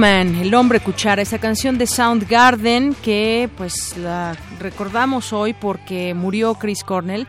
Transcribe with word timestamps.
El 0.00 0.54
hombre 0.54 0.78
cuchara, 0.78 1.22
esa 1.22 1.38
canción 1.38 1.76
de 1.76 1.88
Soundgarden 1.88 2.94
que 3.02 3.50
pues 3.56 3.96
la 3.96 4.36
recordamos 4.60 5.32
hoy 5.32 5.54
porque 5.54 6.14
murió 6.14 6.54
Chris 6.54 6.84
Cornell 6.84 7.26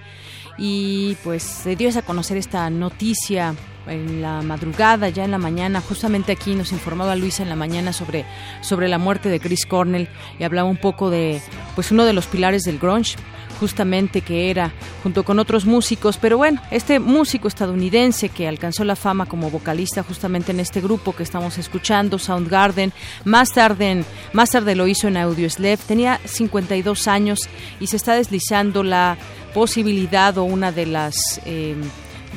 y 0.55 1.17
pues 1.23 1.41
se 1.41 1.75
dio 1.75 1.89
a 1.97 2.03
conocer 2.03 2.37
esta 2.37 2.69
noticia 2.69 3.55
en 3.87 4.21
la 4.21 4.43
madrugada, 4.43 5.09
ya 5.09 5.25
en 5.25 5.31
la 5.31 5.39
mañana, 5.39 5.81
justamente 5.81 6.31
aquí 6.31 6.53
nos 6.53 6.71
informaba 6.71 7.15
Luisa 7.15 7.41
en 7.41 7.49
la 7.49 7.55
mañana 7.55 7.91
sobre, 7.91 8.23
sobre 8.61 8.87
la 8.87 8.99
muerte 8.99 9.29
de 9.29 9.39
Chris 9.39 9.65
Cornell 9.65 10.07
y 10.37 10.43
hablaba 10.43 10.69
un 10.69 10.77
poco 10.77 11.09
de 11.09 11.41
pues 11.73 11.91
uno 11.91 12.05
de 12.05 12.13
los 12.13 12.27
pilares 12.27 12.61
del 12.65 12.77
grunge 12.77 13.15
justamente 13.59 14.21
que 14.21 14.49
era 14.49 14.71
junto 15.03 15.23
con 15.23 15.39
otros 15.39 15.65
músicos, 15.65 16.17
pero 16.17 16.37
bueno, 16.37 16.61
este 16.71 16.99
músico 16.99 17.47
estadounidense 17.47 18.29
que 18.29 18.47
alcanzó 18.47 18.83
la 18.83 18.95
fama 18.95 19.25
como 19.25 19.49
vocalista 19.49 20.03
justamente 20.03 20.51
en 20.51 20.59
este 20.59 20.81
grupo 20.81 21.15
que 21.15 21.23
estamos 21.23 21.57
escuchando, 21.57 22.17
Soundgarden, 22.19 22.93
más 23.25 23.51
tarde, 23.51 24.03
más 24.33 24.51
tarde 24.51 24.75
lo 24.75 24.87
hizo 24.87 25.07
en 25.07 25.17
Audioslave, 25.17 25.77
tenía 25.77 26.19
52 26.25 27.07
años 27.07 27.39
y 27.79 27.87
se 27.87 27.97
está 27.97 28.15
deslizando 28.15 28.83
la 28.83 29.17
posibilidad 29.53 30.37
o 30.37 30.43
una 30.43 30.71
de 30.71 30.85
las 30.85 31.41
eh, 31.45 31.75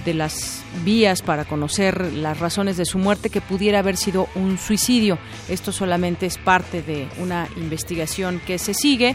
de 0.05 0.15
las 0.15 0.63
vías 0.85 1.23
para 1.23 1.45
conocer 1.45 2.13
las 2.13 2.39
razones 2.41 2.77
de 2.77 2.87
su 2.87 2.99
muerte 2.99 3.31
que 3.31 3.41
pudiera 3.41 3.81
haber 3.81 3.97
sido 3.97 4.29
un 4.35 4.59
suicidio. 4.59 5.19
Esto 5.49 5.71
solamente 5.71 6.27
es 6.27 6.39
parte 6.39 6.83
de 6.83 7.07
una 7.19 7.49
investigación 7.57 8.41
que 8.47 8.59
se 8.59 8.75
sigue. 8.75 9.15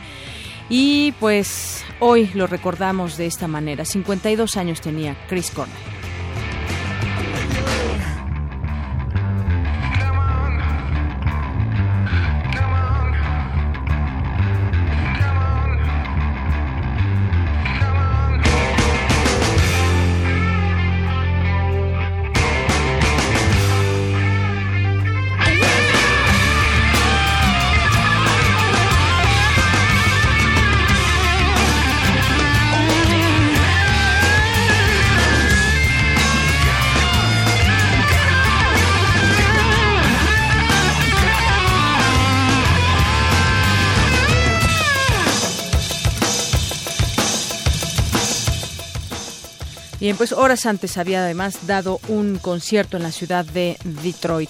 Y 0.69 1.13
pues 1.19 1.83
hoy 1.99 2.29
lo 2.33 2.47
recordamos 2.47 3.17
de 3.17 3.25
esta 3.25 3.47
manera. 3.47 3.85
52 3.85 4.57
años 4.57 4.81
tenía 4.81 5.15
Chris 5.27 5.51
Cornell. 5.51 5.96
Bien, 50.07 50.16
pues 50.16 50.31
horas 50.31 50.66
antes 50.66 50.97
había 50.97 51.19
además 51.19 51.68
dado 51.68 52.00
un 52.07 52.38
concierto 52.38 52.95
en 52.95 53.03
la 53.03 53.12
ciudad 53.12 53.44
de 53.44 53.75
Detroit. 53.84 54.50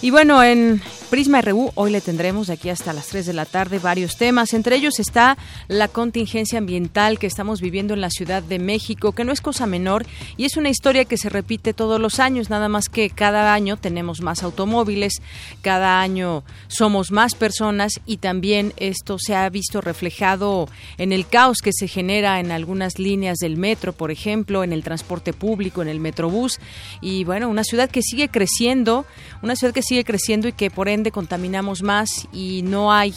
Y 0.00 0.08
bueno, 0.08 0.42
en 0.42 0.80
Prisma 1.10 1.42
RU 1.42 1.72
hoy 1.74 1.90
le 1.90 2.00
tendremos 2.00 2.46
de 2.46 2.54
aquí 2.54 2.70
hasta 2.70 2.94
las 2.94 3.08
3 3.08 3.26
de 3.26 3.34
la 3.34 3.44
tarde 3.44 3.78
varios 3.78 4.16
temas. 4.16 4.54
Entre 4.54 4.76
ellos 4.76 4.98
está 4.98 5.36
la 5.68 5.88
contingencia 5.88 6.58
ambiental 6.58 7.18
que 7.18 7.26
estamos 7.26 7.60
viviendo 7.60 7.92
en 7.92 8.00
la 8.00 8.08
Ciudad 8.08 8.42
de 8.42 8.58
México, 8.58 9.12
que 9.12 9.24
no 9.24 9.32
es 9.32 9.42
cosa 9.42 9.66
menor 9.66 10.06
y 10.38 10.46
es 10.46 10.56
una 10.56 10.70
historia 10.70 11.04
que 11.04 11.18
se 11.18 11.28
repite 11.28 11.74
todos 11.74 12.00
los 12.00 12.18
años, 12.18 12.48
nada 12.48 12.70
más 12.70 12.88
que 12.88 13.10
cada 13.10 13.52
año 13.52 13.76
tenemos 13.76 14.22
más 14.22 14.42
automóviles, 14.42 15.20
cada 15.60 16.00
año 16.00 16.44
somos 16.68 17.10
más 17.10 17.34
personas 17.34 18.00
y 18.06 18.16
también 18.16 18.72
esto 18.78 19.18
se 19.18 19.34
ha 19.34 19.46
visto 19.50 19.82
reflejado 19.82 20.66
en 20.96 21.12
el 21.12 21.26
caos 21.26 21.58
que 21.62 21.72
se 21.74 21.88
genera 21.88 22.40
en 22.40 22.52
algunas 22.52 22.98
líneas 22.98 23.36
del 23.36 23.58
metro, 23.58 23.92
por 23.92 24.10
ejemplo, 24.10 24.64
en 24.64 24.72
el 24.72 24.82
transporte 24.82 24.93
público, 25.02 25.82
en 25.82 25.88
el 25.88 26.00
metrobús. 26.00 26.60
Y 27.00 27.24
bueno, 27.24 27.48
una 27.48 27.64
ciudad 27.64 27.90
que 27.90 28.02
sigue 28.02 28.28
creciendo, 28.28 29.06
una 29.42 29.56
ciudad 29.56 29.74
que 29.74 29.82
sigue 29.82 30.04
creciendo 30.04 30.48
y 30.48 30.52
que 30.52 30.70
por 30.70 30.88
ende 30.88 31.10
contaminamos 31.10 31.82
más 31.82 32.28
y 32.32 32.62
no 32.62 32.92
hay 32.92 33.14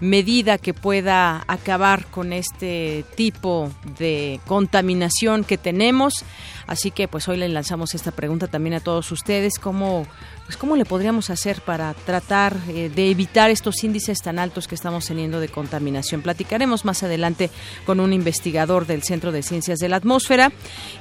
medida 0.00 0.58
que 0.58 0.74
pueda 0.74 1.44
acabar 1.46 2.06
con 2.06 2.32
este 2.32 3.04
tipo 3.14 3.70
de 3.98 4.40
contaminación 4.46 5.44
que 5.44 5.58
tenemos. 5.58 6.24
Así 6.66 6.90
que 6.90 7.08
pues 7.08 7.28
hoy 7.28 7.36
le 7.36 7.48
lanzamos 7.48 7.94
esta 7.94 8.12
pregunta 8.12 8.46
también 8.48 8.74
a 8.74 8.80
todos 8.80 9.10
ustedes, 9.12 9.58
cómo 9.58 10.06
pues 10.44 10.56
cómo 10.56 10.74
le 10.74 10.84
podríamos 10.84 11.30
hacer 11.30 11.60
para 11.60 11.94
tratar 11.94 12.56
eh, 12.68 12.90
de 12.92 13.10
evitar 13.10 13.50
estos 13.50 13.84
índices 13.84 14.20
tan 14.20 14.40
altos 14.40 14.66
que 14.66 14.74
estamos 14.74 15.06
teniendo 15.06 15.38
de 15.38 15.48
contaminación. 15.48 16.22
Platicaremos 16.22 16.84
más 16.84 17.04
adelante 17.04 17.50
con 17.86 18.00
un 18.00 18.12
investigador 18.12 18.86
del 18.86 19.04
Centro 19.04 19.30
de 19.30 19.44
Ciencias 19.44 19.78
de 19.78 19.88
la 19.88 19.96
Atmósfera 19.96 20.50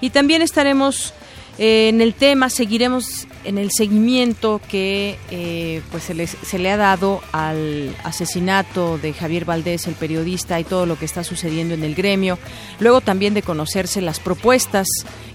y 0.02 0.12
también 0.12 0.44
estaremos 0.44 1.16
en 1.62 2.00
el 2.00 2.14
tema 2.14 2.50
seguiremos 2.50 3.28
en 3.44 3.58
el 3.58 3.70
seguimiento 3.72 4.62
que 4.70 5.18
eh, 5.30 5.82
pues 5.92 6.04
se, 6.04 6.28
se, 6.28 6.58
le 6.58 6.72
ha 6.72 6.78
dado 6.78 7.22
al 7.34 7.94
asesinato 8.06 8.98
de 8.98 9.12
Javier 9.12 9.44
Valdés, 9.44 9.86
el 9.86 9.96
periodista, 9.96 10.58
y 10.60 10.64
todo 10.64 10.86
lo 10.86 10.98
que 10.98 11.04
está 11.04 11.26
sucediendo 11.26 11.74
en 11.74 11.84
el 11.84 11.96
gremio. 11.96 12.40
Luego 12.80 13.02
también 13.02 13.34
de 13.34 13.42
conocerse 13.42 14.02
las 14.02 14.22
propuestas 14.22 14.88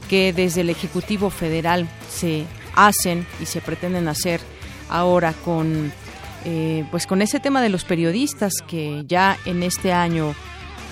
que 0.08 0.32
desde 0.32 0.62
el 0.62 0.70
Ejecutivo 0.70 1.28
Federal 1.28 1.86
se 2.10 2.44
hacen 2.74 3.26
y 3.38 3.44
se 3.44 3.60
pretenden 3.60 4.08
hacer 4.08 4.40
ahora 4.88 5.34
con 5.44 5.92
eh, 6.46 6.86
pues 6.90 7.06
con 7.06 7.22
ese 7.22 7.40
tema 7.40 7.62
de 7.62 7.68
los 7.68 7.84
periodistas 7.84 8.54
que 8.66 9.04
ya 9.06 9.38
en 9.44 9.62
este 9.62 9.92
año 9.92 10.34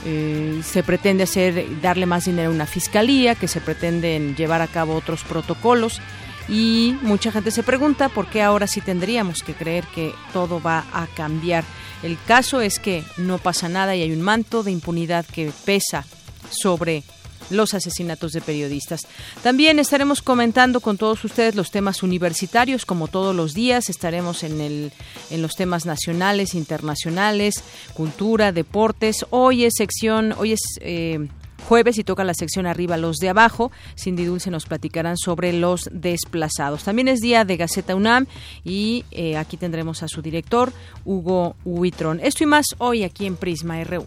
eh, 0.04 0.60
se 0.64 0.82
pretende 0.82 1.24
hacer 1.24 1.80
darle 1.80 2.06
más 2.06 2.24
dinero 2.24 2.50
a 2.50 2.54
una 2.54 2.66
fiscalía, 2.66 3.34
que 3.34 3.48
se 3.48 3.60
pretenden 3.60 4.34
llevar 4.36 4.62
a 4.62 4.66
cabo 4.66 4.94
otros 4.94 5.22
protocolos 5.24 6.00
y 6.48 6.96
mucha 7.02 7.30
gente 7.30 7.50
se 7.50 7.62
pregunta 7.62 8.08
por 8.08 8.26
qué 8.26 8.42
ahora 8.42 8.66
sí 8.66 8.80
tendríamos 8.80 9.42
que 9.42 9.54
creer 9.54 9.84
que 9.94 10.12
todo 10.32 10.60
va 10.60 10.84
a 10.92 11.06
cambiar. 11.06 11.64
El 12.02 12.18
caso 12.26 12.60
es 12.60 12.78
que 12.78 13.04
no 13.16 13.38
pasa 13.38 13.68
nada 13.68 13.94
y 13.94 14.02
hay 14.02 14.12
un 14.12 14.22
manto 14.22 14.62
de 14.62 14.72
impunidad 14.72 15.24
que 15.24 15.52
pesa 15.64 16.04
sobre 16.50 17.04
los 17.50 17.74
asesinatos 17.74 18.32
de 18.32 18.40
periodistas. 18.40 19.06
También 19.42 19.78
estaremos 19.78 20.22
comentando 20.22 20.80
con 20.80 20.98
todos 20.98 21.24
ustedes 21.24 21.54
los 21.54 21.70
temas 21.70 22.02
universitarios, 22.02 22.86
como 22.86 23.08
todos 23.08 23.34
los 23.34 23.54
días, 23.54 23.88
estaremos 23.90 24.42
en, 24.42 24.60
el, 24.60 24.92
en 25.30 25.42
los 25.42 25.54
temas 25.54 25.86
nacionales, 25.86 26.54
internacionales, 26.54 27.62
cultura, 27.94 28.52
deportes. 28.52 29.26
Hoy 29.30 29.64
es 29.64 29.74
sección, 29.76 30.34
hoy 30.38 30.52
es... 30.52 30.60
Eh, 30.80 31.28
jueves 31.62 31.96
y 31.98 32.04
toca 32.04 32.24
la 32.24 32.34
sección 32.34 32.66
arriba 32.66 32.96
los 32.96 33.18
de 33.18 33.28
abajo. 33.28 33.70
Cindy 33.96 34.24
Dulce 34.24 34.50
nos 34.50 34.66
platicarán 34.66 35.16
sobre 35.16 35.52
los 35.52 35.88
desplazados. 35.92 36.84
También 36.84 37.08
es 37.08 37.20
día 37.20 37.44
de 37.44 37.56
Gaceta 37.56 37.94
UNAM 37.94 38.26
y 38.64 39.04
eh, 39.10 39.36
aquí 39.36 39.56
tendremos 39.56 40.02
a 40.02 40.08
su 40.08 40.22
director, 40.22 40.72
Hugo 41.04 41.56
Huitrón. 41.64 42.20
Esto 42.20 42.44
y 42.44 42.46
más 42.46 42.66
hoy 42.78 43.04
aquí 43.04 43.26
en 43.26 43.36
Prisma 43.36 43.82
RU. 43.84 44.06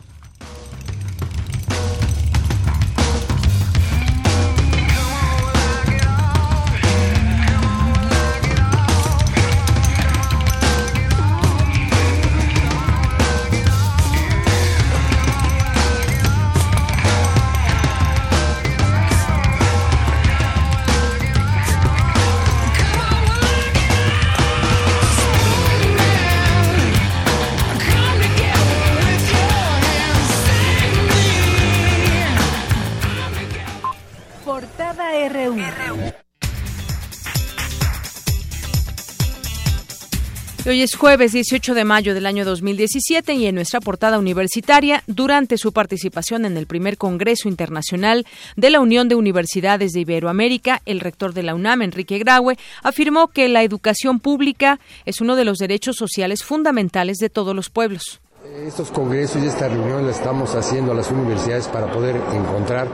Hoy 40.67 40.81
es 40.81 40.95
jueves 40.95 41.31
18 41.31 41.75
de 41.75 41.85
mayo 41.85 42.15
del 42.15 42.25
año 42.25 42.43
2017 42.43 43.35
y 43.35 43.45
en 43.45 43.53
nuestra 43.53 43.79
portada 43.79 44.17
universitaria, 44.17 45.03
durante 45.05 45.59
su 45.59 45.71
participación 45.73 46.43
en 46.43 46.57
el 46.57 46.65
primer 46.65 46.97
Congreso 46.97 47.47
Internacional 47.47 48.25
de 48.55 48.71
la 48.71 48.79
Unión 48.79 49.07
de 49.07 49.13
Universidades 49.13 49.91
de 49.91 49.99
Iberoamérica, 49.99 50.81
el 50.87 51.01
rector 51.01 51.35
de 51.35 51.43
la 51.43 51.53
UNAM, 51.53 51.83
Enrique 51.83 52.17
Graue, 52.17 52.57
afirmó 52.81 53.27
que 53.27 53.47
la 53.47 53.61
educación 53.61 54.19
pública 54.19 54.79
es 55.05 55.21
uno 55.21 55.35
de 55.35 55.45
los 55.45 55.59
derechos 55.59 55.97
sociales 55.97 56.43
fundamentales 56.43 57.17
de 57.17 57.29
todos 57.29 57.55
los 57.55 57.69
pueblos. 57.69 58.19
Estos 58.65 58.89
congresos 58.89 59.43
y 59.43 59.45
esta 59.45 59.67
reunión 59.67 60.03
la 60.03 60.13
estamos 60.13 60.55
haciendo 60.55 60.93
a 60.93 60.95
las 60.95 61.11
universidades 61.11 61.67
para 61.67 61.91
poder 61.91 62.15
encontrar 62.33 62.87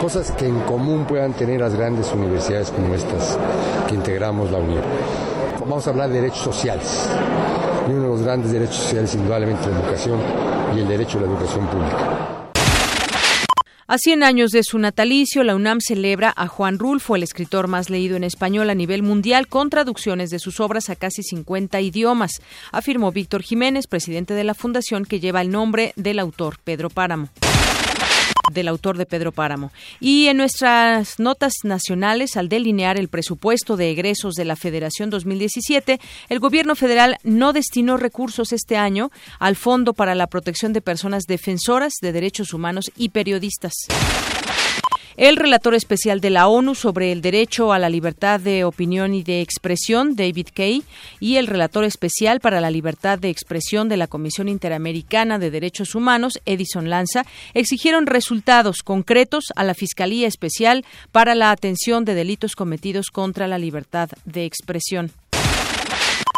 cosas 0.00 0.32
que 0.32 0.48
en 0.48 0.58
común 0.62 1.06
puedan 1.06 1.32
tener 1.34 1.60
las 1.60 1.76
grandes 1.76 2.10
universidades 2.12 2.72
como 2.72 2.92
estas 2.92 3.38
que 3.86 3.94
integramos 3.94 4.50
la 4.50 4.58
Unión 4.58 4.82
vamos 5.64 5.86
a 5.86 5.90
hablar 5.90 6.10
de 6.10 6.20
derechos 6.20 6.42
sociales. 6.42 7.08
Uno 7.86 8.02
de 8.02 8.08
los 8.08 8.22
grandes 8.22 8.52
derechos 8.52 8.76
sociales, 8.76 9.14
indudablemente, 9.14 9.68
la 9.68 9.80
educación 9.80 10.18
y 10.74 10.80
el 10.80 10.88
derecho 10.88 11.18
a 11.18 11.22
la 11.22 11.26
educación 11.28 11.66
pública. 11.66 12.40
A 13.86 13.98
100 13.98 14.22
años 14.22 14.50
de 14.50 14.62
su 14.62 14.78
natalicio, 14.78 15.44
la 15.44 15.54
UNAM 15.54 15.80
celebra 15.80 16.32
a 16.34 16.46
Juan 16.48 16.78
Rulfo, 16.78 17.16
el 17.16 17.22
escritor 17.22 17.68
más 17.68 17.90
leído 17.90 18.16
en 18.16 18.24
español 18.24 18.70
a 18.70 18.74
nivel 18.74 19.02
mundial, 19.02 19.46
con 19.46 19.68
traducciones 19.68 20.30
de 20.30 20.38
sus 20.38 20.58
obras 20.58 20.88
a 20.88 20.96
casi 20.96 21.22
50 21.22 21.80
idiomas, 21.82 22.40
afirmó 22.72 23.12
Víctor 23.12 23.42
Jiménez, 23.42 23.86
presidente 23.86 24.32
de 24.32 24.44
la 24.44 24.54
fundación 24.54 25.04
que 25.04 25.20
lleva 25.20 25.42
el 25.42 25.50
nombre 25.50 25.92
del 25.96 26.18
autor 26.18 26.56
Pedro 26.64 26.88
Páramo 26.88 27.28
del 28.52 28.68
autor 28.68 28.96
de 28.96 29.06
Pedro 29.06 29.32
Páramo. 29.32 29.72
Y 30.00 30.26
en 30.26 30.36
nuestras 30.36 31.18
notas 31.18 31.52
nacionales, 31.62 32.36
al 32.36 32.48
delinear 32.48 32.96
el 32.98 33.08
presupuesto 33.08 33.76
de 33.76 33.90
egresos 33.90 34.34
de 34.34 34.44
la 34.44 34.56
Federación 34.56 35.10
2017, 35.10 36.00
el 36.28 36.38
Gobierno 36.38 36.74
federal 36.74 37.16
no 37.22 37.52
destinó 37.52 37.96
recursos 37.96 38.52
este 38.52 38.76
año 38.76 39.10
al 39.38 39.56
Fondo 39.56 39.94
para 39.94 40.14
la 40.14 40.26
Protección 40.26 40.72
de 40.72 40.80
Personas 40.80 41.24
Defensoras 41.24 41.94
de 42.00 42.12
Derechos 42.12 42.52
Humanos 42.52 42.90
y 42.96 43.10
Periodistas. 43.10 43.74
El 45.16 45.36
relator 45.36 45.74
especial 45.74 46.20
de 46.20 46.30
la 46.30 46.48
ONU 46.48 46.74
sobre 46.74 47.12
el 47.12 47.22
derecho 47.22 47.72
a 47.72 47.78
la 47.78 47.88
libertad 47.88 48.40
de 48.40 48.64
opinión 48.64 49.14
y 49.14 49.22
de 49.22 49.42
expresión, 49.42 50.16
David 50.16 50.48
Kay, 50.52 50.82
y 51.20 51.36
el 51.36 51.46
relator 51.46 51.84
especial 51.84 52.40
para 52.40 52.60
la 52.60 52.70
libertad 52.70 53.18
de 53.20 53.30
expresión 53.30 53.88
de 53.88 53.96
la 53.96 54.08
Comisión 54.08 54.48
Interamericana 54.48 55.38
de 55.38 55.52
Derechos 55.52 55.94
Humanos, 55.94 56.40
Edison 56.46 56.90
Lanza, 56.90 57.24
exigieron 57.54 58.06
resultados 58.06 58.82
concretos 58.82 59.44
a 59.54 59.62
la 59.62 59.74
Fiscalía 59.74 60.26
Especial 60.26 60.84
para 61.12 61.36
la 61.36 61.52
atención 61.52 62.04
de 62.04 62.14
delitos 62.14 62.56
cometidos 62.56 63.10
contra 63.10 63.46
la 63.46 63.58
libertad 63.58 64.10
de 64.24 64.44
expresión. 64.44 65.12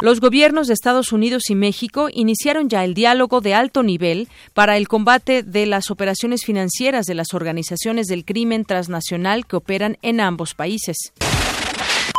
Los 0.03 0.21
gobiernos 0.21 0.67
de 0.67 0.75
Estados 0.75 1.11
Unidos 1.11 1.49
y 1.49 1.55
México 1.55 2.09
iniciaron 2.13 2.69
ya 2.69 2.85
el 2.85 2.93
diálogo 2.93 3.41
de 3.41 3.55
alto 3.55 3.83
nivel 3.83 4.29
para 4.53 4.77
el 4.77 4.89
combate 4.89 5.43
de 5.43 5.65
las 5.65 5.91
operaciones 5.91 6.45
financieras 6.45 7.07
de 7.07 7.15
las 7.15 7.33
organizaciones 7.33 8.07
del 8.07 8.27
crimen 8.27 8.67
transnacional 8.67 9.47
que 9.47 9.57
operan 9.57 9.97
en 10.03 10.21
ambos 10.21 10.53
países. 10.53 11.15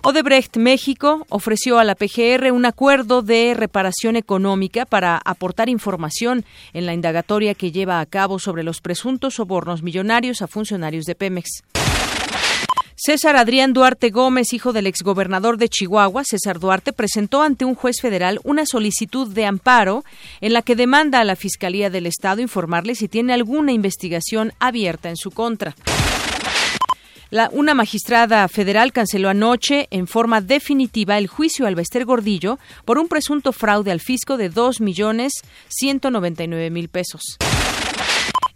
Odebrecht 0.03 0.57
México 0.57 1.27
ofreció 1.29 1.77
a 1.77 1.83
la 1.83 1.93
PGR 1.93 2.51
un 2.51 2.65
acuerdo 2.65 3.21
de 3.21 3.53
reparación 3.53 4.15
económica 4.15 4.85
para 4.85 5.21
aportar 5.23 5.69
información 5.69 6.45
en 6.73 6.87
la 6.87 6.95
indagatoria 6.95 7.53
que 7.53 7.71
lleva 7.71 7.99
a 7.99 8.05
cabo 8.07 8.39
sobre 8.39 8.63
los 8.63 8.81
presuntos 8.81 9.35
sobornos 9.35 9.83
millonarios 9.83 10.41
a 10.41 10.47
funcionarios 10.47 11.05
de 11.05 11.13
Pemex. 11.13 11.61
César 12.99 13.35
Adrián 13.35 13.73
Duarte 13.73 14.09
Gómez, 14.09 14.53
hijo 14.53 14.73
del 14.73 14.87
exgobernador 14.87 15.59
de 15.59 15.69
Chihuahua, 15.69 16.23
César 16.23 16.59
Duarte, 16.59 16.93
presentó 16.93 17.43
ante 17.43 17.63
un 17.63 17.75
juez 17.75 18.01
federal 18.01 18.39
una 18.43 18.65
solicitud 18.65 19.31
de 19.31 19.45
amparo 19.45 20.03
en 20.41 20.51
la 20.51 20.63
que 20.63 20.75
demanda 20.75 21.19
a 21.19 21.23
la 21.23 21.35
Fiscalía 21.35 21.91
del 21.91 22.07
Estado 22.07 22.41
informarle 22.41 22.95
si 22.95 23.07
tiene 23.07 23.33
alguna 23.33 23.71
investigación 23.71 24.51
abierta 24.57 25.09
en 25.09 25.15
su 25.15 25.29
contra. 25.29 25.75
una 27.51 27.75
magistrada 27.75 28.47
federal 28.47 28.91
canceló 28.91 29.29
anoche 29.29 29.87
en 29.91 30.07
forma 30.07 30.41
definitiva 30.41 31.19
el 31.19 31.27
juicio 31.27 31.67
al 31.67 31.75
Bester 31.75 32.03
Gordillo 32.03 32.57
por 32.83 32.97
un 32.97 33.07
presunto 33.07 33.51
fraude 33.51 33.91
al 33.91 33.99
fisco 34.01 34.37
de 34.37 34.49
dos 34.49 34.81
millones 34.81 35.33
ciento 35.67 36.09
noventa 36.09 36.43
y 36.43 36.47
nueve 36.47 36.71
mil 36.71 36.89
pesos. 36.89 37.37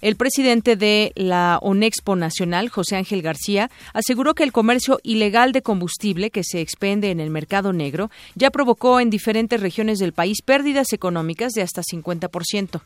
El 0.02 0.16
presidente 0.16 0.76
de 0.76 1.12
la 1.16 1.60
ONEXPO 1.62 2.16
Nacional, 2.16 2.70
José 2.70 2.96
Ángel 2.96 3.22
García, 3.22 3.70
aseguró 3.94 4.34
que 4.34 4.44
el 4.44 4.52
comercio 4.52 5.00
ilegal 5.04 5.52
de 5.52 5.62
combustible 5.62 6.32
que 6.32 6.44
se 6.44 6.60
expende 6.60 7.12
en 7.12 7.20
el 7.20 7.30
mercado 7.30 7.72
negro 7.72 8.10
ya 8.34 8.50
provocó 8.50 9.00
en 9.00 9.12
diferentes 9.12 9.62
regiones 9.62 10.00
del 10.00 10.14
país 10.14 10.42
pérdidas 10.44 10.92
económicas 10.94 11.54
de 11.54 11.62
hasta 11.62 11.84
50%. 11.84 12.82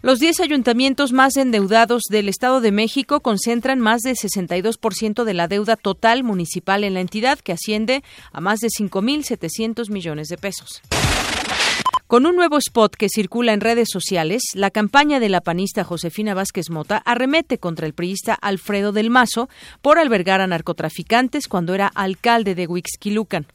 Los 0.00 0.18
10 0.18 0.40
ayuntamientos 0.40 1.12
más 1.12 1.36
endeudados 1.36 2.02
del 2.10 2.28
Estado 2.28 2.60
de 2.60 2.72
México 2.72 3.20
concentran 3.20 3.78
más 3.78 4.00
del 4.00 4.16
62% 4.16 5.22
de 5.22 5.34
la 5.34 5.46
deuda 5.46 5.76
total 5.76 6.24
municipal 6.24 6.82
en 6.82 6.94
la 6.94 7.00
entidad, 7.00 7.38
que 7.38 7.52
asciende 7.52 8.02
a 8.32 8.40
más 8.40 8.58
de 8.58 8.68
5.700 8.68 9.90
millones 9.90 10.26
de 10.26 10.38
pesos. 10.38 10.82
Con 12.12 12.26
un 12.26 12.36
nuevo 12.36 12.58
spot 12.58 12.94
que 12.94 13.08
circula 13.08 13.54
en 13.54 13.62
redes 13.62 13.88
sociales, 13.90 14.42
la 14.52 14.70
campaña 14.70 15.18
de 15.18 15.30
la 15.30 15.40
panista 15.40 15.82
Josefina 15.82 16.34
Vázquez 16.34 16.68
Mota 16.68 16.98
arremete 16.98 17.56
contra 17.56 17.86
el 17.86 17.94
priista 17.94 18.34
Alfredo 18.34 18.92
del 18.92 19.08
Mazo 19.08 19.48
por 19.80 19.98
albergar 19.98 20.42
a 20.42 20.46
narcotraficantes 20.46 21.48
cuando 21.48 21.72
era 21.72 21.86
alcalde 21.86 22.54
de 22.54 22.66
Huixquilucan. 22.66 23.46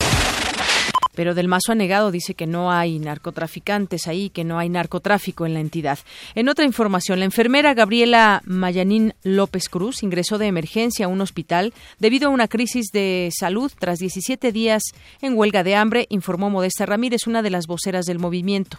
Pero 1.18 1.34
Del 1.34 1.48
Mazo 1.48 1.72
ha 1.72 1.76
negado, 1.76 2.12
dice 2.12 2.36
que 2.36 2.46
no 2.46 2.72
hay 2.72 3.00
narcotraficantes 3.00 4.06
ahí, 4.06 4.30
que 4.30 4.44
no 4.44 4.60
hay 4.60 4.70
narcotráfico 4.70 5.48
en 5.48 5.56
la 5.56 5.62
entidad. 5.62 5.98
En 6.36 6.48
otra 6.48 6.64
información, 6.64 7.18
la 7.18 7.26
enfermera 7.26 7.74
Gabriela 7.74 8.44
Mayanín 8.46 9.16
López 9.24 9.68
Cruz 9.68 10.04
ingresó 10.04 10.38
de 10.38 10.46
emergencia 10.46 11.08
a 11.08 11.10
un 11.10 11.22
hospital 11.22 11.74
debido 11.98 12.28
a 12.28 12.32
una 12.32 12.48
crisis 12.48 12.92
de 12.94 13.32
salud 13.36 13.72
tras 13.80 13.98
17 13.98 14.52
días 14.52 14.84
en 15.20 15.36
huelga 15.36 15.64
de 15.64 15.76
hambre, 15.76 16.06
informó 16.10 16.52
Modesta 16.52 16.86
Ramírez, 16.86 17.26
una 17.26 17.42
de 17.42 17.50
las 17.50 17.66
voceras 17.66 18.06
del 18.06 18.20
movimiento. 18.20 18.78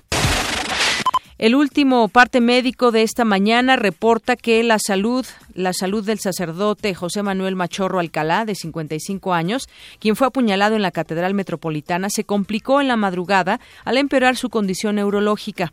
El 1.38 1.54
último 1.54 2.08
parte 2.08 2.40
médico 2.40 2.90
de 2.90 3.04
esta 3.04 3.24
mañana 3.24 3.76
reporta 3.76 4.34
que 4.34 4.60
la 4.64 4.80
salud, 4.80 5.24
la 5.54 5.72
salud 5.72 6.04
del 6.04 6.18
sacerdote 6.18 6.96
José 6.96 7.22
Manuel 7.22 7.54
Machorro 7.54 8.00
Alcalá, 8.00 8.44
de 8.44 8.56
55 8.56 9.32
años, 9.32 9.68
quien 10.00 10.16
fue 10.16 10.26
apuñalado 10.26 10.74
en 10.74 10.82
la 10.82 10.90
Catedral 10.90 11.34
Metropolitana, 11.34 12.10
se 12.10 12.24
complicó 12.24 12.80
en 12.80 12.88
la 12.88 12.96
madrugada 12.96 13.60
al 13.84 13.98
empeorar 13.98 14.34
su 14.34 14.50
condición 14.50 14.96
neurológica. 14.96 15.72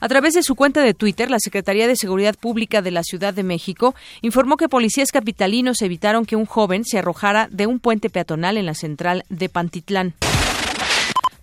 A 0.00 0.08
través 0.08 0.32
de 0.32 0.42
su 0.42 0.54
cuenta 0.54 0.82
de 0.82 0.94
Twitter, 0.94 1.30
la 1.30 1.38
Secretaría 1.38 1.86
de 1.86 1.96
Seguridad 1.96 2.36
Pública 2.36 2.80
de 2.80 2.92
la 2.92 3.02
Ciudad 3.02 3.34
de 3.34 3.42
México 3.42 3.94
informó 4.22 4.56
que 4.56 4.70
policías 4.70 5.12
capitalinos 5.12 5.82
evitaron 5.82 6.24
que 6.24 6.36
un 6.36 6.46
joven 6.46 6.86
se 6.86 6.98
arrojara 6.98 7.48
de 7.50 7.66
un 7.66 7.80
puente 7.80 8.08
peatonal 8.08 8.56
en 8.56 8.64
la 8.64 8.74
central 8.74 9.24
de 9.28 9.50
Pantitlán. 9.50 10.14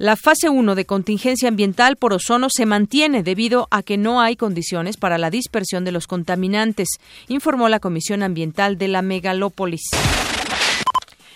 La 0.03 0.17
fase 0.17 0.49
1 0.49 0.75
de 0.75 0.83
contingencia 0.83 1.47
ambiental 1.47 1.95
por 1.95 2.11
ozono 2.11 2.49
se 2.53 2.65
mantiene 2.65 3.23
debido 3.23 3.69
a 3.71 3.83
que 3.83 3.95
no 3.95 4.19
hay 4.19 4.35
condiciones 4.35 4.97
para 4.97 5.17
la 5.17 5.29
dispersión 5.29 5.85
de 5.85 5.93
los 5.93 6.07
contaminantes, 6.07 6.89
informó 7.29 7.69
la 7.69 7.79
Comisión 7.79 8.21
Ambiental 8.21 8.77
de 8.77 8.89
la 8.89 9.01
Megalópolis. 9.01 9.83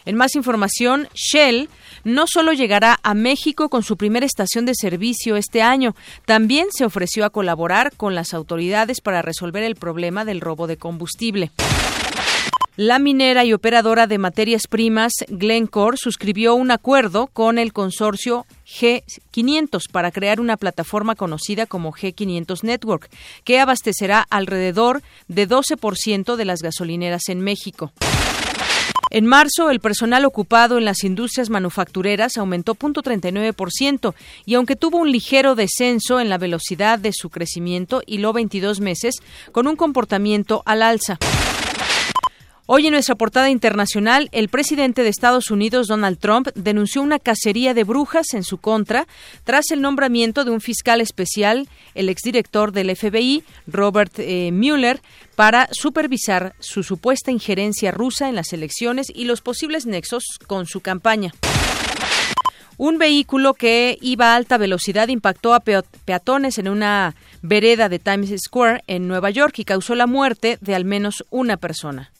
En 0.03 0.17
más 0.17 0.35
información, 0.35 1.07
Shell 1.13 1.69
no 2.03 2.25
solo 2.27 2.51
llegará 2.51 2.99
a 3.03 3.13
México 3.13 3.69
con 3.69 3.83
su 3.83 3.95
primera 3.95 4.25
estación 4.25 4.65
de 4.65 4.75
servicio 4.75 5.37
este 5.37 5.61
año, 5.61 5.95
también 6.25 6.67
se 6.69 6.83
ofreció 6.83 7.23
a 7.23 7.29
colaborar 7.29 7.95
con 7.95 8.15
las 8.15 8.33
autoridades 8.33 8.99
para 8.99 9.21
resolver 9.21 9.63
el 9.63 9.77
problema 9.77 10.25
del 10.25 10.41
robo 10.41 10.67
de 10.67 10.75
combustible. 10.75 11.51
La 12.77 12.99
minera 12.99 13.43
y 13.43 13.53
operadora 13.53 14.05
de 14.05 14.19
materias 14.19 14.67
primas 14.69 15.11
Glencore 15.29 15.97
suscribió 15.97 16.53
un 16.53 16.69
acuerdo 16.69 17.25
con 17.25 17.57
el 17.57 17.73
consorcio 17.73 18.45
G500 18.67 19.89
para 19.91 20.11
crear 20.11 20.39
una 20.39 20.57
plataforma 20.57 21.15
conocida 21.15 21.65
como 21.65 21.91
G500 21.91 22.61
Network, 22.61 23.09
que 23.43 23.59
abastecerá 23.59 24.27
alrededor 24.29 25.01
de 25.27 25.49
12% 25.49 26.35
de 26.35 26.45
las 26.45 26.61
gasolineras 26.61 27.29
en 27.29 27.41
México. 27.41 27.93
En 29.09 29.25
marzo, 29.25 29.71
el 29.71 29.79
personal 29.79 30.23
ocupado 30.25 30.77
en 30.77 30.85
las 30.85 31.03
industrias 31.03 31.49
manufactureras 31.49 32.37
aumentó 32.37 32.75
0.39% 32.75 34.13
y 34.45 34.53
aunque 34.53 34.75
tuvo 34.75 34.99
un 34.99 35.11
ligero 35.11 35.55
descenso 35.55 36.19
en 36.19 36.29
la 36.29 36.37
velocidad 36.37 36.99
de 36.99 37.11
su 37.11 37.31
crecimiento, 37.31 38.03
hiló 38.05 38.33
22 38.33 38.81
meses 38.81 39.15
con 39.51 39.65
un 39.65 39.75
comportamiento 39.75 40.61
al 40.67 40.83
alza. 40.83 41.17
Hoy 42.69 42.85
en 42.85 42.91
nuestra 42.91 43.15
portada 43.15 43.49
internacional, 43.49 44.27
el 44.33 44.49
presidente 44.49 45.01
de 45.01 45.07
Estados 45.07 45.51
Unidos, 45.51 45.87
Donald 45.87 46.19
Trump, 46.19 46.49
denunció 46.53 47.01
una 47.01 47.17
cacería 47.17 47.73
de 47.73 47.85
brujas 47.85 48.33
en 48.33 48.43
su 48.43 48.57
contra 48.57 49.07
tras 49.45 49.71
el 49.71 49.81
nombramiento 49.81 50.43
de 50.43 50.51
un 50.51 50.59
fiscal 50.59 50.99
especial, 50.99 51.69
el 51.95 52.09
exdirector 52.09 52.73
del 52.73 52.93
FBI, 52.93 53.45
Robert 53.67 54.11
eh, 54.17 54.51
Mueller, 54.51 54.99
para 55.37 55.69
supervisar 55.71 56.55
su 56.59 56.83
supuesta 56.83 57.31
injerencia 57.31 57.91
rusa 57.91 58.27
en 58.27 58.35
las 58.35 58.51
elecciones 58.51 59.07
y 59.15 59.23
los 59.23 59.39
posibles 59.39 59.85
nexos 59.85 60.25
con 60.45 60.65
su 60.65 60.81
campaña. 60.81 61.33
Un 62.75 62.97
vehículo 62.97 63.53
que 63.53 63.97
iba 64.01 64.33
a 64.33 64.35
alta 64.35 64.57
velocidad 64.57 65.07
impactó 65.07 65.53
a 65.53 65.61
peatones 65.61 66.57
en 66.57 66.67
una 66.67 67.15
vereda 67.41 67.87
de 67.87 67.99
Times 67.99 68.33
Square 68.41 68.83
en 68.87 69.07
Nueva 69.07 69.29
York 69.29 69.57
y 69.59 69.63
causó 69.63 69.95
la 69.95 70.05
muerte 70.05 70.57
de 70.59 70.75
al 70.75 70.83
menos 70.83 71.23
una 71.29 71.55
persona. 71.55 72.11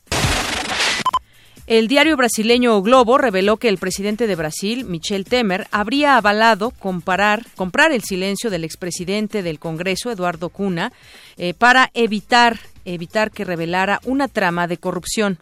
El 1.68 1.90
diario 1.90 2.16
brasileño 2.16 2.82
Globo 2.82 3.18
reveló 3.18 3.58
que 3.58 3.68
el 3.68 3.78
presidente 3.78 4.26
de 4.26 4.38
Brasil, 4.38 4.86
Michel 4.86 5.26
Temer, 5.26 5.68
habría 5.72 6.16
avalado 6.16 6.72
comparar, 6.72 7.46
comprar 7.58 7.92
el 7.92 8.04
silencio 8.04 8.50
del 8.50 8.64
expresidente 8.64 9.44
del 9.44 9.60
Congreso, 9.60 10.10
Eduardo 10.10 10.48
Cuna, 10.48 10.94
eh, 11.36 11.54
para 11.54 11.92
evitar, 11.94 12.58
evitar 12.86 13.32
que 13.32 13.44
revelara 13.44 14.00
una 14.06 14.30
trama 14.30 14.68
de 14.68 14.78
corrupción. 14.78 15.40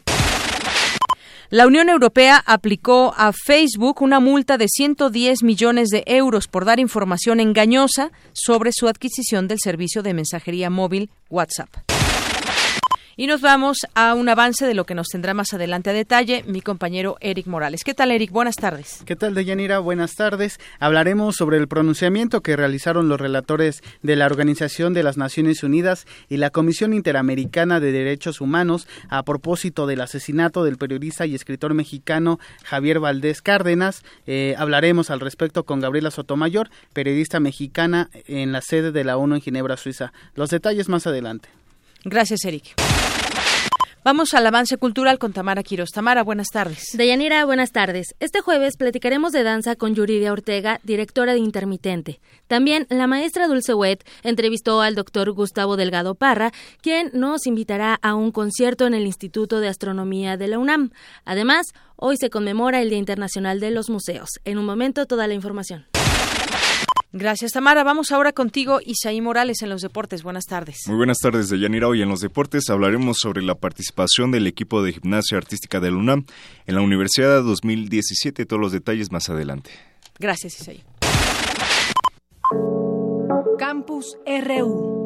La 1.51 1.67
Unión 1.67 1.89
Europea 1.89 2.41
aplicó 2.47 3.13
a 3.15 3.31
Facebook 3.31 4.01
una 4.01 4.19
multa 4.19 4.57
de 4.57 4.67
110 4.67 5.43
millones 5.43 5.89
de 5.89 6.05
euros 6.07 6.47
por 6.47 6.65
dar 6.65 6.79
información 6.79 7.39
engañosa 7.39 8.11
sobre 8.33 8.71
su 8.73 8.87
adquisición 8.87 9.47
del 9.47 9.59
servicio 9.61 10.01
de 10.01 10.15
mensajería 10.15 10.71
móvil 10.71 11.11
WhatsApp. 11.29 11.69
Y 13.17 13.27
nos 13.27 13.39
vamos 13.39 13.77
a 13.93 14.13
un 14.13 14.27
avance 14.27 14.67
de 14.67 14.73
lo 14.73 14.85
que 14.85 14.93
nos 14.93 15.07
tendrá 15.07 15.33
más 15.33 15.53
adelante 15.53 15.89
a 15.89 15.93
detalle 15.93 16.43
mi 16.47 16.59
compañero 16.59 17.15
Eric 17.21 17.47
Morales. 17.47 17.85
¿Qué 17.85 17.93
tal, 17.93 18.11
Eric? 18.11 18.29
Buenas 18.29 18.57
tardes. 18.57 19.03
¿Qué 19.05 19.15
tal, 19.15 19.33
Deyanira? 19.33 19.79
Buenas 19.79 20.15
tardes. 20.15 20.59
Hablaremos 20.79 21.37
sobre 21.37 21.57
el 21.57 21.69
pronunciamiento 21.69 22.41
que 22.41 22.57
realizaron 22.57 23.07
los 23.07 23.21
relatores 23.21 23.81
de 24.03 24.17
la 24.17 24.25
Organización 24.25 24.93
de 24.93 25.03
las 25.03 25.15
Naciones 25.15 25.63
Unidas 25.63 26.05
y 26.27 26.35
la 26.35 26.49
Comisión 26.49 26.93
Interamericana 26.93 27.79
de 27.79 27.93
Derechos 27.93 28.41
Humanos 28.41 28.85
a 29.07 29.23
propósito 29.23 29.87
del 29.87 30.01
asesinato 30.01 30.65
del 30.65 30.75
periodista 30.75 31.25
y 31.25 31.35
escritor 31.35 31.73
mexicano 31.73 32.37
Javier 32.65 32.99
Valdés 32.99 33.41
Cárdenas. 33.41 34.03
Eh, 34.27 34.55
hablaremos 34.57 35.09
al 35.09 35.21
respecto 35.21 35.63
con 35.63 35.79
Gabriela 35.79 36.11
Sotomayor, 36.11 36.69
periodista 36.91 37.39
mexicana 37.39 38.09
en 38.27 38.51
la 38.51 38.59
sede 38.59 38.91
de 38.91 39.05
la 39.05 39.15
ONU 39.15 39.35
en 39.35 39.41
Ginebra, 39.41 39.77
Suiza. 39.77 40.11
Los 40.35 40.49
detalles 40.49 40.89
más 40.89 41.07
adelante. 41.07 41.47
Gracias, 42.05 42.45
Eric. 42.45 42.75
Vamos 44.05 44.35
al 44.35 44.45
avance 44.45 44.77
cultural 44.77 45.17
con 45.17 45.33
Tamara 45.33 45.63
Quiroz. 45.63 45.89
Tamara, 45.89 46.21
buenas 46.21 46.49
tardes. 46.49 46.89
Deyanira, 46.93 47.43
buenas 47.43 47.71
tardes. 47.71 48.13
Este 48.19 48.39
jueves 48.39 48.77
platicaremos 48.77 49.31
de 49.31 49.41
danza 49.41 49.75
con 49.75 49.95
Yuridia 49.95 50.31
Ortega, 50.31 50.79
directora 50.83 51.33
de 51.33 51.39
Intermitente. 51.39 52.19
También 52.45 52.85
la 52.91 53.07
maestra 53.07 53.47
Dulce 53.47 53.73
Wet 53.73 54.05
entrevistó 54.21 54.81
al 54.81 54.93
doctor 54.93 55.31
Gustavo 55.31 55.75
Delgado 55.75 56.13
Parra, 56.13 56.51
quien 56.83 57.09
nos 57.15 57.47
invitará 57.47 57.95
a 57.95 58.13
un 58.13 58.31
concierto 58.31 58.85
en 58.85 58.93
el 58.93 59.07
Instituto 59.07 59.59
de 59.59 59.69
Astronomía 59.69 60.37
de 60.37 60.49
la 60.49 60.59
UNAM. 60.59 60.91
Además, 61.25 61.65
hoy 61.95 62.17
se 62.17 62.29
conmemora 62.29 62.83
el 62.83 62.89
Día 62.89 62.99
Internacional 62.99 63.59
de 63.59 63.71
los 63.71 63.89
Museos. 63.89 64.29
En 64.45 64.59
un 64.59 64.65
momento, 64.65 65.07
toda 65.07 65.25
la 65.25 65.33
información. 65.33 65.87
Gracias, 67.17 67.53
Tamara. 67.53 67.85
Vamos 67.85 68.11
ahora 68.11 68.33
contigo, 68.33 68.81
Isaí 68.85 69.21
Morales, 69.21 69.61
en 69.61 69.69
los 69.69 69.81
deportes. 69.81 70.21
Buenas 70.21 70.43
tardes. 70.47 70.81
Muy 70.87 70.97
buenas 70.97 71.19
tardes, 71.19 71.47
Deyanira. 71.47 71.87
Hoy 71.87 72.01
en 72.01 72.09
los 72.09 72.19
deportes 72.19 72.69
hablaremos 72.69 73.19
sobre 73.19 73.41
la 73.41 73.55
participación 73.55 74.31
del 74.31 74.47
equipo 74.47 74.83
de 74.83 74.91
gimnasia 74.91 75.37
artística 75.37 75.79
del 75.79 75.95
UNAM 75.95 76.25
en 76.67 76.75
la 76.75 76.81
Universidad 76.81 77.41
2017. 77.41 78.45
Todos 78.45 78.61
los 78.61 78.73
detalles 78.73 79.13
más 79.13 79.29
adelante. 79.29 79.71
Gracias, 80.19 80.59
Isaí. 80.59 80.83
Campus 83.57 84.17
RU. 84.25 85.04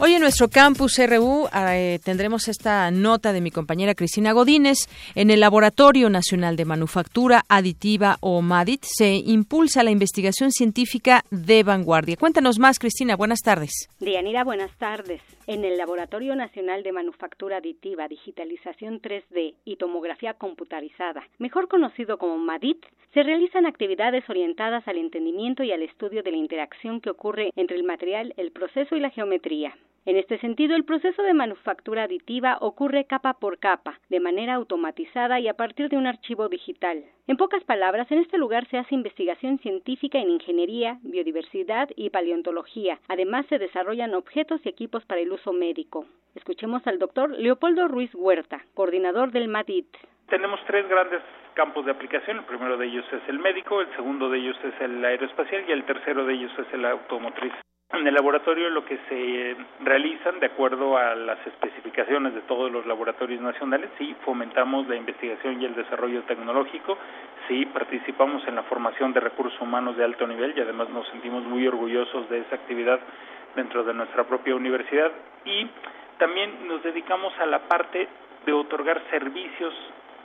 Hoy 0.00 0.14
en 0.14 0.20
nuestro 0.20 0.48
campus 0.48 0.96
RU 0.96 1.48
eh, 1.52 1.98
tendremos 2.04 2.46
esta 2.46 2.88
nota 2.92 3.32
de 3.32 3.40
mi 3.40 3.50
compañera 3.50 3.96
Cristina 3.96 4.30
Godínez. 4.30 4.86
En 5.16 5.28
el 5.28 5.40
Laboratorio 5.40 6.08
Nacional 6.08 6.54
de 6.54 6.64
Manufactura 6.64 7.42
Aditiva 7.48 8.16
o 8.20 8.40
MADIT 8.40 8.84
se 8.84 9.16
impulsa 9.16 9.82
la 9.82 9.90
investigación 9.90 10.52
científica 10.52 11.24
de 11.32 11.64
vanguardia. 11.64 12.16
Cuéntanos 12.16 12.60
más, 12.60 12.78
Cristina. 12.78 13.16
Buenas 13.16 13.40
tardes. 13.40 13.88
Dianira, 13.98 14.44
buenas 14.44 14.70
tardes. 14.78 15.20
En 15.48 15.64
el 15.64 15.76
Laboratorio 15.76 16.36
Nacional 16.36 16.84
de 16.84 16.92
Manufactura 16.92 17.56
Aditiva, 17.56 18.06
Digitalización 18.06 19.02
3D 19.02 19.54
y 19.64 19.76
Tomografía 19.78 20.34
Computarizada, 20.34 21.26
mejor 21.38 21.66
conocido 21.66 22.18
como 22.18 22.38
MADIT, 22.38 22.86
se 23.14 23.24
realizan 23.24 23.66
actividades 23.66 24.22
orientadas 24.30 24.86
al 24.86 24.98
entendimiento 24.98 25.64
y 25.64 25.72
al 25.72 25.82
estudio 25.82 26.22
de 26.22 26.30
la 26.30 26.36
interacción 26.36 27.00
que 27.00 27.10
ocurre 27.10 27.50
entre 27.56 27.76
el 27.76 27.82
material, 27.82 28.32
el 28.36 28.52
proceso 28.52 28.94
y 28.94 29.00
la 29.00 29.10
geometría. 29.10 29.74
En 30.08 30.16
este 30.16 30.38
sentido, 30.38 30.74
el 30.74 30.86
proceso 30.86 31.22
de 31.22 31.34
manufactura 31.34 32.04
aditiva 32.04 32.56
ocurre 32.62 33.04
capa 33.04 33.34
por 33.34 33.58
capa, 33.58 34.00
de 34.08 34.20
manera 34.20 34.54
automatizada 34.54 35.38
y 35.38 35.48
a 35.48 35.52
partir 35.52 35.90
de 35.90 35.98
un 35.98 36.06
archivo 36.06 36.48
digital. 36.48 37.04
En 37.26 37.36
pocas 37.36 37.62
palabras, 37.64 38.10
en 38.10 38.20
este 38.20 38.38
lugar 38.38 38.66
se 38.70 38.78
hace 38.78 38.94
investigación 38.94 39.58
científica 39.58 40.18
en 40.18 40.30
ingeniería, 40.30 40.98
biodiversidad 41.02 41.90
y 41.94 42.08
paleontología. 42.08 42.98
Además, 43.06 43.44
se 43.50 43.58
desarrollan 43.58 44.14
objetos 44.14 44.62
y 44.64 44.70
equipos 44.70 45.04
para 45.04 45.20
el 45.20 45.30
uso 45.30 45.52
médico. 45.52 46.06
Escuchemos 46.34 46.86
al 46.86 46.98
doctor 46.98 47.28
Leopoldo 47.38 47.86
Ruiz 47.86 48.14
Huerta, 48.14 48.64
coordinador 48.72 49.30
del 49.30 49.48
MADIT. 49.48 49.94
Tenemos 50.28 50.60
tres 50.66 50.86
grandes 50.86 51.22
campos 51.54 51.86
de 51.86 51.90
aplicación. 51.90 52.38
El 52.38 52.44
primero 52.44 52.76
de 52.76 52.86
ellos 52.86 53.04
es 53.10 53.22
el 53.28 53.38
médico, 53.38 53.80
el 53.80 53.88
segundo 53.96 54.28
de 54.28 54.38
ellos 54.38 54.56
es 54.62 54.78
el 54.82 55.02
aeroespacial 55.02 55.64
y 55.66 55.72
el 55.72 55.84
tercero 55.84 56.26
de 56.26 56.34
ellos 56.34 56.52
es 56.58 56.66
el 56.74 56.84
automotriz. 56.84 57.52
En 57.90 58.06
el 58.06 58.12
laboratorio 58.12 58.68
lo 58.68 58.84
que 58.84 58.98
se 59.08 59.56
realizan 59.80 60.38
de 60.40 60.46
acuerdo 60.46 60.98
a 60.98 61.14
las 61.14 61.38
especificaciones 61.46 62.34
de 62.34 62.42
todos 62.42 62.70
los 62.70 62.84
laboratorios 62.84 63.40
nacionales, 63.40 63.88
sí 63.96 64.14
fomentamos 64.26 64.86
la 64.86 64.96
investigación 64.96 65.62
y 65.62 65.64
el 65.64 65.74
desarrollo 65.74 66.22
tecnológico, 66.24 66.98
sí 67.48 67.64
participamos 67.64 68.46
en 68.46 68.56
la 68.56 68.64
formación 68.64 69.14
de 69.14 69.20
recursos 69.20 69.58
humanos 69.62 69.96
de 69.96 70.04
alto 70.04 70.26
nivel 70.26 70.52
y 70.54 70.60
además 70.60 70.90
nos 70.90 71.08
sentimos 71.08 71.42
muy 71.44 71.66
orgullosos 71.66 72.28
de 72.28 72.40
esa 72.40 72.56
actividad 72.56 73.00
dentro 73.56 73.82
de 73.82 73.94
nuestra 73.94 74.24
propia 74.24 74.54
universidad 74.54 75.10
y 75.46 75.66
también 76.18 76.68
nos 76.68 76.82
dedicamos 76.82 77.32
a 77.38 77.46
la 77.46 77.60
parte 77.60 78.06
de 78.44 78.52
otorgar 78.52 79.00
servicios 79.10 79.72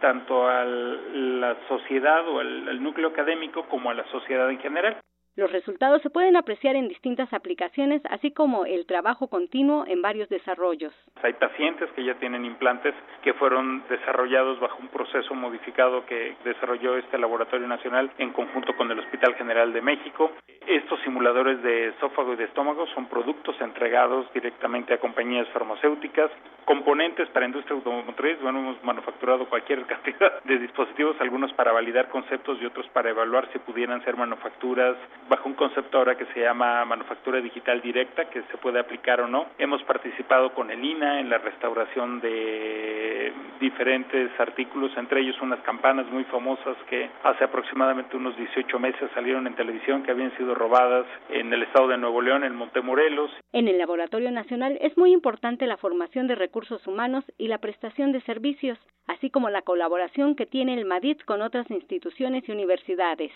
tanto 0.03 0.49
a 0.49 0.65
la 0.65 1.55
sociedad 1.69 2.27
o 2.27 2.39
al 2.41 2.83
núcleo 2.83 3.07
académico 3.07 3.63
como 3.69 3.89
a 3.89 3.93
la 3.93 4.03
sociedad 4.11 4.51
en 4.51 4.59
general. 4.59 4.97
Los 5.35 5.51
resultados 5.51 6.03
se 6.03 6.11
pueden 6.11 6.35
apreciar 6.35 6.75
en 6.75 6.87
distintas 6.87 7.33
aplicaciones, 7.33 8.03
así 8.11 8.29
como 8.29 8.65
el 8.65 8.85
trabajo 8.85 9.29
continuo 9.29 9.83
en 9.87 9.99
varios 9.99 10.29
desarrollos. 10.29 10.93
Hay 11.23 11.33
pacientes 11.33 11.89
que 11.95 12.03
ya 12.03 12.13
tienen 12.19 12.45
implantes 12.45 12.93
que 13.23 13.33
fueron 13.33 13.83
desarrollados 13.89 14.59
bajo 14.59 14.77
un 14.79 14.89
proceso 14.89 15.33
modificado 15.33 16.05
que 16.05 16.35
desarrolló 16.45 16.97
este 16.97 17.17
laboratorio 17.17 17.67
nacional 17.67 18.11
en 18.19 18.31
conjunto 18.31 18.75
con 18.75 18.91
el 18.91 18.99
Hospital 18.99 19.33
General 19.33 19.73
de 19.73 19.81
México. 19.81 20.29
Estos 20.67 20.99
simuladores 21.01 21.63
de 21.63 21.87
esófago 21.87 22.33
y 22.33 22.35
de 22.35 22.45
estómago 22.45 22.85
son 22.93 23.07
productos 23.07 23.59
entregados 23.59 24.31
directamente 24.33 24.93
a 24.93 24.99
compañías 24.99 25.47
farmacéuticas, 25.49 26.29
componentes 26.65 27.27
para 27.29 27.47
industria 27.47 27.75
automotriz. 27.75 28.39
Bueno, 28.39 28.59
hemos 28.59 28.83
manufacturado 28.83 29.49
cualquier 29.49 29.83
cantidad 29.87 30.43
de 30.43 30.59
dispositivos, 30.59 31.19
algunos 31.19 31.51
para 31.53 31.71
validar 31.71 32.09
conceptos 32.09 32.59
y 32.61 32.65
otros 32.65 32.87
para 32.89 33.09
evaluar 33.09 33.49
si 33.51 33.57
pudieran 33.59 34.03
ser 34.03 34.15
manufacturas 34.15 34.95
bajo 35.29 35.49
un 35.49 35.55
concepto 35.55 35.97
ahora 35.97 36.15
que 36.15 36.25
se 36.33 36.41
llama 36.41 36.85
manufactura 36.85 37.41
digital 37.41 37.81
directa, 37.81 38.25
que 38.25 38.41
se 38.43 38.57
puede 38.57 38.79
aplicar 38.79 39.21
o 39.21 39.27
no. 39.27 39.47
Hemos 39.57 39.83
participado 39.83 40.53
con 40.53 40.71
el 40.71 40.83
INA 40.83 41.19
en 41.19 41.29
la 41.29 41.37
restauración 41.37 42.19
de 42.19 43.31
diferentes 43.59 44.31
artículos, 44.39 44.91
entre 44.97 45.21
ellos 45.21 45.39
unas 45.41 45.59
campanas 45.61 46.05
muy 46.11 46.23
famosas 46.25 46.75
que 46.89 47.09
hace 47.23 47.43
aproximadamente 47.43 48.17
unos 48.17 48.35
18 48.37 48.79
meses 48.79 49.09
salieron 49.13 49.47
en 49.47 49.55
televisión 49.55 50.03
que 50.03 50.11
habían 50.11 50.35
sido 50.37 50.55
robadas 50.55 51.05
en 51.29 51.51
el 51.53 51.63
estado 51.63 51.87
de 51.87 51.97
Nuevo 51.97 52.21
León, 52.21 52.43
en 52.43 52.55
Montemorelos. 52.55 53.31
En 53.51 53.67
el 53.67 53.77
Laboratorio 53.77 54.31
Nacional 54.31 54.77
es 54.81 54.97
muy 54.97 55.11
importante 55.13 55.67
la 55.67 55.77
formación 55.77 56.27
de 56.27 56.35
recursos 56.35 56.85
humanos 56.87 57.23
y 57.37 57.47
la 57.47 57.59
prestación 57.59 58.11
de 58.11 58.21
servicios, 58.21 58.77
así 59.07 59.29
como 59.29 59.49
la 59.49 59.61
colaboración 59.61 60.35
que 60.35 60.45
tiene 60.45 60.73
el 60.73 60.85
MADIT 60.85 61.23
con 61.25 61.41
otras 61.41 61.69
instituciones 61.71 62.47
y 62.47 62.51
universidades. 62.51 63.31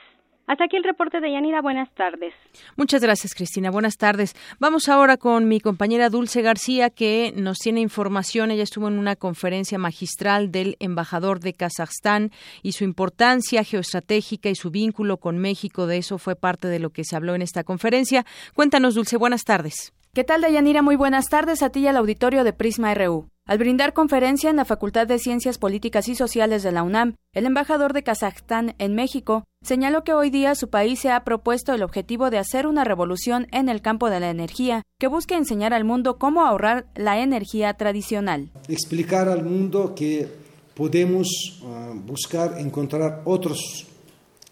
Hasta 0.47 0.63
aquí 0.63 0.77
el 0.77 0.85
reporte 0.85 1.19
de 1.19 1.29
Yanira. 1.29 1.61
Buenas 1.61 1.93
tardes. 1.93 2.33
Muchas 2.77 3.01
gracias, 3.01 3.35
Cristina. 3.35 3.69
Buenas 3.69 3.97
tardes. 3.97 4.33
Vamos 4.59 4.87
ahora 4.87 5.17
con 5.17 5.49
mi 5.49 5.59
compañera 5.59 6.09
Dulce 6.09 6.41
García, 6.41 6.89
que 6.89 7.33
nos 7.35 7.57
tiene 7.57 7.81
información. 7.81 8.49
Ella 8.49 8.63
estuvo 8.63 8.87
en 8.87 8.97
una 8.97 9.17
conferencia 9.17 9.77
magistral 9.77 10.49
del 10.49 10.77
embajador 10.79 11.41
de 11.41 11.53
Kazajstán 11.53 12.31
y 12.63 12.71
su 12.71 12.85
importancia 12.85 13.65
geoestratégica 13.65 14.49
y 14.49 14.55
su 14.55 14.71
vínculo 14.71 15.17
con 15.17 15.37
México. 15.37 15.85
De 15.85 15.97
eso 15.97 16.17
fue 16.17 16.37
parte 16.37 16.69
de 16.69 16.79
lo 16.79 16.91
que 16.91 17.03
se 17.03 17.17
habló 17.17 17.35
en 17.35 17.41
esta 17.41 17.65
conferencia. 17.65 18.25
Cuéntanos, 18.55 18.95
Dulce. 18.95 19.17
Buenas 19.17 19.43
tardes. 19.43 19.93
¿Qué 20.13 20.23
tal, 20.23 20.41
Dayanira? 20.41 20.81
Muy 20.81 20.95
buenas 20.95 21.27
tardes 21.27 21.61
a 21.61 21.69
ti 21.69 21.81
y 21.81 21.87
al 21.87 21.97
auditorio 21.97 22.45
de 22.45 22.53
Prisma 22.53 22.93
RU. 22.93 23.27
Al 23.45 23.59
brindar 23.59 23.93
conferencia 23.93 24.49
en 24.49 24.55
la 24.55 24.65
Facultad 24.65 25.07
de 25.07 25.19
Ciencias 25.19 25.57
Políticas 25.57 26.07
y 26.09 26.15
Sociales 26.15 26.63
de 26.63 26.71
la 26.71 26.83
UNAM, 26.83 27.15
el 27.33 27.45
embajador 27.45 27.93
de 27.93 28.03
Kazajstán 28.03 28.75
en 28.77 28.95
México 28.95 29.45
señaló 29.67 30.05
que 30.05 30.13
hoy 30.13 30.29
día 30.29 30.55
su 30.55 30.69
país 30.69 31.01
se 31.01 31.11
ha 31.11 31.25
propuesto 31.25 31.73
el 31.73 31.83
objetivo 31.83 32.29
de 32.29 32.37
hacer 32.37 32.67
una 32.67 32.85
revolución 32.85 33.47
en 33.51 33.67
el 33.67 33.81
campo 33.81 34.09
de 34.09 34.21
la 34.21 34.29
energía 34.29 34.83
que 34.97 35.07
busque 35.07 35.35
enseñar 35.35 35.73
al 35.73 35.83
mundo 35.83 36.17
cómo 36.17 36.45
ahorrar 36.45 36.87
la 36.95 37.19
energía 37.19 37.73
tradicional. 37.73 38.49
Explicar 38.69 39.27
al 39.27 39.43
mundo 39.43 39.93
que 39.93 40.25
podemos 40.73 41.27
ah, 41.65 41.93
buscar 41.93 42.57
encontrar 42.59 43.23
otras 43.25 43.57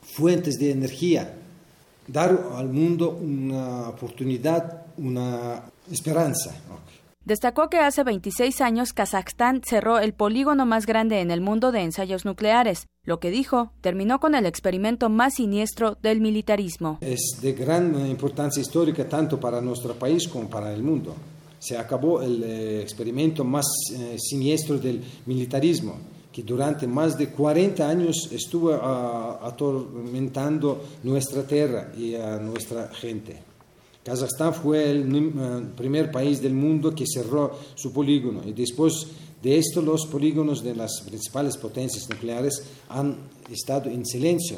fuentes 0.02 0.56
de 0.56 0.72
energía, 0.72 1.34
dar 2.08 2.50
al 2.54 2.68
mundo 2.68 3.12
una 3.12 3.90
oportunidad, 3.90 4.86
una 4.98 5.64
esperanza. 5.90 6.52
Destacó 7.26 7.72
que 7.72 7.80
hace 7.80 8.04
26 8.04 8.62
años 8.62 8.94
Kazajstán 8.94 9.64
cerró 9.66 9.98
el 9.98 10.14
polígono 10.14 10.68
más 10.68 10.86
grande 10.86 11.22
en 11.22 11.32
el 11.32 11.42
mundo 11.42 11.72
de 11.72 11.82
ensayos 11.82 12.24
nucleares, 12.24 12.86
lo 13.04 13.20
que 13.20 13.32
dijo 13.32 13.72
terminó 13.82 14.20
con 14.20 14.36
el 14.36 14.46
experimento 14.46 15.10
más 15.10 15.34
siniestro 15.34 15.98
del 16.04 16.22
militarismo. 16.22 17.00
Es 17.02 17.40
de 17.42 17.54
gran 17.54 18.08
importancia 18.08 18.62
histórica 18.62 19.10
tanto 19.10 19.40
para 19.40 19.60
nuestro 19.60 19.96
país 19.96 20.28
como 20.28 20.48
para 20.48 20.72
el 20.72 20.84
mundo. 20.84 21.16
Se 21.58 21.76
acabó 21.76 22.22
el 22.22 22.44
eh, 22.44 22.82
experimento 22.84 23.44
más 23.44 23.66
eh, 23.92 24.18
siniestro 24.20 24.78
del 24.78 25.04
militarismo, 25.26 25.98
que 26.32 26.44
durante 26.44 26.86
más 26.86 27.18
de 27.18 27.30
40 27.30 27.90
años 27.90 28.30
estuvo 28.32 28.72
ah, 28.72 29.40
atormentando 29.42 30.80
nuestra 31.02 31.42
tierra 31.42 31.92
y 31.98 32.14
a 32.14 32.38
nuestra 32.38 32.90
gente. 32.94 33.55
Kazajstán 34.06 34.54
fue 34.54 34.92
el 34.92 35.16
eh, 35.16 35.66
primer 35.76 36.12
país 36.12 36.40
del 36.40 36.54
mundo 36.54 36.94
que 36.94 37.06
cerró 37.12 37.58
su 37.74 37.92
polígono 37.92 38.42
y 38.46 38.54
después 38.54 39.08
de 39.42 39.58
esto 39.58 39.82
los 39.82 40.06
polígonos 40.06 40.64
de 40.64 40.76
las 40.76 41.02
principales 41.04 41.58
potencias 41.58 42.08
nucleares 42.08 42.64
han 42.88 43.18
estado 43.52 43.90
en 43.90 44.06
silencio, 44.06 44.58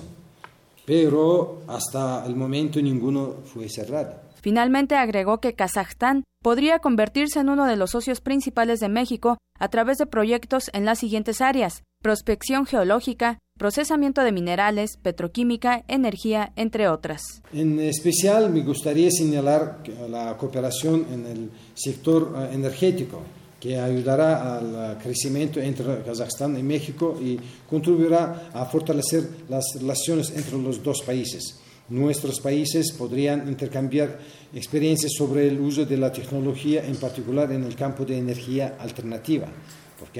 pero 0.85 1.61
hasta 1.67 2.25
el 2.25 2.35
momento 2.35 2.81
ninguno 2.81 3.35
fue 3.45 3.69
cerrado. 3.69 4.19
Finalmente 4.41 4.95
agregó 4.95 5.39
que 5.39 5.53
Kazajstán 5.53 6.25
podría 6.43 6.79
convertirse 6.79 7.39
en 7.39 7.47
uno 7.47 7.65
de 7.65 7.77
los 7.77 7.91
socios 7.91 8.19
principales 8.19 8.81
de 8.81 8.89
México 8.89 9.37
a 9.57 9.69
través 9.69 9.97
de 9.97 10.07
proyectos 10.07 10.69
en 10.73 10.83
las 10.83 10.99
siguientes 10.99 11.39
áreas: 11.39 11.83
prospección 12.03 12.65
geológica, 12.65 13.39
procesamiento 13.57 14.21
de 14.21 14.31
minerales, 14.31 14.97
petroquímica, 14.97 15.83
energía, 15.87 16.53
entre 16.55 16.87
otras. 16.87 17.21
En 17.53 17.79
especial 17.79 18.49
me 18.51 18.61
gustaría 18.61 19.11
señalar 19.11 19.79
la 20.09 20.37
cooperación 20.37 21.05
en 21.11 21.25
el 21.25 21.51
sector 21.73 22.33
eh, 22.37 22.53
energético, 22.53 23.21
que 23.59 23.79
ayudará 23.79 24.57
al 24.57 24.97
crecimiento 24.99 25.59
entre 25.59 26.03
Kazajstán 26.03 26.57
y 26.59 26.63
México 26.63 27.17
y 27.19 27.39
contribuirá 27.67 28.51
a 28.53 28.65
fortalecer 28.65 29.27
las 29.49 29.65
relaciones 29.79 30.31
entre 30.35 30.59
los 30.59 30.83
dos 30.83 31.01
países. 31.01 31.59
Nuestros 31.89 32.39
países 32.39 32.91
podrían 32.91 33.47
intercambiar 33.47 34.19
experiencias 34.53 35.13
sobre 35.17 35.47
el 35.47 35.59
uso 35.59 35.85
de 35.85 35.97
la 35.97 36.11
tecnología, 36.11 36.85
en 36.85 36.97
particular 36.97 37.51
en 37.51 37.63
el 37.63 37.75
campo 37.75 38.05
de 38.05 38.17
energía 38.17 38.75
alternativa 38.79 39.47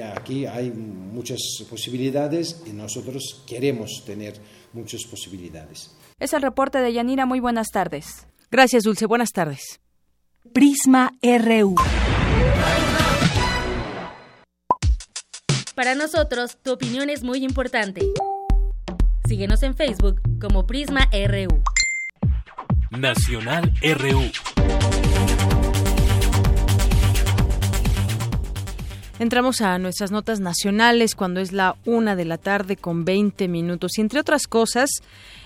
aquí 0.02 0.46
hay 0.46 0.70
muchas 0.70 1.40
posibilidades 1.68 2.62
y 2.66 2.70
nosotros 2.70 3.42
queremos 3.46 4.02
tener 4.04 4.34
muchas 4.72 5.04
posibilidades. 5.04 5.90
Es 6.18 6.32
el 6.32 6.42
reporte 6.42 6.78
de 6.78 6.92
Yanira. 6.92 7.26
Muy 7.26 7.40
buenas 7.40 7.68
tardes. 7.68 8.26
Gracias, 8.50 8.84
Dulce. 8.84 9.06
Buenas 9.06 9.30
tardes. 9.32 9.80
Prisma 10.52 11.12
RU. 11.22 11.74
Para 15.74 15.94
nosotros, 15.94 16.58
tu 16.62 16.72
opinión 16.72 17.08
es 17.08 17.22
muy 17.22 17.44
importante. 17.44 18.02
Síguenos 19.28 19.62
en 19.62 19.76
Facebook 19.76 20.20
como 20.40 20.66
Prisma 20.66 21.08
RU. 21.12 21.62
Nacional 22.90 23.72
RU. 23.82 25.57
Entramos 29.18 29.62
a 29.62 29.78
nuestras 29.78 30.12
notas 30.12 30.38
nacionales 30.38 31.16
cuando 31.16 31.40
es 31.40 31.50
la 31.50 31.74
una 31.84 32.14
de 32.14 32.24
la 32.24 32.38
tarde 32.38 32.76
con 32.76 33.04
20 33.04 33.48
minutos. 33.48 33.98
Y 33.98 34.00
entre 34.00 34.20
otras 34.20 34.46
cosas, 34.46 34.90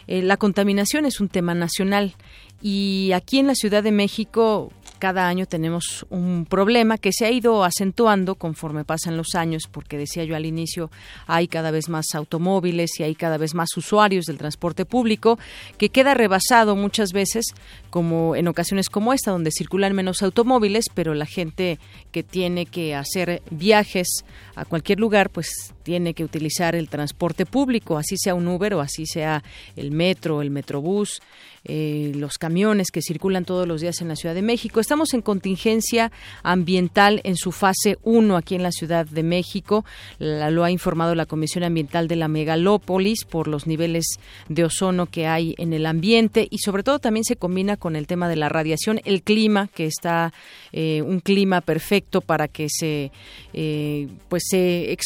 eh, 0.07 0.21
la 0.21 0.37
contaminación 0.37 1.07
es 1.07 1.21
un 1.21 1.29
tema 1.29 1.55
nacional. 1.55 2.15
Y 2.61 3.13
aquí 3.15 3.39
en 3.39 3.47
la 3.47 3.55
Ciudad 3.55 3.83
de 3.83 3.91
México, 3.91 4.71
cada 5.03 5.27
año 5.27 5.47
tenemos 5.47 6.07
un 6.11 6.47
problema 6.49 6.97
que 6.97 7.13
se 7.13 7.25
ha 7.25 7.31
ido 7.33 7.65
acentuando 7.65 8.37
conforme 8.37 8.85
pasan 8.85 9.17
los 9.17 9.35
años, 9.35 9.65
porque 9.69 9.99
decía 9.99 10.23
yo 10.23 10.37
al 10.37 10.47
inicio, 10.47 10.93
hay 11.27 11.49
cada 11.49 11.73
vez 11.73 11.89
más 11.89 12.15
automóviles 12.15 13.01
y 13.01 13.03
hay 13.03 13.17
cada 13.17 13.37
vez 13.37 13.53
más 13.53 13.77
usuarios 13.77 14.27
del 14.27 14.39
transporte 14.39 14.85
público, 14.85 15.41
que 15.77 15.89
queda 15.89 16.15
rebasado 16.15 16.77
muchas 16.77 17.13
veces, 17.13 17.47
como 17.91 18.37
en 18.37 18.47
ocasiones 18.47 18.89
como 18.89 19.13
esta, 19.13 19.33
donde 19.33 19.51
circulan 19.51 19.93
menos 19.93 20.23
automóviles, 20.23 20.85
pero 20.95 21.15
la 21.15 21.27
gente 21.27 21.81
que 22.13 22.23
tiene 22.23 22.67
que 22.67 22.95
hacer 22.95 23.43
viajes 23.51 24.07
a 24.55 24.65
cualquier 24.65 25.01
lugar, 25.01 25.31
pues 25.31 25.75
tiene 25.83 26.15
que 26.15 26.23
utilizar 26.23 26.77
el 26.77 26.89
transporte 26.89 27.45
público, 27.45 27.99
así 27.99 28.17
sea 28.17 28.37
un 28.37 28.47
Uber 28.47 28.75
o 28.75 28.81
así 28.81 29.07
sea 29.07 29.43
el 29.75 29.91
metro, 29.91 30.43
el 30.43 30.51
metrobús, 30.51 31.21
eh, 31.65 32.13
los 32.17 32.39
camiones 32.39 32.91
que 32.91 33.03
circulan 33.03 33.45
todos 33.45 33.69
los 33.69 33.81
días 33.81 34.01
en 34.01 34.09
la 34.09 34.17
Ciudad 34.17 34.35
de 34.35 34.43
México. 34.43 34.81
Estamos 34.81 35.15
en 35.15 35.23
contingencia 35.23 36.11
ambiental 36.43 37.21
en 37.25 37.37
su 37.37 37.53
fase 37.53 37.99
1 38.03 38.37
aquí 38.37 38.55
en 38.55 38.63
la 38.63 38.73
Ciudad 38.73 39.07
de 39.07 39.23
México. 39.23 39.85
lo 40.19 40.65
ha 40.65 40.71
informado 40.71 41.15
la 41.15 41.27
Comisión 41.27 41.65
Ambiental 41.65 42.09
de 42.09 42.17
la 42.17 42.29
Megalópolis 42.29 43.25
por 43.25 43.49
los 43.49 43.67
niveles 43.67 44.19
de 44.49 44.65
ozono 44.65 45.07
que 45.07 45.27
hay 45.27 45.55
en 45.59 45.73
el 45.73 45.87
ambiente 45.87 46.49
y 46.51 46.59
sobre 46.59 46.83
todo 46.83 46.99
también 46.99 47.25
se 47.25 47.37
combina 47.37 47.77
con 47.77 47.97
el 47.97 48.07
tema 48.07 48.29
de 48.29 48.37
la 48.37 48.49
radiación, 48.49 49.01
el 49.05 49.23
clima 49.23 49.69
que 49.75 49.87
está 49.87 50.33
eh, 50.73 51.03
un 51.03 51.21
clima 51.21 51.61
perfecto 51.61 52.21
para 52.21 52.49
que 52.49 52.69
se 52.69 53.13
eh, 53.53 54.09
pues 54.29 54.45
se 54.49 54.97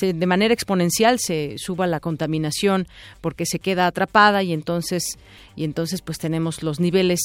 de 0.00 0.26
manera 0.26 0.52
exponencial 0.52 1.18
se 1.18 1.54
suba 1.56 1.86
la 1.86 2.00
contaminación 2.00 2.86
porque 3.20 3.46
se 3.46 3.58
queda 3.58 3.86
atrapada 3.86 4.42
y 4.42 4.52
entonces 4.52 5.18
pues 6.04 6.18
tenemos 6.18 6.62
los 6.62 6.80
niveles 6.80 7.20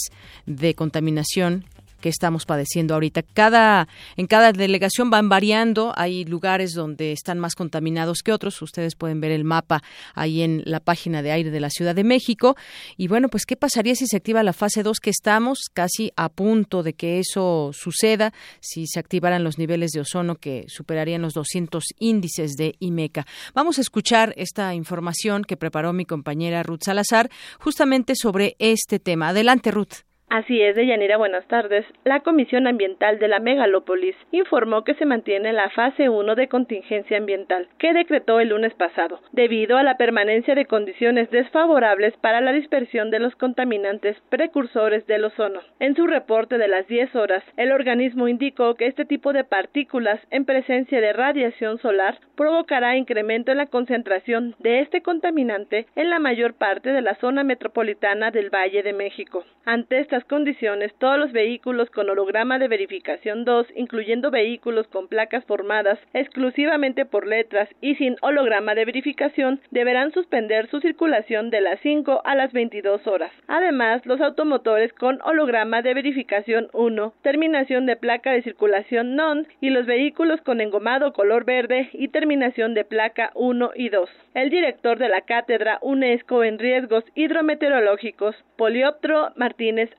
de 0.45 0.75
contaminación 0.75 1.65
que 2.03 2.09
estamos 2.09 2.45
padeciendo 2.45 2.95
ahorita. 2.95 3.23
Cada, 3.23 3.87
en 4.17 4.27
cada 4.27 4.51
delegación 4.51 5.09
van 5.09 5.29
variando, 5.29 5.93
hay 5.95 6.25
lugares 6.25 6.73
donde 6.73 7.13
están 7.13 7.39
más 7.39 7.55
contaminados 7.55 8.23
que 8.23 8.33
otros, 8.33 8.61
ustedes 8.61 8.95
pueden 8.95 9.21
ver 9.21 9.31
el 9.31 9.45
mapa 9.45 9.81
ahí 10.13 10.41
en 10.41 10.63
la 10.65 10.81
página 10.81 11.21
de 11.21 11.31
aire 11.31 11.49
de 11.49 11.61
la 11.61 11.69
Ciudad 11.69 11.95
de 11.95 12.03
México. 12.03 12.57
Y 12.97 13.07
bueno, 13.07 13.29
pues 13.29 13.45
¿qué 13.45 13.55
pasaría 13.55 13.95
si 13.95 14.05
se 14.05 14.17
activa 14.17 14.43
la 14.43 14.51
fase 14.51 14.83
2 14.83 14.99
que 14.99 15.11
estamos 15.11 15.69
casi 15.73 16.11
a 16.17 16.27
punto 16.27 16.83
de 16.83 16.91
que 16.93 17.19
eso 17.19 17.71
suceda, 17.71 18.33
si 18.59 18.85
se 18.85 18.99
activaran 18.99 19.45
los 19.45 19.57
niveles 19.57 19.91
de 19.91 20.01
ozono 20.01 20.35
que 20.35 20.65
superarían 20.67 21.21
los 21.21 21.33
200 21.33 21.85
índices 21.99 22.55
de 22.57 22.75
IMECA? 22.79 23.25
Vamos 23.53 23.77
a 23.77 23.81
escuchar 23.81 24.33
esta 24.35 24.75
información 24.75 25.45
que 25.45 25.55
preparó 25.55 25.93
mi 25.93 26.03
compañera 26.03 26.63
Ruth 26.63 26.83
Salazar 26.83 27.29
justamente 27.59 28.15
sobre 28.17 28.57
este 28.59 28.99
tema. 28.99 29.29
Adelante, 29.29 29.71
Ruth. 29.71 30.12
Así 30.33 30.59
es, 30.63 30.75
Deyanira, 30.75 31.17
buenas 31.17 31.45
tardes. 31.45 31.85
La 32.05 32.21
Comisión 32.21 32.65
Ambiental 32.65 33.19
de 33.19 33.27
la 33.27 33.37
Megalópolis 33.37 34.15
informó 34.31 34.83
que 34.83 34.95
se 34.95 35.05
mantiene 35.05 35.53
la 35.53 35.69
fase 35.69 36.09
1 36.09 36.33
de 36.33 36.47
contingencia 36.47 37.17
ambiental, 37.17 37.67
que 37.77 37.93
decretó 37.93 38.39
el 38.39 38.49
lunes 38.49 38.73
pasado, 38.73 39.19
debido 39.31 39.77
a 39.77 39.83
la 39.83 39.95
permanencia 39.95 40.55
de 40.55 40.65
condiciones 40.65 41.29
desfavorables 41.29 42.17
para 42.17 42.41
la 42.41 42.51
dispersión 42.51 43.11
de 43.11 43.19
los 43.19 43.35
contaminantes 43.35 44.17
precursores 44.29 45.05
del 45.05 45.25
ozono. 45.25 45.59
En 45.79 45.95
su 45.95 46.07
reporte 46.07 46.57
de 46.57 46.67
las 46.67 46.87
10 46.87 47.15
horas, 47.15 47.43
el 47.55 47.71
organismo 47.71 48.27
indicó 48.27 48.73
que 48.73 48.87
este 48.87 49.05
tipo 49.05 49.33
de 49.33 49.43
partículas 49.43 50.19
en 50.31 50.45
presencia 50.45 50.99
de 50.99 51.13
radiación 51.13 51.77
solar 51.77 52.17
provocará 52.35 52.97
incremento 52.97 53.51
en 53.51 53.57
la 53.57 53.67
concentración 53.67 54.55
de 54.57 54.79
este 54.79 55.03
contaminante 55.03 55.85
en 55.95 56.09
la 56.09 56.17
mayor 56.17 56.55
parte 56.55 56.91
de 56.91 57.03
la 57.03 57.13
zona 57.17 57.43
metropolitana 57.43 58.31
del 58.31 58.49
Valle 58.49 58.81
de 58.81 58.93
México. 58.93 59.45
Ante 59.65 59.99
estas 59.99 60.22
condiciones, 60.25 60.93
todos 60.99 61.17
los 61.17 61.31
vehículos 61.31 61.89
con 61.89 62.09
holograma 62.09 62.59
de 62.59 62.67
verificación 62.67 63.45
2, 63.45 63.67
incluyendo 63.75 64.31
vehículos 64.31 64.87
con 64.87 65.07
placas 65.07 65.45
formadas 65.45 65.99
exclusivamente 66.13 67.05
por 67.05 67.27
letras 67.27 67.69
y 67.81 67.95
sin 67.95 68.15
holograma 68.21 68.75
de 68.75 68.85
verificación, 68.85 69.59
deberán 69.71 70.11
suspender 70.11 70.69
su 70.69 70.79
circulación 70.79 71.49
de 71.49 71.61
las 71.61 71.79
5 71.81 72.21
a 72.23 72.35
las 72.35 72.53
22 72.53 73.05
horas. 73.07 73.31
Además, 73.47 74.05
los 74.05 74.21
automotores 74.21 74.93
con 74.93 75.21
holograma 75.23 75.81
de 75.81 75.93
verificación 75.93 76.67
1, 76.73 77.13
terminación 77.21 77.85
de 77.85 77.95
placa 77.95 78.31
de 78.31 78.43
circulación 78.43 79.15
NON 79.15 79.47
y 79.61 79.69
los 79.69 79.85
vehículos 79.85 80.41
con 80.41 80.61
engomado 80.61 81.13
color 81.13 81.45
verde 81.45 81.89
y 81.93 82.07
terminación 82.09 82.73
de 82.73 82.85
placa 82.85 83.31
1 83.35 83.71
y 83.75 83.89
2. 83.89 84.09
El 84.33 84.49
director 84.49 84.97
de 84.97 85.09
la 85.09 85.21
cátedra 85.21 85.79
UNESCO 85.81 86.43
en 86.43 86.59
riesgos 86.59 87.03
hidrometeorológicos, 87.15 88.35
Polioptro 88.57 89.31
Martínez 89.35 89.89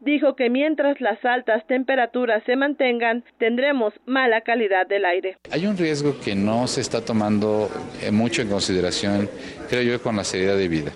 Dijo 0.00 0.36
que 0.36 0.50
mientras 0.50 1.00
las 1.00 1.24
altas 1.24 1.66
temperaturas 1.66 2.42
se 2.44 2.56
mantengan, 2.56 3.24
tendremos 3.38 3.94
mala 4.06 4.42
calidad 4.42 4.86
del 4.86 5.04
aire. 5.04 5.38
Hay 5.50 5.66
un 5.66 5.76
riesgo 5.76 6.18
que 6.20 6.34
no 6.34 6.66
se 6.66 6.80
está 6.80 7.04
tomando 7.04 7.70
eh, 8.02 8.10
mucho 8.10 8.42
en 8.42 8.48
consideración, 8.48 9.28
creo 9.68 9.82
yo, 9.82 10.02
con 10.02 10.16
la 10.16 10.24
seriedad 10.24 10.56
de 10.56 10.68
vida. 10.68 10.92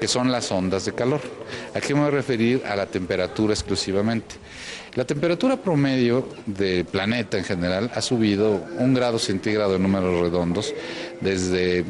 que 0.00 0.08
son 0.08 0.32
las 0.32 0.50
ondas 0.50 0.84
de 0.84 0.92
calor. 0.92 1.20
¿A 1.76 1.80
qué 1.80 1.94
me 1.94 2.00
voy 2.00 2.08
a 2.08 2.10
referir? 2.10 2.62
A 2.66 2.74
la 2.74 2.86
temperatura 2.86 3.52
exclusivamente. 3.52 4.34
La 4.94 5.04
temperatura 5.04 5.56
promedio 5.56 6.28
del 6.44 6.84
planeta 6.84 7.38
en 7.38 7.44
general 7.44 7.90
ha 7.94 8.02
subido 8.02 8.64
un 8.78 8.94
grado 8.94 9.20
centígrado 9.20 9.76
en 9.76 9.82
números 9.82 10.20
redondos 10.20 10.74
desde 11.20 11.84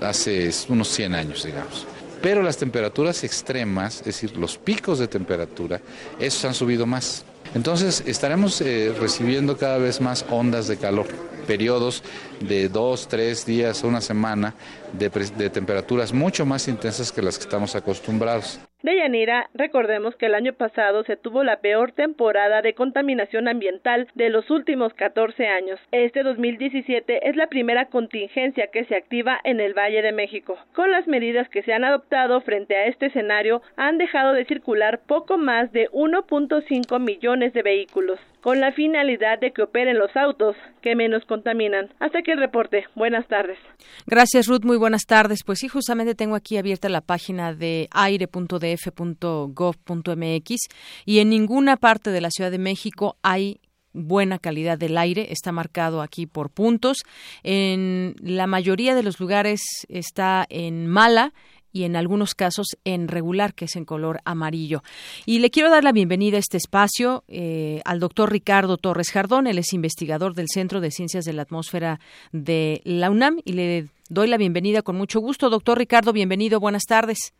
hace 0.00 0.50
unos 0.68 0.88
100 0.88 1.14
años, 1.14 1.44
digamos. 1.44 1.86
Pero 2.22 2.42
las 2.42 2.58
temperaturas 2.58 3.24
extremas, 3.24 3.98
es 4.00 4.04
decir, 4.04 4.36
los 4.36 4.58
picos 4.58 4.98
de 4.98 5.08
temperatura, 5.08 5.80
esos 6.18 6.44
han 6.44 6.54
subido 6.54 6.86
más. 6.86 7.24
Entonces 7.54 8.02
estaremos 8.06 8.60
eh, 8.60 8.94
recibiendo 8.98 9.56
cada 9.56 9.78
vez 9.78 10.00
más 10.00 10.24
ondas 10.30 10.68
de 10.68 10.76
calor, 10.76 11.06
periodos 11.46 12.02
de 12.40 12.68
dos, 12.68 13.08
tres 13.08 13.44
días, 13.46 13.82
una 13.82 14.00
semana 14.00 14.54
de, 14.92 15.08
de 15.08 15.50
temperaturas 15.50 16.12
mucho 16.12 16.44
más 16.46 16.68
intensas 16.68 17.10
que 17.10 17.22
las 17.22 17.38
que 17.38 17.44
estamos 17.44 17.74
acostumbrados. 17.74 18.60
De 18.82 18.96
Yanira, 18.96 19.50
recordemos 19.52 20.16
que 20.16 20.24
el 20.24 20.34
año 20.34 20.54
pasado 20.54 21.04
se 21.04 21.18
tuvo 21.18 21.44
la 21.44 21.60
peor 21.60 21.92
temporada 21.92 22.62
de 22.62 22.72
contaminación 22.72 23.46
ambiental 23.46 24.08
de 24.14 24.30
los 24.30 24.48
últimos 24.48 24.94
14 24.94 25.48
años. 25.48 25.78
Este 25.92 26.22
2017 26.22 27.28
es 27.28 27.36
la 27.36 27.48
primera 27.48 27.86
contingencia 27.86 28.68
que 28.68 28.86
se 28.86 28.96
activa 28.96 29.38
en 29.44 29.60
el 29.60 29.74
Valle 29.74 30.00
de 30.00 30.12
México. 30.12 30.56
Con 30.74 30.90
las 30.90 31.06
medidas 31.06 31.50
que 31.50 31.62
se 31.62 31.74
han 31.74 31.84
adoptado 31.84 32.40
frente 32.40 32.74
a 32.74 32.86
este 32.86 33.06
escenario, 33.06 33.60
han 33.76 33.98
dejado 33.98 34.32
de 34.32 34.46
circular 34.46 35.00
poco 35.06 35.36
más 35.36 35.70
de 35.72 35.90
1.5 35.90 36.98
millones 37.00 37.52
de 37.52 37.62
vehículos, 37.62 38.18
con 38.40 38.60
la 38.60 38.72
finalidad 38.72 39.38
de 39.40 39.52
que 39.52 39.62
operen 39.62 39.98
los 39.98 40.14
autos 40.16 40.56
que 40.82 40.94
menos 40.94 41.24
contaminan. 41.26 41.92
Hasta 41.98 42.20
aquí 42.20 42.30
el 42.30 42.38
reporte. 42.38 42.84
Buenas 42.94 43.26
tardes. 43.28 43.58
Gracias, 44.06 44.46
Ruth. 44.46 44.64
Muy 44.64 44.76
buenas 44.76 45.06
tardes. 45.06 45.44
Pues 45.44 45.58
sí, 45.58 45.68
justamente 45.68 46.14
tengo 46.14 46.36
aquí 46.36 46.56
abierta 46.56 46.88
la 46.88 47.00
página 47.00 47.54
de 47.54 47.88
aire.de 47.92 48.72
f.gov.mx 48.72 50.56
y 51.04 51.18
en 51.18 51.30
ninguna 51.30 51.76
parte 51.76 52.10
de 52.10 52.20
la 52.20 52.30
Ciudad 52.30 52.50
de 52.50 52.58
México 52.58 53.16
hay 53.22 53.60
buena 53.92 54.38
calidad 54.38 54.78
del 54.78 54.96
aire, 54.96 55.32
está 55.32 55.52
marcado 55.52 56.00
aquí 56.00 56.26
por 56.26 56.50
puntos. 56.50 56.98
En 57.42 58.14
la 58.20 58.46
mayoría 58.46 58.94
de 58.94 59.02
los 59.02 59.18
lugares 59.20 59.60
está 59.88 60.46
en 60.48 60.86
mala 60.86 61.32
y 61.72 61.84
en 61.84 61.96
algunos 61.96 62.34
casos 62.34 62.76
en 62.84 63.08
regular, 63.08 63.54
que 63.54 63.66
es 63.66 63.76
en 63.76 63.84
color 63.84 64.20
amarillo. 64.24 64.82
Y 65.26 65.38
le 65.38 65.50
quiero 65.50 65.70
dar 65.70 65.84
la 65.84 65.92
bienvenida 65.92 66.36
a 66.36 66.40
este 66.40 66.56
espacio 66.56 67.24
eh, 67.28 67.80
al 67.84 68.00
doctor 68.00 68.30
Ricardo 68.30 68.76
Torres 68.76 69.10
Jardón. 69.10 69.46
Él 69.46 69.58
es 69.58 69.72
investigador 69.72 70.34
del 70.34 70.48
Centro 70.48 70.80
de 70.80 70.90
Ciencias 70.90 71.24
de 71.24 71.32
la 71.32 71.42
Atmósfera 71.42 72.00
de 72.32 72.80
la 72.84 73.10
UNAM 73.10 73.40
y 73.44 73.52
le 73.52 73.88
doy 74.08 74.28
la 74.28 74.36
bienvenida 74.36 74.82
con 74.82 74.96
mucho 74.96 75.20
gusto. 75.20 75.50
Doctor 75.50 75.78
Ricardo, 75.78 76.12
bienvenido. 76.12 76.60
Buenas 76.60 76.84
tardes. 76.84 77.32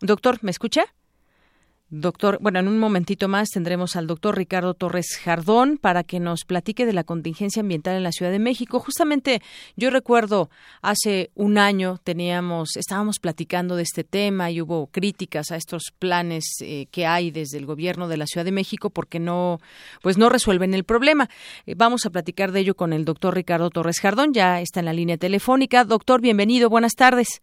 Doctor, 0.00 0.38
¿me 0.42 0.50
escucha? 0.50 0.84
Doctor, 1.90 2.36
bueno, 2.42 2.58
en 2.58 2.68
un 2.68 2.78
momentito 2.78 3.28
más 3.28 3.48
tendremos 3.48 3.96
al 3.96 4.06
doctor 4.06 4.36
Ricardo 4.36 4.74
Torres 4.74 5.18
Jardón 5.24 5.78
para 5.78 6.04
que 6.04 6.20
nos 6.20 6.44
platique 6.44 6.84
de 6.84 6.92
la 6.92 7.02
contingencia 7.02 7.60
ambiental 7.60 7.96
en 7.96 8.02
la 8.02 8.12
Ciudad 8.12 8.30
de 8.30 8.38
México. 8.38 8.78
Justamente 8.78 9.40
yo 9.74 9.88
recuerdo 9.88 10.50
hace 10.82 11.30
un 11.34 11.56
año 11.56 11.98
teníamos, 12.04 12.76
estábamos 12.76 13.18
platicando 13.20 13.74
de 13.74 13.84
este 13.84 14.04
tema 14.04 14.50
y 14.50 14.60
hubo 14.60 14.88
críticas 14.88 15.50
a 15.50 15.56
estos 15.56 15.84
planes 15.98 16.44
eh, 16.60 16.88
que 16.90 17.06
hay 17.06 17.30
desde 17.30 17.56
el 17.56 17.64
gobierno 17.64 18.06
de 18.06 18.18
la 18.18 18.26
Ciudad 18.26 18.44
de 18.44 18.52
México 18.52 18.90
porque 18.90 19.18
no, 19.18 19.58
pues 20.02 20.18
no 20.18 20.28
resuelven 20.28 20.74
el 20.74 20.84
problema. 20.84 21.30
Eh, 21.64 21.74
vamos 21.74 22.04
a 22.04 22.10
platicar 22.10 22.52
de 22.52 22.60
ello 22.60 22.76
con 22.76 22.92
el 22.92 23.06
doctor 23.06 23.34
Ricardo 23.34 23.70
Torres 23.70 24.00
Jardón, 24.00 24.34
ya 24.34 24.60
está 24.60 24.80
en 24.80 24.86
la 24.86 24.92
línea 24.92 25.16
telefónica. 25.16 25.84
Doctor, 25.84 26.20
bienvenido, 26.20 26.68
buenas 26.68 26.96
tardes. 26.96 27.40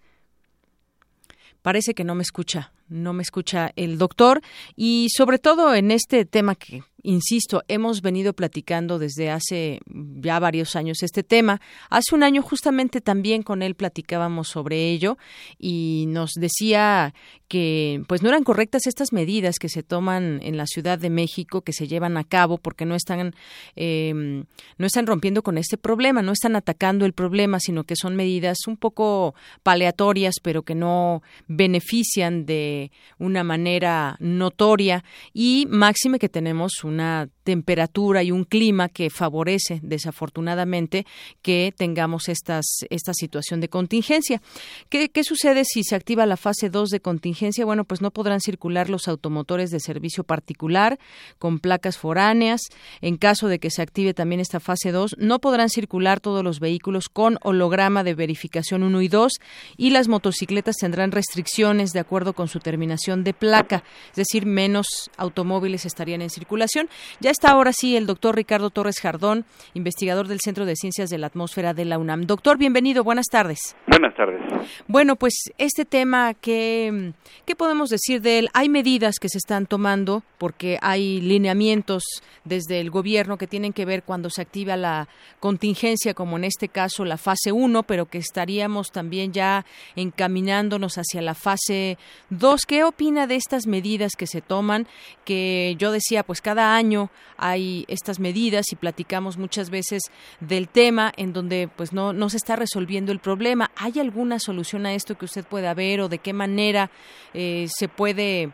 Parece 1.63 1.95
que 1.95 2.03
no 2.03 2.13
me 2.13 2.21
escucha, 2.21 2.74
no 2.87 3.13
me 3.13 3.23
escucha 3.23 3.71
el 3.75 3.97
doctor. 3.97 4.41
Y 4.75 5.07
sobre 5.15 5.39
todo 5.39 5.73
en 5.75 5.91
este 5.91 6.25
tema 6.25 6.55
que 6.55 6.83
insisto, 7.05 7.63
hemos 7.67 8.01
venido 8.01 8.33
platicando 8.33 8.99
desde 8.99 9.29
hace 9.29 9.79
ya 9.87 10.39
varios 10.39 10.75
años 10.75 11.03
este 11.03 11.23
tema. 11.23 11.61
Hace 11.89 12.15
un 12.15 12.23
año 12.23 12.41
justamente 12.41 13.01
también 13.01 13.43
con 13.43 13.61
él 13.61 13.75
platicábamos 13.75 14.47
sobre 14.49 14.89
ello 14.89 15.17
y 15.57 16.05
nos 16.07 16.31
decía 16.33 17.13
que 17.47 18.03
pues 18.07 18.23
no 18.23 18.29
eran 18.29 18.43
correctas 18.43 18.87
estas 18.87 19.13
medidas 19.13 19.59
que 19.59 19.69
se 19.69 19.83
toman 19.83 20.39
en 20.41 20.57
la 20.57 20.65
Ciudad 20.65 20.97
de 20.97 21.09
México, 21.09 21.61
que 21.61 21.73
se 21.73 21.87
llevan 21.87 22.17
a 22.17 22.23
cabo 22.23 22.57
porque 22.57 22.85
no 22.85 22.95
están 22.95 23.35
em, 23.75 24.45
no 24.77 24.85
están 24.85 25.05
rompiendo 25.05 25.43
con 25.43 25.57
este 25.57 25.77
problema, 25.77 26.21
no 26.21 26.31
están 26.31 26.55
atacando 26.55 27.05
el 27.05 27.13
problema, 27.13 27.59
sino 27.59 27.83
que 27.83 27.95
son 27.95 28.15
medidas 28.15 28.57
un 28.67 28.77
poco 28.77 29.35
paleatorias, 29.63 30.35
pero 30.41 30.63
que 30.63 30.75
no 30.75 31.21
benefician 31.47 32.45
de 32.45 32.91
una 33.19 33.43
manera 33.43 34.17
notoria 34.19 35.03
y 35.33 35.67
máxime 35.69 36.19
que 36.19 36.29
tenemos 36.29 36.83
un 36.83 36.94
una 36.95 37.29
temperatura 37.45 38.23
y 38.23 38.31
un 38.31 38.43
clima 38.43 38.89
que 38.89 39.09
favorece 39.09 39.79
desafortunadamente 39.83 41.05
que 41.43 41.73
tengamos 41.77 42.27
estas, 42.27 42.65
esta 42.89 43.13
situación 43.13 43.61
de 43.61 43.69
contingencia. 43.69 44.41
¿Qué, 44.89 45.09
sucede 45.23 45.63
si 45.63 45.83
se 45.83 45.95
activa 45.95 46.25
la 46.25 46.37
fase 46.37 46.69
2 46.69 46.89
de 46.89 46.99
contingencia? 46.99 47.63
Bueno, 47.63 47.85
pues 47.85 48.01
no 48.01 48.11
podrán 48.11 48.41
circular 48.41 48.89
los 48.89 49.07
automotores 49.07 49.69
de 49.69 49.79
servicio 49.79 50.23
particular 50.23 50.99
con 51.37 51.59
placas 51.59 51.97
foráneas. 51.97 52.61
En 53.01 53.17
caso 53.17 53.47
de 53.47 53.59
que 53.59 53.69
se 53.69 53.83
active 53.83 54.13
también 54.15 54.41
esta 54.41 54.59
fase 54.59 54.91
2, 54.91 55.17
no 55.19 55.39
podrán 55.39 55.69
circular 55.69 56.19
todos 56.19 56.43
los 56.43 56.59
vehículos 56.59 57.09
con 57.09 57.37
holograma 57.43 58.03
de 58.03 58.15
verificación 58.15 58.81
1 58.81 59.01
y 59.01 59.07
2 59.07 59.33
y 59.77 59.91
las 59.91 60.07
motocicletas 60.07 60.77
tendrán 60.77 61.11
restricciones 61.11 61.91
de 61.91 61.99
acuerdo 61.99 62.33
con 62.33 62.47
su 62.47 62.59
terminación 62.59 63.23
de 63.23 63.35
placa, 63.35 63.83
es 64.09 64.15
decir, 64.15 64.47
menos 64.47 64.87
automóviles 65.15 65.85
estarían 65.85 66.23
en 66.23 66.31
circulación. 66.31 66.89
Ya 67.19 67.34
está 67.35 67.51
ahora 67.51 67.73
sí 67.73 67.97
el 67.97 68.05
doctor 68.05 68.33
Ricardo 68.33 68.69
Torres 68.69 69.01
Jardón, 69.01 69.43
investigador 69.73 70.29
del 70.29 70.39
Centro 70.39 70.63
de 70.65 70.77
Ciencias 70.77 71.09
de 71.09 71.17
la 71.17 71.27
Atmósfera 71.27 71.73
de 71.73 71.83
la 71.83 71.97
UNAM. 71.97 72.27
Doctor, 72.27 72.57
bienvenido, 72.57 73.03
buenas 73.03 73.25
tardes. 73.29 73.75
Buenas 73.87 74.15
tardes. 74.15 74.41
Bueno, 74.87 75.17
pues 75.17 75.33
este 75.57 75.83
tema, 75.83 76.33
¿qué, 76.33 77.11
¿qué 77.45 77.55
podemos 77.55 77.89
decir 77.89 78.21
de 78.21 78.39
él? 78.39 78.49
Hay 78.53 78.69
medidas 78.69 79.19
que 79.19 79.27
se 79.27 79.37
están 79.37 79.65
tomando 79.65 80.23
porque 80.37 80.79
hay 80.81 81.19
lineamientos 81.19 82.03
desde 82.45 82.79
el 82.79 82.89
gobierno 82.89 83.37
que 83.37 83.47
tienen 83.47 83.73
que 83.73 83.85
ver 83.85 84.03
cuando 84.03 84.29
se 84.29 84.41
activa 84.41 84.77
la 84.77 85.09
contingencia, 85.41 86.13
como 86.13 86.37
en 86.37 86.45
este 86.45 86.69
caso 86.69 87.03
la 87.03 87.17
fase 87.17 87.51
1, 87.51 87.83
pero 87.83 88.05
que 88.05 88.17
estaríamos 88.17 88.91
también 88.91 89.33
ya 89.33 89.65
encaminándonos 89.97 90.97
hacia 90.97 91.21
la 91.21 91.33
fase 91.33 91.97
2. 92.29 92.61
¿Qué 92.65 92.85
opina 92.85 93.27
de 93.27 93.35
estas 93.35 93.67
medidas 93.67 94.13
que 94.17 94.25
se 94.25 94.41
toman? 94.41 94.87
Que 95.25 95.75
yo 95.77 95.91
decía, 95.91 96.23
pues 96.23 96.41
cada 96.41 96.75
año 96.75 97.09
hay 97.37 97.85
estas 97.87 98.19
medidas 98.19 98.65
y 98.71 98.75
platicamos 98.75 99.37
muchas 99.37 99.69
veces 99.69 100.03
del 100.39 100.69
tema 100.69 101.11
en 101.17 101.33
donde 101.33 101.69
pues 101.75 101.93
no, 101.93 102.13
no 102.13 102.29
se 102.29 102.37
está 102.37 102.55
resolviendo 102.55 103.11
el 103.11 103.19
problema. 103.19 103.69
¿Hay 103.77 103.99
alguna 103.99 104.39
solución 104.39 104.85
a 104.85 104.93
esto 104.93 105.15
que 105.15 105.25
usted 105.25 105.45
pueda 105.45 105.73
ver 105.73 106.01
o 106.01 106.09
de 106.09 106.19
qué 106.19 106.33
manera 106.33 106.89
eh, 107.33 107.65
se 107.67 107.87
puede 107.87 108.49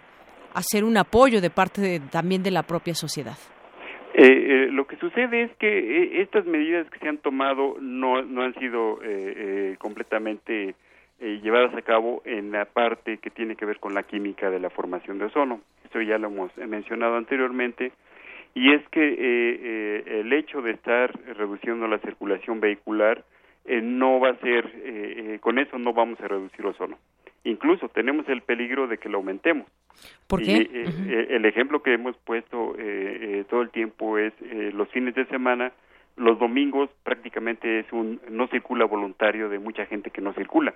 hacer 0.53 0.83
un 0.83 0.97
apoyo 0.97 1.41
de 1.41 1.49
parte 1.49 2.01
también 2.11 2.43
de 2.43 2.51
la 2.51 2.63
propia 2.63 2.93
sociedad? 2.93 3.37
Eh, 4.13 4.25
eh, 4.25 4.67
lo 4.71 4.85
que 4.85 4.97
sucede 4.97 5.43
es 5.43 5.51
que 5.57 6.21
estas 6.21 6.45
medidas 6.45 6.89
que 6.89 6.99
se 6.99 7.07
han 7.07 7.17
tomado 7.19 7.77
no, 7.79 8.21
no 8.21 8.41
han 8.43 8.53
sido 8.55 8.99
completamente 9.77 10.75
llevadas 11.19 11.73
a 11.75 11.81
cabo 11.81 12.21
en 12.25 12.51
la 12.51 12.65
parte 12.65 13.19
que 13.19 13.29
tiene 13.29 13.55
que 13.55 13.65
ver 13.65 13.79
con 13.79 13.93
la 13.93 14.03
química 14.03 14.49
de 14.49 14.59
la 14.59 14.69
formación 14.69 15.19
de 15.19 15.25
ozono. 15.25 15.61
Esto 15.85 16.01
ya 16.01 16.17
lo 16.17 16.27
hemos 16.27 16.55
mencionado 16.57 17.15
anteriormente 17.15 17.91
y 18.53 18.73
es 18.73 18.87
que 18.89 19.01
eh, 19.01 19.15
eh, 19.19 20.19
el 20.21 20.33
hecho 20.33 20.61
de 20.61 20.71
estar 20.71 21.11
reduciendo 21.37 21.87
la 21.87 21.99
circulación 21.99 22.59
vehicular 22.59 23.23
eh, 23.65 23.81
no 23.81 24.19
va 24.19 24.29
a 24.29 24.35
ser, 24.37 24.69
eh, 24.75 25.37
con 25.41 25.59
eso 25.59 25.77
no 25.77 25.93
vamos 25.93 26.19
a 26.19 26.27
reducir 26.27 26.65
ozono. 26.65 26.97
Incluso 27.43 27.89
tenemos 27.89 28.27
el 28.29 28.41
peligro 28.41 28.87
de 28.87 28.97
que 28.97 29.09
lo 29.09 29.17
aumentemos. 29.17 29.67
¿Por 30.27 30.41
qué? 30.43 30.69
el 31.29 31.45
ejemplo 31.45 31.81
que 31.81 31.93
hemos 31.93 32.15
puesto 32.17 32.75
todo 33.49 33.61
el 33.61 33.71
tiempo 33.71 34.19
es 34.19 34.31
los 34.73 34.87
fines 34.89 35.15
de 35.15 35.25
semana, 35.25 35.71
los 36.17 36.37
domingos 36.37 36.89
prácticamente 37.03 37.79
es 37.79 37.91
un 37.91 38.21
no 38.29 38.47
circula 38.47 38.85
voluntario 38.85 39.49
de 39.49 39.57
mucha 39.57 39.87
gente 39.87 40.11
que 40.11 40.21
no 40.21 40.33
circula. 40.33 40.75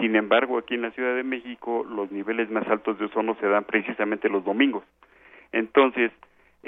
Sin 0.00 0.14
embargo, 0.14 0.58
aquí 0.58 0.74
en 0.74 0.82
la 0.82 0.92
Ciudad 0.92 1.16
de 1.16 1.24
México 1.24 1.84
los 1.84 2.10
niveles 2.12 2.48
más 2.50 2.66
altos 2.68 2.98
de 2.98 3.06
ozono 3.06 3.36
se 3.40 3.48
dan 3.48 3.64
precisamente 3.64 4.28
los 4.28 4.44
domingos. 4.44 4.84
Entonces, 5.50 6.12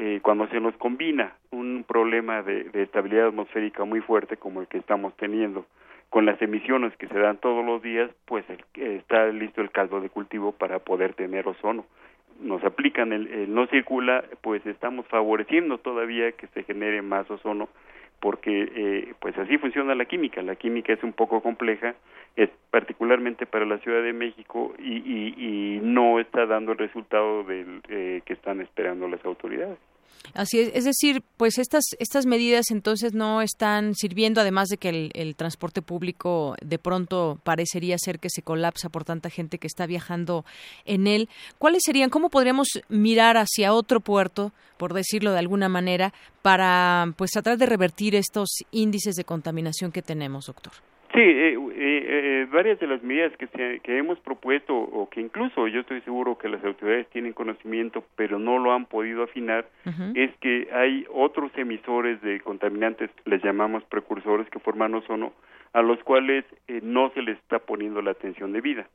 eh, 0.01 0.21
cuando 0.23 0.47
se 0.47 0.61
nos 0.61 0.77
combina 0.77 1.33
un 1.51 1.85
problema 1.87 2.43
de, 2.43 2.71
estabilidad 2.73 3.27
atmosférica 3.27 3.85
muy 3.85 4.01
fuerte 4.01 4.37
como 4.37 4.61
el 4.61 4.69
que 4.69 4.79
estamos 4.79 5.13
teniendo 5.17 5.67
con 6.09 6.25
las 6.25 6.41
emisiones 6.41 6.97
que 6.99 7.09
se 7.09 7.19
dan 7.19 7.39
todos 7.39 7.67
los 7.67 7.83
días, 7.83 8.09
pues 8.25 8.45
está 8.75 9.27
listo 9.27 9.61
el 9.61 9.73
caldo 9.73 10.01
de 10.01 10.09
cultivo 10.09 10.53
para 10.53 10.79
poder 10.79 11.15
tener 11.15 11.49
ozono. 11.49 11.85
Nos 12.41 12.63
aplican 12.63 13.13
el, 13.13 13.53
no 13.53 13.67
circula, 13.67 14.23
pues 14.41 14.65
estamos 14.67 15.05
favoreciendo 15.09 15.79
todavía 15.79 16.31
que 16.31 16.47
se 16.47 16.63
genere 16.63 17.03
más 17.03 17.29
ozono 17.29 17.69
porque 18.21 18.71
eh, 18.75 19.15
pues 19.21 19.37
así 19.39 19.59
funciona 19.59 19.97
la 19.97 20.05
química. 20.05 20.43
La 20.43 20.55
química 20.55 20.93
es 20.93 21.03
un 21.03 21.13
poco 21.13 21.41
compleja, 21.41 21.97
es 22.37 22.51
particularmente 22.71 23.47
para 23.47 23.65
la 23.65 23.79
Ciudad 23.79 24.03
de 24.03 24.13
México 24.13 24.75
y, 24.79 24.95
y, 24.97 25.81
no 25.83 26.21
está 26.21 26.47
dando 26.47 26.73
el 26.73 26.79
resultado 26.79 27.43
del, 27.45 27.81
eh, 27.89 28.23
que 28.25 28.33
están 28.33 28.61
esperando 28.61 29.09
las 29.09 29.25
autoridades. 29.25 29.79
Así 30.35 30.61
es, 30.61 30.71
es 30.75 30.85
decir, 30.85 31.23
pues 31.37 31.59
estas 31.59 31.85
estas 31.99 32.27
medidas 32.27 32.71
entonces 32.71 33.15
no 33.15 33.43
están 33.43 33.95
sirviendo, 33.95 34.41
además 34.41 34.69
de 34.69 34.77
que 34.77 35.11
el, 35.13 35.37
transporte 35.37 35.83
público 35.83 36.57
de 36.63 36.79
pronto 36.79 37.39
parecería 37.45 37.97
ser 37.99 38.19
que 38.19 38.31
se 38.31 38.43
colapsa 38.43 38.89
por 38.89 39.05
tanta 39.05 39.31
gente 39.31 39.59
que 39.59 39.67
está 39.67 39.87
viajando 39.87 40.45
en 40.85 41.07
él. 41.07 41.29
¿Cuáles 41.59 41.83
serían? 41.85 42.11
¿Cómo 42.11 42.29
podríamos 42.29 42.69
mirar 42.89 43.37
hacia 43.37 43.73
otro 43.73 44.01
puerto, 44.01 44.53
por 44.77 44.95
decirlo 44.95 45.33
de 45.33 45.39
alguna 45.39 45.69
manera, 45.69 46.13
para 46.43 47.13
pues 47.17 47.31
tratar 47.31 47.59
de 47.59 47.67
revertir 47.67 48.15
estos 48.15 48.49
índices 48.71 49.15
de 49.17 49.25
contaminación 49.25 49.93
que 49.93 50.03
tenemos, 50.03 50.47
doctor? 50.47 50.73
Sí, 51.19 51.25
eh, 51.25 51.55
eh, 51.55 52.05
eh, 52.07 52.47
varias 52.49 52.79
de 52.79 52.87
las 52.87 53.03
medidas 53.03 53.33
que, 53.39 53.81
que 53.83 53.99
hemos 53.99 54.21
propuesto 54.21 54.73
o 54.73 55.11
que 55.11 55.21
incluso 55.21 55.67
yo 55.67 55.81
estoy 55.81 56.01
seguro 56.03 56.39
que 56.39 56.49
las 56.49 56.63
autoridades 56.63 57.09
tienen 57.09 57.33
conocimiento 57.33 58.05
pero 58.15 58.39
no 58.39 58.61
lo 58.61 58.73
han 58.73 58.87
podido 58.87 59.25
afinar 59.25 59.67
es 60.15 60.31
que 60.37 60.69
hay 60.73 61.05
otros 61.13 61.51
emisores 61.57 62.23
de 62.23 62.39
contaminantes, 62.39 63.11
les 63.25 63.43
llamamos 63.43 63.83
precursores 63.87 64.49
que 64.49 64.61
forman 64.61 64.95
ozono, 64.95 65.33
a 65.73 65.83
los 65.83 65.99
cuales 66.05 66.45
no 66.83 67.11
se 67.11 67.23
les 67.23 67.37
está 67.39 67.59
poniendo 67.59 68.01
la 68.01 68.13
atención 68.13 68.53
debida. 68.53 68.87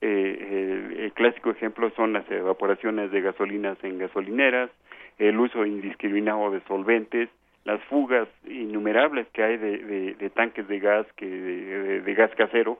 el 0.00 1.12
clásico 1.14 1.50
ejemplo 1.50 1.92
son 1.94 2.12
las 2.12 2.28
evaporaciones 2.28 3.12
de 3.12 3.20
gasolinas 3.20 3.78
en 3.84 3.98
gasolineras, 3.98 4.70
el 5.18 5.38
uso 5.38 5.64
indiscriminado 5.64 6.50
de 6.50 6.60
solventes, 6.66 7.28
las 7.68 7.82
fugas 7.84 8.26
innumerables 8.46 9.26
que 9.34 9.42
hay 9.42 9.58
de, 9.58 10.14
de, 10.14 10.30
tanques 10.30 10.66
de 10.68 10.80
gas 10.80 11.06
que 11.16 11.26
de, 11.26 12.14
gas 12.14 12.30
casero 12.34 12.78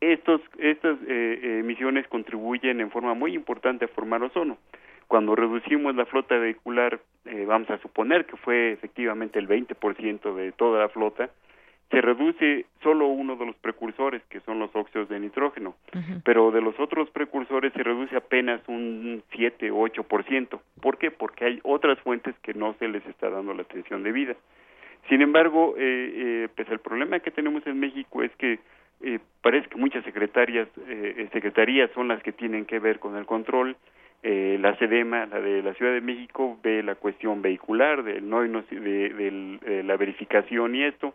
estos 0.00 0.40
estas 0.58 0.98
eh, 1.06 1.60
emisiones 1.60 2.08
contribuyen 2.08 2.80
en 2.80 2.90
forma 2.90 3.14
muy 3.14 3.32
importante 3.34 3.84
a 3.84 3.88
formar 3.88 4.20
ozono. 4.24 4.58
Cuando 5.06 5.36
reducimos 5.36 5.94
la 5.94 6.04
flota 6.04 6.36
vehicular 6.36 6.98
eh, 7.26 7.44
vamos 7.46 7.70
a 7.70 7.78
suponer 7.78 8.26
que 8.26 8.36
fue 8.38 8.72
efectivamente 8.72 9.38
el 9.38 9.46
20% 9.46 10.34
de 10.34 10.50
toda 10.50 10.80
la 10.80 10.88
flota 10.88 11.30
se 11.90 12.00
reduce 12.00 12.66
solo 12.82 13.06
uno 13.06 13.36
de 13.36 13.46
los 13.46 13.56
precursores, 13.56 14.22
que 14.28 14.40
son 14.40 14.58
los 14.58 14.74
óxidos 14.74 15.08
de 15.08 15.20
nitrógeno, 15.20 15.74
pero 16.24 16.50
de 16.50 16.60
los 16.60 16.78
otros 16.78 17.08
precursores 17.10 17.72
se 17.72 17.82
reduce 17.82 18.14
apenas 18.16 18.60
un 18.68 19.22
7 19.32 19.70
o 19.70 19.86
8%. 19.86 20.60
¿Por 20.82 20.98
qué? 20.98 21.10
Porque 21.10 21.46
hay 21.46 21.60
otras 21.62 21.98
fuentes 22.00 22.34
que 22.42 22.52
no 22.52 22.74
se 22.78 22.88
les 22.88 23.04
está 23.06 23.30
dando 23.30 23.54
la 23.54 23.62
atención 23.62 24.02
debida. 24.02 24.36
Sin 25.08 25.22
embargo, 25.22 25.74
eh, 25.78 26.12
eh, 26.14 26.48
pues 26.54 26.68
el 26.68 26.80
problema 26.80 27.20
que 27.20 27.30
tenemos 27.30 27.66
en 27.66 27.80
México 27.80 28.22
es 28.22 28.30
que 28.36 28.58
eh, 29.00 29.20
parece 29.42 29.68
que 29.68 29.76
muchas 29.76 30.04
secretarias, 30.04 30.68
eh, 30.88 31.28
secretarías 31.32 31.90
son 31.94 32.08
las 32.08 32.22
que 32.22 32.32
tienen 32.32 32.64
que 32.64 32.80
ver 32.80 32.98
con 32.98 33.16
el 33.16 33.26
control, 33.26 33.76
eh, 34.24 34.58
la 34.60 34.76
SEDEMA, 34.76 35.26
la 35.26 35.40
de 35.40 35.62
la 35.62 35.74
Ciudad 35.74 35.92
de 35.92 36.00
México, 36.00 36.58
ve 36.62 36.82
la 36.82 36.96
cuestión 36.96 37.40
vehicular, 37.40 38.02
del 38.02 38.28
no, 38.28 38.42
de, 38.42 38.58
de, 38.70 39.82
la 39.84 39.96
verificación 39.96 40.74
y 40.74 40.82
esto, 40.82 41.14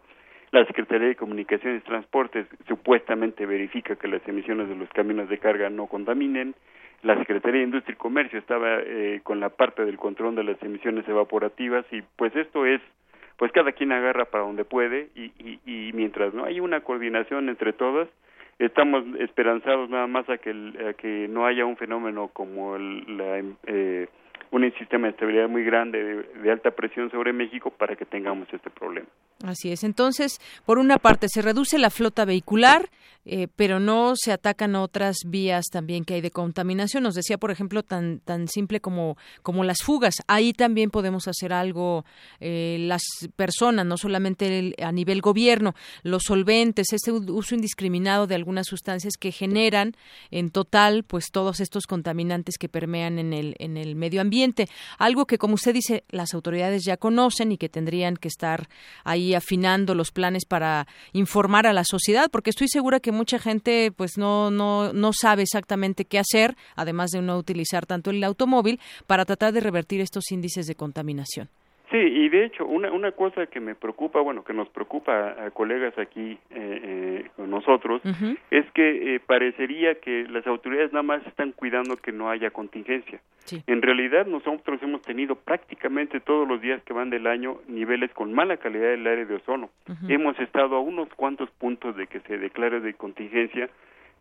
la 0.53 0.65
Secretaría 0.67 1.07
de 1.07 1.15
Comunicaciones 1.15 1.81
y 1.81 1.85
Transportes 1.85 2.45
supuestamente 2.67 3.47
verifica 3.47 3.95
que 3.95 4.07
las 4.07 4.21
emisiones 4.27 4.69
de 4.69 4.75
los 4.75 4.87
camiones 4.89 5.27
de 5.27 5.39
carga 5.39 5.71
no 5.71 5.87
contaminen. 5.87 6.53
La 7.01 7.17
Secretaría 7.17 7.61
de 7.61 7.65
Industria 7.65 7.95
y 7.95 7.97
Comercio 7.97 8.37
estaba 8.37 8.77
eh, 8.81 9.21
con 9.23 9.39
la 9.39 9.49
parte 9.49 9.83
del 9.83 9.97
control 9.97 10.35
de 10.35 10.43
las 10.43 10.61
emisiones 10.61 11.07
evaporativas 11.07 11.85
y 11.91 12.03
pues 12.17 12.35
esto 12.35 12.67
es, 12.67 12.81
pues 13.37 13.51
cada 13.51 13.71
quien 13.71 13.91
agarra 13.91 14.25
para 14.25 14.43
donde 14.43 14.63
puede 14.63 15.09
y, 15.15 15.31
y, 15.39 15.59
y 15.65 15.91
mientras 15.93 16.35
no 16.35 16.45
hay 16.45 16.59
una 16.59 16.81
coordinación 16.81 17.49
entre 17.49 17.73
todas, 17.73 18.07
estamos 18.59 19.03
esperanzados 19.19 19.89
nada 19.89 20.05
más 20.05 20.29
a 20.29 20.37
que, 20.37 20.51
a 20.87 20.93
que 20.93 21.27
no 21.29 21.47
haya 21.47 21.65
un 21.65 21.77
fenómeno 21.77 22.27
como 22.27 22.75
el, 22.75 23.17
la, 23.17 23.41
eh, 23.65 24.07
un 24.53 24.71
sistema 24.77 25.07
de 25.07 25.11
estabilidad 25.11 25.49
muy 25.49 25.63
grande 25.63 26.25
de, 26.41 26.51
alta 26.51 26.71
presión 26.71 27.09
sobre 27.09 27.33
México 27.33 27.71
para 27.71 27.95
que 27.95 28.05
tengamos 28.05 28.47
este 28.53 28.69
problema. 28.69 29.07
Así 29.43 29.71
es. 29.71 29.83
Entonces, 29.83 30.39
por 30.65 30.77
una 30.77 30.99
parte, 30.99 31.27
se 31.27 31.41
reduce 31.41 31.79
la 31.79 31.89
flota 31.89 32.23
vehicular, 32.23 32.89
eh, 33.25 33.47
pero 33.55 33.79
no 33.79 34.13
se 34.15 34.31
atacan 34.31 34.75
otras 34.75 35.17
vías 35.25 35.65
también 35.71 36.05
que 36.05 36.15
hay 36.15 36.21
de 36.21 36.31
contaminación. 36.31 37.03
Nos 37.03 37.15
decía, 37.15 37.37
por 37.37 37.51
ejemplo, 37.51 37.83
tan 37.83 38.19
tan 38.19 38.47
simple 38.47 38.81
como 38.81 39.17
como 39.41 39.63
las 39.63 39.79
fugas. 39.83 40.15
Ahí 40.27 40.53
también 40.53 40.89
podemos 40.89 41.27
hacer 41.27 41.53
algo 41.53 42.05
eh, 42.39 42.77
las 42.81 43.03
personas, 43.35 43.85
no 43.85 43.97
solamente 43.97 44.73
a 44.81 44.91
nivel 44.91 45.21
gobierno, 45.21 45.73
los 46.03 46.23
solventes, 46.23 46.93
este 46.93 47.11
uso 47.11 47.55
indiscriminado 47.55 48.27
de 48.27 48.35
algunas 48.35 48.67
sustancias 48.67 49.13
que 49.19 49.31
generan 49.31 49.95
en 50.31 50.51
total, 50.51 51.03
pues 51.03 51.31
todos 51.31 51.59
estos 51.59 51.87
contaminantes 51.87 52.57
que 52.57 52.69
permean 52.69 53.19
en 53.19 53.33
el 53.33 53.55
en 53.59 53.77
el 53.77 53.95
medio 53.95 54.21
ambiente 54.21 54.67
algo 54.97 55.25
que, 55.25 55.37
como 55.37 55.55
usted 55.55 55.73
dice, 55.73 56.03
las 56.09 56.33
autoridades 56.33 56.83
ya 56.83 56.97
conocen 56.97 57.51
y 57.51 57.57
que 57.57 57.69
tendrían 57.69 58.17
que 58.17 58.27
estar 58.27 58.69
ahí 59.03 59.33
afinando 59.33 59.95
los 59.95 60.11
planes 60.11 60.45
para 60.45 60.87
informar 61.13 61.67
a 61.67 61.73
la 61.73 61.83
sociedad, 61.83 62.29
porque 62.31 62.49
estoy 62.49 62.67
segura 62.67 62.99
que 62.99 63.11
mucha 63.13 63.39
gente 63.39 63.91
pues 63.95 64.17
no, 64.17 64.51
no, 64.51 64.91
no 64.93 65.11
sabe 65.13 65.43
exactamente 65.43 66.05
qué 66.05 66.19
hacer, 66.19 66.57
además 66.75 67.11
de 67.11 67.21
no 67.21 67.37
utilizar 67.37 67.85
tanto 67.85 68.09
el 68.09 68.23
automóvil, 68.23 68.79
para 69.07 69.25
tratar 69.25 69.53
de 69.53 69.61
revertir 69.61 70.01
estos 70.01 70.31
índices 70.31 70.67
de 70.67 70.75
contaminación. 70.75 71.49
Sí, 71.93 71.99
y 71.99 72.27
de 72.29 72.45
hecho, 72.45 72.65
una, 72.65 72.91
una 72.91 73.11
cosa 73.11 73.45
que 73.45 73.59
me 73.59 73.75
preocupa, 73.75 74.19
bueno, 74.19 74.43
que 74.43 74.51
nos 74.51 74.67
preocupa 74.69 75.35
a, 75.37 75.51
colegas 75.51 75.95
aquí 75.99 76.31
eh, 76.31 76.39
eh, 76.49 77.29
con 77.35 77.51
nosotros, 77.51 78.01
es 78.49 78.65
que 78.71 79.13
eh, 79.13 79.19
parecería 79.19 79.93
que 80.01 80.25
las 80.27 80.47
autoridades 80.47 80.91
nada 80.91 81.03
más 81.03 81.23
están 81.27 81.51
cuidando 81.51 81.95
que 81.97 82.11
no 82.11 82.31
haya 82.31 82.49
contingencia. 82.49 83.21
En 83.67 83.83
realidad, 83.83 84.25
nosotros 84.25 84.81
hemos 84.81 85.03
tenido 85.03 85.35
prácticamente 85.35 86.19
todos 86.19 86.47
los 86.47 86.59
días 86.61 86.81
que 86.81 86.93
van 86.93 87.11
del 87.11 87.27
año 87.27 87.59
niveles 87.67 88.11
con 88.13 88.33
mala 88.33 88.57
calidad 88.57 88.89
del 88.89 89.05
aire 89.05 89.27
de 89.27 89.35
ozono. 89.35 89.69
Hemos 90.07 90.39
estado 90.39 90.77
a 90.77 90.79
unos 90.79 91.09
cuantos 91.09 91.51
puntos 91.51 91.95
de 91.95 92.07
que 92.07 92.21
se 92.21 92.39
declare 92.39 92.79
de 92.79 92.95
contingencia, 92.95 93.69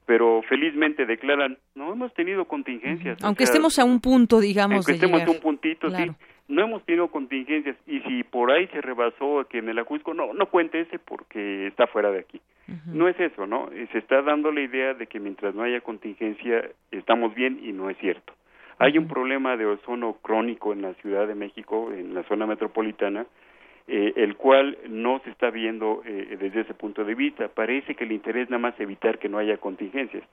pero 0.07 0.43
felizmente 0.49 1.07
declaran, 1.07 1.59
no 1.75 1.93
hemos 1.93 2.12
tenido 2.15 2.45
contingencias. 2.47 3.23
Aunque 3.23 3.45
estemos 3.45 3.79
a 3.79 3.85
un 3.85 4.01
punto, 4.01 4.41
digamos. 4.41 4.77
Aunque 4.77 4.93
estemos 4.93 5.23
a 5.23 5.31
un 5.31 5.41
puntito, 5.41 5.91
sí 5.91 6.11
no 6.53 6.62
hemos 6.62 6.85
tenido 6.85 7.09
contingencias 7.09 7.77
y 7.87 8.01
si 8.01 8.25
por 8.25 8.51
ahí 8.51 8.67
se 8.69 8.81
rebasó 8.81 9.47
que 9.49 9.59
en 9.59 9.69
el 9.69 9.79
Ajusco, 9.79 10.12
no, 10.12 10.35
no 10.35 10.47
cuente 10.47 10.81
ese 10.81 10.99
porque 10.99 11.67
está 11.69 11.87
fuera 11.87 12.11
de 12.11 12.21
aquí. 12.21 12.41
No 12.87 13.09
es 13.09 13.19
eso, 13.21 13.47
¿no? 13.47 13.69
Se 13.91 13.99
está 13.99 14.23
dando 14.23 14.51
la 14.51 14.61
idea 14.61 14.95
de 14.95 15.07
que 15.07 15.21
mientras 15.21 15.55
no 15.55 15.62
haya 15.62 15.81
contingencia 15.81 16.71
estamos 16.91 17.35
bien 17.35 17.61
y 17.62 17.73
no 17.73 17.91
es 17.91 17.99
cierto. 17.99 18.33
Hay 18.79 18.97
un 18.97 19.09
problema 19.09 19.57
de 19.57 19.67
ozono 19.67 20.15
crónico 20.23 20.73
en 20.73 20.83
la 20.83 20.95
Ciudad 20.95 21.27
de 21.27 21.35
México, 21.35 21.91
en 21.93 22.15
la 22.15 22.23
zona 22.25 22.47
metropolitana, 22.47 23.27
eh, 23.88 24.12
el 24.16 24.37
cual 24.37 24.79
no 24.88 25.21
se 25.25 25.31
está 25.31 25.51
viendo 25.51 26.03
eh, 26.05 26.37
desde 26.38 26.61
ese 26.61 26.75
punto 26.75 27.05
de 27.05 27.14
vista. 27.14 27.49
Parece 27.49 27.95
que 27.95 28.05
el 28.05 28.12
interés 28.12 28.49
nada 28.49 28.61
más 28.61 28.79
evitar 28.81 29.18
que 29.18 29.29
no 29.29 29.38
haya 29.38 29.57
contingencias 29.57 30.25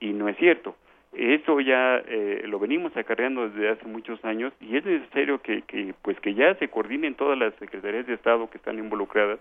y 0.00 0.12
no 0.12 0.28
es 0.28 0.36
cierto. 0.36 0.76
Eso 1.12 1.60
ya 1.60 1.96
eh, 2.06 2.42
lo 2.46 2.58
venimos 2.58 2.96
acarreando 2.96 3.48
desde 3.48 3.68
hace 3.68 3.86
muchos 3.86 4.24
años 4.24 4.54
y 4.60 4.76
es 4.76 4.84
necesario 4.84 5.42
que, 5.42 5.62
que, 5.62 5.94
pues 6.00 6.18
que 6.20 6.32
ya 6.32 6.54
se 6.54 6.68
coordinen 6.68 7.14
todas 7.14 7.38
las 7.38 7.54
secretarías 7.56 8.06
de 8.06 8.14
Estado 8.14 8.48
que 8.48 8.56
están 8.56 8.78
involucradas, 8.78 9.38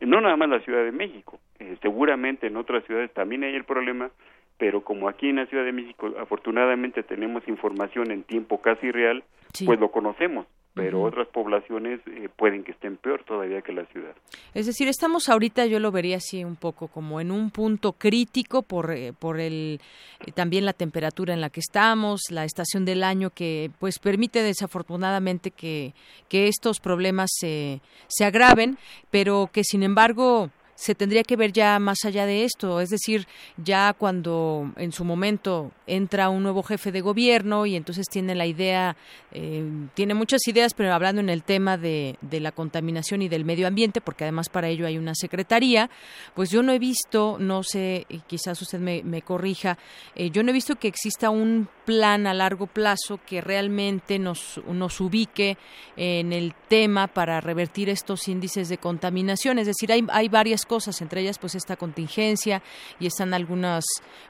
no 0.00 0.20
nada 0.20 0.36
más 0.36 0.48
la 0.48 0.60
Ciudad 0.60 0.84
de 0.84 0.90
México, 0.90 1.38
eh, 1.60 1.76
seguramente 1.82 2.48
en 2.48 2.56
otras 2.56 2.84
ciudades 2.84 3.12
también 3.12 3.44
hay 3.44 3.54
el 3.54 3.64
problema, 3.64 4.10
pero 4.58 4.82
como 4.82 5.08
aquí 5.08 5.28
en 5.28 5.36
la 5.36 5.46
Ciudad 5.46 5.64
de 5.64 5.72
México 5.72 6.12
afortunadamente 6.18 7.04
tenemos 7.04 7.46
información 7.46 8.10
en 8.10 8.24
tiempo 8.24 8.60
casi 8.60 8.90
real, 8.90 9.22
pues 9.64 9.78
lo 9.78 9.92
conocemos 9.92 10.46
pero 10.78 11.02
otras 11.02 11.28
poblaciones 11.28 12.00
eh, 12.06 12.28
pueden 12.34 12.64
que 12.64 12.72
estén 12.72 12.96
peor 12.96 13.24
todavía 13.24 13.62
que 13.62 13.72
la 13.72 13.84
ciudad. 13.86 14.14
Es 14.54 14.66
decir, 14.66 14.88
estamos 14.88 15.28
ahorita, 15.28 15.66
yo 15.66 15.80
lo 15.80 15.90
vería 15.90 16.16
así 16.16 16.44
un 16.44 16.56
poco 16.56 16.88
como 16.88 17.20
en 17.20 17.30
un 17.30 17.50
punto 17.50 17.92
crítico 17.92 18.62
por, 18.62 18.90
eh, 18.92 19.12
por 19.18 19.40
el 19.40 19.80
eh, 20.26 20.32
también 20.32 20.64
la 20.64 20.72
temperatura 20.72 21.34
en 21.34 21.40
la 21.40 21.50
que 21.50 21.60
estamos, 21.60 22.22
la 22.30 22.44
estación 22.44 22.84
del 22.84 23.02
año 23.02 23.30
que 23.30 23.70
pues 23.78 23.98
permite 23.98 24.42
desafortunadamente 24.42 25.50
que, 25.50 25.92
que 26.28 26.48
estos 26.48 26.80
problemas 26.80 27.30
se, 27.34 27.80
se 28.06 28.24
agraven, 28.24 28.78
pero 29.10 29.50
que 29.52 29.64
sin 29.64 29.82
embargo 29.82 30.50
se 30.78 30.94
tendría 30.94 31.24
que 31.24 31.34
ver 31.34 31.52
ya 31.52 31.76
más 31.80 32.04
allá 32.04 32.24
de 32.24 32.44
esto, 32.44 32.80
es 32.80 32.90
decir, 32.90 33.26
ya 33.56 33.92
cuando 33.98 34.70
en 34.76 34.92
su 34.92 35.04
momento 35.04 35.72
entra 35.88 36.28
un 36.28 36.44
nuevo 36.44 36.62
jefe 36.62 36.92
de 36.92 37.00
gobierno 37.00 37.66
y 37.66 37.74
entonces 37.74 38.06
tiene 38.08 38.36
la 38.36 38.46
idea, 38.46 38.96
eh, 39.32 39.68
tiene 39.94 40.14
muchas 40.14 40.46
ideas, 40.46 40.74
pero 40.74 40.94
hablando 40.94 41.20
en 41.20 41.30
el 41.30 41.42
tema 41.42 41.76
de, 41.76 42.16
de, 42.20 42.38
la 42.38 42.52
contaminación 42.52 43.22
y 43.22 43.28
del 43.28 43.44
medio 43.44 43.66
ambiente, 43.66 44.00
porque 44.00 44.22
además 44.22 44.50
para 44.50 44.68
ello 44.68 44.86
hay 44.86 44.98
una 44.98 45.16
secretaría, 45.16 45.90
pues 46.36 46.48
yo 46.50 46.62
no 46.62 46.70
he 46.70 46.78
visto, 46.78 47.38
no 47.40 47.64
sé, 47.64 48.06
quizás 48.28 48.62
usted 48.62 48.78
me, 48.78 49.02
me 49.02 49.22
corrija, 49.22 49.78
eh, 50.14 50.30
yo 50.30 50.44
no 50.44 50.50
he 50.50 50.54
visto 50.54 50.76
que 50.76 50.86
exista 50.86 51.28
un 51.28 51.68
plan 51.86 52.28
a 52.28 52.34
largo 52.34 52.68
plazo 52.68 53.18
que 53.26 53.40
realmente 53.40 54.20
nos, 54.20 54.60
nos 54.68 55.00
ubique 55.00 55.56
en 55.96 56.32
el 56.32 56.54
tema 56.68 57.08
para 57.08 57.40
revertir 57.40 57.88
estos 57.88 58.28
índices 58.28 58.68
de 58.68 58.78
contaminación. 58.78 59.58
Es 59.58 59.66
decir, 59.66 59.90
hay, 59.90 60.06
hay 60.10 60.28
varias 60.28 60.66
cosas, 60.68 61.02
entre 61.02 61.22
ellas 61.22 61.38
pues 61.38 61.56
esta 61.56 61.74
contingencia 61.74 62.62
y 63.00 63.06
están 63.06 63.34
algunos 63.34 63.84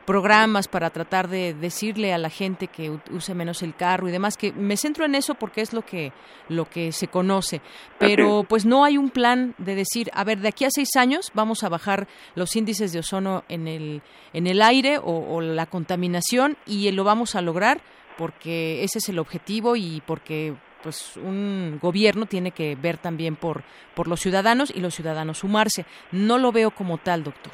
programas 0.07 0.69
para 0.69 0.89
tratar 0.89 1.29
de 1.29 1.53
decirle 1.53 2.15
a 2.15 2.19
la 2.19 2.31
gente 2.31 2.69
que 2.69 2.99
use 3.11 3.35
menos 3.35 3.63
el 3.63 3.77
carro 3.77 4.09
y 4.09 4.13
demás, 4.13 4.39
que 4.39 4.53
me 4.53 4.79
centro 4.79 5.05
en 5.05 5.15
eso 5.15 5.35
porque 5.35 5.61
es 5.61 5.75
lo 5.75 5.83
que, 5.83 6.13
lo 6.49 6.65
que 6.65 6.93
se 6.93 7.09
conoce. 7.09 7.61
Pero 7.99 8.47
pues 8.49 8.65
no 8.65 8.85
hay 8.85 8.97
un 8.97 9.11
plan 9.11 9.55
de 9.59 9.75
decir, 9.75 10.11
a 10.15 10.25
ver, 10.25 10.39
de 10.39 10.49
aquí 10.49 10.65
a 10.65 10.71
seis 10.71 10.97
años 10.97 11.31
vamos 11.35 11.63
a 11.63 11.69
bajar 11.69 12.09
los 12.35 12.57
índices 12.57 12.93
de 12.93 13.01
ozono 13.01 13.45
en 13.51 13.69
el, 13.69 14.01
en 14.33 14.47
el 14.47 14.63
aire 14.63 14.97
o, 14.97 15.03
o 15.05 15.41
la 15.43 15.67
contaminación 15.67 16.57
y 16.65 16.91
lo 16.93 17.05
vamos 17.05 17.35
a 17.35 17.43
lograr 17.43 17.83
porque 18.17 18.83
ese 18.83 18.99
es 18.99 19.09
el 19.09 19.19
objetivo 19.19 19.77
y 19.77 20.03
porque 20.05 20.57
pues 20.83 21.17
un 21.17 21.79
gobierno 21.81 22.27
tiene 22.27 22.51
que 22.53 22.77
ver 22.77 22.99
también 22.99 23.37
por 23.37 23.63
por 23.95 24.09
los 24.09 24.21
ciudadanos 24.21 24.75
y 24.75 24.81
los 24.81 24.95
ciudadanos 24.95 25.39
sumarse. 25.39 25.85
No 26.13 26.39
lo 26.39 26.53
veo 26.53 26.71
como 26.71 26.99
tal, 26.99 27.25
doctor. 27.25 27.53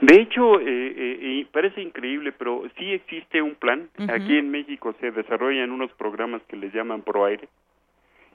De 0.00 0.20
hecho, 0.20 0.60
eh, 0.60 0.64
eh, 0.66 1.28
parece 1.58 1.82
increíble, 1.82 2.32
pero 2.32 2.62
sí 2.78 2.92
existe 2.92 3.42
un 3.42 3.54
plan. 3.54 3.88
Aquí 4.08 4.36
en 4.36 4.50
México 4.50 4.94
se 5.00 5.10
desarrollan 5.10 5.72
unos 5.72 5.90
programas 5.92 6.42
que 6.42 6.56
les 6.56 6.72
llaman 6.72 7.02
ProAire. 7.02 7.48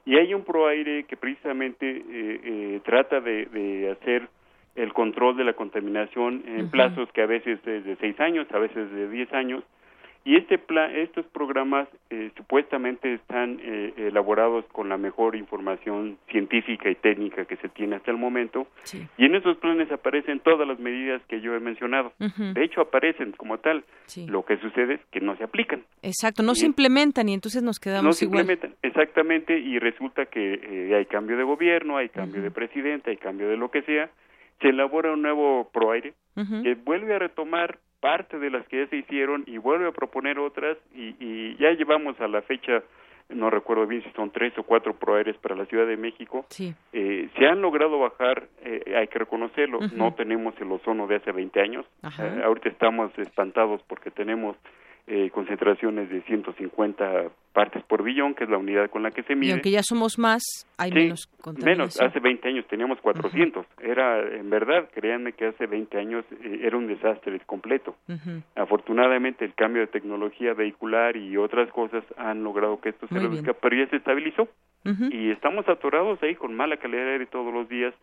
Y 0.06 0.16
hay 0.16 0.34
un 0.34 0.44
ProAire 0.44 1.04
que 1.04 1.16
precisamente 1.16 1.88
eh, 1.88 2.04
eh, 2.44 2.80
trata 2.84 3.20
de, 3.20 3.46
de, 3.46 3.90
hacer 3.92 4.28
el 4.74 4.92
control 4.92 5.36
de 5.36 5.44
la 5.44 5.54
contaminación 5.54 6.42
en 6.46 6.68
plazos 6.68 7.10
que 7.12 7.22
a 7.22 7.26
veces 7.26 7.58
es 7.64 7.84
de 7.84 7.96
seis 7.96 8.18
años, 8.20 8.46
a 8.52 8.58
veces 8.58 8.90
de 8.92 9.08
diez 9.08 9.32
años, 9.32 9.64
y 10.26 10.36
este 10.36 10.56
plan, 10.58 10.90
estos 10.96 11.26
programas 11.26 11.86
eh, 12.08 12.30
supuestamente 12.36 13.12
están 13.12 13.60
eh, 13.62 13.92
elaborados 13.96 14.64
con 14.72 14.88
la 14.88 14.96
mejor 14.96 15.36
información 15.36 16.16
científica 16.30 16.88
y 16.88 16.94
técnica 16.94 17.44
que 17.44 17.56
se 17.56 17.68
tiene 17.68 17.96
hasta 17.96 18.10
el 18.10 18.16
momento. 18.16 18.66
Sí. 18.84 19.06
Y 19.18 19.26
en 19.26 19.34
esos 19.34 19.58
planes 19.58 19.92
aparecen 19.92 20.40
todas 20.40 20.66
las 20.66 20.78
medidas 20.78 21.20
que 21.28 21.40
yo 21.42 21.54
he 21.54 21.60
mencionado. 21.60 22.12
Uh 22.20 22.24
-huh. 22.24 22.52
De 22.54 22.64
hecho, 22.64 22.80
aparecen 22.80 23.32
como 23.32 23.58
tal. 23.58 23.84
Sí. 24.06 24.26
Lo 24.26 24.44
que 24.46 24.56
sucede 24.58 24.94
es 24.94 25.00
que 25.10 25.20
no 25.20 25.36
se 25.36 25.44
aplican. 25.44 25.82
Exacto, 26.02 26.42
no 26.42 26.54
se 26.54 26.64
implementan 26.66 27.28
y 27.28 27.34
entonces 27.34 27.62
nos 27.62 27.78
quedamos 27.78 28.04
no 28.04 28.12
se 28.12 28.24
igual. 28.24 28.40
implementan, 28.40 28.74
exactamente. 28.82 29.58
Y 29.58 29.78
resulta 29.78 30.24
que 30.26 30.54
eh, 30.62 30.94
hay 30.96 31.04
cambio 31.06 31.36
de 31.36 31.44
gobierno, 31.44 31.98
hay 31.98 32.08
cambio 32.08 32.36
uh 32.36 32.40
-huh. 32.40 32.44
de 32.44 32.50
presidente, 32.50 33.10
hay 33.10 33.18
cambio 33.18 33.48
de 33.48 33.58
lo 33.58 33.70
que 33.70 33.82
sea. 33.82 34.08
Se 34.62 34.68
elabora 34.68 35.12
un 35.12 35.20
nuevo 35.20 35.68
ProAire 35.72 36.14
uh 36.36 36.40
-huh. 36.40 36.62
que 36.62 36.74
vuelve 36.76 37.14
a 37.14 37.18
retomar 37.18 37.78
parte 38.04 38.38
de 38.38 38.50
las 38.50 38.68
que 38.68 38.80
ya 38.84 38.86
se 38.90 38.96
hicieron 38.96 39.44
y 39.46 39.56
vuelve 39.56 39.88
a 39.88 39.92
proponer 39.92 40.38
otras 40.38 40.76
y, 40.94 41.16
y 41.18 41.56
ya 41.56 41.70
llevamos 41.70 42.20
a 42.20 42.28
la 42.28 42.42
fecha 42.42 42.82
no 43.30 43.48
recuerdo 43.48 43.86
bien 43.86 44.02
si 44.02 44.10
son 44.10 44.30
tres 44.30 44.52
o 44.58 44.62
cuatro 44.62 44.92
proaires 44.94 45.34
para 45.38 45.54
la 45.56 45.64
Ciudad 45.64 45.86
de 45.86 45.96
México, 45.96 46.44
sí. 46.50 46.74
eh, 46.92 47.30
se 47.38 47.46
han 47.46 47.62
logrado 47.62 47.98
bajar, 47.98 48.46
eh, 48.62 48.94
hay 48.94 49.08
que 49.08 49.18
reconocerlo, 49.18 49.78
uh 49.78 49.84
-huh. 49.84 49.92
no 49.94 50.12
tenemos 50.12 50.54
el 50.60 50.70
ozono 50.70 51.06
de 51.06 51.16
hace 51.16 51.32
20 51.32 51.58
años, 51.62 51.86
eh, 52.02 52.42
ahorita 52.44 52.68
estamos 52.68 53.10
espantados 53.18 53.80
porque 53.88 54.10
tenemos 54.10 54.54
eh, 55.06 55.30
concentraciones 55.30 56.08
de 56.08 56.22
150 56.22 57.30
partes 57.52 57.82
por 57.84 58.02
billón, 58.02 58.34
que 58.34 58.44
es 58.44 58.50
la 58.50 58.56
unidad 58.58 58.88
con 58.90 59.02
la 59.02 59.10
que 59.10 59.22
se 59.22 59.36
mide. 59.36 59.50
Y 59.50 59.52
aunque 59.52 59.70
ya 59.70 59.82
somos 59.82 60.18
más, 60.18 60.42
hay 60.78 60.90
sí, 60.90 60.96
menos. 60.96 61.30
Menos, 61.62 62.00
hace 62.00 62.20
20 62.20 62.48
años 62.48 62.66
teníamos 62.68 63.00
400. 63.00 63.64
Uh 63.64 63.68
-huh. 63.68 63.90
Era, 63.90 64.20
en 64.34 64.48
verdad, 64.48 64.88
créanme 64.94 65.34
que 65.34 65.46
hace 65.46 65.66
20 65.66 65.98
años 65.98 66.24
eh, 66.42 66.60
era 66.62 66.76
un 66.76 66.86
desastre 66.86 67.38
completo. 67.46 67.96
Uh 68.08 68.12
-huh. 68.14 68.42
Afortunadamente, 68.56 69.44
el 69.44 69.54
cambio 69.54 69.82
de 69.82 69.88
tecnología 69.88 70.54
vehicular 70.54 71.16
y 71.16 71.36
otras 71.36 71.70
cosas 71.70 72.02
han 72.16 72.42
logrado 72.42 72.80
que 72.80 72.88
esto 72.88 73.06
se 73.06 73.18
reduzca, 73.18 73.52
pero 73.52 73.76
ya 73.76 73.88
se 73.90 73.96
estabilizó. 73.96 74.48
Uh 74.84 74.88
-huh. 74.88 75.12
Y 75.12 75.30
estamos 75.30 75.68
atorados 75.68 76.22
ahí 76.22 76.34
con 76.34 76.54
mala 76.54 76.78
calidad 76.78 77.04
de 77.04 77.12
aire 77.12 77.26
todos 77.26 77.52
los 77.52 77.68
días, 77.68 77.94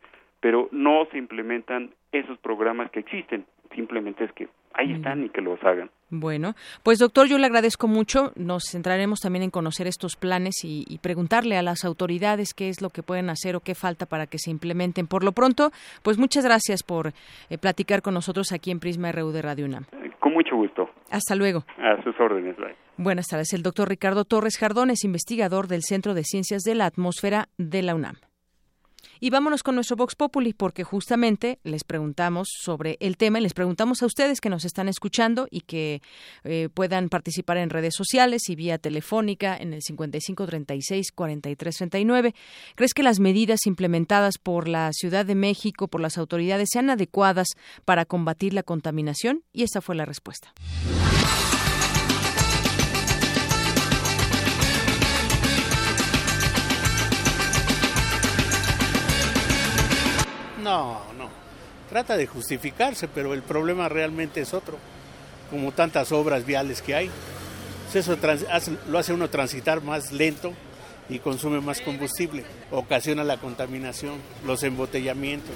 pero 0.41 0.67
no 0.71 1.05
se 1.11 1.17
implementan 1.17 1.91
esos 2.11 2.37
programas 2.39 2.91
que 2.91 2.99
existen. 2.99 3.45
Simplemente 3.73 4.25
es 4.25 4.33
que 4.33 4.49
ahí 4.73 4.91
están 4.91 5.23
y 5.23 5.29
que 5.29 5.39
los 5.39 5.63
hagan. 5.63 5.89
Bueno, 6.09 6.55
pues 6.83 6.99
doctor, 6.99 7.27
yo 7.27 7.37
le 7.37 7.45
agradezco 7.45 7.87
mucho. 7.87 8.33
Nos 8.35 8.63
centraremos 8.69 9.21
también 9.21 9.43
en 9.43 9.49
conocer 9.49 9.87
estos 9.87 10.17
planes 10.17 10.65
y, 10.65 10.83
y, 10.89 10.97
preguntarle 10.97 11.55
a 11.55 11.61
las 11.61 11.85
autoridades 11.85 12.53
qué 12.53 12.67
es 12.67 12.81
lo 12.81 12.89
que 12.89 13.01
pueden 13.01 13.29
hacer 13.29 13.55
o 13.55 13.61
qué 13.61 13.75
falta 13.75 14.05
para 14.05 14.27
que 14.27 14.37
se 14.37 14.51
implementen. 14.51 15.07
Por 15.07 15.23
lo 15.23 15.31
pronto, 15.31 15.71
pues 16.03 16.17
muchas 16.17 16.43
gracias 16.43 16.83
por 16.83 17.13
eh, 17.49 17.57
platicar 17.57 18.01
con 18.01 18.13
nosotros 18.13 18.51
aquí 18.51 18.71
en 18.71 18.81
Prisma 18.81 19.13
RU 19.13 19.31
de 19.31 19.41
Radio 19.41 19.65
UNAM. 19.65 19.85
Con 20.19 20.33
mucho 20.33 20.57
gusto. 20.57 20.89
Hasta 21.09 21.35
luego. 21.35 21.63
A 21.77 22.01
sus 22.03 22.19
órdenes. 22.19 22.57
Bye. 22.57 22.75
Buenas 22.97 23.27
tardes. 23.27 23.53
El 23.53 23.63
doctor 23.63 23.87
Ricardo 23.87 24.25
Torres 24.25 24.57
Jardón 24.57 24.89
es 24.89 25.05
investigador 25.05 25.67
del 25.67 25.81
Centro 25.81 26.13
de 26.13 26.23
Ciencias 26.23 26.63
de 26.63 26.75
la 26.75 26.85
Atmósfera 26.87 27.47
de 27.57 27.83
la 27.83 27.95
UNAM. 27.95 28.15
Y 29.23 29.29
vámonos 29.29 29.61
con 29.61 29.75
nuestro 29.75 29.97
Vox 29.97 30.15
Populi, 30.15 30.51
porque 30.51 30.83
justamente 30.83 31.59
les 31.63 31.83
preguntamos 31.83 32.47
sobre 32.59 32.97
el 32.99 33.17
tema 33.17 33.37
y 33.37 33.43
les 33.43 33.53
preguntamos 33.53 34.01
a 34.01 34.07
ustedes 34.07 34.41
que 34.41 34.49
nos 34.49 34.65
están 34.65 34.89
escuchando 34.89 35.47
y 35.51 35.61
que 35.61 36.01
eh, 36.43 36.69
puedan 36.73 37.07
participar 37.07 37.57
en 37.57 37.69
redes 37.69 37.93
sociales 37.95 38.49
y 38.49 38.55
vía 38.55 38.79
telefónica 38.79 39.55
en 39.55 39.73
el 39.73 39.83
5536-4339. 39.83 42.33
¿Crees 42.73 42.95
que 42.95 43.03
las 43.03 43.19
medidas 43.19 43.67
implementadas 43.67 44.39
por 44.39 44.67
la 44.67 44.91
Ciudad 44.91 45.23
de 45.23 45.35
México, 45.35 45.87
por 45.87 46.01
las 46.01 46.17
autoridades, 46.17 46.69
sean 46.71 46.89
adecuadas 46.89 47.49
para 47.85 48.05
combatir 48.05 48.55
la 48.55 48.63
contaminación? 48.63 49.43
Y 49.53 49.61
esta 49.61 49.81
fue 49.81 49.93
la 49.93 50.05
respuesta. 50.05 50.51
No, 60.61 61.01
no. 61.17 61.29
Trata 61.89 62.15
de 62.15 62.27
justificarse, 62.27 63.07
pero 63.07 63.33
el 63.33 63.41
problema 63.41 63.89
realmente 63.89 64.41
es 64.41 64.53
otro. 64.53 64.77
Como 65.49 65.71
tantas 65.71 66.11
obras 66.11 66.45
viales 66.45 66.81
que 66.81 66.95
hay. 66.95 67.11
Eso 67.93 68.17
lo 68.87 68.99
hace 68.99 69.11
uno 69.11 69.29
transitar 69.29 69.81
más 69.81 70.13
lento 70.13 70.53
y 71.09 71.19
consume 71.19 71.59
más 71.59 71.81
combustible. 71.81 72.45
Ocasiona 72.71 73.25
la 73.25 73.37
contaminación, 73.37 74.15
los 74.45 74.63
embotellamientos. 74.63 75.55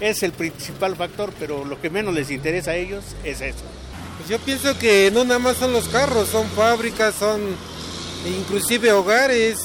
Es 0.00 0.22
el 0.22 0.32
principal 0.32 0.94
factor, 0.94 1.32
pero 1.38 1.64
lo 1.64 1.80
que 1.80 1.90
menos 1.90 2.14
les 2.14 2.30
interesa 2.30 2.72
a 2.72 2.76
ellos 2.76 3.04
es 3.24 3.40
eso. 3.40 3.64
Pues 4.18 4.28
yo 4.28 4.38
pienso 4.38 4.78
que 4.78 5.10
no 5.12 5.24
nada 5.24 5.40
más 5.40 5.56
son 5.56 5.72
los 5.72 5.88
carros, 5.88 6.28
son 6.28 6.46
fábricas, 6.50 7.16
son 7.16 7.40
inclusive 8.38 8.92
hogares, 8.92 9.64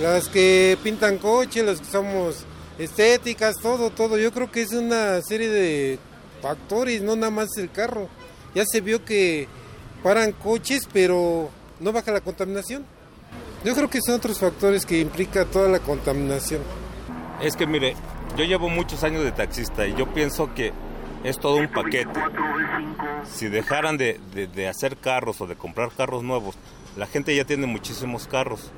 las 0.00 0.28
que 0.28 0.78
pintan 0.84 1.18
coches, 1.18 1.64
los 1.64 1.80
que 1.80 1.86
somos 1.86 2.44
estéticas, 2.80 3.56
todo, 3.60 3.90
todo. 3.90 4.18
Yo 4.18 4.32
creo 4.32 4.50
que 4.50 4.62
es 4.62 4.72
una 4.72 5.20
serie 5.22 5.48
de 5.48 5.98
factores, 6.40 7.02
no 7.02 7.14
nada 7.14 7.30
más 7.30 7.48
el 7.58 7.70
carro. 7.70 8.08
Ya 8.54 8.64
se 8.66 8.80
vio 8.80 9.04
que 9.04 9.46
paran 10.02 10.32
coches, 10.32 10.88
pero 10.92 11.50
no 11.78 11.92
baja 11.92 12.10
la 12.10 12.22
contaminación. 12.22 12.84
Yo 13.64 13.74
creo 13.74 13.90
que 13.90 14.00
son 14.04 14.14
otros 14.14 14.38
factores 14.38 14.86
que 14.86 14.98
implica 14.98 15.44
toda 15.44 15.68
la 15.68 15.80
contaminación. 15.80 16.62
Es 17.42 17.54
que 17.54 17.66
mire, 17.66 17.94
yo 18.36 18.44
llevo 18.44 18.70
muchos 18.70 19.04
años 19.04 19.22
de 19.22 19.32
taxista 19.32 19.86
y 19.86 19.94
yo 19.94 20.12
pienso 20.12 20.54
que 20.54 20.72
es 21.22 21.38
todo 21.38 21.56
un 21.56 21.68
paquete. 21.68 22.18
Si 23.30 23.48
dejaran 23.48 23.98
de, 23.98 24.18
de, 24.34 24.46
de 24.46 24.68
hacer 24.68 24.96
carros 24.96 25.40
o 25.42 25.46
de 25.46 25.54
comprar 25.54 25.90
carros 25.94 26.22
nuevos, 26.22 26.56
la 26.96 27.06
gente 27.06 27.36
ya 27.36 27.44
tiene 27.44 27.66
muchísimos 27.66 28.26
carros. 28.26 28.70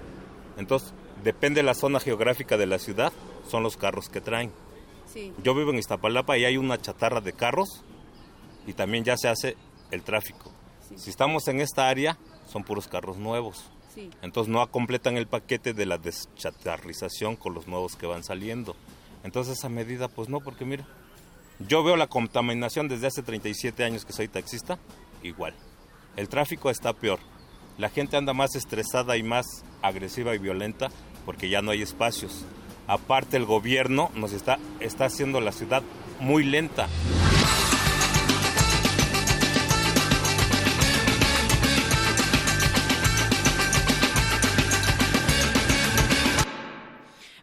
Entonces, 0.56 0.92
depende 1.22 1.60
de 1.60 1.66
la 1.66 1.74
zona 1.74 2.00
geográfica 2.00 2.56
de 2.56 2.66
la 2.66 2.78
ciudad, 2.78 3.12
son 3.48 3.62
los 3.62 3.76
carros 3.76 4.08
que 4.08 4.20
traen. 4.20 4.52
Sí. 5.12 5.32
Yo 5.42 5.54
vivo 5.54 5.70
en 5.70 5.78
Iztapalapa 5.78 6.38
y 6.38 6.44
hay 6.44 6.56
una 6.56 6.80
chatarra 6.80 7.20
de 7.20 7.32
carros 7.32 7.82
y 8.66 8.72
también 8.72 9.04
ya 9.04 9.16
se 9.16 9.28
hace 9.28 9.56
el 9.90 10.02
tráfico. 10.02 10.52
Sí. 10.88 10.94
Si 10.98 11.10
estamos 11.10 11.46
en 11.48 11.60
esta 11.60 11.88
área, 11.88 12.18
son 12.46 12.64
puros 12.64 12.88
carros 12.88 13.18
nuevos. 13.18 13.64
Sí. 13.94 14.10
Entonces 14.22 14.50
no 14.50 14.66
completan 14.70 15.16
el 15.16 15.26
paquete 15.26 15.74
de 15.74 15.86
la 15.86 15.98
deschatarrización 15.98 17.36
con 17.36 17.54
los 17.54 17.66
nuevos 17.66 17.96
que 17.96 18.06
van 18.06 18.24
saliendo. 18.24 18.74
Entonces 19.22 19.58
esa 19.58 19.68
medida, 19.68 20.08
pues 20.08 20.28
no, 20.28 20.40
porque 20.40 20.64
mira, 20.64 20.86
yo 21.68 21.84
veo 21.84 21.96
la 21.96 22.06
contaminación 22.06 22.88
desde 22.88 23.06
hace 23.06 23.22
37 23.22 23.84
años 23.84 24.04
que 24.04 24.12
soy 24.12 24.28
taxista, 24.28 24.78
igual. 25.22 25.54
El 26.16 26.28
tráfico 26.28 26.70
está 26.70 26.92
peor. 26.92 27.20
La 27.78 27.88
gente 27.88 28.16
anda 28.16 28.32
más 28.32 28.54
estresada 28.54 29.16
y 29.16 29.22
más 29.22 29.46
agresiva 29.80 30.34
y 30.34 30.38
violenta 30.38 30.90
porque 31.24 31.48
ya 31.48 31.62
no 31.62 31.70
hay 31.70 31.82
espacios. 31.82 32.44
Aparte 32.86 33.36
el 33.36 33.44
gobierno 33.44 34.10
nos 34.14 34.32
está, 34.32 34.58
está 34.80 35.06
haciendo 35.06 35.40
la 35.40 35.52
ciudad 35.52 35.82
muy 36.20 36.44
lenta. 36.44 36.88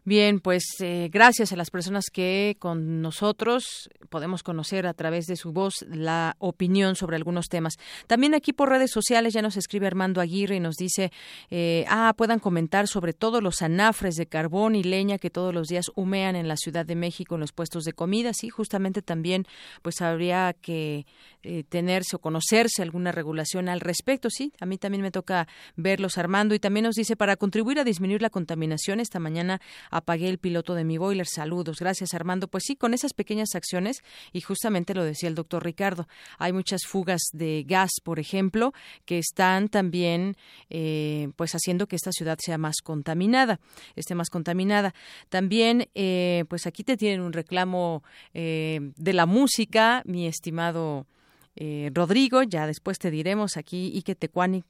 Bien, 0.09 0.39
pues 0.39 0.63
eh, 0.79 1.07
gracias 1.13 1.53
a 1.53 1.55
las 1.55 1.69
personas 1.69 2.05
que 2.11 2.57
con 2.57 2.99
nosotros 2.99 3.91
podemos 4.09 4.41
conocer 4.41 4.87
a 4.87 4.95
través 4.95 5.27
de 5.27 5.35
su 5.35 5.51
voz 5.51 5.85
la 5.87 6.35
opinión 6.39 6.95
sobre 6.95 7.15
algunos 7.15 7.47
temas. 7.47 7.75
También 8.07 8.33
aquí 8.33 8.51
por 8.51 8.69
redes 8.69 8.89
sociales 8.89 9.35
ya 9.35 9.43
nos 9.43 9.55
escribe 9.55 9.85
Armando 9.85 10.19
Aguirre 10.19 10.55
y 10.55 10.59
nos 10.59 10.77
dice, 10.77 11.11
eh, 11.51 11.85
ah, 11.89 12.15
puedan 12.17 12.39
comentar 12.39 12.87
sobre 12.87 13.13
todos 13.13 13.43
los 13.43 13.61
anafres 13.61 14.15
de 14.15 14.25
carbón 14.25 14.73
y 14.73 14.81
leña 14.81 15.19
que 15.19 15.29
todos 15.29 15.53
los 15.53 15.67
días 15.67 15.91
humean 15.93 16.35
en 16.35 16.47
la 16.47 16.57
Ciudad 16.57 16.87
de 16.87 16.95
México 16.95 17.35
en 17.35 17.41
los 17.41 17.51
puestos 17.51 17.83
de 17.83 17.93
comida. 17.93 18.33
Sí, 18.33 18.49
justamente 18.49 19.03
también 19.03 19.45
pues 19.83 20.01
habría 20.01 20.55
que 20.59 21.05
eh, 21.43 21.63
tenerse 21.69 22.15
o 22.15 22.19
conocerse 22.19 22.81
alguna 22.81 23.11
regulación 23.11 23.69
al 23.69 23.79
respecto. 23.79 24.31
Sí, 24.31 24.53
a 24.59 24.65
mí 24.65 24.79
también 24.79 25.03
me 25.03 25.11
toca 25.11 25.47
verlos, 25.75 26.17
Armando. 26.17 26.55
Y 26.55 26.59
también 26.59 26.85
nos 26.85 26.95
dice, 26.95 27.15
para 27.15 27.35
contribuir 27.35 27.79
a 27.79 27.83
disminuir 27.83 28.23
la 28.23 28.31
contaminación, 28.31 28.99
esta 28.99 29.19
mañana 29.19 29.61
apagué 29.99 30.29
el 30.29 30.39
piloto 30.39 30.73
de 30.73 30.83
mi 30.83 30.97
boiler. 30.97 31.27
Saludos. 31.27 31.79
Gracias, 31.79 32.13
Armando. 32.13 32.47
Pues 32.47 32.63
sí, 32.65 32.75
con 32.75 32.93
esas 32.93 33.13
pequeñas 33.13 33.55
acciones, 33.55 34.01
y 34.33 34.41
justamente 34.41 34.93
lo 34.93 35.03
decía 35.03 35.29
el 35.29 35.35
doctor 35.35 35.63
Ricardo, 35.63 36.07
hay 36.37 36.51
muchas 36.51 36.81
fugas 36.85 37.21
de 37.33 37.63
gas, 37.67 37.91
por 38.03 38.19
ejemplo, 38.19 38.73
que 39.05 39.19
están 39.19 39.69
también 39.69 40.35
eh, 40.69 41.29
pues 41.35 41.53
haciendo 41.53 41.87
que 41.87 41.95
esta 41.95 42.11
ciudad 42.11 42.37
sea 42.43 42.57
más 42.57 42.77
contaminada, 42.83 43.59
esté 43.95 44.15
más 44.15 44.29
contaminada. 44.29 44.93
También, 45.29 45.87
eh, 45.95 46.45
pues 46.49 46.65
aquí 46.65 46.83
te 46.83 46.97
tienen 46.97 47.21
un 47.21 47.33
reclamo 47.33 48.03
eh, 48.33 48.91
de 48.95 49.13
la 49.13 49.25
música, 49.25 50.01
mi 50.05 50.27
estimado 50.27 51.05
Rodrigo, 51.93 52.41
ya 52.43 52.67
después 52.67 52.99
te 52.99 53.11
diremos 53.11 53.57
aquí 53.57 53.91
Ike 53.93 54.15
Tecuani 54.15 54.63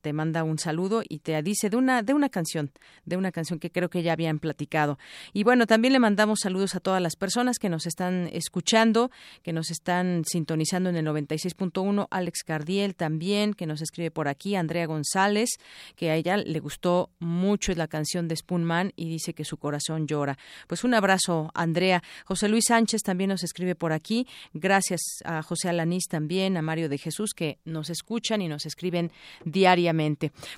te 0.00 0.12
manda 0.12 0.44
un 0.44 0.58
saludo 0.58 1.02
y 1.06 1.18
te 1.18 1.40
dice 1.42 1.68
de 1.68 1.76
una 1.76 2.02
de 2.02 2.14
una 2.14 2.28
canción, 2.28 2.70
de 3.04 3.16
una 3.16 3.32
canción 3.32 3.58
que 3.58 3.70
creo 3.70 3.90
que 3.90 4.02
ya 4.02 4.12
habían 4.12 4.38
platicado. 4.38 4.98
Y 5.32 5.44
bueno, 5.44 5.66
también 5.66 5.92
le 5.92 5.98
mandamos 5.98 6.40
saludos 6.42 6.74
a 6.74 6.80
todas 6.80 7.02
las 7.02 7.16
personas 7.16 7.58
que 7.58 7.68
nos 7.68 7.86
están 7.86 8.28
escuchando, 8.32 9.10
que 9.42 9.52
nos 9.52 9.70
están 9.70 10.24
sintonizando 10.24 10.90
en 10.90 10.96
el 10.96 11.06
96.1, 11.06 12.06
Alex 12.10 12.44
Cardiel 12.44 12.94
también, 12.94 13.54
que 13.54 13.66
nos 13.66 13.82
escribe 13.82 14.10
por 14.10 14.28
aquí, 14.28 14.56
Andrea 14.56 14.86
González, 14.86 15.50
que 15.96 16.10
a 16.10 16.16
ella 16.16 16.36
le 16.36 16.60
gustó 16.60 17.10
mucho 17.18 17.72
la 17.74 17.88
canción 17.88 18.28
de 18.28 18.36
Spoonman 18.36 18.92
y 18.96 19.08
dice 19.08 19.34
que 19.34 19.44
su 19.44 19.56
corazón 19.58 20.06
llora. 20.06 20.38
Pues 20.66 20.84
un 20.84 20.94
abrazo, 20.94 21.50
Andrea. 21.54 22.02
José 22.24 22.48
Luis 22.48 22.64
Sánchez 22.68 23.02
también 23.02 23.30
nos 23.30 23.44
escribe 23.44 23.74
por 23.74 23.92
aquí. 23.92 24.26
Gracias 24.52 25.00
a 25.24 25.42
José 25.42 25.68
Alanís 25.68 26.06
también, 26.08 26.56
a 26.56 26.62
Mario 26.62 26.88
de 26.88 26.98
Jesús 26.98 27.32
que 27.34 27.58
nos 27.64 27.90
escuchan 27.90 28.40
y 28.40 28.48
nos 28.48 28.66
escriben 28.66 29.12
diariamente 29.44 29.73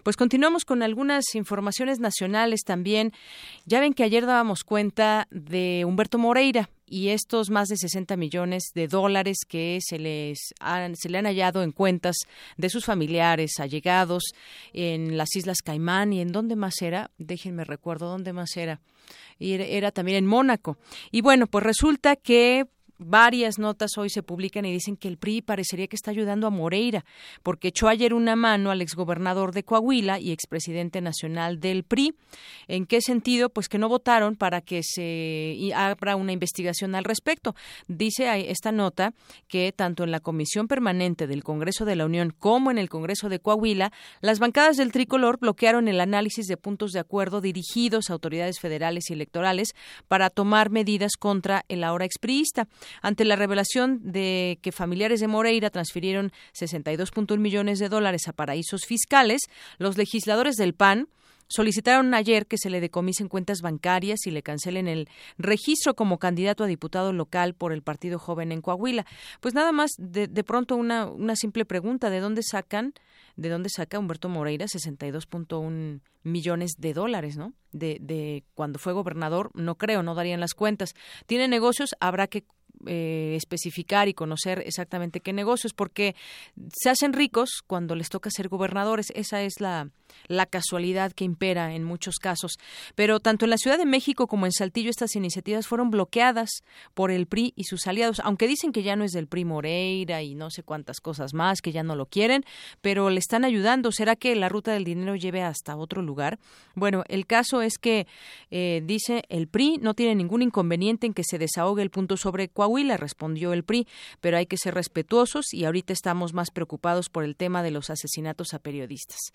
pues 0.02 0.16
continuamos 0.16 0.64
con 0.64 0.82
algunas 0.82 1.34
informaciones 1.34 2.00
nacionales 2.00 2.62
también. 2.64 3.12
Ya 3.64 3.80
ven 3.80 3.94
que 3.94 4.04
ayer 4.04 4.26
dábamos 4.26 4.64
cuenta 4.64 5.26
de 5.30 5.84
Humberto 5.86 6.18
Moreira, 6.18 6.68
y 6.88 7.08
estos 7.08 7.50
más 7.50 7.68
de 7.68 7.76
60 7.76 8.16
millones 8.16 8.70
de 8.74 8.86
dólares 8.86 9.38
que 9.46 9.80
se 9.82 9.98
les 9.98 10.54
han, 10.60 10.94
se 10.94 11.08
le 11.08 11.18
han 11.18 11.26
hallado 11.26 11.62
en 11.62 11.72
cuentas 11.72 12.16
de 12.56 12.70
sus 12.70 12.84
familiares 12.84 13.58
allegados 13.58 14.22
en 14.72 15.16
las 15.16 15.34
Islas 15.34 15.62
Caimán 15.62 16.12
y 16.12 16.20
en 16.20 16.32
dónde 16.32 16.54
más 16.54 16.80
era, 16.82 17.10
déjenme 17.18 17.64
recuerdo 17.64 18.08
dónde 18.08 18.32
más 18.32 18.56
era, 18.56 18.80
y 19.38 19.54
era 19.54 19.90
también 19.90 20.18
en 20.18 20.26
Mónaco. 20.26 20.78
Y 21.10 21.20
bueno, 21.20 21.46
pues 21.46 21.64
resulta 21.64 22.16
que 22.16 22.66
varias 22.99 23.59
notas 23.59 23.97
hoy 23.99 24.11
se 24.11 24.22
publican 24.22 24.64
y 24.64 24.72
dicen 24.72 24.97
que 24.97 25.09
el 25.09 25.18
PRI 25.18 25.42
parecería 25.42 25.86
que 25.86 25.97
está 25.97 26.11
ayudando 26.11 26.47
a 26.47 26.51
Moreira, 26.51 27.05
porque 27.42 27.68
echó 27.68 27.88
ayer 27.88 28.14
una 28.14 28.36
mano 28.36 28.70
al 28.70 28.82
exgobernador 28.82 29.53
de 29.53 29.64
Coahuila 29.64 30.18
y 30.18 30.32
expresidente 30.32 31.01
nacional 31.01 31.61
del 31.61 31.84
PRI. 31.84 32.14
¿En 32.68 32.86
qué 32.86 33.01
sentido? 33.01 33.51
Pues 33.51 33.68
que 33.68 33.78
no 33.78 33.88
votaron 33.88 34.36
para 34.36 34.61
que 34.61 34.82
se 34.82 35.57
abra 35.74 36.16
una 36.16 36.32
investigación 36.32 36.94
al 36.94 37.05
respecto. 37.05 37.55
Dice 37.88 38.51
esta 38.51 38.72
nota 38.72 39.12
que 39.49 39.72
tanto 39.72 40.05
en 40.05 40.11
la 40.11 40.20
Comisión 40.20 40.68
Permanente 40.68 41.26
del 41.26 41.44
Congreso 41.44 41.84
de 41.84 41.97
la 41.97 42.07
Unión 42.07 42.34
como 42.38 42.70
en 42.70 42.78
el 42.78 42.88
Congreso 42.88 43.28
de 43.28 43.40
Coahuila, 43.40 43.92
las 44.20 44.38
bancadas 44.38 44.76
del 44.76 44.92
tricolor 44.92 45.38
bloquearon 45.38 45.88
el 45.88 46.01
análisis 46.01 46.47
de 46.47 46.57
puntos 46.57 46.92
de 46.92 47.01
acuerdo 47.01 47.40
dirigidos 47.40 48.11
a 48.11 48.14
autoridades 48.14 48.61
federales 48.61 49.11
y 49.11 49.12
electorales 49.12 49.74
para 50.09 50.30
tomar 50.30 50.70
medidas 50.70 51.12
contra 51.18 51.64
el 51.68 51.84
ahora 51.84 52.05
expriista 52.05 52.66
ante 53.03 53.24
la 53.24 53.37
revelación 53.37 54.01
de 54.03 54.59
que 54.62 54.72
familiares 54.72 55.20
de 55.20 55.28
Moreira 55.28 55.70
transfirieron 55.70 56.32
62.1 56.55 57.39
millones 57.39 57.78
de 57.78 57.89
dólares 57.89 58.28
a 58.28 58.32
paraísos 58.32 58.82
fiscales, 58.87 59.43
los 59.78 59.97
legisladores 59.97 60.57
del 60.57 60.74
PAN 60.74 61.09
solicitaron 61.49 62.14
ayer 62.14 62.47
que 62.47 62.59
se 62.59 62.70
le 62.70 62.80
decomisen 62.80 63.28
cuentas 63.28 63.61
bancarias 63.62 64.26
y 64.26 64.30
le 64.30 64.43
cancelen 64.43 64.89
el 64.89 65.09
registro 65.39 65.95
como 65.95 66.18
candidato 66.18 66.64
a 66.64 66.66
diputado 66.66 67.12
local 67.12 67.55
por 67.55 67.72
el 67.72 67.82
Partido 67.82 68.18
Joven 68.18 68.53
en 68.53 68.62
Coahuila. 68.62 69.07
Pues 69.41 69.55
nada 69.55 69.72
más, 69.72 69.93
de, 69.99 70.26
de 70.26 70.45
pronto 70.45 70.76
una, 70.76 71.07
una 71.07 71.37
simple 71.37 71.64
pregunta, 71.64 72.11
¿de 72.11 72.20
dónde 72.20 72.43
sacan, 72.43 72.95
de 73.37 73.49
dónde 73.49 73.68
saca 73.68 73.99
Humberto 73.99 74.28
Moreira 74.28 74.66
62.1 74.66 76.01
millones 76.22 76.72
de 76.78 76.95
dólares, 76.95 77.37
¿no? 77.37 77.53
De, 77.72 77.99
de 78.01 78.43
cuando 78.55 78.78
fue 78.78 78.93
gobernador, 78.93 79.51
no 79.55 79.76
creo, 79.76 80.03
no 80.03 80.14
darían 80.14 80.41
las 80.41 80.55
cuentas. 80.55 80.95
Tiene 81.26 81.47
negocios, 81.47 81.91
habrá 82.01 82.26
que 82.26 82.45
eh, 82.86 83.34
especificar 83.36 84.08
y 84.08 84.14
conocer 84.14 84.62
exactamente 84.66 85.20
qué 85.20 85.32
negocios, 85.32 85.72
porque 85.72 86.14
se 86.72 86.90
hacen 86.90 87.12
ricos 87.12 87.62
cuando 87.66 87.94
les 87.94 88.08
toca 88.08 88.30
ser 88.30 88.48
gobernadores. 88.48 89.12
Esa 89.14 89.42
es 89.42 89.60
la, 89.60 89.88
la 90.28 90.46
casualidad 90.46 91.12
que 91.12 91.24
impera 91.24 91.74
en 91.74 91.84
muchos 91.84 92.16
casos. 92.16 92.58
Pero 92.94 93.20
tanto 93.20 93.44
en 93.44 93.50
la 93.50 93.58
Ciudad 93.58 93.78
de 93.78 93.86
México 93.86 94.26
como 94.26 94.46
en 94.46 94.52
Saltillo 94.52 94.90
estas 94.90 95.16
iniciativas 95.16 95.66
fueron 95.66 95.90
bloqueadas 95.90 96.50
por 96.94 97.10
el 97.10 97.26
PRI 97.26 97.52
y 97.56 97.64
sus 97.64 97.86
aliados, 97.86 98.20
aunque 98.20 98.48
dicen 98.48 98.72
que 98.72 98.82
ya 98.82 98.96
no 98.96 99.04
es 99.04 99.12
del 99.12 99.26
PRI 99.26 99.44
Moreira 99.44 100.22
y 100.22 100.34
no 100.34 100.50
sé 100.50 100.62
cuántas 100.62 101.00
cosas 101.00 101.34
más, 101.34 101.60
que 101.60 101.72
ya 101.72 101.82
no 101.82 101.96
lo 101.96 102.06
quieren, 102.06 102.44
pero 102.80 103.10
le 103.10 103.18
están 103.18 103.44
ayudando. 103.44 103.92
¿Será 103.92 104.16
que 104.16 104.34
la 104.36 104.48
ruta 104.48 104.72
del 104.72 104.84
dinero 104.84 105.16
lleve 105.16 105.42
hasta 105.42 105.76
otro 105.76 106.02
lugar? 106.02 106.38
Bueno, 106.74 107.04
el 107.08 107.26
caso 107.26 107.62
es 107.62 107.78
que 107.78 108.06
eh, 108.50 108.82
dice 108.84 109.22
el 109.28 109.48
PRI 109.48 109.78
no 109.80 109.94
tiene 109.94 110.14
ningún 110.14 110.42
inconveniente 110.42 111.06
en 111.06 111.14
que 111.14 111.24
se 111.24 111.38
desahogue 111.38 111.82
el 111.82 111.90
punto 111.90 112.16
sobre 112.16 112.48
Coahuila, 112.66 112.96
respondió 112.96 113.52
el 113.52 113.62
PRI, 113.62 113.86
pero 114.20 114.36
hay 114.36 114.46
que 114.46 114.56
ser 114.56 114.74
respetuosos 114.74 115.54
y 115.54 115.64
ahorita 115.64 115.92
estamos 115.92 116.34
más 116.34 116.50
preocupados 116.50 117.08
por 117.08 117.22
el 117.22 117.36
tema 117.36 117.62
de 117.62 117.70
los 117.70 117.90
asesinatos 117.90 118.54
a 118.54 118.58
periodistas. 118.58 119.32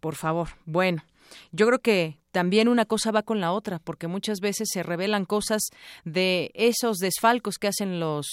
Por 0.00 0.16
favor, 0.16 0.48
bueno, 0.66 1.02
yo 1.52 1.66
creo 1.66 1.80
que 1.80 2.18
también 2.34 2.66
una 2.66 2.84
cosa 2.84 3.12
va 3.12 3.22
con 3.22 3.40
la 3.40 3.52
otra, 3.52 3.78
porque 3.78 4.08
muchas 4.08 4.40
veces 4.40 4.68
se 4.72 4.82
revelan 4.82 5.24
cosas 5.24 5.62
de 6.04 6.50
esos 6.54 6.98
desfalcos 6.98 7.58
que 7.58 7.68
hacen 7.68 8.00
los 8.00 8.26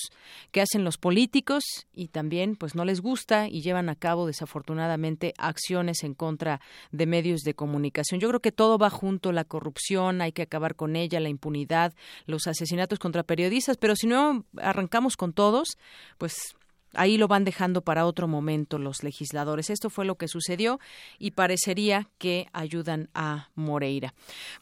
que 0.52 0.60
hacen 0.60 0.84
los 0.84 0.98
políticos 0.98 1.64
y 1.94 2.08
también 2.08 2.56
pues 2.56 2.74
no 2.74 2.84
les 2.84 3.00
gusta 3.00 3.48
y 3.48 3.62
llevan 3.62 3.89
a 3.89 3.96
cabo 3.96 4.26
desafortunadamente 4.26 5.36
acciones 5.38 6.04
en 6.04 6.16
contra 6.16 6.62
de 6.92 7.06
medios 7.06 7.42
de 7.42 7.54
comunicación. 7.54 8.20
Yo 8.20 8.28
creo 8.30 8.39
que 8.39 8.52
todo 8.52 8.80
va 8.80 8.89
junto, 8.89 9.32
la 9.32 9.46
corrupción, 9.46 10.22
hay 10.22 10.32
que 10.32 10.42
acabar 10.42 10.76
con 10.76 10.96
ella, 10.96 11.20
la 11.20 11.30
impunidad, 11.30 11.94
los 12.26 12.48
asesinatos 12.48 12.98
contra 12.98 13.22
periodistas, 13.22 13.78
pero 13.78 13.96
si 13.96 14.08
no 14.08 14.46
arrancamos 14.58 15.16
con 15.16 15.32
todos, 15.32 15.78
pues 16.18 16.56
Ahí 16.94 17.18
lo 17.18 17.28
van 17.28 17.44
dejando 17.44 17.82
para 17.82 18.06
otro 18.06 18.28
momento 18.28 18.78
los 18.78 19.04
legisladores. 19.04 19.70
Esto 19.70 19.89
fue 19.89 20.06
lo 20.06 20.16
que 20.16 20.28
sucedió 20.28 20.80
y 21.20 21.32
parecería 21.32 22.10
que 22.18 22.48
ayudan 22.54 23.10
a 23.14 23.50
Moreira. 23.56 24.14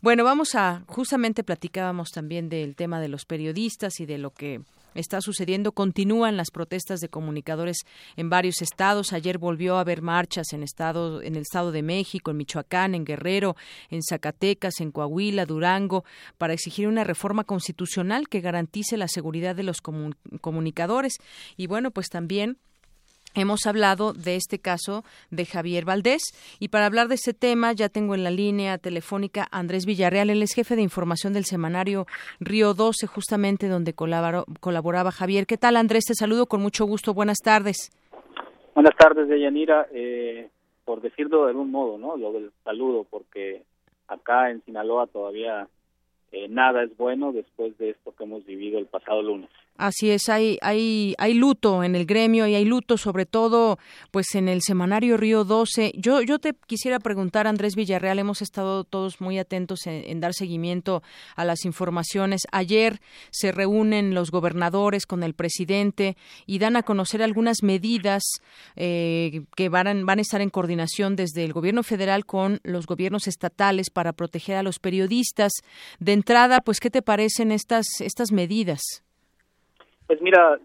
Bueno, 0.02 0.24
vamos 0.24 0.56
a, 0.56 0.84
justamente 0.88 1.44
platicábamos 1.44 2.12
también 2.12 2.50
del 2.50 2.76
tema 2.76 3.00
de 3.00 3.10
los 3.10 3.26
periodistas 3.26 4.00
y 4.00 4.06
de 4.06 4.18
lo 4.18 4.32
que 4.32 4.62
está 4.96 5.22
sucediendo. 5.22 5.72
Continúan 5.72 6.38
las 6.38 6.52
protestas 6.52 7.00
de 7.00 7.10
comunicadores 7.10 7.78
en 8.16 8.30
varios 8.30 8.62
estados. 8.62 9.14
Ayer 9.14 9.38
volvió 9.38 9.78
a 9.78 9.82
haber 9.82 10.02
marchas 10.02 10.54
en, 10.54 10.64
estado, 10.64 11.22
en 11.22 11.36
el 11.36 11.42
Estado 11.42 11.72
de 11.72 11.84
México, 11.84 12.32
en 12.32 12.38
Michoacán, 12.38 12.96
en 12.96 13.06
Guerrero, 13.06 13.56
en 13.90 14.02
Zacatecas, 14.04 14.80
en 14.80 14.92
Coahuila, 14.92 15.46
Durango, 15.46 16.04
para 16.38 16.54
exigir 16.54 16.88
una 16.88 17.04
reforma 17.04 17.44
constitucional 17.44 18.28
que 18.28 18.42
garantice 18.42 18.98
la 18.98 19.08
seguridad 19.08 19.56
de 19.56 19.64
los 19.64 19.82
comunicadores. 19.82 21.18
Y 21.58 21.68
bueno, 21.68 21.92
pues 21.92 22.10
también 22.10 22.58
Hemos 23.36 23.68
hablado 23.68 24.14
de 24.14 24.36
este 24.36 24.60
caso 24.60 25.04
de 25.30 25.46
Javier 25.46 25.86
Valdés 25.86 26.22
y 26.60 26.70
para 26.70 26.88
hablar 26.88 27.08
de 27.08 27.16
este 27.16 27.34
tema 27.34 27.74
ya 27.74 27.88
tengo 27.88 28.16
en 28.16 28.24
la 28.24 28.32
línea 28.32 28.78
telefónica 28.78 29.48
Andrés 29.52 29.86
Villarreal, 29.86 30.30
él 30.30 30.42
es 30.42 30.54
jefe 30.54 30.76
de 30.76 30.82
información 30.82 31.34
del 31.34 31.46
semanario 31.46 32.08
Río 32.40 32.74
12, 32.74 33.08
justamente 33.08 33.68
donde 33.68 33.94
colaboraba 33.94 35.12
Javier. 35.12 35.46
¿Qué 35.46 35.58
tal 35.58 35.78
Andrés? 35.78 36.06
Te 36.06 36.16
saludo 36.16 36.48
con 36.48 36.62
mucho 36.62 36.86
gusto. 36.86 37.14
Buenas 37.14 37.38
tardes. 37.44 37.92
Buenas 38.74 38.96
tardes, 38.98 39.28
Deyanira. 39.28 39.88
Eh, 39.92 40.50
por 40.90 41.02
decirlo 41.02 41.44
de 41.44 41.52
algún 41.52 41.70
modo, 41.70 42.00
¿no? 42.00 42.18
Lo 42.18 42.34
del 42.34 42.52
saludo, 42.64 43.06
porque 43.08 43.62
acá 44.08 44.50
en 44.50 44.64
Sinaloa 44.66 45.06
todavía 45.06 45.68
eh, 46.32 46.48
nada 46.50 46.82
es 46.82 46.98
bueno 46.98 47.32
después 47.32 47.78
de 47.78 47.92
esto 47.92 48.12
que 48.16 48.24
hemos 48.24 48.44
vivido 48.46 48.80
el 48.80 48.88
pasado 48.88 49.22
lunes. 49.22 49.50
Así 49.80 50.12
es, 50.12 50.28
hay, 50.28 50.58
hay, 50.62 51.16
hay 51.18 51.34
luto 51.34 51.86
en 51.86 51.96
el 51.96 52.06
gremio 52.06 52.46
y 52.48 52.54
hay 52.54 52.66
luto 52.66 52.98
sobre 52.98 53.26
todo 53.26 53.80
pues 54.12 54.36
en 54.36 54.50
el 54.50 54.62
semanario 54.62 55.16
Río 55.16 55.46
12. 55.46 55.94
Yo, 55.96 56.22
yo 56.22 56.38
te 56.38 56.54
quisiera 56.68 57.00
preguntar, 57.00 57.48
Andrés 57.48 57.78
Villarreal, 57.78 58.20
hemos 58.20 58.42
estado 58.42 58.84
todos 58.84 59.22
muy 59.22 59.40
atentos 59.40 59.88
en, 59.88 60.20
dar 60.20 60.34
seguimiento 60.34 61.02
a 61.38 61.46
las 61.46 61.64
informaciones. 61.64 62.42
Ayer 62.52 63.00
se 63.32 63.54
reúnen 63.54 64.14
los 64.14 64.32
gobernadores 64.32 65.06
con 65.06 65.24
el 65.24 65.34
presidente 65.34 66.18
y 66.46 66.60
dan 66.60 66.76
a 66.76 66.84
conocer 66.84 67.24
algunas 67.24 67.64
medidas 67.64 68.24
eh, 68.76 69.44
que 69.56 69.70
van, 69.70 70.06
van 70.06 70.20
a 70.20 70.22
estar 70.22 70.42
en 70.42 70.50
coordinación 70.50 71.16
desde 71.16 71.46
el 71.46 71.54
gobierno 71.54 71.84
federal 71.84 72.26
con 72.26 72.60
los 72.64 72.86
gobiernos 72.86 73.30
estatales 73.30 73.90
para 73.92 74.12
proteger 74.12 74.58
a 74.58 74.64
los 74.64 74.78
periodistas. 74.78 75.54
De 76.00 76.12
entrada, 76.12 76.60
pues, 76.60 76.82
¿qué 76.82 76.90
te 76.90 77.02
parecen 77.02 77.54
estas, 77.54 77.86
estas 78.02 78.34
medidas? 78.34 78.82
Pues 80.10 80.24
mira, 80.24 80.60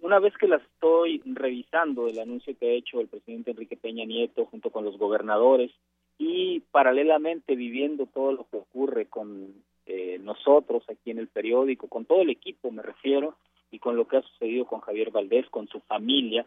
una 0.00 0.18
vez 0.20 0.32
que 0.38 0.48
las 0.48 0.62
estoy 0.62 1.20
revisando, 1.26 2.08
el 2.08 2.18
anuncio 2.18 2.56
que 2.58 2.70
ha 2.70 2.72
hecho 2.72 2.98
el 2.98 3.08
presidente 3.08 3.50
Enrique 3.50 3.76
Peña 3.76 4.06
Nieto 4.06 4.46
junto 4.46 4.70
con 4.70 4.86
los 4.86 4.96
gobernadores 4.96 5.70
y 6.16 6.60
paralelamente 6.70 7.56
viviendo 7.56 8.06
todo 8.06 8.32
lo 8.32 8.48
que 8.48 8.56
ocurre 8.56 9.04
con 9.04 9.52
eh, 9.84 10.18
nosotros 10.22 10.82
aquí 10.88 11.10
en 11.10 11.18
el 11.18 11.28
periódico, 11.28 11.88
con 11.88 12.06
todo 12.06 12.22
el 12.22 12.30
equipo 12.30 12.70
me 12.70 12.80
refiero, 12.80 13.36
y 13.70 13.80
con 13.80 13.96
lo 13.96 14.08
que 14.08 14.16
ha 14.16 14.22
sucedido 14.22 14.64
con 14.64 14.80
Javier 14.80 15.10
Valdés, 15.10 15.44
con 15.50 15.68
su 15.68 15.80
familia, 15.80 16.46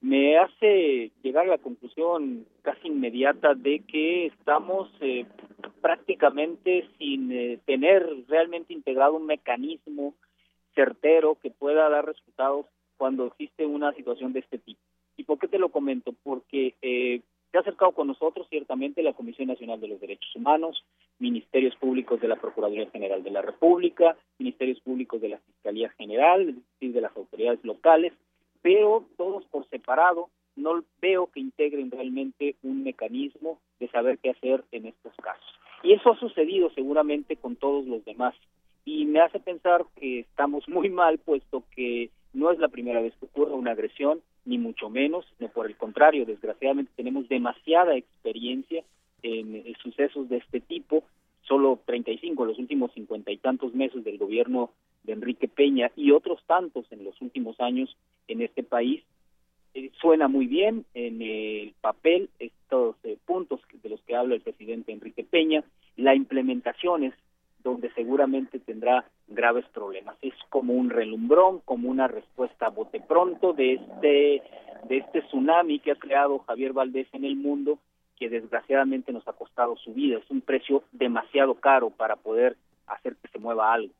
me 0.00 0.38
hace 0.38 1.10
llegar 1.22 1.44
a 1.44 1.50
la 1.50 1.58
conclusión 1.58 2.46
casi 2.62 2.88
inmediata 2.88 3.52
de 3.52 3.80
que 3.80 4.28
estamos 4.28 4.88
eh, 5.02 5.26
prácticamente 5.82 6.88
sin 6.96 7.30
eh, 7.30 7.58
tener 7.66 8.08
realmente 8.26 8.72
integrado 8.72 9.16
un 9.16 9.26
mecanismo 9.26 10.14
certero 10.74 11.36
que 11.40 11.50
pueda 11.50 11.88
dar 11.88 12.06
resultados 12.06 12.66
cuando 12.96 13.26
existe 13.26 13.66
una 13.66 13.92
situación 13.92 14.32
de 14.32 14.40
este 14.40 14.58
tipo. 14.58 14.80
¿Y 15.16 15.24
por 15.24 15.38
qué 15.38 15.48
te 15.48 15.58
lo 15.58 15.68
comento? 15.68 16.14
Porque 16.22 16.74
eh, 16.82 17.20
se 17.50 17.58
ha 17.58 17.60
acercado 17.60 17.92
con 17.92 18.08
nosotros 18.08 18.48
ciertamente 18.50 19.02
la 19.02 19.12
Comisión 19.12 19.48
Nacional 19.48 19.80
de 19.80 19.88
los 19.88 20.00
Derechos 20.00 20.34
Humanos, 20.34 20.84
ministerios 21.18 21.76
públicos 21.76 22.20
de 22.20 22.28
la 22.28 22.36
Procuraduría 22.36 22.90
General 22.90 23.22
de 23.22 23.30
la 23.30 23.42
República, 23.42 24.16
ministerios 24.38 24.80
públicos 24.80 25.20
de 25.20 25.28
la 25.28 25.38
Fiscalía 25.38 25.88
General, 25.90 26.48
es 26.48 26.56
decir, 26.56 26.92
de 26.92 27.00
las 27.00 27.16
autoridades 27.16 27.64
locales, 27.64 28.12
pero 28.60 29.04
todos 29.16 29.44
por 29.46 29.68
separado 29.68 30.30
no 30.56 30.82
veo 31.00 31.28
que 31.28 31.40
integren 31.40 31.90
realmente 31.90 32.56
un 32.62 32.82
mecanismo 32.82 33.60
de 33.78 33.88
saber 33.88 34.18
qué 34.18 34.30
hacer 34.30 34.64
en 34.72 34.86
estos 34.86 35.14
casos. 35.16 35.46
Y 35.82 35.92
eso 35.92 36.12
ha 36.12 36.18
sucedido 36.18 36.70
seguramente 36.70 37.36
con 37.36 37.56
todos 37.56 37.86
los 37.86 38.04
demás 38.04 38.34
y 38.84 39.06
me 39.06 39.20
hace 39.20 39.40
pensar 39.40 39.84
que 39.96 40.20
estamos 40.20 40.68
muy 40.68 40.90
mal 40.90 41.18
puesto 41.18 41.64
que 41.74 42.10
no 42.32 42.50
es 42.50 42.58
la 42.58 42.68
primera 42.68 43.00
vez 43.00 43.14
que 43.18 43.26
ocurre 43.26 43.52
una 43.52 43.72
agresión, 43.72 44.20
ni 44.44 44.58
mucho 44.58 44.90
menos, 44.90 45.24
sino 45.38 45.50
por 45.50 45.66
el 45.66 45.76
contrario, 45.76 46.26
desgraciadamente 46.26 46.92
tenemos 46.96 47.28
demasiada 47.28 47.96
experiencia 47.96 48.82
en, 49.22 49.64
sucesos 49.82 50.28
de 50.28 50.38
este 50.38 50.60
tipo, 50.60 51.04
solo 51.42 51.80
35 51.86 52.42
en 52.42 52.48
los 52.48 52.58
últimos 52.58 52.92
cincuenta 52.92 53.30
y 53.30 53.38
tantos 53.38 53.74
meses 53.74 54.04
del 54.04 54.18
gobierno 54.18 54.70
de 55.04 55.12
Enrique 55.12 55.48
Peña 55.48 55.90
y 55.96 56.10
otros 56.10 56.42
tantos 56.46 56.86
en 56.90 57.04
los 57.04 57.20
últimos 57.20 57.58
años 57.60 57.96
en 58.28 58.42
este 58.42 58.62
país. 58.62 59.02
Eh, 59.74 59.90
suena 60.00 60.28
muy 60.28 60.46
bien 60.46 60.84
en 60.94 61.20
el 61.22 61.74
papel 61.80 62.28
estos 62.38 62.96
eh, 63.04 63.16
puntos 63.24 63.60
de 63.82 63.88
los 63.88 64.00
que 64.02 64.14
habla 64.14 64.34
el 64.34 64.40
presidente 64.40 64.92
Enrique 64.92 65.24
Peña, 65.24 65.64
la 65.96 66.14
implementación 66.14 67.04
es 67.04 67.14
donde 67.64 67.90
seguramente 67.94 68.60
tendrá 68.60 69.04
graves 69.26 69.64
problemas. 69.72 70.16
Es 70.22 70.34
como 70.50 70.74
un 70.74 70.90
relumbrón, 70.90 71.60
como 71.64 71.88
una 71.88 72.06
respuesta 72.06 72.66
a 72.66 72.70
bote 72.70 73.00
pronto 73.00 73.54
de 73.54 73.74
este, 73.74 74.42
de 74.88 74.98
este 74.98 75.22
tsunami 75.22 75.80
que 75.80 75.92
ha 75.92 75.96
creado 75.96 76.40
Javier 76.40 76.74
Valdés 76.74 77.08
en 77.12 77.24
el 77.24 77.36
mundo, 77.36 77.78
que 78.16 78.28
desgraciadamente 78.28 79.12
nos 79.12 79.26
ha 79.26 79.32
costado 79.32 79.76
su 79.76 79.94
vida. 79.94 80.18
Es 80.18 80.30
un 80.30 80.42
precio 80.42 80.84
demasiado 80.92 81.54
caro 81.54 81.90
para 81.90 82.16
poder 82.16 82.56
hacer 82.86 83.16
que 83.16 83.28
se 83.28 83.38
mueva 83.38 83.72
algo. 83.72 83.92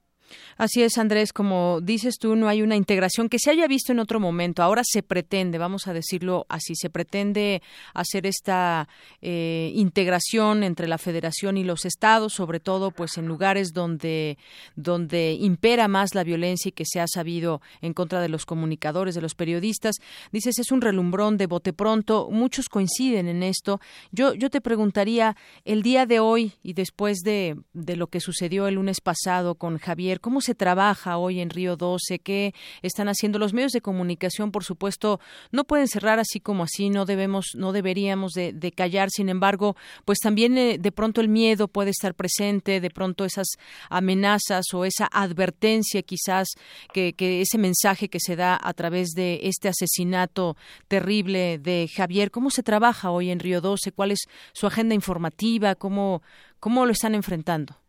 Así 0.57 0.83
es, 0.83 0.99
Andrés, 0.99 1.33
como 1.33 1.81
dices 1.83 2.19
tú, 2.19 2.37
no 2.37 2.49
hay 2.49 2.63
una 2.63 2.77
integración 2.77 3.29
que 3.29 3.39
se 3.39 3.51
haya 3.51 3.67
visto 3.67 3.93
en 3.93 3.99
otro 3.99 4.21
momento. 4.21 4.63
Ahora 4.63 4.83
se 4.85 5.03
pretende, 5.03 5.59
vamos 5.59 5.87
a 5.89 5.93
decirlo 5.93 6.47
así, 6.49 6.75
se 6.77 6.91
pretende 6.91 7.63
hacer 7.93 8.27
esta 8.27 8.89
eh, 9.21 9.73
integración 9.75 10.63
entre 10.63 10.87
la 10.87 10.99
Federación 10.99 11.57
y 11.57 11.65
los 11.65 11.85
estados, 11.85 12.35
sobre 12.35 12.61
todo, 12.61 12.91
pues 12.91 13.19
en 13.19 13.27
lugares 13.27 13.73
donde 13.73 14.39
donde 14.77 15.33
impera 15.33 15.89
más 15.89 16.15
la 16.15 16.25
violencia 16.25 16.69
y 16.69 16.73
que 16.73 16.85
se 16.87 17.01
ha 17.01 17.07
sabido 17.07 17.61
en 17.81 17.93
contra 17.93 18.21
de 18.21 18.29
los 18.29 18.47
comunicadores, 18.47 19.15
de 19.15 19.21
los 19.21 19.35
periodistas. 19.35 19.97
Dices 20.31 20.59
es 20.59 20.71
un 20.71 20.81
relumbrón 20.81 21.37
de 21.37 21.47
bote 21.47 21.73
pronto. 21.73 22.29
Muchos 22.31 22.69
coinciden 22.69 23.29
en 23.29 23.43
esto. 23.43 23.81
Yo 24.13 24.35
yo 24.35 24.51
te 24.51 24.61
preguntaría 24.61 25.37
el 25.65 25.83
día 25.83 26.07
de 26.07 26.21
hoy 26.21 26.53
y 26.63 26.75
después 26.75 27.19
de 27.19 27.57
de 27.73 27.97
lo 27.97 28.07
que 28.07 28.21
sucedió 28.21 28.69
el 28.69 28.77
lunes 28.77 29.01
pasado 29.01 29.57
con 29.57 29.79
Javier 29.79 30.14
cómo 30.21 30.41
se 30.41 30.55
trabaja 30.55 31.19
hoy 31.19 31.41
en 31.41 31.51
Río 31.51 31.77
12, 31.77 32.19
qué 32.19 32.55
están 32.83 33.09
haciendo 33.09 33.39
los 33.39 33.53
medios 33.53 33.73
de 33.73 33.81
comunicación, 33.81 34.51
por 34.51 34.65
supuesto, 34.65 35.21
no 35.53 35.65
pueden 35.65 35.89
cerrar 35.89 36.19
así 36.19 36.41
como 36.41 36.65
así, 36.65 36.91
no 36.91 37.05
debemos, 37.05 37.53
no 37.55 37.73
deberíamos 37.73 38.33
de, 38.33 38.73
callar, 38.75 39.11
sin 39.11 39.29
embargo, 39.29 39.77
pues 40.05 40.19
también 40.19 40.59
eh, 40.59 40.79
de 40.79 40.93
pronto 40.93 41.21
el 41.21 41.29
miedo 41.29 41.69
puede 41.69 41.91
estar 41.91 42.15
presente, 42.15 42.81
de 42.81 42.91
pronto 42.91 43.25
esas 43.25 43.47
amenazas 43.89 44.65
o 44.73 44.85
esa 44.85 45.09
advertencia 45.13 46.03
quizás 46.03 46.49
que, 46.93 47.13
que 47.13 47.41
ese 47.41 47.59
mensaje 47.59 48.09
que 48.09 48.21
se 48.21 48.37
da 48.37 48.59
a 48.61 48.73
través 48.73 49.11
de 49.11 49.41
este 49.43 49.69
asesinato 49.69 50.57
terrible 50.89 51.59
de 51.59 51.89
Javier, 51.95 52.31
¿cómo 52.31 52.51
se 52.51 52.63
trabaja 52.63 53.11
hoy 53.11 53.31
en 53.31 53.41
Río 53.41 53.61
12? 53.61 53.93
¿Cuál 53.93 54.13
es 54.13 54.21
su 54.53 54.67
agenda 54.67 54.95
informativa? 54.95 55.75
¿Cómo, 55.75 56.23
cómo 56.61 56.87
lo 56.87 56.93
están 56.93 57.15
enfrentando? 57.15 57.84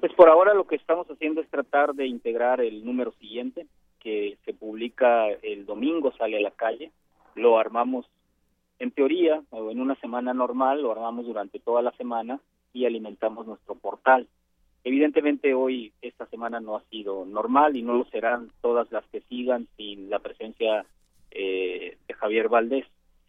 Pues 0.00 0.14
por 0.14 0.30
ahora 0.30 0.54
lo 0.54 0.66
que 0.66 0.76
estamos 0.76 1.06
haciendo 1.10 1.42
es 1.42 1.50
tratar 1.50 1.94
de 1.94 2.06
integrar 2.06 2.62
el 2.62 2.86
número 2.86 3.12
siguiente, 3.20 3.66
que 3.98 4.38
se 4.46 4.54
publica 4.54 5.28
el 5.28 5.66
domingo, 5.66 6.10
sale 6.16 6.38
a 6.38 6.40
la 6.40 6.52
calle. 6.52 6.90
Lo 7.34 7.58
armamos 7.58 8.06
en 8.78 8.92
teoría, 8.92 9.42
o 9.50 9.70
en 9.70 9.78
una 9.78 9.94
semana 9.96 10.32
normal, 10.32 10.80
lo 10.80 10.90
armamos 10.90 11.26
durante 11.26 11.58
toda 11.58 11.82
la 11.82 11.92
semana 11.92 12.40
y 12.72 12.86
alimentamos 12.86 13.46
nuestro 13.46 13.74
portal. 13.74 14.26
Evidentemente 14.84 15.52
hoy, 15.52 15.92
esta 16.00 16.24
semana 16.26 16.60
no 16.60 16.76
ha 16.76 16.82
sido 16.84 17.26
normal 17.26 17.76
y 17.76 17.82
no 17.82 17.92
lo 17.92 18.06
serán 18.06 18.50
todas 18.62 18.90
las 18.90 19.04
que 19.08 19.20
sigan 19.28 19.68
sin 19.76 20.08
la 20.08 20.20
presencia 20.20 20.86
eh, 21.30 21.98
de 22.08 22.14
Javier 22.14 22.48
Valdés. 22.48 22.86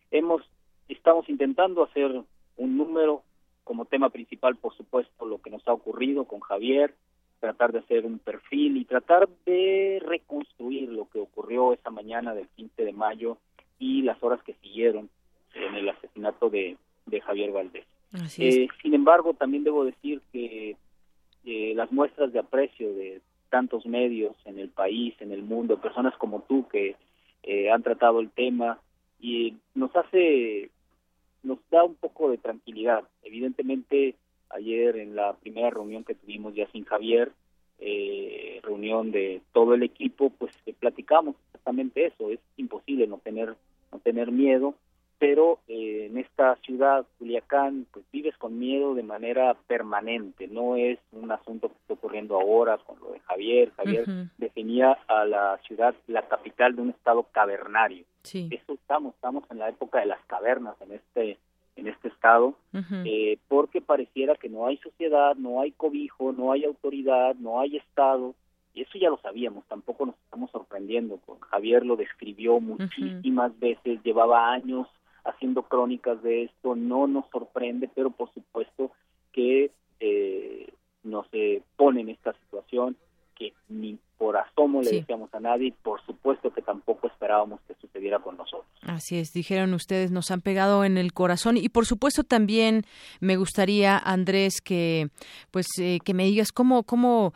Hemos, 0.09 0.41
estamos 0.87 1.27
intentando 1.27 1.83
hacer 1.83 2.21
un 2.55 2.77
número 2.77 3.23
como 3.63 3.85
tema 3.85 4.09
principal, 4.09 4.55
por 4.55 4.75
supuesto, 4.75 5.25
lo 5.25 5.41
que 5.41 5.49
nos 5.49 5.67
ha 5.67 5.73
ocurrido 5.73 6.25
con 6.25 6.39
Javier, 6.39 6.93
tratar 7.39 7.71
de 7.71 7.79
hacer 7.79 8.05
un 8.05 8.19
perfil 8.19 8.77
y 8.77 8.85
tratar 8.85 9.27
de 9.45 10.01
reconstruir 10.05 10.89
lo 10.89 11.09
que 11.09 11.19
ocurrió 11.19 11.73
esa 11.73 11.89
mañana 11.89 12.33
del 12.33 12.47
15 12.49 12.85
de 12.85 12.93
mayo 12.93 13.37
y 13.79 14.03
las 14.03 14.21
horas 14.23 14.41
que 14.43 14.53
siguieron 14.61 15.09
en 15.55 15.75
el 15.75 15.89
asesinato 15.89 16.49
de, 16.49 16.77
Javier 17.25 17.51
Valdés. 17.51 17.85
Eh, 18.37 18.67
sin 18.81 18.93
embargo, 18.93 19.33
también 19.33 19.63
debo 19.63 19.83
decir 19.83 20.21
que 20.31 20.77
eh, 21.45 21.73
las 21.75 21.91
muestras 21.91 22.31
de 22.31 22.39
aprecio 22.39 22.93
de 22.93 23.21
tantos 23.49 23.85
medios 23.85 24.35
en 24.45 24.59
el 24.59 24.69
país, 24.69 25.13
en 25.19 25.31
el 25.31 25.43
mundo, 25.43 25.81
personas 25.81 26.15
como 26.17 26.41
tú 26.41 26.67
que 26.69 26.95
eh, 27.43 27.69
han 27.69 27.83
tratado 27.83 28.19
el 28.19 28.29
tema 28.29 28.79
y 29.19 29.55
nos 29.75 29.93
hace 29.95 30.69
nos 31.43 31.59
da 31.69 31.83
un 31.83 31.95
poco 31.95 32.29
de 32.29 32.37
tranquilidad. 32.37 33.03
Evidentemente, 33.23 34.15
ayer 34.49 34.97
en 34.97 35.15
la 35.15 35.33
primera 35.33 35.69
reunión 35.69 36.03
que 36.03 36.15
tuvimos 36.15 36.53
ya 36.53 36.67
sin 36.71 36.85
Javier, 36.85 37.31
eh, 37.79 38.59
reunión 38.63 39.11
de 39.11 39.41
todo 39.53 39.73
el 39.73 39.83
equipo, 39.83 40.29
pues 40.29 40.53
eh, 40.65 40.73
platicamos 40.77 41.35
exactamente 41.47 42.05
eso. 42.05 42.29
Es 42.29 42.39
imposible 42.57 43.07
no 43.07 43.17
tener 43.17 43.55
no 43.91 43.99
tener 43.99 44.31
miedo, 44.31 44.75
pero 45.19 45.59
eh, 45.67 46.07
en 46.09 46.17
esta 46.17 46.55
ciudad, 46.57 47.05
Culiacán, 47.19 47.85
pues 47.91 48.05
vives 48.11 48.37
con 48.37 48.57
miedo 48.57 48.93
de 48.95 49.03
manera 49.03 49.53
permanente. 49.67 50.47
No 50.47 50.77
es 50.77 50.99
un 51.11 51.31
asunto 51.31 51.69
que 51.69 51.75
está 51.75 51.93
ocurriendo 51.95 52.39
ahora 52.39 52.77
con 52.77 52.99
lo 52.99 53.11
de 53.11 53.19
Javier. 53.19 53.71
Javier 53.75 54.05
definía 54.37 54.97
a 55.07 55.25
la 55.25 55.59
ciudad 55.67 55.93
la 56.07 56.27
capital 56.27 56.75
de 56.75 56.83
un 56.83 56.89
estado 56.91 57.23
cavernario 57.31 58.05
Sí. 58.23 58.49
Eso 58.51 58.73
estamos, 58.73 59.15
estamos 59.15 59.43
en 59.49 59.59
la 59.59 59.69
época 59.69 59.99
de 59.99 60.05
las 60.07 60.23
cavernas 60.25 60.75
en 60.81 60.93
este 60.93 61.37
en 61.75 61.87
este 61.87 62.09
estado, 62.09 62.55
eh, 63.05 63.37
porque 63.47 63.81
pareciera 63.81 64.35
que 64.35 64.49
no 64.49 64.67
hay 64.67 64.77
sociedad, 64.77 65.35
no 65.35 65.61
hay 65.61 65.71
cobijo, 65.71 66.33
no 66.33 66.51
hay 66.51 66.65
autoridad, 66.65 67.35
no 67.35 67.59
hay 67.59 67.77
estado, 67.77 68.35
y 68.73 68.81
eso 68.81 68.97
ya 68.97 69.09
lo 69.09 69.17
sabíamos, 69.17 69.65
tampoco 69.67 70.05
nos 70.05 70.15
estamos 70.15 70.51
sorprendiendo. 70.51 71.19
Javier 71.49 71.85
lo 71.85 71.95
describió 71.95 72.59
muchísimas 72.59 73.57
veces, 73.59 74.03
llevaba 74.03 74.51
años 74.51 74.87
haciendo 75.23 75.63
crónicas 75.63 76.21
de 76.23 76.43
esto, 76.43 76.75
no 76.75 77.07
nos 77.07 77.25
sorprende, 77.29 77.89
pero 77.93 78.11
por 78.11 78.31
supuesto 78.33 78.91
que 79.31 79.71
eh, 79.99 80.73
nos 81.03 81.27
eh, 81.31 81.61
pone 81.75 82.01
en 82.01 82.09
esta 82.09 82.33
situación 82.33 82.95
que 83.35 83.53
ni 83.69 83.97
por 84.21 84.37
asomo 84.37 84.83
le 84.83 84.91
decíamos 84.91 85.33
a 85.33 85.39
nadie, 85.39 85.73
por 85.81 85.99
supuesto 86.05 86.53
que 86.53 86.61
tampoco 86.61 87.07
esperábamos 87.07 87.59
que 87.67 87.73
sucediera 87.81 88.19
con 88.19 88.37
nosotros. 88.37 88.67
Así 88.83 89.17
es, 89.17 89.33
dijeron 89.33 89.73
ustedes, 89.73 90.11
nos 90.11 90.29
han 90.29 90.41
pegado 90.41 90.85
en 90.85 90.99
el 90.99 91.11
corazón 91.11 91.57
y 91.57 91.69
por 91.69 91.87
supuesto 91.87 92.23
también 92.23 92.83
me 93.19 93.35
gustaría, 93.35 93.97
Andrés, 93.97 94.61
que 94.61 95.09
pues 95.49 95.65
eh, 95.79 95.97
que 96.05 96.13
me 96.13 96.25
digas 96.25 96.51
cómo 96.51 96.83
cómo 96.83 97.33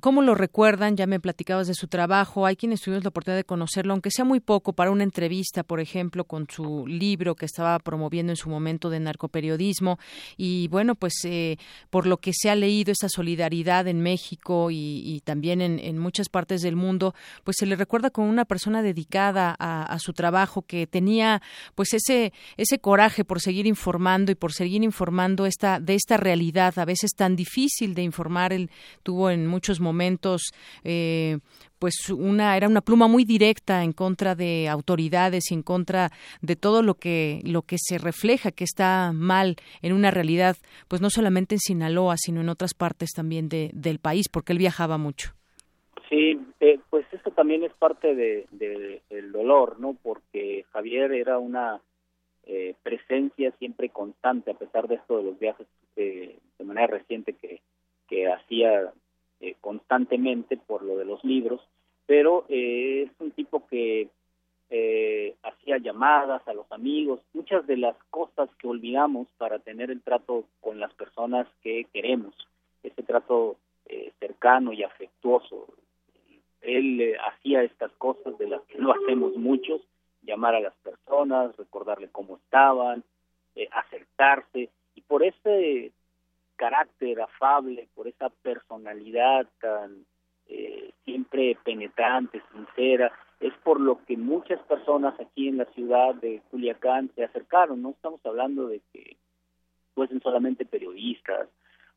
cómo 0.00 0.22
lo 0.22 0.34
recuerdan. 0.34 0.96
Ya 0.96 1.06
me 1.06 1.20
platicabas 1.20 1.68
de 1.68 1.74
su 1.74 1.86
trabajo. 1.86 2.46
Hay 2.46 2.56
quienes 2.56 2.80
tuvimos 2.80 3.04
la 3.04 3.10
oportunidad 3.10 3.38
de 3.38 3.44
conocerlo, 3.44 3.92
aunque 3.92 4.10
sea 4.10 4.24
muy 4.24 4.40
poco, 4.40 4.72
para 4.72 4.90
una 4.90 5.04
entrevista, 5.04 5.62
por 5.62 5.78
ejemplo, 5.78 6.24
con 6.24 6.48
su 6.50 6.84
libro 6.88 7.36
que 7.36 7.46
estaba 7.46 7.78
promoviendo 7.78 8.32
en 8.32 8.36
su 8.36 8.48
momento 8.48 8.90
de 8.90 8.98
narcoperiodismo 8.98 9.98
y 10.36 10.66
bueno, 10.66 10.96
pues 10.96 11.14
eh, 11.24 11.58
por 11.90 12.08
lo 12.08 12.16
que 12.16 12.32
se 12.32 12.50
ha 12.50 12.56
leído 12.56 12.90
esa 12.90 13.08
solidaridad 13.08 13.86
en 13.86 14.00
México 14.00 14.68
y, 14.72 15.22
también 15.24 15.60
en, 15.60 15.78
en 15.78 15.98
muchas 15.98 16.23
partes 16.28 16.62
del 16.62 16.76
mundo, 16.76 17.14
pues 17.44 17.56
se 17.58 17.66
le 17.66 17.76
recuerda 17.76 18.10
como 18.10 18.28
una 18.28 18.44
persona 18.44 18.82
dedicada 18.82 19.54
a, 19.58 19.98
su 19.98 20.12
trabajo 20.12 20.62
que 20.62 20.86
tenía 20.86 21.40
pues 21.74 21.94
ese 21.94 22.32
ese 22.56 22.78
coraje 22.78 23.24
por 23.24 23.40
seguir 23.40 23.66
informando 23.66 24.32
y 24.32 24.34
por 24.34 24.52
seguir 24.52 24.82
informando 24.82 25.46
esta 25.46 25.80
de 25.80 25.94
esta 25.94 26.16
realidad 26.16 26.78
a 26.78 26.84
veces 26.84 27.12
tan 27.16 27.36
difícil 27.36 27.94
de 27.94 28.02
informar. 28.02 28.52
Él 28.52 28.70
tuvo 29.02 29.30
en 29.30 29.46
muchos 29.46 29.80
momentos 29.80 30.52
eh, 30.82 31.38
pues 31.84 32.08
una 32.08 32.56
era 32.56 32.66
una 32.66 32.80
pluma 32.80 33.08
muy 33.08 33.24
directa 33.24 33.84
en 33.84 33.92
contra 33.92 34.34
de 34.34 34.68
autoridades 34.68 35.50
y 35.50 35.54
en 35.54 35.62
contra 35.62 36.10
de 36.40 36.56
todo 36.56 36.82
lo 36.82 36.94
que 36.94 37.42
lo 37.44 37.60
que 37.60 37.76
se 37.78 37.98
refleja 37.98 38.52
que 38.52 38.64
está 38.64 39.12
mal 39.12 39.56
en 39.82 39.92
una 39.92 40.10
realidad 40.10 40.56
pues 40.88 41.02
no 41.02 41.10
solamente 41.10 41.56
en 41.56 41.60
Sinaloa 41.60 42.16
sino 42.16 42.40
en 42.40 42.48
otras 42.48 42.72
partes 42.72 43.10
también 43.10 43.50
de, 43.50 43.70
del 43.74 43.98
país 43.98 44.30
porque 44.30 44.52
él 44.52 44.58
viajaba 44.58 44.98
mucho 44.98 45.34
Sí, 46.08 46.38
eh, 46.60 46.78
pues 46.90 47.06
esto 47.12 47.30
también 47.30 47.64
es 47.64 47.72
parte 47.74 48.14
de, 48.14 48.46
del 49.08 49.32
dolor, 49.32 49.80
¿no? 49.80 49.96
Porque 50.02 50.64
Javier 50.72 51.12
era 51.12 51.38
una 51.38 51.80
eh, 52.44 52.74
presencia 52.82 53.52
siempre 53.58 53.88
constante, 53.88 54.50
a 54.50 54.58
pesar 54.58 54.86
de 54.86 54.96
esto 54.96 55.18
de 55.18 55.24
los 55.24 55.38
viajes 55.38 55.66
de 55.96 56.38
manera 56.64 56.88
reciente 56.88 57.34
que, 57.34 57.60
que 58.08 58.30
hacía 58.30 58.92
eh, 59.40 59.54
constantemente 59.60 60.56
por 60.56 60.82
lo 60.82 60.96
de 60.96 61.04
los 61.04 61.24
libros, 61.24 61.60
pero 62.06 62.44
es 62.48 63.08
un 63.20 63.30
tipo 63.30 63.66
que 63.66 64.08
hacía 65.42 65.78
llamadas 65.78 66.46
a 66.48 66.52
los 66.52 66.70
amigos, 66.72 67.20
muchas 67.32 67.64
de 67.66 67.76
las 67.76 67.96
cosas 68.10 68.50
que 68.56 68.66
olvidamos 68.66 69.28
para 69.38 69.60
tener 69.60 69.92
el 69.92 70.02
trato 70.02 70.46
con 70.60 70.80
las 70.80 70.92
personas 70.94 71.46
que 71.62 71.86
queremos, 71.92 72.34
ese 72.82 73.04
trato 73.04 73.56
cercano 74.18 74.72
y 74.72 74.82
afectuoso 74.82 75.68
él 76.64 77.00
eh, 77.00 77.16
hacía 77.18 77.62
estas 77.62 77.92
cosas 77.92 78.36
de 78.38 78.48
las 78.48 78.62
que 78.62 78.78
no 78.78 78.92
hacemos 78.92 79.34
muchos, 79.36 79.80
llamar 80.22 80.54
a 80.54 80.60
las 80.60 80.74
personas, 80.76 81.56
recordarle 81.56 82.08
cómo 82.08 82.36
estaban, 82.36 83.04
eh, 83.54 83.68
acercarse, 83.72 84.70
y 84.94 85.00
por 85.02 85.22
ese 85.22 85.92
carácter 86.56 87.20
afable, 87.20 87.88
por 87.94 88.08
esa 88.08 88.30
personalidad 88.30 89.46
tan 89.60 90.06
eh, 90.48 90.92
siempre 91.04 91.56
penetrante, 91.64 92.42
sincera, 92.52 93.12
es 93.40 93.52
por 93.62 93.80
lo 93.80 94.04
que 94.04 94.16
muchas 94.16 94.60
personas 94.62 95.18
aquí 95.20 95.48
en 95.48 95.58
la 95.58 95.66
ciudad 95.66 96.14
de 96.14 96.40
Culiacán 96.50 97.10
se 97.14 97.24
acercaron, 97.24 97.82
no 97.82 97.90
estamos 97.90 98.24
hablando 98.24 98.68
de 98.68 98.80
que 98.92 99.16
fuesen 99.94 100.20
solamente 100.20 100.64
periodistas 100.64 101.48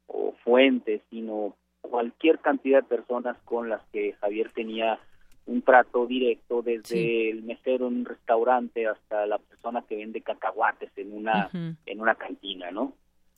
o 0.07 0.33
fuentes, 0.43 1.01
sino 1.09 1.55
cualquier 1.81 2.39
cantidad 2.39 2.83
de 2.83 2.89
personas 2.89 3.37
con 3.45 3.69
las 3.69 3.81
que 3.91 4.13
Javier 4.13 4.51
tenía 4.51 4.99
un 5.45 5.61
trato 5.61 6.05
directo 6.05 6.61
desde 6.61 7.29
el 7.29 7.43
mesero 7.43 7.87
en 7.87 7.99
un 7.99 8.05
restaurante 8.05 8.85
hasta 8.85 9.25
la 9.25 9.37
persona 9.37 9.83
que 9.87 9.95
vende 9.95 10.21
cacahuates 10.21 10.91
en 10.97 11.13
una 11.13 11.49
en 11.53 12.01
una 12.01 12.15
cantina, 12.15 12.69
¿no? 12.71 12.93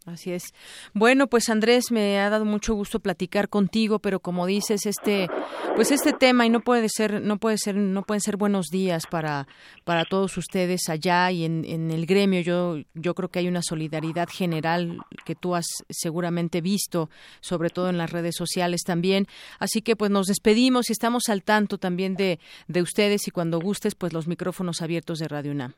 Así 0.09 0.31
es. 0.31 0.53
Bueno, 0.93 1.27
pues 1.27 1.49
Andrés, 1.49 1.91
me 1.91 2.19
ha 2.19 2.29
dado 2.29 2.45
mucho 2.45 2.73
gusto 2.73 2.99
platicar 2.99 3.49
contigo, 3.49 3.99
pero 3.99 4.19
como 4.19 4.45
dices, 4.45 4.85
este, 4.85 5.27
pues 5.75 5.91
este 5.91 6.13
tema 6.13 6.45
y 6.45 6.49
no 6.49 6.61
puede 6.61 6.87
ser, 6.89 7.21
no 7.21 7.37
puede 7.37 7.57
ser, 7.57 7.75
no 7.75 8.03
pueden 8.03 8.21
ser 8.21 8.37
buenos 8.37 8.67
días 8.67 9.03
para 9.09 9.47
para 9.83 10.05
todos 10.05 10.37
ustedes 10.37 10.89
allá 10.89 11.31
y 11.31 11.45
en, 11.45 11.91
el 11.91 12.05
gremio. 12.05 12.41
Yo 12.41 12.77
yo 12.93 13.15
creo 13.15 13.29
que 13.29 13.39
hay 13.39 13.47
una 13.47 13.61
solidaridad 13.61 14.29
general 14.29 14.97
que 15.25 15.35
tú 15.35 15.55
has 15.55 15.67
seguramente 15.89 16.61
visto, 16.61 17.09
sobre 17.41 17.69
todo 17.69 17.89
en 17.89 17.97
las 17.97 18.11
redes 18.11 18.35
sociales 18.35 18.81
también. 18.85 19.27
Así 19.59 19.81
que 19.81 19.95
pues 19.95 20.11
nos 20.11 20.27
despedimos 20.27 20.89
y 20.89 20.93
estamos 20.93 21.29
al 21.29 21.43
tanto 21.43 21.77
también 21.77 22.15
de 22.15 22.39
de 22.67 22.81
ustedes 22.81 23.27
y 23.27 23.31
cuando 23.31 23.59
gustes, 23.59 23.95
pues 23.95 24.13
los 24.13 24.27
micrófonos 24.27 24.81
abiertos 24.81 25.19
de 25.19 25.27
Radio 25.27 25.51
UNAM. 25.51 25.73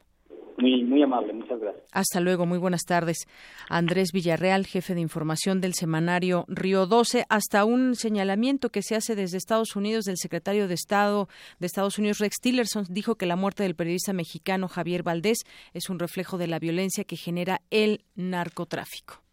Muy, 0.62 0.84
muy 0.84 1.02
amable, 1.02 1.34
muchas 1.34 1.60
gracias. 1.60 1.84
Hasta 1.92 2.20
luego, 2.20 2.46
muy 2.46 2.60
buenas 2.60 2.84
tardes. 2.84 3.28
Andrés 3.68 4.12
Villarreal, 4.14 4.68
jefe 4.68 4.94
de 4.94 5.02
información 5.02 5.60
del 5.60 5.74
semanario 5.74 6.46
Río 6.48 6.86
12, 6.86 7.26
hasta 7.30 7.66
un 7.66 7.96
señalamiento 7.96 8.70
que 8.70 8.84
se 8.84 8.96
hace 8.96 9.16
desde 9.16 9.38
Estados 9.38 9.76
Unidos 9.76 10.06
del 10.06 10.18
secretario 10.18 10.68
de 10.68 10.76
Estado 10.76 11.28
de 11.60 11.66
Estados 11.66 11.98
Unidos, 11.98 12.20
Rex 12.20 12.38
Tillerson, 12.40 12.86
dijo 12.90 13.16
que 13.16 13.26
la 13.26 13.36
muerte 13.36 13.64
del 13.64 13.76
periodista 13.76 14.14
mexicano 14.14 14.68
Javier 14.68 15.02
Valdés 15.02 15.40
es 15.74 15.90
un 15.90 15.98
reflejo 15.98 16.38
de 16.38 16.46
la 16.46 16.60
violencia 16.60 17.06
que 17.06 17.18
genera 17.18 17.62
el 17.72 18.04
narcotráfico. 18.16 19.24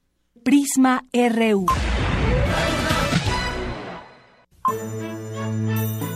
Prisma 0.43 1.05
RU. 1.13 1.67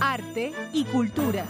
Arte 0.00 0.52
y 0.72 0.84
cultura. 0.84 1.46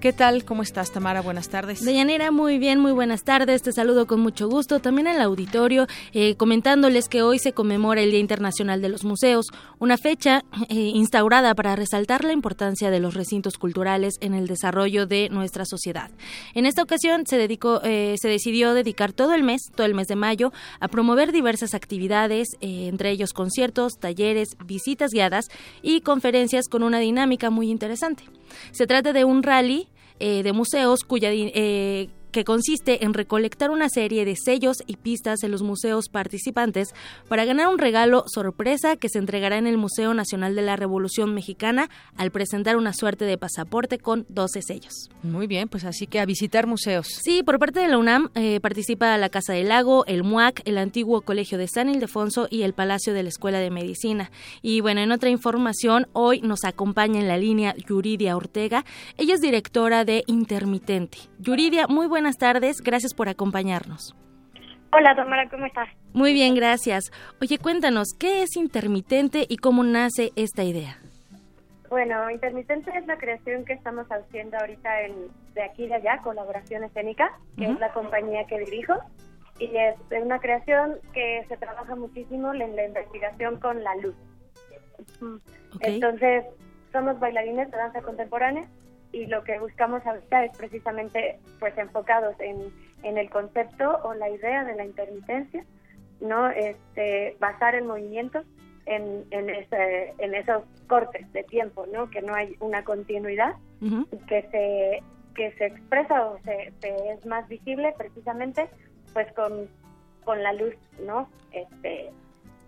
¿Qué 0.00 0.12
tal? 0.12 0.44
¿Cómo 0.44 0.62
estás, 0.62 0.92
Tamara? 0.92 1.22
Buenas 1.22 1.48
tardes. 1.48 1.84
Deyanira, 1.84 2.30
muy 2.30 2.60
bien, 2.60 2.78
muy 2.78 2.92
buenas 2.92 3.24
tardes. 3.24 3.62
Te 3.62 3.72
saludo 3.72 4.06
con 4.06 4.20
mucho 4.20 4.48
gusto. 4.48 4.78
También 4.78 5.08
al 5.08 5.20
auditorio, 5.20 5.88
eh, 6.12 6.36
comentándoles 6.36 7.08
que 7.08 7.22
hoy 7.22 7.40
se 7.40 7.52
conmemora 7.52 8.00
el 8.00 8.12
Día 8.12 8.20
Internacional 8.20 8.80
de 8.80 8.90
los 8.90 9.02
Museos, 9.02 9.48
una 9.80 9.98
fecha 9.98 10.44
eh, 10.68 10.74
instaurada 10.74 11.52
para 11.56 11.74
resaltar 11.74 12.22
la 12.22 12.32
importancia 12.32 12.92
de 12.92 13.00
los 13.00 13.14
recintos 13.14 13.58
culturales 13.58 14.18
en 14.20 14.34
el 14.34 14.46
desarrollo 14.46 15.06
de 15.06 15.30
nuestra 15.30 15.64
sociedad. 15.64 16.12
En 16.54 16.64
esta 16.64 16.84
ocasión 16.84 17.26
se, 17.26 17.36
dedicó, 17.36 17.80
eh, 17.82 18.14
se 18.20 18.28
decidió 18.28 18.74
dedicar 18.74 19.12
todo 19.12 19.34
el 19.34 19.42
mes, 19.42 19.62
todo 19.74 19.84
el 19.84 19.94
mes 19.94 20.06
de 20.06 20.14
mayo, 20.14 20.52
a 20.78 20.86
promover 20.86 21.32
diversas 21.32 21.74
actividades, 21.74 22.50
entre 22.60 23.10
ellos 23.10 23.32
conciertos, 23.32 23.98
talleres, 23.98 24.50
visitas 24.64 25.10
guiadas 25.10 25.48
y 25.82 26.02
conferencias 26.02 26.68
con 26.68 26.84
una 26.84 27.00
dinámica 27.00 27.50
muy 27.50 27.68
interesante. 27.68 28.22
Se 28.70 28.86
trata 28.86 29.12
de 29.12 29.24
un 29.24 29.42
rally 29.42 29.87
eh, 30.20 30.42
de 30.42 30.52
museos 30.52 31.04
cuya 31.04 31.30
eh, 31.32 32.08
que 32.38 32.44
consiste 32.44 33.04
en 33.04 33.14
recolectar 33.14 33.72
una 33.72 33.88
serie 33.88 34.24
de 34.24 34.36
sellos 34.36 34.76
y 34.86 34.94
pistas 34.94 35.42
en 35.42 35.50
los 35.50 35.62
museos 35.62 36.08
participantes 36.08 36.94
para 37.28 37.44
ganar 37.44 37.66
un 37.66 37.78
regalo 37.78 38.22
sorpresa 38.28 38.94
que 38.94 39.08
se 39.08 39.18
entregará 39.18 39.58
en 39.58 39.66
el 39.66 39.76
Museo 39.76 40.14
Nacional 40.14 40.54
de 40.54 40.62
la 40.62 40.76
Revolución 40.76 41.34
Mexicana 41.34 41.90
al 42.16 42.30
presentar 42.30 42.76
una 42.76 42.92
suerte 42.92 43.24
de 43.24 43.38
pasaporte 43.38 43.98
con 43.98 44.24
12 44.28 44.62
sellos. 44.62 45.10
Muy 45.24 45.48
bien, 45.48 45.66
pues 45.68 45.84
así 45.84 46.06
que 46.06 46.20
a 46.20 46.26
visitar 46.26 46.68
museos. 46.68 47.08
Sí, 47.08 47.42
por 47.42 47.58
parte 47.58 47.80
de 47.80 47.88
la 47.88 47.98
UNAM 47.98 48.30
eh, 48.36 48.60
participa 48.60 49.18
la 49.18 49.30
Casa 49.30 49.54
del 49.54 49.70
Lago, 49.70 50.06
el 50.06 50.22
MUAC, 50.22 50.62
el 50.64 50.78
antiguo 50.78 51.22
Colegio 51.22 51.58
de 51.58 51.66
San 51.66 51.88
Ildefonso 51.88 52.46
y 52.48 52.62
el 52.62 52.72
Palacio 52.72 53.14
de 53.14 53.24
la 53.24 53.30
Escuela 53.30 53.58
de 53.58 53.72
Medicina. 53.72 54.30
Y 54.62 54.80
bueno, 54.80 55.00
en 55.00 55.10
otra 55.10 55.28
información, 55.28 56.06
hoy 56.12 56.40
nos 56.40 56.62
acompaña 56.62 57.18
en 57.18 57.26
la 57.26 57.36
línea 57.36 57.74
Yuridia 57.74 58.36
Ortega. 58.36 58.84
Ella 59.16 59.34
es 59.34 59.40
directora 59.40 60.04
de 60.04 60.22
Intermitente. 60.28 61.18
Yuridia, 61.40 61.88
muy 61.88 62.06
buena 62.06 62.27
buenas 62.28 62.38
tardes. 62.38 62.82
Gracias 62.82 63.14
por 63.14 63.30
acompañarnos. 63.30 64.14
Hola, 64.92 65.16
Tamara, 65.16 65.48
¿cómo 65.48 65.64
estás? 65.64 65.88
Muy 66.12 66.34
bien, 66.34 66.54
gracias. 66.54 67.10
Oye, 67.40 67.56
cuéntanos, 67.56 68.08
¿qué 68.18 68.42
es 68.42 68.54
intermitente 68.56 69.46
y 69.48 69.56
cómo 69.56 69.82
nace 69.82 70.32
esta 70.36 70.62
idea? 70.62 70.98
Bueno, 71.88 72.30
Intermitente 72.30 72.90
es 72.94 73.06
la 73.06 73.16
creación 73.16 73.64
que 73.64 73.72
estamos 73.72 74.06
haciendo 74.08 74.58
ahorita 74.58 75.02
en, 75.04 75.14
de 75.54 75.62
aquí 75.62 75.84
y 75.84 75.88
de 75.88 75.94
allá, 75.94 76.18
Colaboración 76.22 76.84
Escénica, 76.84 77.32
que 77.56 77.64
es 77.64 77.80
la 77.80 77.94
compañía 77.94 78.44
que 78.46 78.58
dirijo. 78.58 78.92
Y 79.58 79.74
es 79.74 79.96
una 80.22 80.38
creación 80.38 80.96
que 81.14 81.46
se 81.48 81.56
trabaja 81.56 81.96
muchísimo 81.96 82.52
en 82.52 82.76
la 82.76 82.84
investigación 82.84 83.58
con 83.58 83.82
la 83.82 83.96
luz. 83.96 84.14
Entonces, 85.80 86.44
somos 86.92 87.18
bailarines 87.20 87.70
de 87.70 87.76
danza 87.78 88.02
contemporánea 88.02 88.68
y 89.12 89.26
lo 89.26 89.42
que 89.44 89.58
buscamos 89.58 90.04
ahorita 90.06 90.44
es 90.44 90.56
precisamente 90.56 91.40
pues 91.58 91.76
enfocados 91.78 92.34
en, 92.40 92.72
en 93.02 93.18
el 93.18 93.30
concepto 93.30 94.00
o 94.04 94.14
la 94.14 94.28
idea 94.28 94.64
de 94.64 94.74
la 94.74 94.84
intermitencia, 94.84 95.64
¿no? 96.20 96.48
Este, 96.50 97.36
basar 97.40 97.74
el 97.74 97.84
movimiento 97.84 98.42
en, 98.86 99.24
en, 99.30 99.50
ese, 99.50 100.14
en 100.18 100.34
esos 100.34 100.64
cortes 100.86 101.30
de 101.32 101.44
tiempo, 101.44 101.86
¿no? 101.92 102.10
Que 102.10 102.22
no 102.22 102.34
hay 102.34 102.56
una 102.60 102.84
continuidad, 102.84 103.54
que 104.26 104.42
se 104.50 105.02
que 105.34 105.52
se 105.52 105.66
expresa 105.66 106.26
o 106.26 106.38
se, 106.42 106.72
es 106.82 107.24
más 107.24 107.48
visible 107.48 107.94
precisamente 107.96 108.68
pues 109.12 109.32
con, 109.34 109.68
con 110.24 110.42
la 110.42 110.52
luz, 110.52 110.74
¿no? 111.06 111.28
Este, 111.52 112.10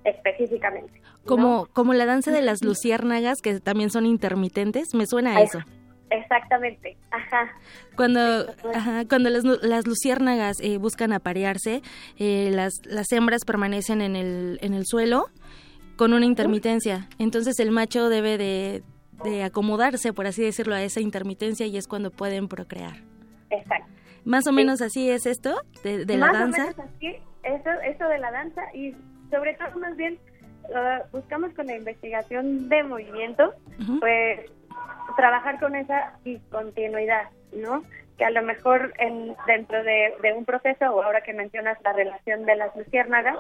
específicamente. 0.05 1.03
Como, 1.26 1.66
como 1.72 1.95
la 1.95 2.07
danza 2.07 2.30
de 2.30 2.43
las 2.43 2.62
luciérnagas, 2.62 3.41
que 3.43 3.59
también 3.59 3.91
son 3.91 4.07
intermitentes, 4.07 4.95
me 4.95 5.07
suena 5.07 5.36
a 5.36 5.43
eso. 5.43 5.59
Exactamente, 6.11 6.96
ajá. 7.12 7.52
Cuando, 7.96 8.46
cuando 9.08 9.30
las, 9.30 9.44
las 9.44 9.86
luciérnagas 9.86 10.61
eh, 10.61 10.76
buscan 10.76 11.12
aparearse, 11.12 11.82
eh, 12.18 12.50
las, 12.52 12.72
las 12.84 13.12
hembras 13.12 13.44
permanecen 13.44 14.00
en 14.00 14.16
el, 14.16 14.58
en 14.61 14.74
el 14.74 14.86
suelo 14.86 15.26
con 15.96 16.12
una 16.12 16.26
intermitencia. 16.26 17.08
Entonces 17.18 17.61
el 17.61 17.70
macho 17.70 18.08
debe 18.08 18.38
de, 18.38 18.82
de 19.22 19.44
acomodarse, 19.44 20.12
por 20.12 20.26
así 20.26 20.42
decirlo, 20.42 20.74
a 20.74 20.82
esa 20.82 21.00
intermitencia 21.00 21.66
y 21.66 21.76
es 21.76 21.86
cuando 21.86 22.11
pueden 22.11 22.48
procrear. 22.48 22.96
Exacto. 23.50 23.92
Más 24.24 24.46
o 24.46 24.52
menos 24.52 24.82
así 24.82 25.08
es 25.08 25.26
esto 25.26 25.61
de, 25.84 26.04
de 26.04 26.16
la 26.16 26.32
danza. 26.32 26.66
Más 26.66 26.78
o 26.78 26.82
menos 26.82 26.94
así, 26.96 27.06
eso, 27.44 27.70
eso 27.84 28.04
de 28.08 28.18
la 28.18 28.30
danza 28.32 28.62
y 28.74 28.94
sobre 29.30 29.54
todo 29.54 29.78
más 29.78 29.96
bien 29.96 30.18
buscamos 31.12 31.52
con 31.54 31.66
la 31.66 31.76
investigación 31.76 32.68
de 32.68 32.82
movimiento, 32.84 33.52
pues 33.98 34.40
trabajar 35.16 35.58
con 35.58 35.74
esa 35.74 36.14
discontinuidad, 36.24 37.28
¿no? 37.52 37.84
Que 38.16 38.24
a 38.24 38.30
lo 38.30 38.42
mejor 38.42 38.92
en, 38.98 39.34
dentro 39.46 39.82
de, 39.82 40.14
un 40.36 40.44
proceso, 40.44 40.94
o 40.94 41.02
ahora 41.02 41.22
que 41.22 41.32
mencionas 41.32 41.78
la 41.82 41.92
relación 41.92 42.44
de 42.44 42.56
las 42.56 42.74
luciérnagas, 42.76 43.36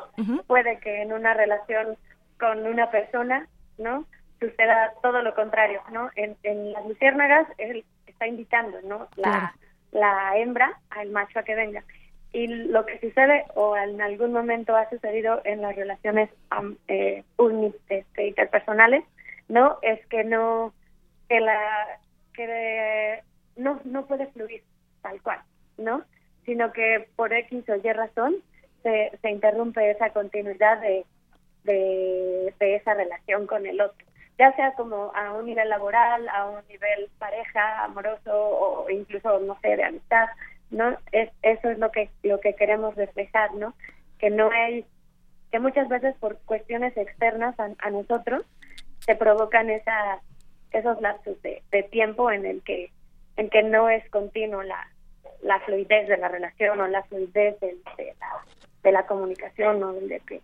puede 0.46 0.78
que 0.78 1.02
en 1.02 1.12
una 1.12 1.34
relación 1.34 1.96
con 2.38 2.66
una 2.66 2.90
persona, 2.90 3.46
¿no? 3.78 4.06
Suceda 4.40 4.94
todo 5.02 5.22
lo 5.22 5.34
contrario, 5.34 5.82
¿no? 5.92 6.10
En, 6.16 6.36
las 6.72 6.86
luciérnagas 6.86 7.46
él 7.58 7.84
está 8.06 8.26
invitando, 8.26 8.78
¿no? 8.82 9.08
La, 9.16 9.54
la 9.92 10.36
hembra 10.36 10.78
al 10.90 11.10
macho 11.10 11.38
a 11.38 11.42
que 11.42 11.54
venga 11.54 11.84
y 12.32 12.46
lo 12.46 12.86
que 12.86 13.00
sucede 13.00 13.44
o 13.54 13.76
en 13.76 14.00
algún 14.00 14.32
momento 14.32 14.76
ha 14.76 14.88
sucedido 14.88 15.40
en 15.44 15.62
las 15.62 15.74
relaciones 15.74 16.30
eh, 16.88 17.24
este, 17.88 18.26
interpersonales 18.26 19.04
no 19.48 19.78
es 19.82 20.04
que 20.06 20.22
no 20.22 20.72
que 21.30 21.40
la 21.40 22.00
que 22.34 23.22
no 23.56 23.80
no 23.84 24.04
puede 24.06 24.26
fluir 24.26 24.64
tal 25.00 25.22
cual 25.22 25.40
no 25.78 26.04
sino 26.44 26.72
que 26.72 27.08
por 27.14 27.32
x 27.32 27.68
o 27.68 27.76
y 27.76 27.92
razón 27.92 28.34
se, 28.82 29.16
se 29.22 29.30
interrumpe 29.30 29.90
esa 29.90 30.10
continuidad 30.10 30.80
de, 30.80 31.06
de, 31.64 32.52
de 32.58 32.76
esa 32.76 32.94
relación 32.94 33.46
con 33.46 33.66
el 33.66 33.80
otro. 33.80 34.06
Ya 34.38 34.52
sea 34.56 34.72
como 34.72 35.12
a 35.14 35.32
un 35.34 35.46
nivel 35.46 35.68
laboral 35.68 36.28
a 36.30 36.46
un 36.46 36.66
nivel 36.68 37.08
pareja 37.18 37.84
amoroso 37.84 38.32
o 38.34 38.90
incluso 38.90 39.38
no 39.38 39.56
sé 39.60 39.76
de 39.76 39.84
amistad 39.84 40.28
no 40.70 40.96
es 41.12 41.30
eso 41.42 41.70
es 41.70 41.78
lo 41.78 41.92
que 41.92 42.10
lo 42.22 42.40
que 42.40 42.54
queremos 42.54 42.96
reflejar 42.96 43.54
no 43.54 43.74
que 44.18 44.30
no 44.30 44.50
hay 44.50 44.86
que 45.52 45.60
muchas 45.60 45.88
veces 45.88 46.16
por 46.18 46.38
cuestiones 46.46 46.96
externas 46.96 47.54
a, 47.58 47.90
nosotros 47.90 48.46
se 49.00 49.14
provocan 49.14 49.68
esas 49.68 50.20
esos 50.78 51.00
lapsos 51.00 51.40
de, 51.42 51.62
tiempo 51.90 52.30
en 52.30 52.46
el 52.46 52.62
que 52.62 52.90
en 53.36 53.48
que 53.48 53.62
no 53.62 53.88
es 53.88 54.08
continuo 54.10 54.62
la, 54.62 54.86
la 55.42 55.60
fluidez 55.60 56.08
de 56.08 56.18
la 56.18 56.28
relación 56.28 56.80
o 56.80 56.88
la 56.88 57.02
fluidez 57.04 57.58
de, 57.60 57.76
la, 57.96 58.44
de 58.82 58.92
la 58.92 59.06
comunicación 59.06 59.82
o 59.82 59.92
de, 59.92 60.20
que, 60.26 60.40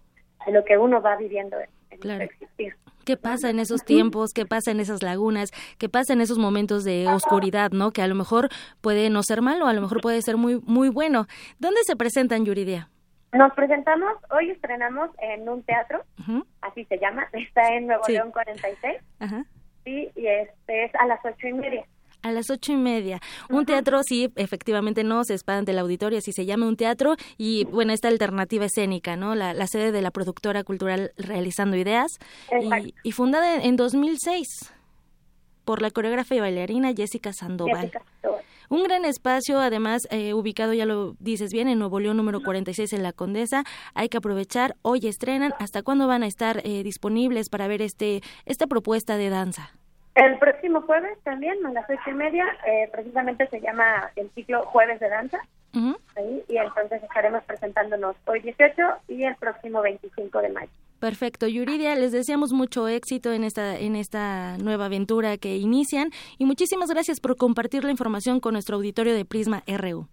de 0.47 0.53
lo 0.53 0.65
que 0.65 0.79
uno 0.79 1.03
va 1.03 1.17
viviendo 1.17 1.59
en, 1.61 2.11
en 2.11 2.23
existir. 2.23 2.75
¿Qué 3.05 3.17
pasa 3.17 3.51
en 3.51 3.61
esos 3.61 3.85
tiempos? 3.85 4.33
¿Qué 4.35 4.47
pasa 4.47 4.73
en 4.73 4.81
esas 4.81 5.03
lagunas? 5.03 5.51
¿Qué 5.79 5.89
pasa 5.89 6.13
en 6.13 6.21
esos 6.21 6.39
momentos 6.39 6.83
de 6.83 7.07
oscuridad, 7.07 7.71
no? 7.71 7.93
Que 7.93 8.03
a 8.03 8.09
lo 8.09 8.17
mejor 8.17 8.49
puede 8.81 9.11
no 9.11 9.23
ser 9.23 9.43
malo, 9.43 9.67
a 9.67 9.73
lo 9.75 9.81
mejor 9.81 10.01
puede 10.01 10.23
ser 10.23 10.37
muy 10.37 10.61
muy 10.65 10.89
bueno. 10.89 11.27
¿Dónde 11.61 11.81
se 11.85 11.95
presentan 11.95 12.45
Yuridia? 12.45 12.89
Nos 13.33 13.53
presentamos, 13.55 14.15
hoy 14.31 14.51
estrenamos 14.51 15.11
en 15.19 15.49
un 15.49 15.63
teatro, 15.63 16.03
así 16.63 16.85
se 16.87 16.99
llama, 16.99 17.29
está 17.33 17.75
en 17.75 17.87
Nuevo 17.87 18.03
León 18.09 18.33
46, 18.33 18.97
y 19.87 20.27
este 20.27 20.85
es 20.85 20.95
a 20.97 21.07
las 21.07 21.21
ocho 21.25 21.49
y 21.49 21.53
media 21.53 21.87
a 22.27 22.33
las 22.33 22.51
ocho 22.51 22.73
y 22.73 22.77
media. 22.77 23.21
Un 23.49 23.67
teatro, 23.67 24.03
sí, 24.03 24.33
efectivamente 24.37 25.05
no 25.05 25.25
se 25.25 25.35
espanta 25.35 25.71
el 25.71 25.79
auditorio, 25.79 26.19
así 26.19 26.33
se 26.33 26.45
llama 26.45 26.67
un 26.67 26.77
teatro, 26.77 27.15
y 27.39 27.65
bueno, 27.67 27.93
esta 27.93 28.09
alternativa 28.09 28.65
escénica, 28.65 29.17
¿no? 29.17 29.35
La, 29.35 29.67
sede 29.67 29.93
de 29.93 30.03
la 30.03 30.11
productora 30.11 30.65
cultural 30.65 31.13
Realizando 31.17 31.77
Ideas, 31.77 32.19
y, 33.05 33.13
fundada 33.13 33.63
en, 33.63 33.77
2006 33.77 34.73
por 35.65 35.83
la 35.83 35.91
coreógrafa 35.91 36.35
y 36.35 36.41
bailarina 36.41 36.93
Jessica 36.95 37.33
Sandoval. 37.33 37.93
Un 38.69 38.83
gran 38.83 39.05
espacio, 39.05 39.61
además, 39.61 40.09
eh, 40.11 40.35
ubicado, 40.35 40.73
ya 40.73 40.87
lo 40.87 41.15
dices 41.21 41.53
bien, 41.53 41.69
en 41.69 41.79
Nuevo 41.79 42.01
León 42.01 42.17
número 42.17 42.41
46 42.43 42.93
en 42.93 43.03
La 43.03 43.13
Condesa. 43.13 43.65
Hay 43.95 44.09
que 44.09 44.19
aprovechar, 44.19 44.75
hoy 44.83 45.07
estrenan. 45.07 45.53
¿Hasta 45.59 45.83
cuándo 45.83 46.07
van 46.07 46.23
a 46.23 46.27
estar 46.27 46.63
eh, 46.65 46.83
disponibles 46.83 47.49
para 47.49 47.69
ver 47.69 47.83
este 47.83 48.23
esta 48.45 48.67
propuesta 48.67 49.17
de 49.17 49.31
danza? 49.31 49.71
El 50.15 50.39
próximo 50.39 50.81
jueves 50.83 51.19
también, 51.25 51.65
a 51.67 51.73
las 51.73 51.89
ocho 51.91 52.11
y 52.11 52.15
media, 52.15 52.47
eh, 52.67 52.89
precisamente 52.91 53.47
se 53.49 53.61
llama 53.61 54.11
el 54.17 54.31
ciclo 54.31 54.65
Jueves 54.65 54.99
de 54.99 55.09
Danza. 55.09 55.39
y 56.49 56.57
entonces 56.57 57.03
estaremos 57.03 57.45
presentándonos 57.45 58.17
hoy 58.25 58.41
18 58.41 58.83
y 59.09 59.25
el 59.25 59.37
próximo 59.37 59.83
25 59.83 60.41
de 60.41 60.49
mayo. 60.49 60.71
Perfecto, 60.99 61.47
Yuridia, 61.47 61.95
les 61.95 62.13
deseamos 62.13 62.53
mucho 62.53 62.89
éxito 62.89 63.33
en 63.33 63.45
esta 63.45 63.79
en 63.79 63.97
esta 63.97 64.57
nueva 64.59 64.87
aventura 64.87 65.37
que 65.37 65.57
inician 65.57 66.11
y 66.39 66.47
muchísimas 66.47 66.89
gracias 66.89 67.21
por 67.21 67.37
compartir 67.37 67.85
la 67.85 67.91
información 67.91 68.41
con 68.41 68.55
nuestro 68.55 68.77
auditorio 68.77 69.15
de 69.15 69.25
Prisma 69.25 69.63
RU. 69.67 70.09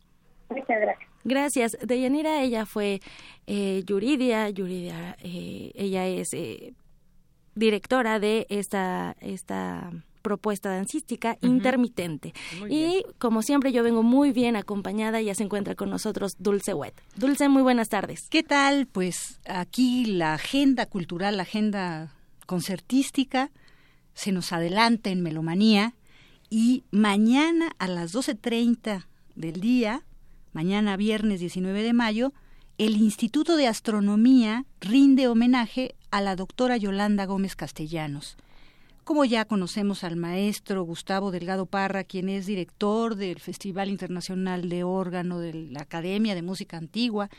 Muchas 0.49 0.81
gracias. 0.81 1.09
Gracias. 1.23 1.77
Deyanira, 1.81 2.41
ella 2.41 2.65
fue 2.65 2.99
eh, 3.47 3.83
Yuridia, 3.85 4.49
Yuridia, 4.49 5.15
eh, 5.23 5.71
ella 5.73 6.05
es 6.05 6.33
eh, 6.33 6.73
directora 7.55 8.19
de 8.19 8.45
esta, 8.49 9.15
esta 9.21 9.89
propuesta 10.23 10.69
dancística 10.69 11.37
intermitente. 11.41 12.33
Y 12.67 13.03
como 13.19 13.43
siempre 13.43 13.71
yo 13.71 13.83
vengo 13.83 14.01
muy 14.01 14.31
bien 14.31 14.55
acompañada, 14.55 15.21
ya 15.21 15.35
se 15.35 15.43
encuentra 15.43 15.75
con 15.75 15.91
nosotros 15.91 16.37
Dulce 16.39 16.73
Wet. 16.73 16.95
Dulce, 17.15 17.49
muy 17.49 17.61
buenas 17.61 17.89
tardes. 17.89 18.27
¿Qué 18.31 18.41
tal? 18.41 18.87
Pues 18.87 19.39
aquí 19.45 20.05
la 20.05 20.33
agenda 20.33 20.87
cultural, 20.87 21.37
la 21.37 21.43
agenda 21.43 22.15
concertística 22.47 23.51
se 24.15 24.31
nos 24.31 24.51
adelanta 24.51 25.11
en 25.11 25.21
Melomanía 25.21 25.93
y 26.49 26.83
mañana 26.91 27.71
a 27.77 27.87
las 27.87 28.15
12.30 28.15 29.05
del 29.35 29.59
día, 29.59 30.03
mañana 30.53 30.97
viernes 30.97 31.39
19 31.39 31.83
de 31.83 31.93
mayo, 31.93 32.33
el 32.77 32.97
Instituto 32.97 33.55
de 33.55 33.67
Astronomía 33.67 34.65
rinde 34.79 35.27
homenaje 35.27 35.95
a 36.11 36.21
la 36.21 36.35
doctora 36.35 36.77
Yolanda 36.77 37.25
Gómez 37.25 37.55
Castellanos. 37.55 38.37
Como 39.03 39.25
ya 39.25 39.43
conocemos 39.43 40.05
al 40.05 40.15
maestro 40.15 40.83
Gustavo 40.83 41.31
Delgado 41.31 41.65
Parra, 41.65 42.05
quien 42.05 42.29
es 42.29 42.45
director 42.45 43.15
del 43.17 43.39
Festival 43.39 43.89
Internacional 43.89 44.69
de 44.69 44.85
Órgano 44.85 45.39
de 45.39 45.53
la 45.53 45.81
Academia 45.81 46.35
de 46.35 46.41
Música 46.41 46.77
Antigua, 46.77 47.29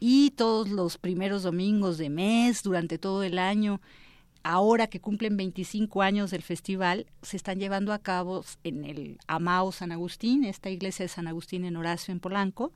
y 0.00 0.32
todos 0.32 0.68
los 0.68 0.98
primeros 0.98 1.44
domingos 1.44 1.96
de 1.96 2.10
mes, 2.10 2.64
durante 2.64 2.98
todo 2.98 3.22
el 3.22 3.38
año, 3.38 3.80
ahora 4.42 4.88
que 4.88 5.00
cumplen 5.00 5.36
25 5.36 6.02
años 6.02 6.32
del 6.32 6.42
festival, 6.42 7.06
se 7.22 7.36
están 7.36 7.60
llevando 7.60 7.92
a 7.92 8.00
cabo 8.00 8.44
en 8.64 8.84
el 8.84 9.18
Amao 9.28 9.70
San 9.70 9.92
Agustín, 9.92 10.42
esta 10.42 10.70
iglesia 10.70 11.04
de 11.04 11.08
San 11.08 11.28
Agustín 11.28 11.64
en 11.64 11.76
Horacio, 11.76 12.10
en 12.10 12.18
Polanco, 12.18 12.72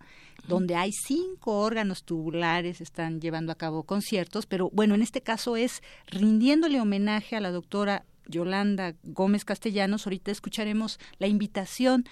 donde 0.47 0.77
hay 0.77 0.93
cinco 0.93 1.59
órganos 1.59 2.05
tubulares, 2.05 2.81
están 2.81 3.21
llevando 3.21 3.51
a 3.51 3.57
cabo 3.57 3.83
conciertos, 3.83 4.47
pero 4.47 4.71
bueno, 4.73 4.95
en 4.95 5.03
este 5.03 5.21
caso 5.21 5.57
es 5.57 5.83
rindiéndole 6.07 6.81
homenaje 6.81 7.35
a 7.35 7.41
la 7.41 7.51
doctora 7.51 8.05
Yolanda 8.27 8.95
Gómez 9.03 9.45
Castellanos. 9.45 10.07
Ahorita 10.07 10.31
escucharemos 10.31 10.99
la 11.19 11.27
invitación 11.27 12.05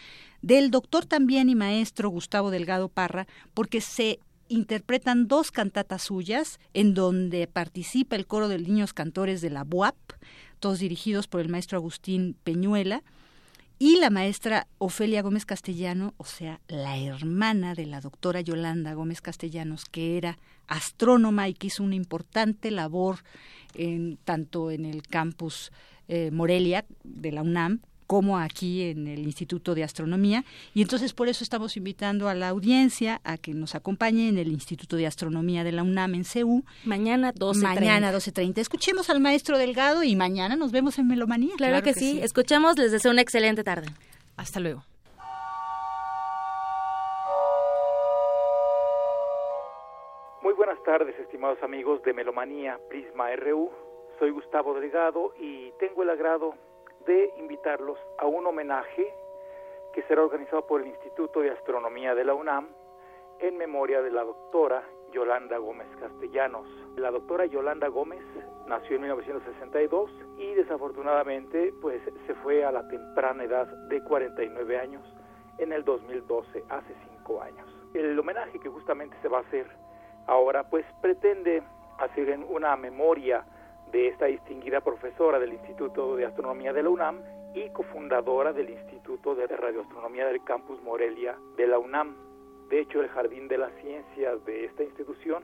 del 0.42 0.70
doctor 0.70 1.06
también 1.06 1.48
y 1.48 1.54
maestro 1.54 2.10
Gustavo 2.10 2.50
Delgado 2.50 2.88
Parra, 2.88 3.26
porque 3.54 3.80
se 3.80 4.20
interpretan 4.48 5.28
dos 5.28 5.50
cantatas 5.50 6.02
suyas 6.02 6.58
en 6.74 6.94
donde 6.94 7.46
participa 7.46 8.16
el 8.16 8.26
coro 8.26 8.48
de 8.48 8.58
niños 8.58 8.92
cantores 8.94 9.40
de 9.40 9.50
la 9.50 9.64
BUAP, 9.64 9.96
todos 10.58 10.78
dirigidos 10.78 11.28
por 11.28 11.40
el 11.40 11.48
maestro 11.48 11.78
Agustín 11.78 12.36
Peñuela, 12.44 13.02
y 13.80 13.96
la 13.96 14.10
maestra 14.10 14.66
Ofelia 14.78 15.22
Gómez 15.22 15.46
Castellano, 15.46 16.12
o 16.16 16.24
sea, 16.24 16.60
la 16.66 16.98
hermana 16.98 17.74
de 17.74 17.86
la 17.86 18.00
doctora 18.00 18.40
Yolanda 18.40 18.92
Gómez 18.94 19.20
Castellanos, 19.20 19.84
que 19.84 20.16
era 20.16 20.38
astrónoma 20.66 21.48
y 21.48 21.54
que 21.54 21.68
hizo 21.68 21.84
una 21.84 21.94
importante 21.94 22.72
labor 22.72 23.18
en, 23.74 24.18
tanto 24.24 24.72
en 24.72 24.84
el 24.84 25.02
campus 25.02 25.70
eh, 26.08 26.30
Morelia 26.32 26.84
de 27.04 27.32
la 27.32 27.42
UNAM 27.42 27.80
como 28.08 28.38
aquí 28.38 28.84
en 28.84 29.06
el 29.06 29.20
Instituto 29.20 29.74
de 29.74 29.84
Astronomía. 29.84 30.42
Y 30.72 30.80
entonces 30.80 31.12
por 31.12 31.28
eso 31.28 31.44
estamos 31.44 31.76
invitando 31.76 32.28
a 32.28 32.34
la 32.34 32.48
audiencia 32.48 33.20
a 33.22 33.36
que 33.36 33.52
nos 33.52 33.74
acompañe 33.74 34.28
en 34.28 34.38
el 34.38 34.48
Instituto 34.48 34.96
de 34.96 35.06
Astronomía 35.06 35.62
de 35.62 35.72
la 35.72 35.82
UNAM 35.82 36.14
en 36.14 36.24
CEU. 36.24 36.64
Mañana 36.84 37.34
12.30. 37.34 37.62
Mañana 37.62 38.10
12.30. 38.10 38.58
Escuchemos 38.58 39.10
al 39.10 39.20
maestro 39.20 39.58
Delgado 39.58 40.02
y 40.02 40.16
mañana 40.16 40.56
nos 40.56 40.72
vemos 40.72 40.98
en 40.98 41.06
Melomanía. 41.06 41.54
Claro, 41.58 41.82
que, 41.82 41.92
sí. 41.92 42.12
sí. 42.12 42.20
Escuchamos, 42.22 42.78
les 42.78 42.92
deseo 42.92 43.10
una 43.10 43.20
excelente 43.20 43.62
tarde. 43.62 43.88
Hasta 44.38 44.58
luego. 44.58 44.82
Muy 50.42 50.54
buenas 50.54 50.82
tardes, 50.82 51.14
estimados 51.18 51.62
amigos 51.62 52.02
de 52.04 52.14
Melomanía 52.14 52.80
Prisma 52.88 53.36
RU. 53.36 53.70
Soy 54.18 54.30
Gustavo 54.30 54.74
Delgado 54.74 55.32
y 55.38 55.70
tengo 55.78 56.02
el 56.02 56.10
agrado 56.10 56.54
de 57.06 57.32
invitarlos 57.38 57.98
a 58.18 58.26
un 58.26 58.44
homenaje 58.46 59.14
que 59.94 60.02
será 60.02 60.24
organizado 60.24 60.66
por 60.66 60.80
el 60.80 60.88
Instituto 60.88 61.40
de 61.40 61.52
Astronomía 61.52 62.16
de 62.16 62.24
la 62.24 62.34
UNAM 62.34 62.66
en 63.38 63.56
memoria 63.56 64.02
de 64.02 64.10
la 64.10 64.24
doctora 64.24 64.82
Yolanda 65.12 65.58
Gómez 65.58 65.86
Castellanos. 66.00 66.66
La 66.96 67.12
doctora 67.12 67.46
Yolanda 67.46 67.86
Gómez 67.86 68.24
nació 68.66 68.96
en 68.96 69.02
1962 69.02 70.10
y 70.38 70.52
desafortunadamente 70.54 71.72
pues 71.80 72.02
se 72.26 72.34
fue 72.36 72.64
a 72.64 72.72
la 72.72 72.88
temprana 72.88 73.44
edad 73.44 73.68
de 73.88 74.02
49 74.02 74.78
años 74.80 75.02
en 75.58 75.72
el 75.72 75.84
2012, 75.84 76.64
hace 76.68 76.94
cinco 77.08 77.40
años. 77.40 77.68
El 77.94 78.18
homenaje 78.18 78.58
que 78.58 78.68
justamente 78.68 79.16
se 79.22 79.28
va 79.28 79.38
a 79.38 79.42
hacer 79.42 79.68
ahora 80.26 80.68
pues 80.68 80.84
pretende 81.00 81.62
hacer 81.98 82.36
una 82.48 82.76
memoria 82.76 83.44
de 83.92 84.08
esta 84.08 84.26
distinguida 84.26 84.80
profesora 84.80 85.38
del 85.38 85.52
Instituto 85.52 86.16
de 86.16 86.26
Astronomía 86.26 86.72
de 86.72 86.82
la 86.82 86.90
UNAM 86.90 87.22
y 87.54 87.68
cofundadora 87.70 88.52
del 88.52 88.70
Instituto 88.70 89.34
de 89.34 89.46
Radioastronomía 89.46 90.26
del 90.26 90.42
Campus 90.44 90.82
Morelia 90.82 91.38
de 91.56 91.66
la 91.66 91.78
UNAM. 91.78 92.16
De 92.68 92.80
hecho, 92.80 93.00
el 93.00 93.08
Jardín 93.08 93.48
de 93.48 93.58
las 93.58 93.72
Ciencias 93.80 94.44
de 94.44 94.66
esta 94.66 94.82
institución 94.82 95.42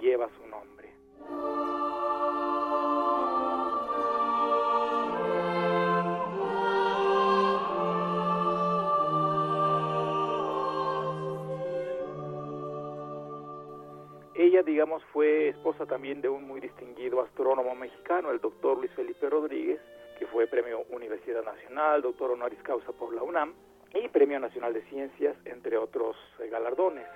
lleva 0.00 0.28
su 0.38 0.46
nombre. 0.46 1.81
Digamos, 14.64 15.02
fue 15.12 15.48
esposa 15.48 15.86
también 15.86 16.20
de 16.20 16.28
un 16.28 16.46
muy 16.46 16.60
distinguido 16.60 17.20
astrónomo 17.20 17.74
mexicano, 17.74 18.30
el 18.30 18.40
doctor 18.40 18.78
Luis 18.78 18.92
Felipe 18.92 19.28
Rodríguez, 19.28 19.80
que 20.18 20.26
fue 20.26 20.46
premio 20.46 20.84
Universidad 20.90 21.42
Nacional, 21.44 22.00
doctor 22.00 22.30
honoris 22.30 22.62
causa 22.62 22.92
por 22.92 23.12
la 23.12 23.22
UNAM 23.22 23.54
y 23.92 24.08
premio 24.08 24.38
Nacional 24.38 24.72
de 24.72 24.82
Ciencias, 24.82 25.36
entre 25.46 25.76
otros 25.76 26.16
eh, 26.38 26.48
galardones. 26.48 27.06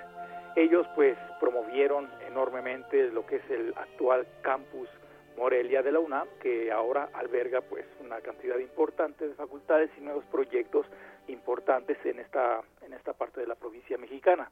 Ellos 0.57 0.87
pues 0.97 1.17
promovieron 1.39 2.11
enormemente 2.27 3.11
lo 3.11 3.25
que 3.27 3.37
es 3.37 3.51
el 3.51 3.73
actual 3.77 4.27
campus 4.43 4.89
Morelia 5.37 5.83
de 5.83 5.93
la 5.93 6.01
UNAM, 6.01 6.27
que 6.41 6.73
ahora 6.73 7.11
alberga 7.13 7.61
pues 7.61 7.85
una 8.01 8.21
cantidad 8.23 8.59
importante 8.59 9.29
de 9.29 9.35
facultades 9.35 9.91
y 9.99 10.01
nuevos 10.01 10.25
proyectos 10.25 10.87
importantes 11.29 11.99
en 12.05 12.19
esta, 12.19 12.63
en 12.83 12.93
esta 12.93 13.13
parte 13.13 13.41
de 13.41 13.47
la 13.47 13.55
provincia 13.55 13.99
mexicana. 13.99 14.51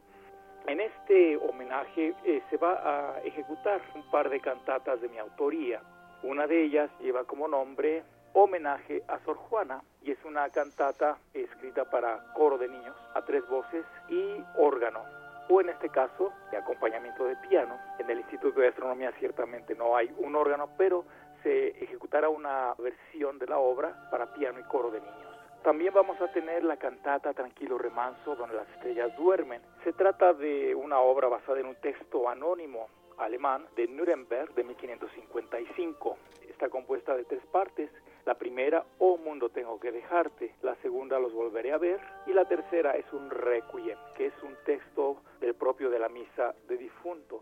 En 0.67 0.81
este 0.81 1.37
homenaje 1.37 2.15
eh, 2.25 2.43
se 2.49 2.57
va 2.57 2.73
a 2.83 3.21
ejecutar 3.21 3.83
un 3.95 4.03
par 4.11 4.31
de 4.31 4.41
cantatas 4.41 5.01
de 5.01 5.09
mi 5.09 5.19
autoría. 5.19 5.83
Una 6.23 6.47
de 6.47 6.65
ellas 6.65 6.91
lleva 7.01 7.25
como 7.25 7.47
nombre 7.49 8.03
Homenaje 8.33 9.03
a 9.07 9.19
Sor 9.21 9.37
Juana 9.37 9.83
y 10.03 10.11
es 10.11 10.19
una 10.25 10.49
cantata 10.49 11.19
escrita 11.35 11.85
para 11.89 12.33
coro 12.35 12.59
de 12.59 12.69
niños 12.69 12.97
a 13.15 13.23
tres 13.25 13.47
voces 13.49 13.85
y 14.09 14.43
órgano 14.57 15.01
o 15.49 15.61
en 15.61 15.69
este 15.69 15.89
caso 15.91 16.33
de 16.51 16.57
acompañamiento 16.57 17.25
de 17.27 17.37
piano. 17.49 17.79
En 17.99 18.09
el 18.09 18.21
Instituto 18.21 18.61
de 18.61 18.69
Astronomía 18.69 19.12
ciertamente 19.19 19.75
no 19.75 19.97
hay 19.97 20.11
un 20.19 20.35
órgano, 20.35 20.71
pero 20.79 21.05
se 21.43 21.69
ejecutará 21.85 22.29
una 22.29 22.75
versión 22.79 23.39
de 23.39 23.47
la 23.47 23.59
obra 23.59 24.09
para 24.11 24.33
piano 24.33 24.59
y 24.59 24.62
coro 24.65 24.91
de 24.91 25.01
niños. 25.01 25.24
También 25.65 25.95
vamos 25.95 26.21
a 26.21 26.31
tener 26.31 26.62
la 26.62 26.77
cantata 26.77 27.33
Tranquilo 27.33 27.79
Remanso, 27.79 28.37
donde 28.37 28.55
las 28.55 28.69
estrellas 28.69 29.17
duermen. 29.17 29.62
Se 29.83 29.95
trata 29.95 30.35
de 30.35 30.75
una 30.75 30.99
obra 30.99 31.29
basada 31.29 31.59
en 31.59 31.65
un 31.65 31.77
texto 31.77 32.29
anónimo 32.29 32.87
alemán 33.17 33.67
de 33.75 33.89
Nuremberg 33.89 34.55
de 34.55 34.62
1555. 34.62 36.19
Está 36.51 36.69
compuesta 36.69 37.17
de 37.17 37.25
tres 37.25 37.41
partes. 37.47 37.91
La 38.27 38.35
primera, 38.35 38.85
Oh 38.99 39.17
mundo 39.17 39.49
tengo 39.49 39.81
que 39.81 39.91
dejarte. 39.91 40.55
La 40.61 40.75
segunda, 40.83 41.19
Los 41.19 41.33
volveré 41.33 41.73
a 41.73 41.79
ver. 41.79 41.99
Y 42.27 42.35
la 42.35 42.45
tercera 42.47 42.95
es 42.97 43.11
un 43.15 43.31
requiem, 43.31 43.99
que 44.19 44.27
es 44.27 44.35
un 44.43 44.55
texto 44.67 45.23
del 45.41 45.55
propio 45.55 45.89
de 45.89 45.99
la 45.99 46.11
misa 46.11 46.55
de 46.69 46.77
difuntos. 46.77 47.41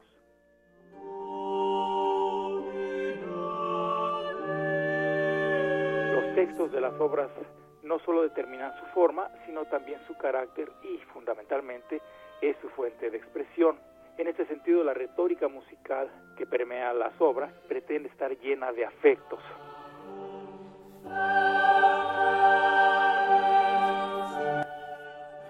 Los 6.14 6.34
textos 6.36 6.70
de 6.70 6.80
las 6.80 7.00
obras 7.00 7.28
no 7.82 7.98
solo 8.00 8.22
determinan 8.22 8.72
su 8.78 8.86
forma, 8.86 9.28
sino 9.46 9.64
también 9.66 10.00
su 10.06 10.16
carácter 10.16 10.70
y 10.82 10.98
fundamentalmente 11.12 12.00
es 12.40 12.56
su 12.60 12.68
fuente 12.70 13.10
de 13.10 13.18
expresión. 13.18 13.78
En 14.18 14.28
este 14.28 14.46
sentido, 14.46 14.84
la 14.84 14.94
retórica 14.94 15.48
musical 15.48 16.10
que 16.36 16.46
permea 16.46 16.92
las 16.92 17.12
obras 17.20 17.52
pretende 17.68 18.08
estar 18.08 18.30
llena 18.38 18.72
de 18.72 18.84
afectos. 18.84 19.40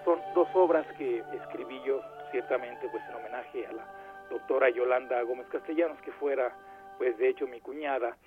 Son 0.05 0.19
dos 0.33 0.47
obras 0.53 0.85
que 0.97 1.23
escribí 1.33 1.81
yo 1.85 2.01
ciertamente 2.31 2.87
pues 2.89 3.03
en 3.09 3.15
homenaje 3.15 3.67
a 3.67 3.73
la 3.73 3.85
doctora 4.29 4.69
Yolanda 4.69 5.21
Gómez 5.21 5.47
Castellanos, 5.47 5.99
que 6.01 6.11
fuera 6.13 6.53
pues 6.97 7.17
de 7.17 7.29
hecho 7.29 7.47
mi 7.47 7.59
cuñada, 7.59 8.17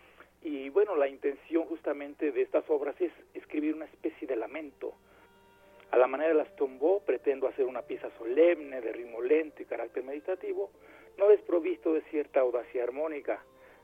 y 0.42 0.68
bueno, 0.70 0.94
la 0.94 1.08
intención 1.08 1.64
justamente 1.64 2.30
de 2.30 2.42
estas 2.42 2.68
obras 2.68 2.94
es 3.00 3.12
escribir 3.34 3.74
una 3.74 3.86
especie 3.86 4.28
de 4.28 4.36
lamento. 4.36 4.94
A 5.90 5.96
la 5.96 6.06
manera 6.06 6.30
de 6.30 6.36
las 6.36 6.54
tombó, 6.56 7.00
pretendo 7.00 7.48
hacer 7.48 7.64
una 7.64 7.82
pieza 7.82 8.10
solemne, 8.18 8.80
de 8.80 8.92
ritmo 8.92 9.20
lento 9.22 9.62
y 9.62 9.66
carácter 9.66 10.04
meditativo, 10.04 10.70
no 11.16 11.28
desprovisto 11.28 11.92
de 11.94 12.02
cierta 12.02 12.40
audacia 12.40 12.82
armónica. 12.82 13.42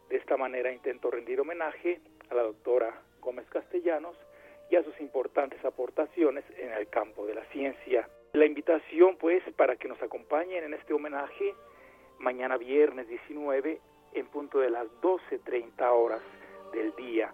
De 0.09 0.17
esta 0.17 0.37
manera 0.37 0.73
intento 0.73 1.11
rendir 1.11 1.41
homenaje 1.41 2.01
a 2.29 2.35
la 2.35 2.43
doctora 2.43 3.01
Gómez 3.21 3.47
Castellanos 3.49 4.17
y 4.71 4.77
a 4.77 4.83
sus 4.83 4.99
importantes 5.01 5.65
aportaciones 5.65 6.45
en 6.59 6.73
el 6.73 6.89
campo 6.89 7.27
de 7.27 7.35
la 7.35 7.45
ciencia. 7.47 8.09
La 8.35 8.47
invitación, 8.47 9.17
pues, 9.17 9.43
para 9.57 9.77
que 9.77 9.89
nos 9.89 10.01
acompañen 10.03 10.65
en 10.65 10.75
este 10.75 10.93
homenaje 10.93 11.55
mañana 12.19 12.57
viernes 12.57 13.09
19 13.09 13.81
en 14.15 14.27
punto 14.27 14.61
de 14.61 14.71
las 14.71 14.87
12.30 15.01 15.91
horas 15.91 16.23
del 16.73 16.95
día. 16.97 17.33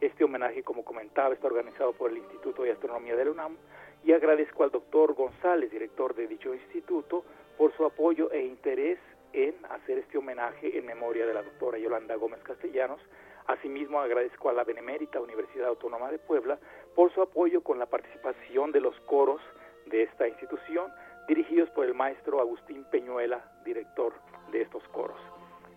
Este 0.00 0.24
homenaje, 0.24 0.62
como 0.62 0.84
comentaba, 0.84 1.32
está 1.32 1.46
organizado 1.46 1.92
por 1.92 2.10
el 2.10 2.18
Instituto 2.18 2.62
de 2.62 2.72
Astronomía 2.72 3.16
de 3.16 3.24
la 3.24 3.30
UNAM 3.30 3.56
y 4.04 4.12
agradezco 4.12 4.64
al 4.64 4.70
doctor 4.70 5.14
González, 5.14 5.70
director 5.70 6.14
de 6.14 6.26
dicho 6.26 6.52
instituto, 6.52 7.24
por 7.56 7.72
su 7.76 7.84
apoyo 7.84 8.30
e 8.32 8.44
interés 8.44 8.98
en 9.32 9.54
hacer 9.70 9.98
este 9.98 10.18
homenaje 10.18 10.76
en 10.76 10.84
memoria 10.84 11.24
de 11.26 11.34
la 11.34 11.42
doctora 11.42 11.78
Yolanda 11.78 12.16
Gómez 12.16 12.42
Castellanos. 12.42 13.00
Asimismo, 13.46 14.00
agradezco 14.00 14.50
a 14.50 14.52
la 14.52 14.64
Benemérita 14.64 15.20
Universidad 15.20 15.68
Autónoma 15.68 16.10
de 16.10 16.18
Puebla 16.18 16.58
por 16.94 17.12
su 17.12 17.22
apoyo 17.22 17.62
con 17.62 17.78
la 17.78 17.86
participación 17.86 18.72
de 18.72 18.80
los 18.80 18.98
coros 19.00 19.40
de 19.86 20.02
esta 20.02 20.28
institución, 20.28 20.92
dirigidos 21.28 21.70
por 21.70 21.86
el 21.86 21.94
maestro 21.94 22.40
Agustín 22.40 22.84
Peñuela, 22.90 23.44
director 23.64 24.12
de 24.50 24.62
estos 24.62 24.82
coros. 24.88 25.18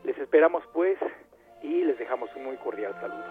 Les 0.03 0.17
esperamos 0.17 0.63
pues 0.73 0.99
y 1.65 1.83
les 1.83 1.97
dejamos 1.97 2.29
un 2.35 2.45
muy 2.45 2.57
cordial 2.57 2.93
saludo. 3.01 3.23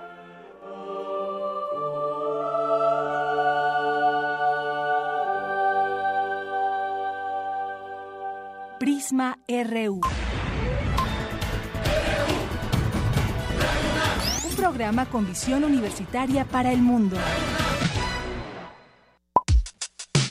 Prisma 8.80 9.38
RU. 9.48 10.00
Un 14.48 14.56
programa 14.56 15.06
con 15.06 15.26
visión 15.26 15.64
universitaria 15.64 16.44
para 16.44 16.72
el 16.72 16.80
mundo. 16.80 17.16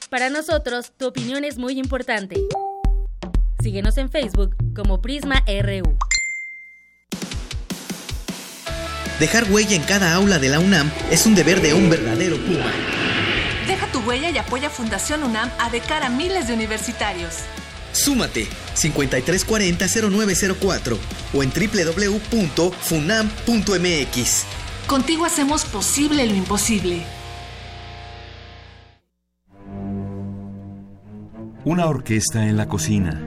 Para 0.10 0.30
nosotros, 0.30 0.92
tu 0.98 1.08
opinión 1.08 1.44
es 1.44 1.58
muy 1.58 1.80
importante. 1.80 2.36
Síguenos 3.62 3.98
en 3.98 4.10
Facebook 4.10 4.56
como 4.76 5.02
Prisma 5.02 5.44
RU. 5.48 5.98
Dejar 9.20 9.52
huella 9.52 9.76
en 9.76 9.84
cada 9.84 10.14
aula 10.14 10.40
de 10.40 10.48
la 10.50 10.60
UNAM 10.60 10.92
es 11.12 11.26
un 11.26 11.36
deber 11.36 11.62
de 11.62 11.74
un 11.74 11.90
verdadero 11.90 12.38
Puma. 12.38 12.72
Deja 13.68 13.88
tu 13.88 14.00
huella 14.00 14.30
y 14.30 14.38
apoya 14.38 14.70
Fundación 14.70 15.24
UNAM 15.24 15.52
a 15.60 15.70
de 15.70 15.82
cara 15.82 16.06
a 16.08 16.10
miles 16.10 16.48
de 16.48 16.54
universitarios. 16.54 17.34
Súmate 17.92 18.48
5340-0904 18.76 20.98
o 21.34 21.44
en 21.44 21.52
www.funam.mx. 21.52 24.46
Contigo 24.88 25.26
hacemos 25.26 25.66
posible 25.66 26.26
lo 26.26 26.36
imposible. 26.36 27.04
Una 31.66 31.86
orquesta 31.86 32.46
en 32.46 32.58
la 32.58 32.68
cocina. 32.68 33.22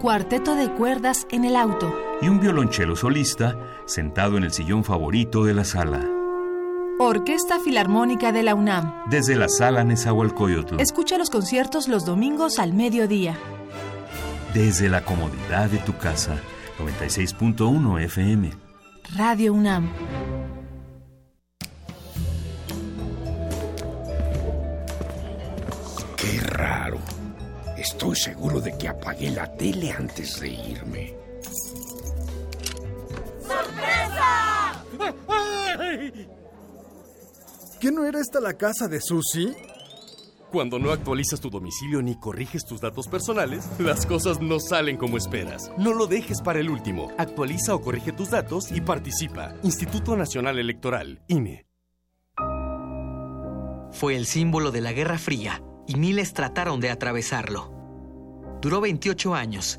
Cuarteto 0.00 0.54
de 0.54 0.70
cuerdas 0.70 1.26
en 1.32 1.44
el 1.44 1.56
auto. 1.56 1.92
Y 2.22 2.28
un 2.28 2.38
violonchelo 2.38 2.96
solista 2.96 3.56
sentado 3.86 4.36
en 4.36 4.44
el 4.44 4.52
sillón 4.52 4.84
favorito 4.84 5.44
de 5.44 5.54
la 5.54 5.64
sala. 5.64 6.06
Orquesta 6.98 7.58
Filarmónica 7.60 8.30
de 8.30 8.42
la 8.42 8.54
UNAM. 8.54 9.04
Desde 9.08 9.34
la 9.34 9.48
sala 9.48 9.84
Nezahualcóyotl. 9.84 10.78
Escucha 10.80 11.16
los 11.16 11.30
conciertos 11.30 11.88
los 11.88 12.04
domingos 12.04 12.58
al 12.58 12.74
mediodía. 12.74 13.38
Desde 14.52 14.90
la 14.90 15.02
comodidad 15.02 15.70
de 15.70 15.78
tu 15.78 15.96
casa, 15.96 16.36
96.1 16.78 18.02
FM. 18.02 18.50
Radio 19.16 19.54
UNAM. 19.54 19.90
Qué 26.16 26.40
raro. 26.40 26.98
Estoy 27.78 28.14
seguro 28.14 28.60
de 28.60 28.76
que 28.76 28.88
apagué 28.88 29.30
la 29.30 29.46
tele 29.56 29.90
antes 29.90 30.38
de 30.38 30.48
irme. 30.50 31.19
¿Qué 37.80 37.90
no 37.90 38.04
era 38.04 38.20
esta 38.20 38.40
la 38.40 38.54
casa 38.54 38.88
de 38.88 39.00
Susie? 39.00 39.54
Cuando 40.50 40.78
no 40.78 40.90
actualizas 40.90 41.40
tu 41.40 41.48
domicilio 41.48 42.02
ni 42.02 42.18
corriges 42.18 42.64
tus 42.64 42.80
datos 42.80 43.06
personales, 43.06 43.68
las 43.78 44.04
cosas 44.04 44.40
no 44.40 44.58
salen 44.58 44.96
como 44.96 45.16
esperas. 45.16 45.70
No 45.78 45.94
lo 45.94 46.06
dejes 46.06 46.42
para 46.42 46.58
el 46.58 46.68
último. 46.68 47.12
Actualiza 47.18 47.74
o 47.74 47.80
corrige 47.80 48.12
tus 48.12 48.30
datos 48.30 48.72
y 48.72 48.80
participa. 48.80 49.54
Instituto 49.62 50.16
Nacional 50.16 50.58
Electoral, 50.58 51.22
INE. 51.28 51.66
Fue 53.92 54.16
el 54.16 54.26
símbolo 54.26 54.72
de 54.72 54.80
la 54.80 54.92
Guerra 54.92 55.18
Fría 55.18 55.62
y 55.86 55.94
miles 55.96 56.32
trataron 56.32 56.80
de 56.80 56.90
atravesarlo. 56.90 57.72
Duró 58.60 58.80
28 58.80 59.34
años 59.34 59.78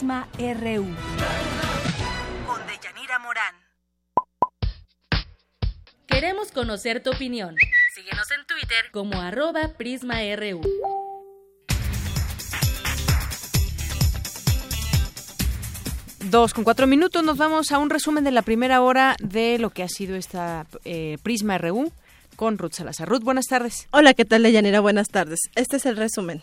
Prisma 0.00 0.26
RU. 0.38 0.86
Con 2.46 2.66
Deyanira 2.66 3.18
Morán. 3.18 3.54
Queremos 6.06 6.52
conocer 6.52 7.02
tu 7.02 7.10
opinión. 7.10 7.54
Síguenos 7.94 8.30
en 8.30 8.46
Twitter 8.46 8.90
como 8.92 9.20
arroba 9.20 9.74
PrismaRU. 9.76 10.62
Dos 16.30 16.54
con 16.54 16.64
cuatro 16.64 16.86
minutos, 16.86 17.22
nos 17.22 17.36
vamos 17.36 17.70
a 17.70 17.76
un 17.76 17.90
resumen 17.90 18.24
de 18.24 18.30
la 18.30 18.40
primera 18.40 18.80
hora 18.80 19.16
de 19.20 19.58
lo 19.58 19.68
que 19.68 19.82
ha 19.82 19.88
sido 19.88 20.16
esta 20.16 20.66
eh, 20.86 21.18
Prisma 21.22 21.58
RU 21.58 21.92
con 22.36 22.56
Ruth 22.56 22.72
Salazar. 22.72 23.06
Ruth, 23.06 23.22
buenas 23.22 23.48
tardes. 23.48 23.86
Hola, 23.90 24.14
¿qué 24.14 24.24
tal, 24.24 24.44
Leyanera? 24.44 24.80
Buenas 24.80 25.08
tardes. 25.08 25.40
Este 25.56 25.76
es 25.76 25.84
el 25.84 25.98
resumen. 25.98 26.42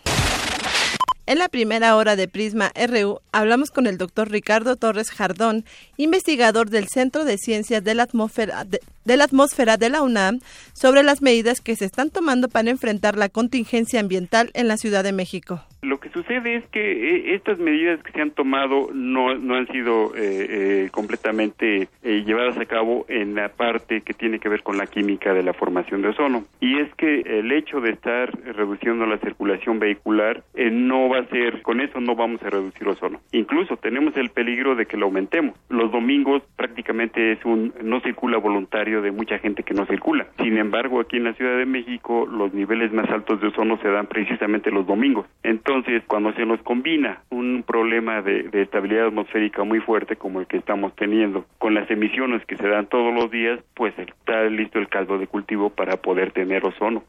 En 1.28 1.40
la 1.40 1.50
primera 1.50 1.98
hora 1.98 2.16
de 2.16 2.30
Prisma 2.30 2.72
RU 2.74 3.20
hablamos 3.34 3.70
con 3.70 3.86
el 3.86 3.98
doctor 3.98 4.32
Ricardo 4.32 4.78
Torres 4.78 5.12
Jardón, 5.12 5.66
investigador 5.98 6.70
del 6.70 6.88
Centro 6.88 7.26
de 7.26 7.38
Ciencias 7.38 7.84
de 7.84 7.96
la 7.96 8.04
Atmósfera 8.04 8.64
de, 8.64 8.80
de 9.04 9.18
la 9.18 9.26
Atmósfera 9.26 9.76
de 9.76 9.90
la 9.90 10.02
UNAM, 10.02 10.40
sobre 10.72 11.04
las 11.04 11.22
medidas 11.22 11.60
que 11.60 11.76
se 11.76 11.84
están 11.84 12.12
tomando 12.12 12.48
para 12.48 12.70
enfrentar 12.70 13.18
la 13.18 13.28
contingencia 13.28 14.00
ambiental 14.00 14.52
en 14.54 14.70
la 14.70 14.78
Ciudad 14.78 15.04
de 15.04 15.12
México. 15.12 15.62
Lo 15.82 16.00
que 16.00 16.10
sucede 16.10 16.56
es 16.56 16.66
que 16.68 16.80
eh, 16.82 17.36
estas 17.36 17.60
medidas 17.60 18.02
que 18.02 18.12
se 18.12 18.22
han 18.22 18.32
tomado 18.32 18.90
no, 18.94 19.36
no 19.36 19.56
han 19.56 19.68
sido 19.68 20.16
eh, 20.16 20.48
eh, 20.50 20.90
completamente 20.92 21.88
eh, 22.04 22.24
llevadas 22.26 22.58
a 22.58 22.66
cabo 22.66 23.06
en 23.08 23.36
la 23.36 23.50
parte 23.50 24.02
que 24.02 24.16
tiene 24.16 24.40
que 24.40 24.50
ver 24.50 24.64
con 24.64 24.78
la 24.78 24.88
química 24.88 25.34
de 25.34 25.44
la 25.44 25.54
formación 25.54 26.02
de 26.02 26.10
ozono. 26.10 26.46
Y 26.60 26.80
es 26.80 26.94
que 26.96 27.22
el 27.22 27.52
hecho 27.52 27.80
de 27.80 27.92
estar 27.92 28.32
reduciendo 28.56 29.06
la 29.06 29.20
circulación 29.20 29.78
vehicular 29.78 30.44
eh, 30.56 30.72
no 30.72 31.10
va 31.10 31.20
a 31.20 31.28
ser, 31.28 31.62
con 31.62 31.80
eso 31.80 32.02
no 32.02 32.16
vamos 32.16 32.42
a 32.42 32.50
reducir 32.50 32.88
ozono. 32.88 33.20
Incluso 33.32 33.78
tenemos 33.78 34.18
el 34.18 34.30
peligro 34.30 34.76
de 34.76 34.88
que 34.88 34.98
lo 34.98 35.06
aumentemos. 35.06 35.56
Los 35.70 35.92
domingos 35.92 36.42
prácticamente 36.56 37.34
es 37.34 37.46
un 37.46 37.72
no 37.84 38.00
circula 38.02 38.40
voluntario 38.40 39.04
de 39.04 39.12
mucha 39.12 39.38
gente 39.38 39.62
que 39.62 39.76
no 39.76 39.86
circula. 39.86 40.26
Sin 40.42 40.58
embargo, 40.58 41.00
aquí 41.00 41.18
en 41.18 41.26
la 41.26 41.34
Ciudad 41.34 41.56
de 41.56 41.68
México 41.68 42.26
los 42.26 42.52
niveles 42.52 42.92
más 42.92 43.08
altos 43.12 43.40
de 43.42 43.48
ozono 43.50 43.78
se 43.78 43.90
dan 43.90 44.08
precisamente 44.08 44.72
los 44.72 44.88
domingos. 44.88 45.28
Entonces, 45.44 45.67
cuando 46.08 46.34
se 46.34 46.46
nos 46.46 46.62
combina 46.62 47.22
un 47.30 47.64
problema 47.64 48.22
de, 48.22 48.44
de, 48.44 48.62
estabilidad 48.62 49.08
atmosférica 49.08 49.64
muy 49.64 49.80
fuerte 49.80 50.16
como 50.16 50.40
el 50.40 50.48
que 50.48 50.58
estamos 50.58 50.96
teniendo 50.96 51.46
con 51.58 51.74
las 51.74 51.90
emisiones 51.92 52.46
que 52.46 52.56
se 52.56 52.68
dan 52.68 52.88
todos 52.88 53.14
los 53.14 53.30
días, 53.30 53.60
pues 53.76 53.94
está 54.00 54.44
listo 54.46 54.80
el 54.80 54.88
caldo 54.88 55.18
de 55.18 55.28
cultivo 55.28 55.70
para 55.70 55.98
poder 55.98 56.32
tener 56.32 56.66
ozono. 56.66 57.04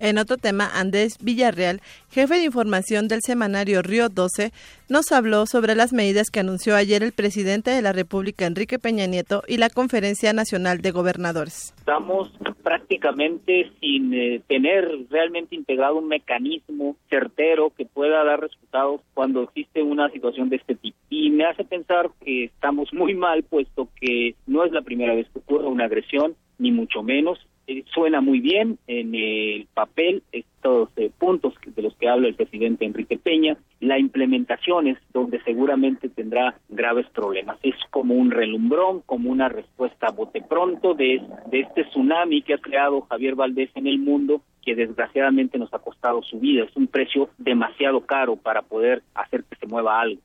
En 0.00 0.18
otro 0.18 0.36
tema, 0.36 0.70
Andrés 0.72 1.18
Villarreal, 1.20 1.80
jefe 2.10 2.36
de 2.36 2.44
información 2.44 3.08
del 3.08 3.20
semanario 3.20 3.82
Río 3.82 4.08
12, 4.08 4.52
nos 4.88 5.10
habló 5.10 5.44
sobre 5.46 5.74
las 5.74 5.92
medidas 5.92 6.30
que 6.30 6.38
anunció 6.40 6.76
ayer 6.76 7.02
el 7.02 7.12
presidente 7.12 7.72
de 7.72 7.82
la 7.82 7.92
República, 7.92 8.46
Enrique 8.46 8.78
Peña 8.78 9.06
Nieto, 9.06 9.42
y 9.48 9.56
la 9.56 9.70
Conferencia 9.70 10.32
Nacional 10.32 10.80
de 10.82 10.92
Gobernadores. 10.92 11.74
Estamos 11.78 12.30
prácticamente 12.68 13.72
sin 13.80 14.12
eh, 14.12 14.42
tener 14.46 14.86
realmente 15.08 15.56
integrado 15.56 15.96
un 15.96 16.06
mecanismo 16.06 16.96
certero 17.08 17.72
que 17.74 17.86
pueda 17.86 18.22
dar 18.24 18.42
resultados 18.42 19.00
cuando 19.14 19.44
existe 19.44 19.82
una 19.82 20.10
situación 20.10 20.50
de 20.50 20.56
este 20.56 20.74
tipo. 20.74 20.98
Y 21.08 21.30
me 21.30 21.46
hace 21.46 21.64
pensar 21.64 22.10
que 22.22 22.44
estamos 22.44 22.92
muy 22.92 23.14
mal, 23.14 23.42
puesto 23.42 23.88
que 23.98 24.34
no 24.46 24.66
es 24.66 24.72
la 24.72 24.82
primera 24.82 25.14
vez 25.14 25.26
que 25.30 25.38
ocurre 25.38 25.66
una 25.66 25.86
agresión, 25.86 26.36
ni 26.58 26.70
mucho 26.70 27.02
menos 27.02 27.38
eh, 27.68 27.84
suena 27.92 28.22
muy 28.22 28.40
bien 28.40 28.78
en 28.86 29.14
el 29.14 29.68
papel 29.74 30.22
estos 30.32 30.88
eh, 30.96 31.10
puntos 31.18 31.52
de 31.66 31.82
los 31.82 31.94
que 31.96 32.08
habla 32.08 32.26
el 32.26 32.34
presidente 32.34 32.86
Enrique 32.86 33.18
Peña. 33.18 33.58
La 33.80 33.98
implementación 33.98 34.86
es 34.86 34.96
donde 35.12 35.38
seguramente 35.42 36.08
tendrá 36.08 36.58
graves 36.70 37.06
problemas. 37.10 37.58
Es 37.62 37.74
como 37.90 38.14
un 38.14 38.30
relumbrón, 38.30 39.02
como 39.04 39.30
una 39.30 39.50
respuesta 39.50 40.06
a 40.06 40.12
bote 40.12 40.40
pronto 40.40 40.94
de, 40.94 41.20
de 41.50 41.60
este 41.60 41.84
tsunami 41.84 42.40
que 42.40 42.54
ha 42.54 42.58
creado 42.58 43.02
Javier 43.02 43.34
Valdés 43.34 43.68
en 43.74 43.86
el 43.86 43.98
mundo 43.98 44.40
que 44.64 44.74
desgraciadamente 44.74 45.58
nos 45.58 45.72
ha 45.74 45.78
costado 45.78 46.22
su 46.22 46.40
vida. 46.40 46.64
Es 46.64 46.74
un 46.74 46.86
precio 46.86 47.28
demasiado 47.36 48.00
caro 48.00 48.36
para 48.36 48.62
poder 48.62 49.02
hacer 49.14 49.44
que 49.44 49.56
se 49.56 49.66
mueva 49.66 50.00
algo. 50.00 50.22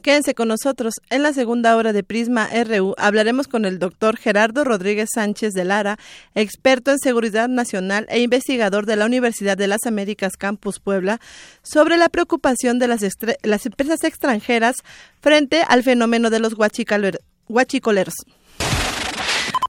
Quédense 0.00 0.34
con 0.34 0.48
nosotros. 0.48 0.94
En 1.10 1.22
la 1.22 1.32
segunda 1.32 1.76
hora 1.76 1.92
de 1.92 2.02
Prisma 2.02 2.48
RU 2.64 2.94
hablaremos 2.98 3.48
con 3.48 3.64
el 3.64 3.78
doctor 3.78 4.16
Gerardo 4.16 4.64
Rodríguez 4.64 5.10
Sánchez 5.14 5.52
de 5.52 5.64
Lara, 5.64 5.98
experto 6.34 6.90
en 6.90 6.98
seguridad 6.98 7.48
nacional 7.48 8.06
e 8.08 8.20
investigador 8.20 8.86
de 8.86 8.96
la 8.96 9.06
Universidad 9.06 9.56
de 9.56 9.66
las 9.66 9.86
Américas 9.86 10.36
Campus 10.36 10.80
Puebla, 10.80 11.20
sobre 11.62 11.96
la 11.96 12.08
preocupación 12.08 12.78
de 12.78 12.88
las, 12.88 13.02
las 13.42 13.66
empresas 13.66 14.04
extranjeras 14.04 14.76
frente 15.20 15.62
al 15.68 15.82
fenómeno 15.82 16.30
de 16.30 16.40
los 16.40 16.54
huachicoleros. 16.54 18.14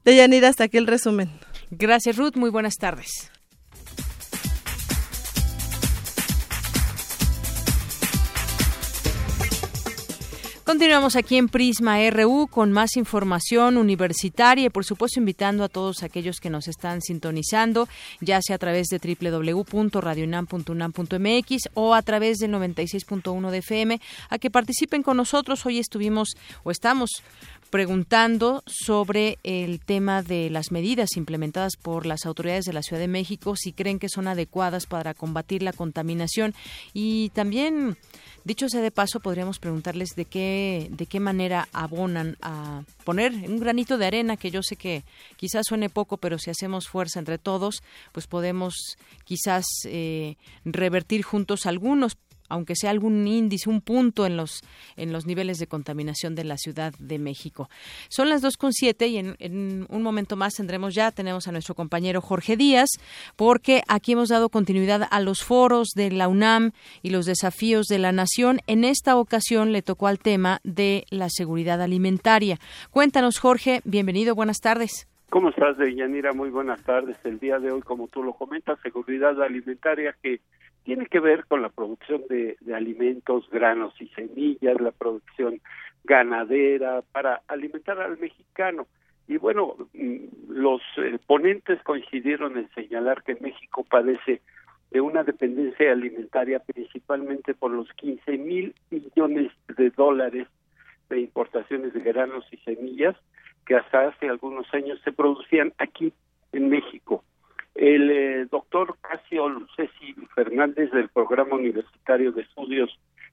De 0.04 0.16
Yanira, 0.16 0.48
hasta 0.48 0.64
aquí 0.64 0.78
el 0.78 0.86
resumen. 0.86 1.30
Gracias, 1.70 2.16
Ruth. 2.16 2.36
Muy 2.36 2.50
buenas 2.50 2.74
tardes. 2.76 3.30
Continuamos 10.72 11.16
aquí 11.16 11.36
en 11.36 11.50
Prisma 11.50 11.98
RU 12.08 12.48
con 12.50 12.72
más 12.72 12.96
información 12.96 13.76
universitaria 13.76 14.64
y 14.64 14.70
por 14.70 14.86
supuesto 14.86 15.20
invitando 15.20 15.64
a 15.64 15.68
todos 15.68 16.02
aquellos 16.02 16.40
que 16.40 16.48
nos 16.48 16.66
están 16.66 17.02
sintonizando, 17.02 17.90
ya 18.22 18.40
sea 18.40 18.56
a 18.56 18.58
través 18.58 18.86
de 18.86 18.98
www.radionam.unam.mx 18.98 21.68
o 21.74 21.94
a 21.94 22.00
través 22.00 22.38
del 22.38 22.52
96.1 22.52 23.50
de 23.50 23.58
FM, 23.58 24.00
a 24.30 24.38
que 24.38 24.50
participen 24.50 25.02
con 25.02 25.18
nosotros. 25.18 25.66
Hoy 25.66 25.78
estuvimos 25.78 26.38
o 26.64 26.70
estamos 26.70 27.22
preguntando 27.72 28.62
sobre 28.66 29.38
el 29.44 29.80
tema 29.80 30.22
de 30.22 30.50
las 30.50 30.72
medidas 30.72 31.16
implementadas 31.16 31.76
por 31.80 32.04
las 32.04 32.26
autoridades 32.26 32.66
de 32.66 32.74
la 32.74 32.82
Ciudad 32.82 33.00
de 33.00 33.08
México, 33.08 33.56
si 33.56 33.72
creen 33.72 33.98
que 33.98 34.10
son 34.10 34.28
adecuadas 34.28 34.84
para 34.84 35.14
combatir 35.14 35.62
la 35.62 35.72
contaminación. 35.72 36.54
Y 36.92 37.30
también 37.30 37.96
Dicho 38.44 38.68
sea 38.68 38.80
de 38.80 38.90
paso, 38.90 39.20
podríamos 39.20 39.60
preguntarles 39.60 40.16
de 40.16 40.24
qué, 40.24 40.88
de 40.90 41.06
qué 41.06 41.20
manera 41.20 41.68
abonan 41.72 42.36
a 42.42 42.82
poner 43.04 43.32
un 43.32 43.60
granito 43.60 43.98
de 43.98 44.06
arena, 44.06 44.36
que 44.36 44.50
yo 44.50 44.64
sé 44.64 44.74
que 44.74 45.04
quizás 45.36 45.62
suene 45.68 45.88
poco, 45.88 46.16
pero 46.16 46.38
si 46.38 46.50
hacemos 46.50 46.88
fuerza 46.88 47.20
entre 47.20 47.38
todos, 47.38 47.84
pues 48.10 48.26
podemos 48.26 48.74
quizás 49.24 49.64
eh, 49.84 50.36
revertir 50.64 51.22
juntos 51.22 51.66
algunos 51.66 52.16
aunque 52.52 52.76
sea 52.76 52.90
algún 52.90 53.26
índice, 53.26 53.70
un 53.70 53.80
punto 53.80 54.26
en 54.26 54.36
los, 54.36 54.60
en 54.96 55.10
los 55.10 55.24
niveles 55.26 55.58
de 55.58 55.66
contaminación 55.66 56.34
de 56.34 56.44
la 56.44 56.58
Ciudad 56.58 56.92
de 56.98 57.18
México. 57.18 57.70
Son 58.10 58.28
las 58.28 58.44
2.7 58.44 59.08
y 59.08 59.16
en, 59.16 59.36
en 59.38 59.86
un 59.88 60.02
momento 60.02 60.36
más 60.36 60.52
tendremos 60.54 60.94
ya, 60.94 61.10
tenemos 61.12 61.48
a 61.48 61.52
nuestro 61.52 61.74
compañero 61.74 62.20
Jorge 62.20 62.58
Díaz, 62.58 62.90
porque 63.36 63.82
aquí 63.88 64.12
hemos 64.12 64.28
dado 64.28 64.50
continuidad 64.50 65.08
a 65.10 65.20
los 65.20 65.42
foros 65.42 65.88
de 65.94 66.10
la 66.10 66.28
UNAM 66.28 66.72
y 67.00 67.08
los 67.08 67.24
desafíos 67.24 67.86
de 67.86 67.98
la 67.98 68.12
nación. 68.12 68.58
En 68.66 68.84
esta 68.84 69.16
ocasión 69.16 69.72
le 69.72 69.80
tocó 69.80 70.06
al 70.06 70.18
tema 70.18 70.60
de 70.62 71.06
la 71.08 71.30
seguridad 71.30 71.80
alimentaria. 71.80 72.58
Cuéntanos, 72.90 73.38
Jorge, 73.38 73.80
bienvenido, 73.84 74.34
buenas 74.34 74.58
tardes. 74.60 75.08
¿Cómo 75.30 75.48
estás, 75.48 75.78
Deyanira? 75.78 76.34
Muy 76.34 76.50
buenas 76.50 76.82
tardes. 76.82 77.16
El 77.24 77.38
día 77.38 77.58
de 77.58 77.72
hoy, 77.72 77.80
como 77.80 78.08
tú 78.08 78.22
lo 78.22 78.34
comentas, 78.34 78.78
seguridad 78.82 79.40
alimentaria 79.40 80.14
que 80.22 80.42
tiene 80.84 81.06
que 81.06 81.20
ver 81.20 81.46
con 81.46 81.62
la 81.62 81.68
producción 81.68 82.22
de, 82.28 82.56
alimentos, 82.74 83.48
granos 83.50 83.94
y 84.00 84.08
semillas, 84.08 84.80
la 84.80 84.90
producción 84.90 85.60
ganadera 86.04 87.02
para 87.12 87.42
alimentar 87.46 88.00
al 88.00 88.18
mexicano. 88.18 88.86
Y 89.28 89.36
bueno, 89.36 89.76
mm, 89.92 90.50
los 90.50 90.82
eh, 90.96 91.18
ponentes 91.26 91.82
coincidieron 91.82 92.58
en 92.58 92.68
señalar 92.70 93.22
que 93.22 93.36
México 93.36 93.84
padece 93.88 94.42
de 94.90 95.00
una 95.00 95.22
dependencia 95.22 95.92
alimentaria 95.92 96.58
principalmente 96.58 97.54
por 97.54 97.70
los 97.70 97.90
15 97.94 98.36
mil 98.38 98.74
millones 98.90 99.50
de 99.76 99.90
dólares 99.90 100.48
de 101.08 101.20
importaciones 101.20 101.94
de 101.94 102.00
granos 102.00 102.44
y 102.50 102.58
semillas 102.58 103.16
que 103.64 103.76
hasta 103.76 104.08
hace 104.08 104.28
algunos 104.28 104.66
años 104.74 105.00
se 105.04 105.12
producían 105.12 105.72
aquí 105.78 106.12
en 106.52 106.68
México. 106.68 107.24
El 107.74 108.10
eh, 108.10 108.46
doctor 108.50 108.96
Casio 109.00 109.48
Lucesi 109.48 110.14
Fernández 110.34 110.90
del 110.90 111.08
Programa 111.08 111.56
Universitario 111.56 112.32
de 112.32 112.42
Estudios 112.42 112.90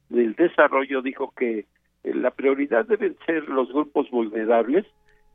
del 0.07 0.33
Desarrollo 0.35 1.01
dijo 1.01 1.33
que 1.35 1.59
eh, 2.03 2.13
la 2.13 2.31
prioridad 2.31 2.85
deben 2.85 3.17
ser 3.25 3.49
los 3.49 3.71
grupos 3.71 4.09
vulnerables 4.09 4.85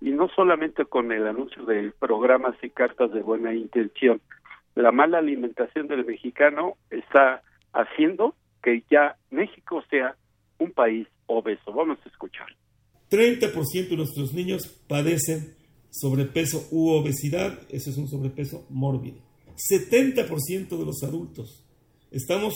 y 0.00 0.11
no 0.11 0.28
solamente 0.28 0.84
con 0.84 1.12
el 1.12 1.26
anuncio 1.26 1.64
de 1.64 1.92
programas 1.98 2.57
y 2.62 2.70
cartas 2.70 3.12
de 3.12 3.22
buena 3.22 3.55
intención. 3.55 4.20
La 4.74 4.90
mala 4.90 5.18
alimentación 5.18 5.86
del 5.86 6.05
mexicano 6.05 6.76
está 6.90 7.42
haciendo 7.72 8.34
que 8.62 8.82
ya 8.90 9.16
México 9.30 9.82
sea 9.90 10.16
un 10.59 10.72
país 10.72 11.07
obeso. 11.26 11.72
Vamos 11.72 11.98
a 12.05 12.09
escuchar. 12.09 12.46
30% 13.11 13.88
de 13.90 13.96
nuestros 13.96 14.32
niños 14.32 14.66
padecen 14.88 15.55
sobrepeso 15.95 16.66
u 16.72 16.88
obesidad, 16.88 17.61
ese 17.68 17.90
es 17.90 17.97
un 17.97 18.09
sobrepeso 18.09 18.66
mórbido. 18.68 19.18
70% 19.70 20.76
de 20.76 20.84
los 20.84 21.03
adultos 21.05 21.64
estamos 22.11 22.55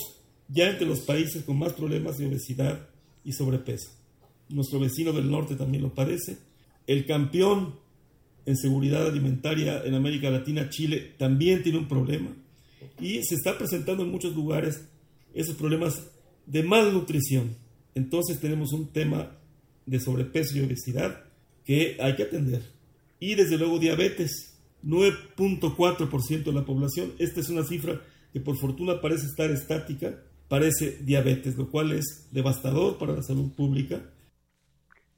ya 0.49 0.68
entre 0.68 0.86
los 0.86 1.01
países 1.01 1.45
con 1.45 1.59
más 1.59 1.72
problemas 1.72 2.18
de 2.18 2.26
obesidad 2.26 2.89
y 3.24 3.32
sobrepeso. 3.32 3.91
Nuestro 4.49 4.80
vecino 4.80 5.12
del 5.12 5.30
norte 5.30 5.55
también 5.55 5.82
lo 5.84 5.95
padece. 5.95 6.39
El 6.86 7.07
campeón 7.07 7.74
en 8.45 8.57
seguridad 8.57 9.07
alimentaria 9.07 9.82
en 9.84 9.95
América 9.95 10.30
Latina, 10.30 10.70
Chile, 10.70 11.12
también 11.18 11.62
tiene 11.62 11.78
un 11.78 11.86
problema. 11.86 12.34
Y 12.99 13.22
se 13.22 13.34
está 13.34 13.57
presentando 13.59 14.03
en 14.03 14.11
muchos 14.11 14.34
lugares 14.34 14.84
esos 15.34 15.55
problemas 15.55 16.03
de 16.47 16.62
malnutrición. 16.62 17.55
Entonces 17.95 18.41
tenemos 18.41 18.72
un 18.72 18.89
tema 18.89 19.36
de 19.86 20.01
sobrepeso 20.01 20.57
y 20.57 20.62
obesidad 20.62 21.24
que 21.64 21.99
hay 22.01 22.16
que 22.16 22.22
atender. 22.24 22.78
Y 23.20 23.34
desde 23.34 23.58
luego 23.58 23.78
diabetes, 23.78 24.58
9.4% 24.84 26.44
de 26.44 26.52
la 26.52 26.64
población. 26.64 27.12
Esta 27.18 27.40
es 27.40 27.50
una 27.50 27.64
cifra 27.64 28.00
que 28.32 28.40
por 28.40 28.56
fortuna 28.56 29.00
parece 29.00 29.26
estar 29.26 29.50
estática, 29.50 30.14
parece 30.48 30.98
diabetes, 31.02 31.56
lo 31.56 31.70
cual 31.70 31.92
es 31.92 32.28
devastador 32.32 32.98
para 32.98 33.14
la 33.14 33.22
salud 33.22 33.54
pública. 33.56 34.00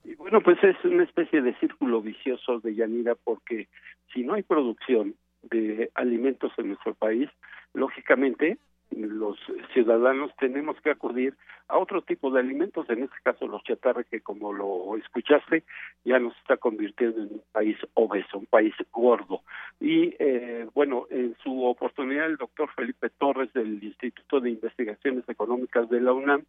Y 0.05 0.14
bueno, 0.14 0.40
pues 0.40 0.59
es 0.62 0.76
una 0.84 1.05
especie 1.05 1.42
de 1.42 1.55
círculo 1.59 2.01
vicioso 2.01 2.61
de 2.61 2.74
Yanira 2.74 3.14
porque 3.14 3.68
si 4.12 4.22
no 4.22 4.34
hay 4.34 4.42
producción 4.42 5.14
de 5.42 5.90
alimentos 5.94 6.53
en 6.59 6.68
nuestro 6.68 6.94
país, 6.94 7.28
lógicamente 7.74 8.59
los 8.91 9.38
ciudadanos 9.72 10.34
tenemos 10.36 10.80
que 10.80 10.91
acudir 10.91 11.34
a 11.68 11.78
otro 11.78 12.03
tipo 12.03 12.30
de 12.30 12.41
alimentos, 12.41 12.88
en 12.91 13.05
este 13.05 13.16
caso 13.22 13.47
los 13.47 13.62
chatarra, 13.62 14.05
que 14.05 14.20
como 14.20 14.53
lo 14.53 14.97
escuchaste, 14.97 15.64
ya 16.05 16.18
nos 16.18 16.36
está 16.38 16.57
convirtiendo 16.57 17.22
en 17.22 17.32
un 17.34 17.43
país 17.53 17.76
obeso, 17.95 18.38
un 18.38 18.47
país 18.47 18.74
gordo. 18.91 19.43
Y 19.78 20.14
eh, 20.18 20.66
bueno, 20.74 21.07
en 21.11 21.36
su 21.43 21.64
oportunidad 21.64 22.26
el 22.26 22.36
doctor 22.36 22.68
Felipe 22.74 23.11
Torres 23.11 23.53
del 23.53 23.82
Instituto 23.82 24.41
de 24.41 24.51
Investigaciones 24.51 25.28
Económicas 25.28 25.88
de 25.88 26.01
la 26.01 26.12
UNAM 26.12 26.45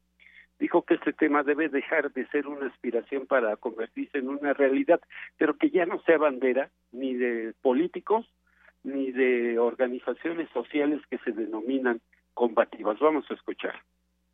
dijo 0.60 0.84
que 0.84 0.94
este 0.94 1.12
tema 1.12 1.42
debe 1.42 1.70
dejar 1.70 2.12
de 2.14 2.28
ser 2.28 2.48
una 2.48 2.68
aspiración 2.68 3.26
para 3.26 3.56
convertirse 3.58 4.20
en 4.20 4.30
una 4.30 4.54
realidad, 4.54 5.02
pero 5.38 5.58
que 5.58 5.72
ya 5.72 5.88
no 5.88 6.00
sea 6.04 6.20
bandera 6.20 6.70
ni 6.92 7.16
de 7.16 7.54
políticos 7.64 8.28
ni 8.84 9.12
de 9.12 9.60
organizaciones 9.60 10.50
sociales 10.50 11.02
que 11.10 11.18
se 11.20 11.32
denominan 11.32 12.00
combativas. 12.34 13.00
Vamos 13.00 13.26
a 13.30 13.34
escuchar. 13.34 13.74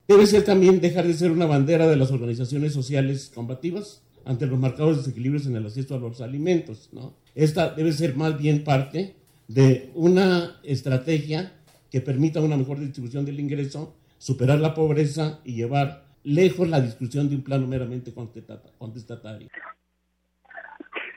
Debe 0.07 0.25
ser 0.25 0.45
también 0.45 0.79
dejar 0.79 1.05
de 1.05 1.13
ser 1.13 1.31
una 1.31 1.45
bandera 1.45 1.87
de 1.87 1.97
las 1.97 2.11
organizaciones 2.11 2.73
sociales 2.73 3.31
combativas 3.33 4.03
ante 4.25 4.45
los 4.45 4.59
marcados 4.59 4.97
desequilibrios 4.97 5.47
en 5.47 5.55
el 5.55 5.65
acceso 5.65 5.95
a 5.95 5.99
los 5.99 6.21
alimentos. 6.21 6.89
¿no? 6.93 7.13
Esta 7.35 7.73
debe 7.73 7.91
ser 7.91 8.15
más 8.15 8.37
bien 8.37 8.63
parte 8.63 9.15
de 9.47 9.91
una 9.95 10.59
estrategia 10.63 11.53
que 11.91 12.01
permita 12.01 12.41
una 12.41 12.57
mejor 12.57 12.79
distribución 12.79 13.25
del 13.25 13.39
ingreso, 13.39 13.95
superar 14.17 14.59
la 14.59 14.73
pobreza 14.73 15.39
y 15.43 15.55
llevar 15.55 16.03
lejos 16.23 16.67
la 16.67 16.81
discusión 16.81 17.29
de 17.29 17.35
un 17.35 17.43
plano 17.43 17.67
meramente 17.67 18.13
contestatario. 18.13 19.47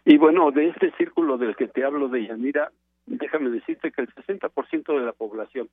Y 0.04 0.16
bueno, 0.16 0.50
de 0.50 0.68
este 0.68 0.92
círculo 0.96 1.36
del 1.36 1.56
que 1.56 1.66
te 1.66 1.84
hablo 1.84 2.08
de 2.08 2.26
Yanira, 2.26 2.70
déjame 3.06 3.50
decirte 3.50 3.90
que 3.90 4.02
el 4.02 4.14
60% 4.14 4.98
de 4.98 5.04
la 5.04 5.12
población 5.12 5.68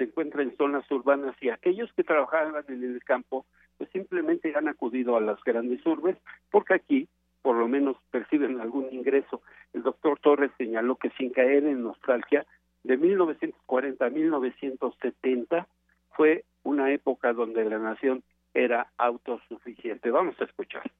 se 0.00 0.04
encuentra 0.04 0.42
en 0.42 0.56
zonas 0.56 0.90
urbanas 0.90 1.36
y 1.42 1.50
aquellos 1.50 1.92
que 1.92 2.04
trabajaban 2.04 2.64
en 2.68 2.82
el 2.82 3.04
campo 3.04 3.44
pues 3.76 3.90
simplemente 3.90 4.54
han 4.56 4.66
acudido 4.66 5.14
a 5.14 5.20
las 5.20 5.38
grandes 5.44 5.84
urbes 5.84 6.16
porque 6.50 6.72
aquí 6.72 7.08
por 7.42 7.56
lo 7.56 7.68
menos 7.68 7.98
perciben 8.10 8.60
algún 8.60 8.86
ingreso. 8.92 9.42
El 9.74 9.82
doctor 9.82 10.18
Torres 10.20 10.52
señaló 10.56 10.96
que 10.96 11.10
sin 11.18 11.30
caer 11.30 11.64
en 11.64 11.82
nostalgia, 11.82 12.46
de 12.82 12.96
1940 12.96 14.06
a 14.06 14.10
1970 14.10 15.68
fue 16.16 16.44
una 16.62 16.92
época 16.92 17.34
donde 17.34 17.64
la 17.68 17.78
nación 17.78 18.22
era 18.54 18.90
autosuficiente. 18.96 20.10
Vamos 20.10 20.34
a 20.40 20.44
escuchar. 20.44 20.90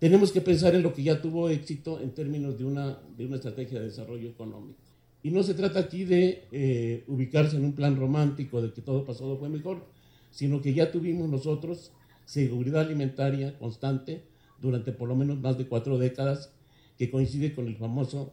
Tenemos 0.00 0.32
que 0.32 0.40
pensar 0.40 0.74
en 0.74 0.82
lo 0.82 0.92
que 0.92 1.04
ya 1.04 1.22
tuvo 1.22 1.48
éxito 1.48 2.00
en 2.00 2.12
términos 2.12 2.58
de 2.58 2.64
una, 2.64 3.00
de 3.16 3.24
una 3.24 3.36
estrategia 3.36 3.78
de 3.78 3.86
desarrollo 3.86 4.28
económico. 4.28 4.95
Y 5.22 5.30
no 5.30 5.42
se 5.42 5.54
trata 5.54 5.80
aquí 5.80 6.04
de 6.04 6.44
eh, 6.52 7.04
ubicarse 7.08 7.56
en 7.56 7.64
un 7.64 7.72
plan 7.72 7.96
romántico 7.96 8.62
de 8.62 8.72
que 8.72 8.82
todo 8.82 9.04
pasado 9.04 9.36
fue 9.38 9.48
mejor, 9.48 9.84
sino 10.30 10.60
que 10.60 10.74
ya 10.74 10.92
tuvimos 10.92 11.28
nosotros 11.28 11.92
seguridad 12.24 12.82
alimentaria 12.82 13.58
constante 13.58 14.22
durante 14.60 14.92
por 14.92 15.08
lo 15.08 15.16
menos 15.16 15.38
más 15.38 15.58
de 15.58 15.66
cuatro 15.66 15.98
décadas, 15.98 16.52
que 16.98 17.10
coincide 17.10 17.54
con 17.54 17.66
el 17.66 17.76
famoso 17.76 18.32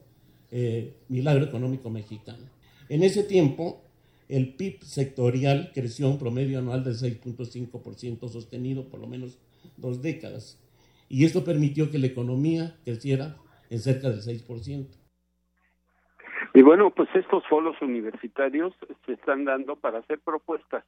eh, 0.52 0.94
milagro 1.10 1.46
económico 1.46 1.90
mexicano. 1.90 2.50
En 2.90 3.04
ese 3.04 3.24
tiempo, 3.24 3.82
el 4.30 4.54
PIB 4.56 4.84
sectorial 4.84 5.72
creció 5.74 6.10
un 6.10 6.18
promedio 6.18 6.60
anual 6.60 6.84
del 6.84 6.96
6.5% 6.96 8.30
sostenido 8.30 8.88
por 8.88 9.00
lo 9.00 9.08
menos 9.08 9.38
dos 9.78 10.02
décadas. 10.02 10.58
Y 11.10 11.26
esto 11.26 11.44
permitió 11.44 11.92
que 11.92 12.00
la 12.00 12.08
economía 12.08 12.78
creciera 12.86 13.38
en 13.70 13.80
cerca 13.80 14.10
del 14.10 14.22
6%. 14.22 14.86
Y 16.54 16.62
bueno, 16.62 16.92
pues 16.92 17.10
estos 17.16 17.46
foros 17.48 17.82
universitarios 17.82 18.76
se 19.06 19.14
están 19.14 19.44
dando 19.44 19.76
para 19.76 20.00
hacer 20.00 20.20
propuestas 20.20 20.84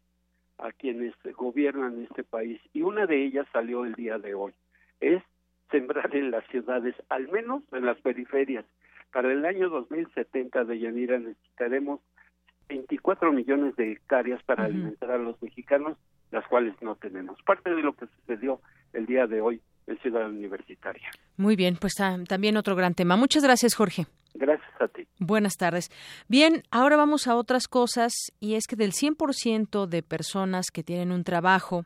a 0.60 0.72
quienes 0.72 1.14
gobiernan 1.36 2.04
este 2.04 2.24
país 2.24 2.62
y 2.72 2.84
una 2.84 3.08
de 3.08 3.26
ellas 3.26 3.48
salió 3.52 3.84
el 3.84 3.94
día 3.96 4.20
de 4.20 4.36
hoy. 4.36 4.54
Es 5.00 5.24
sembrar 5.72 6.16
en 6.16 6.30
las 6.30 6.46
ciudades, 6.48 6.96
al 7.10 7.30
menos 7.30 7.64
en 7.72 7.86
las 7.86 8.00
periferias. 8.00 8.64
Para 9.12 9.32
el 9.32 9.44
año 9.44 9.70
2070 9.70 10.66
de 10.66 10.80
Yanira 10.80 11.18
necesitaremos 11.18 12.00
24 12.70 13.32
millones 13.32 13.76
de 13.76 13.94
hectáreas 13.94 14.44
para 14.44 14.66
alimentar 14.66 15.10
a 15.12 15.18
los 15.18 15.42
mexicanos, 15.42 15.98
las 16.32 16.46
cuales 16.48 16.76
no 16.82 16.96
tenemos. 16.96 17.42
Parte 17.42 17.74
de 17.74 17.82
lo 17.82 17.94
que 17.94 18.06
sucedió 18.08 18.62
el 18.94 19.08
día 19.08 19.26
de 19.26 19.42
hoy 19.42 19.62
en 19.88 19.98
Ciudad 20.00 20.30
Universitaria. 20.30 21.10
Muy 21.38 21.56
bien, 21.56 21.78
pues 21.80 21.96
también 22.28 22.58
otro 22.58 22.76
gran 22.76 22.94
tema. 22.94 23.16
Muchas 23.16 23.44
gracias, 23.44 23.74
Jorge. 23.74 24.06
Gracias 24.36 24.82
a 24.82 24.88
ti. 24.90 25.08
Buenas 25.20 25.56
tardes. 25.58 25.90
Bien, 26.28 26.64
ahora 26.70 26.98
vamos 26.98 27.28
a 27.28 27.36
otras 27.36 27.68
cosas 27.68 28.14
y 28.40 28.56
es 28.56 28.68
que 28.68 28.76
del 28.76 28.92
100% 28.92 29.88
de 29.88 30.04
personas 30.04 30.68
que 30.72 30.84
tienen 30.84 31.12
un 31.12 31.24
trabajo, 31.24 31.86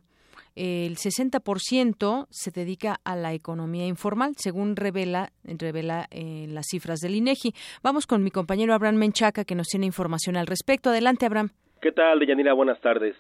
el 0.56 0.96
60% 0.96 2.28
se 2.30 2.52
dedica 2.52 2.98
a 3.06 3.16
la 3.16 3.34
economía 3.34 3.86
informal, 3.86 4.34
según 4.36 4.76
revela, 4.76 5.30
revela 5.44 6.08
eh, 6.12 6.48
las 6.50 6.66
cifras 6.70 7.00
del 7.00 7.16
INEGI. 7.16 7.54
Vamos 7.84 8.08
con 8.08 8.24
mi 8.24 8.32
compañero 8.32 8.74
Abraham 8.74 8.96
Menchaca, 8.96 9.46
que 9.46 9.56
nos 9.56 9.68
tiene 9.68 9.86
información 9.86 10.36
al 10.36 10.48
respecto. 10.48 10.90
Adelante, 10.90 11.28
Abraham. 11.28 11.52
¿Qué 11.82 11.92
tal, 11.92 12.20
Deyanira? 12.20 12.54
Buenas 12.54 12.82
tardes. 12.82 13.16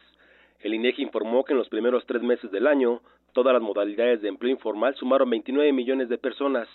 El 0.59 0.73
INEGI 0.73 1.03
informó 1.03 1.45
que 1.45 1.53
en 1.53 1.59
los 1.59 1.69
primeros 1.69 2.03
tres 2.05 2.21
meses 2.21 2.51
del 2.51 2.67
año, 2.67 3.01
todas 3.33 3.53
las 3.53 3.61
modalidades 3.61 4.21
de 4.21 4.27
empleo 4.27 4.51
informal 4.51 4.95
sumaron 4.95 5.29
29 5.29 5.71
millones 5.71 6.09
de 6.09 6.17
personas, 6.17 6.67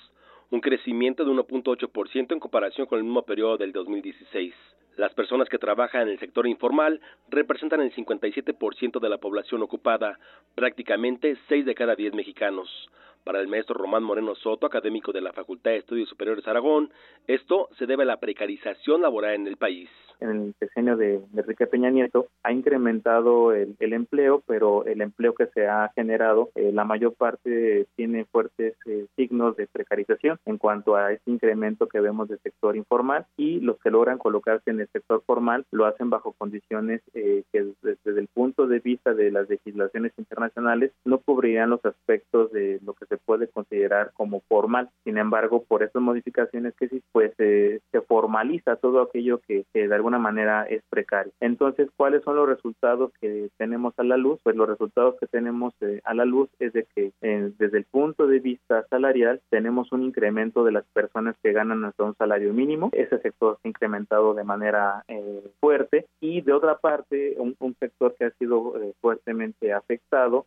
un 0.50 0.60
crecimiento 0.60 1.24
de 1.24 1.30
1.8% 1.30 2.32
en 2.32 2.40
comparación 2.40 2.86
con 2.86 2.98
el 2.98 3.04
mismo 3.04 3.22
periodo 3.22 3.56
del 3.56 3.72
2016. 3.72 4.54
Las 4.96 5.12
personas 5.12 5.48
que 5.48 5.58
trabajan 5.58 6.02
en 6.02 6.08
el 6.10 6.18
sector 6.20 6.46
informal 6.46 7.00
representan 7.28 7.80
el 7.80 7.92
57% 7.92 9.00
de 9.00 9.08
la 9.08 9.18
población 9.18 9.62
ocupada, 9.62 10.18
prácticamente 10.54 11.36
6 11.48 11.64
de 11.66 11.74
cada 11.74 11.96
10 11.96 12.14
mexicanos. 12.14 12.88
Para 13.24 13.40
el 13.40 13.48
maestro 13.48 13.76
Román 13.76 14.04
Moreno 14.04 14.34
Soto, 14.34 14.66
académico 14.66 15.10
de 15.10 15.22
la 15.22 15.32
Facultad 15.32 15.70
de 15.70 15.78
Estudios 15.78 16.10
Superiores 16.10 16.46
Aragón, 16.46 16.90
esto 17.26 17.70
se 17.78 17.86
debe 17.86 18.02
a 18.02 18.06
la 18.06 18.18
precarización 18.18 19.00
laboral 19.00 19.34
en 19.34 19.46
el 19.46 19.56
país. 19.56 19.88
En 20.20 20.28
el 20.28 20.54
sexenio 20.58 20.96
de, 20.96 21.20
Enrique 21.36 21.66
Peña 21.66 21.90
Nieto 21.90 22.28
ha 22.42 22.52
incrementado 22.52 23.52
el, 23.52 23.76
empleo, 23.80 24.42
pero 24.46 24.84
el 24.86 25.00
empleo 25.00 25.34
que 25.34 25.46
se 25.48 25.66
ha 25.66 25.90
generado, 25.94 26.50
eh, 26.54 26.70
la 26.72 26.84
mayor 26.84 27.14
parte 27.14 27.86
tiene 27.96 28.24
fuertes 28.26 28.74
eh, 28.86 29.06
signos 29.16 29.56
de 29.56 29.66
precarización 29.66 30.38
en 30.46 30.58
cuanto 30.58 30.96
a 30.96 31.12
ese 31.12 31.30
incremento 31.30 31.88
que 31.88 32.00
vemos 32.00 32.28
del 32.28 32.38
sector 32.40 32.76
informal 32.76 33.26
y 33.36 33.60
los 33.60 33.78
que 33.80 33.90
logran 33.90 34.18
colocarse 34.18 34.70
en 34.70 34.80
el 34.80 34.88
sector 34.88 35.22
formal 35.26 35.64
lo 35.70 35.86
hacen 35.86 36.10
bajo 36.10 36.32
condiciones 36.32 37.00
eh, 37.14 37.44
que 37.52 37.72
desde, 37.82 38.20
el 38.20 38.28
punto 38.28 38.66
de 38.66 38.80
vista 38.80 39.14
de 39.14 39.30
las 39.30 39.48
legislaciones 39.48 40.12
internacionales 40.16 40.92
no 41.04 41.18
cubrirían 41.18 41.70
los 41.70 41.84
aspectos 41.84 42.52
de 42.52 42.80
lo 42.84 42.94
que 42.94 43.06
se 43.06 43.13
puede 43.18 43.48
considerar 43.48 44.12
como 44.14 44.40
formal. 44.48 44.90
Sin 45.04 45.18
embargo, 45.18 45.64
por 45.64 45.82
estas 45.82 46.02
modificaciones 46.02 46.74
que 46.74 46.88
sí, 46.88 47.02
pues 47.12 47.32
se 47.36 47.80
formaliza 48.08 48.76
todo 48.76 49.02
aquello 49.02 49.40
que, 49.46 49.64
que 49.72 49.88
de 49.88 49.94
alguna 49.94 50.18
manera 50.18 50.64
es 50.64 50.82
precario. 50.88 51.32
Entonces, 51.40 51.88
¿cuáles 51.96 52.22
son 52.24 52.36
los 52.36 52.48
resultados 52.48 53.12
que 53.20 53.50
tenemos 53.56 53.94
a 53.96 54.02
la 54.02 54.16
luz? 54.16 54.40
Pues 54.42 54.56
los 54.56 54.68
resultados 54.68 55.16
que 55.20 55.26
tenemos 55.26 55.74
eh, 55.80 56.00
a 56.04 56.14
la 56.14 56.24
luz 56.24 56.48
es 56.58 56.72
de 56.72 56.86
que 56.94 57.12
eh, 57.20 57.52
desde 57.58 57.78
el 57.78 57.84
punto 57.84 58.26
de 58.26 58.40
vista 58.40 58.86
salarial 58.88 59.40
tenemos 59.50 59.92
un 59.92 60.02
incremento 60.02 60.64
de 60.64 60.72
las 60.72 60.84
personas 60.92 61.36
que 61.42 61.52
ganan 61.52 61.84
hasta 61.84 62.04
un 62.04 62.16
salario 62.16 62.52
mínimo. 62.52 62.90
Ese 62.92 63.18
sector 63.18 63.58
se 63.60 63.68
ha 63.68 63.70
incrementado 63.70 64.34
de 64.34 64.44
manera 64.44 65.04
eh, 65.08 65.44
fuerte 65.60 66.06
y 66.20 66.40
de 66.40 66.52
otra 66.52 66.78
parte 66.78 67.36
un, 67.38 67.54
sector 67.80 68.14
que 68.16 68.26
ha 68.26 68.30
sido 68.32 68.74
fuertemente 69.00 69.72
afectado 69.72 70.46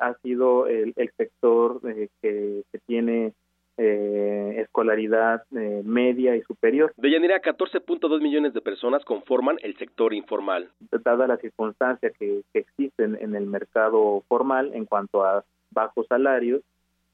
ha 0.00 0.14
sido 0.22 0.66
el, 0.66 0.94
sector 1.16 1.80
que, 2.20 2.62
que 2.70 2.78
tiene 2.86 3.32
eh, 3.78 4.54
escolaridad 4.62 5.42
eh, 5.54 5.82
media 5.84 6.34
y 6.34 6.40
superior. 6.42 6.94
De 6.96 7.10
Yanira, 7.10 7.42
14.2 7.42 8.22
millones 8.22 8.54
de 8.54 8.62
personas 8.62 9.04
conforman 9.04 9.58
el 9.62 9.76
sector 9.76 10.14
informal. 10.14 10.70
Dada 11.04 11.26
la 11.26 11.36
circunstancia 11.36 12.10
que, 12.18 12.42
existen 12.54 13.18
en 13.20 13.34
el 13.34 13.44
mercado 13.44 14.24
formal 14.28 14.70
en 14.72 14.86
cuanto 14.86 15.26
a 15.26 15.44
bajos 15.72 16.06
salarios, 16.06 16.62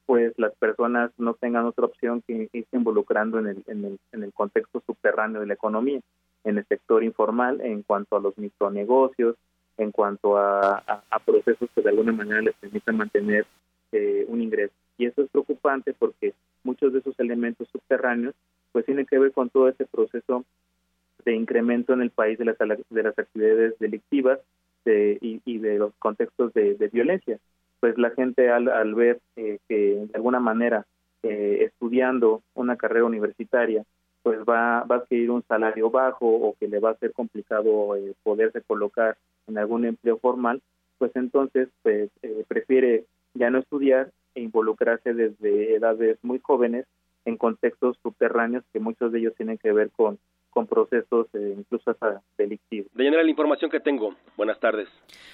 pues 0.05 0.31
las 0.37 0.55
personas 0.55 1.11
no 1.17 1.33
tengan 1.33 1.65
otra 1.65 1.83
opción 1.83 2.23
que 2.25 2.49
irse 2.53 2.77
involucrando 2.77 3.39
en 3.39 3.47
el, 3.47 3.63
en 3.67 3.83
el, 3.83 3.99
en 4.13 4.23
el 4.23 4.31
contexto 4.31 4.81
subterráneo 4.85 5.41
de 5.41 5.47
la 5.47 5.55
economía, 5.55 5.99
en 6.45 6.59
el 6.59 6.65
sector 6.67 7.03
informal, 7.03 7.59
en 7.59 7.83
cuanto 7.83 8.15
a 8.15 8.21
los 8.21 8.37
micronegocios, 8.37 9.35
en 9.77 9.91
cuanto 9.91 10.37
a, 10.37 10.83
procesos 11.25 11.69
que 11.73 11.81
de 11.81 11.89
alguna 11.89 12.11
manera 12.11 12.41
les 12.41 12.55
permitan 12.55 12.97
mantener 12.97 13.45
eh, 13.91 14.25
un 14.27 14.41
ingreso. 14.41 14.73
Y 14.97 15.05
eso 15.05 15.23
es 15.23 15.29
preocupante 15.29 15.93
porque 15.93 16.33
muchos 16.63 16.93
de 16.93 16.99
esos 16.99 17.19
elementos 17.19 17.67
subterráneos 17.69 18.35
pues 18.71 18.85
tienen 18.85 19.05
que 19.05 19.19
ver 19.19 19.31
con 19.31 19.49
todo 19.49 19.69
ese 19.69 19.85
proceso 19.85 20.43
de 21.25 21.35
incremento 21.35 21.93
en 21.93 22.01
el 22.01 22.09
país 22.09 22.37
de 22.37 22.45
las, 22.45 22.57
de 22.57 23.03
las 23.03 23.17
actividades 23.17 23.77
delictivas 23.79 24.39
y, 24.85 25.59
de 25.59 25.77
los 25.77 25.93
contextos 25.99 26.53
de, 26.53 26.89
violencia. 26.91 27.39
Pues 27.79 27.97
la 27.97 28.11
gente 28.11 28.49
al, 28.49 28.67
al 28.67 28.95
ver 28.95 29.19
eh, 29.35 29.59
que 29.67 29.75
de 29.75 30.09
alguna 30.13 30.39
manera 30.39 30.85
eh, 31.21 31.65
estudiando 31.65 32.41
una 32.53 32.75
carrera 32.75 33.05
universitaria 33.05 33.83
pues 34.23 34.39
va, 34.39 34.83
va 34.83 34.95
a 34.95 34.99
adquirir 34.99 35.31
un 35.31 35.43
salario 35.43 35.89
bajo 35.89 36.25
o 36.25 36.55
que 36.57 36.67
le 36.67 36.79
va 36.79 36.91
a 36.91 36.97
ser 36.97 37.11
complicado 37.11 37.95
eh, 37.95 38.13
poderse 38.23 38.61
colocar 38.61 39.17
en 39.47 39.57
algún 39.57 39.85
empleo 39.85 40.17
formal, 40.17 40.61
pues 40.97 41.11
entonces 41.15 41.69
pues 41.81 42.09
prefiere 42.47 43.05
ya 43.33 43.49
no 43.49 43.59
estudiar 43.59 44.11
e 44.35 44.41
involucrarse 44.41 45.13
desde 45.13 45.75
edades 45.75 46.17
muy 46.21 46.39
jóvenes 46.39 46.85
en 47.25 47.37
contextos 47.37 47.97
subterráneos 48.01 48.63
que 48.73 48.79
muchos 48.79 49.11
de 49.11 49.19
ellos 49.19 49.35
tienen 49.35 49.57
que 49.57 49.71
ver 49.71 49.91
con 49.91 50.19
con 50.53 50.67
procesos 50.67 51.27
eh, 51.33 51.55
incluso 51.57 51.91
hasta 51.91 52.21
delictivos. 52.37 52.91
De 52.93 53.09
la 53.09 53.29
información 53.29 53.71
que 53.71 53.79
tengo. 53.79 54.15
Buenas 54.37 54.59
tardes. 54.59 54.87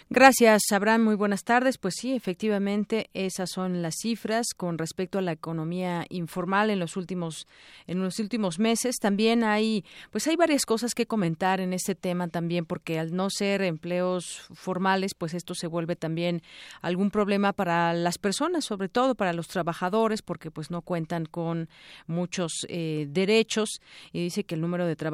Gracias, 0.09 0.61
Abraham. 0.71 1.03
Muy 1.03 1.15
buenas 1.15 1.43
tardes. 1.43 1.77
Pues 1.77 1.95
sí, 1.99 2.15
efectivamente, 2.15 3.09
esas 3.13 3.49
son 3.51 3.81
las 3.81 3.95
cifras 4.01 4.47
con 4.55 4.77
respecto 4.77 5.19
a 5.19 5.21
la 5.21 5.31
economía 5.31 6.05
informal 6.09 6.69
en 6.69 6.79
los 6.79 6.97
últimos 6.97 7.47
en 7.85 8.01
los 8.01 8.19
últimos 8.19 8.59
meses. 8.59 8.95
También 8.99 9.43
hay 9.43 9.83
pues 10.11 10.27
hay 10.27 10.35
varias 10.35 10.65
cosas 10.65 10.95
que 10.95 11.05
comentar 11.05 11.59
en 11.59 11.73
este 11.73 11.95
tema 11.95 12.27
también 12.29 12.65
porque 12.65 12.97
al 12.97 13.15
no 13.15 13.29
ser 13.29 13.61
empleos 13.61 14.47
formales, 14.53 15.13
pues 15.15 15.33
esto 15.33 15.53
se 15.53 15.67
vuelve 15.67 15.95
también 15.95 16.41
algún 16.81 17.11
problema 17.11 17.53
para 17.53 17.93
las 17.93 18.17
personas, 18.17 18.65
sobre 18.65 18.89
todo 18.89 19.15
para 19.15 19.33
los 19.33 19.47
trabajadores, 19.47 20.21
porque 20.21 20.49
pues 20.49 20.71
no 20.71 20.81
cuentan 20.81 21.25
con 21.25 21.69
muchos 22.07 22.65
eh, 22.69 23.07
derechos 23.09 23.81
y 24.11 24.23
dice 24.23 24.43
que 24.43 24.55
el 24.55 24.61
número 24.61 24.85
de 24.85 24.95
trabajadores 24.95 25.08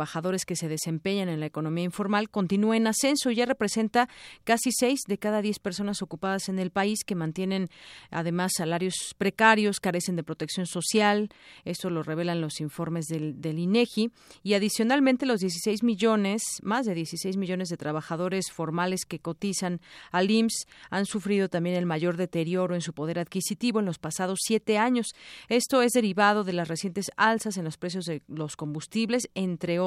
que 0.46 0.56
se 0.56 0.68
desempeñan 0.68 1.30
en 1.30 1.40
la 1.40 1.46
economía 1.46 1.84
informal 1.84 2.30
continúa 2.30 2.78
en 2.78 2.88
ascenso 2.88 3.32
y 3.32 3.36
ya 3.36 3.46
representa 3.46 4.10
casi 4.44 4.72
seis 4.72 5.02
de 5.08 5.18
cada 5.18 5.42
diez 5.42 5.60
personas 5.60 6.02
ocupadas 6.02 6.50
en 6.50 6.60
el 6.60 6.72
país 6.72 7.04
que 7.06 7.16
mantienen 7.16 7.70
además 8.12 8.54
salarios 8.58 9.16
precarios, 9.18 9.80
carecen 9.80 10.16
de 10.16 10.24
protección 10.24 10.66
social. 10.66 11.30
Esto 11.64 11.90
lo 11.90 12.04
revelan 12.04 12.42
los 12.42 12.60
informes 12.62 13.06
del, 13.06 13.36
INEGI. 13.60 14.12
Y 14.44 14.54
adicionalmente, 14.54 15.26
los 15.26 15.40
16 15.40 15.84
millones, 15.84 16.42
más 16.62 16.86
de 16.86 16.94
16 16.94 17.38
millones 17.38 17.70
de 17.70 17.78
trabajadores 17.78 18.52
formales 18.52 19.06
que 19.06 19.20
cotizan 19.20 19.82
al 20.12 20.30
IMSS 20.30 20.68
han 20.90 21.06
sufrido 21.06 21.50
también 21.50 21.76
el 21.76 21.86
mayor 21.86 22.18
deterioro 22.18 22.76
en 22.76 22.82
su 22.82 22.94
poder 22.94 23.20
adquisitivo 23.20 23.80
en 23.80 23.86
los 23.86 24.00
pasados 24.00 24.40
siete 24.42 24.78
años. 24.78 25.14
Esto 25.48 25.82
es 25.82 25.94
derivado 25.94 26.44
de 26.44 26.54
las 26.54 26.68
recientes 26.68 27.12
alzas 27.18 27.58
en 27.58 27.64
los 27.64 27.78
precios 27.78 28.06
de 28.06 28.22
los 28.28 28.56
combustibles, 28.56 29.30
entre 29.36 29.80
otros. 29.80 29.85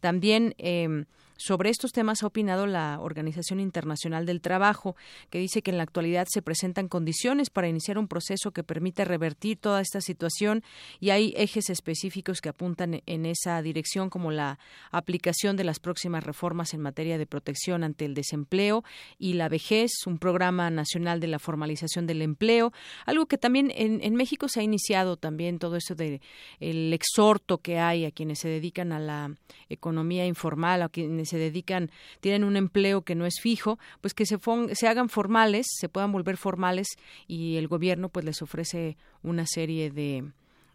También 0.00 0.54
eh, 0.58 1.04
sobre 1.36 1.70
estos 1.70 1.92
temas 1.92 2.22
ha 2.22 2.26
opinado 2.26 2.66
la 2.66 2.98
Organización 3.00 3.60
Internacional 3.60 4.26
del 4.26 4.40
Trabajo, 4.40 4.96
que 5.30 5.38
dice 5.38 5.62
que 5.62 5.70
en 5.70 5.76
la 5.76 5.82
actualidad 5.82 6.26
se 6.30 6.42
presentan 6.42 6.88
condiciones 6.88 7.50
para 7.50 7.68
iniciar 7.68 7.98
un 7.98 8.08
proceso 8.08 8.52
que 8.52 8.62
permita 8.62 9.04
revertir 9.04 9.58
toda 9.58 9.80
esta 9.80 10.00
situación 10.00 10.62
y 11.00 11.10
hay 11.10 11.34
ejes 11.36 11.70
específicos 11.70 12.40
que 12.40 12.48
apuntan 12.48 13.02
en 13.06 13.26
esa 13.26 13.60
dirección, 13.62 14.10
como 14.10 14.30
la 14.30 14.58
aplicación 14.90 15.56
de 15.56 15.64
las 15.64 15.80
próximas 15.80 16.24
reformas 16.24 16.74
en 16.74 16.80
materia 16.80 17.18
de 17.18 17.26
protección 17.26 17.84
ante 17.84 18.04
el 18.04 18.14
desempleo 18.14 18.84
y 19.18 19.34
la 19.34 19.48
vejez, 19.48 19.90
un 20.06 20.18
programa 20.18 20.70
nacional 20.70 21.20
de 21.20 21.26
la 21.26 21.38
formalización 21.38 22.06
del 22.06 22.22
empleo, 22.22 22.72
algo 23.06 23.26
que 23.26 23.38
también 23.38 23.72
en, 23.74 24.02
en 24.02 24.14
México 24.14 24.48
se 24.48 24.60
ha 24.60 24.62
iniciado 24.62 25.16
también 25.16 25.58
todo 25.58 25.76
eso 25.76 25.94
de 25.94 26.20
el 26.60 26.92
exhorto 26.92 27.58
que 27.58 27.78
hay 27.78 28.04
a 28.04 28.10
quienes 28.10 28.38
se 28.38 28.48
dedican 28.48 28.92
a 28.92 29.00
la 29.00 29.34
economía 29.68 30.26
informal, 30.26 30.82
a 30.82 30.88
quienes 30.88 31.23
se 31.26 31.38
dedican, 31.38 31.90
tienen 32.20 32.44
un 32.44 32.56
empleo 32.56 33.02
que 33.02 33.14
no 33.14 33.26
es 33.26 33.40
fijo, 33.40 33.78
pues 34.00 34.14
que 34.14 34.26
se, 34.26 34.38
se 34.72 34.88
hagan 34.88 35.08
formales, 35.08 35.66
se 35.70 35.88
puedan 35.88 36.12
volver 36.12 36.36
formales 36.36 36.88
y 37.26 37.56
el 37.56 37.68
gobierno 37.68 38.08
pues 38.08 38.24
les 38.24 38.42
ofrece 38.42 38.96
una 39.22 39.46
serie 39.46 39.90
de 39.90 40.24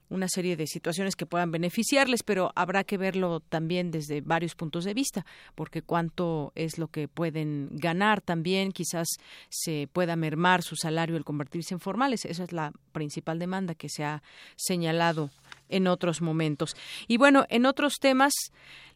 una 0.09 0.27
serie 0.27 0.57
de 0.57 0.67
situaciones 0.67 1.15
que 1.15 1.25
puedan 1.25 1.51
beneficiarles, 1.51 2.23
pero 2.23 2.51
habrá 2.55 2.83
que 2.83 2.97
verlo 2.97 3.39
también 3.41 3.91
desde 3.91 4.21
varios 4.21 4.55
puntos 4.55 4.83
de 4.83 4.93
vista, 4.93 5.25
porque 5.55 5.81
cuánto 5.81 6.51
es 6.55 6.77
lo 6.77 6.87
que 6.87 7.07
pueden 7.07 7.69
ganar 7.71 8.21
también, 8.21 8.71
quizás 8.71 9.07
se 9.49 9.87
pueda 9.91 10.15
mermar 10.15 10.63
su 10.63 10.75
salario 10.75 11.15
al 11.15 11.25
convertirse 11.25 11.73
en 11.73 11.79
formales. 11.79 12.25
Esa 12.25 12.43
es 12.43 12.51
la 12.51 12.71
principal 12.91 13.39
demanda 13.39 13.75
que 13.75 13.89
se 13.89 14.03
ha 14.03 14.23
señalado 14.55 15.29
en 15.69 15.87
otros 15.87 16.21
momentos. 16.21 16.75
Y 17.07 17.17
bueno, 17.17 17.45
en 17.49 17.65
otros 17.65 17.95
temas, 17.99 18.33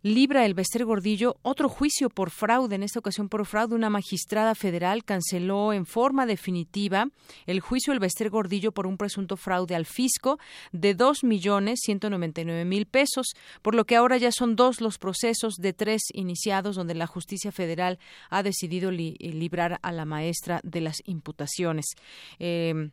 libra 0.01 0.45
el 0.45 0.53
Bester 0.53 0.83
Gordillo 0.83 1.37
otro 1.43 1.69
juicio 1.69 2.09
por 2.09 2.29
fraude. 2.29 2.75
En 2.75 2.83
esta 2.83 2.99
ocasión 2.99 3.29
por 3.29 3.45
fraude, 3.45 3.75
una 3.75 3.89
magistrada 3.89 4.53
federal 4.53 5.05
canceló 5.05 5.71
en 5.71 5.85
forma 5.85 6.25
definitiva 6.25 7.07
el 7.45 7.61
juicio 7.61 7.93
del 7.93 8.01
Bester 8.01 8.29
Gordillo 8.29 8.73
por 8.73 8.85
un 8.85 8.97
presunto 8.97 9.37
fraude 9.37 9.75
al 9.75 9.85
fisco 9.85 10.39
de 10.71 10.93
dos 10.93 11.23
millones 11.23 11.79
ciento 11.81 12.09
noventa 12.09 12.41
y 12.41 12.45
nueve 12.45 12.65
mil 12.65 12.85
pesos, 12.85 13.27
por 13.61 13.75
lo 13.75 13.85
que 13.85 13.95
ahora 13.95 14.17
ya 14.17 14.31
son 14.31 14.55
dos 14.55 14.81
los 14.81 14.97
procesos 14.97 15.55
de 15.55 15.71
tres 15.71 16.01
iniciados 16.13 16.75
donde 16.75 16.95
la 16.95 17.07
justicia 17.07 17.51
federal 17.51 17.97
ha 18.29 18.43
decidido 18.43 18.91
librar 18.91 19.79
a 19.81 19.91
la 19.91 20.05
maestra 20.05 20.59
de 20.63 20.81
las 20.81 21.01
imputaciones. 21.05 21.85
Eh, 22.39 22.89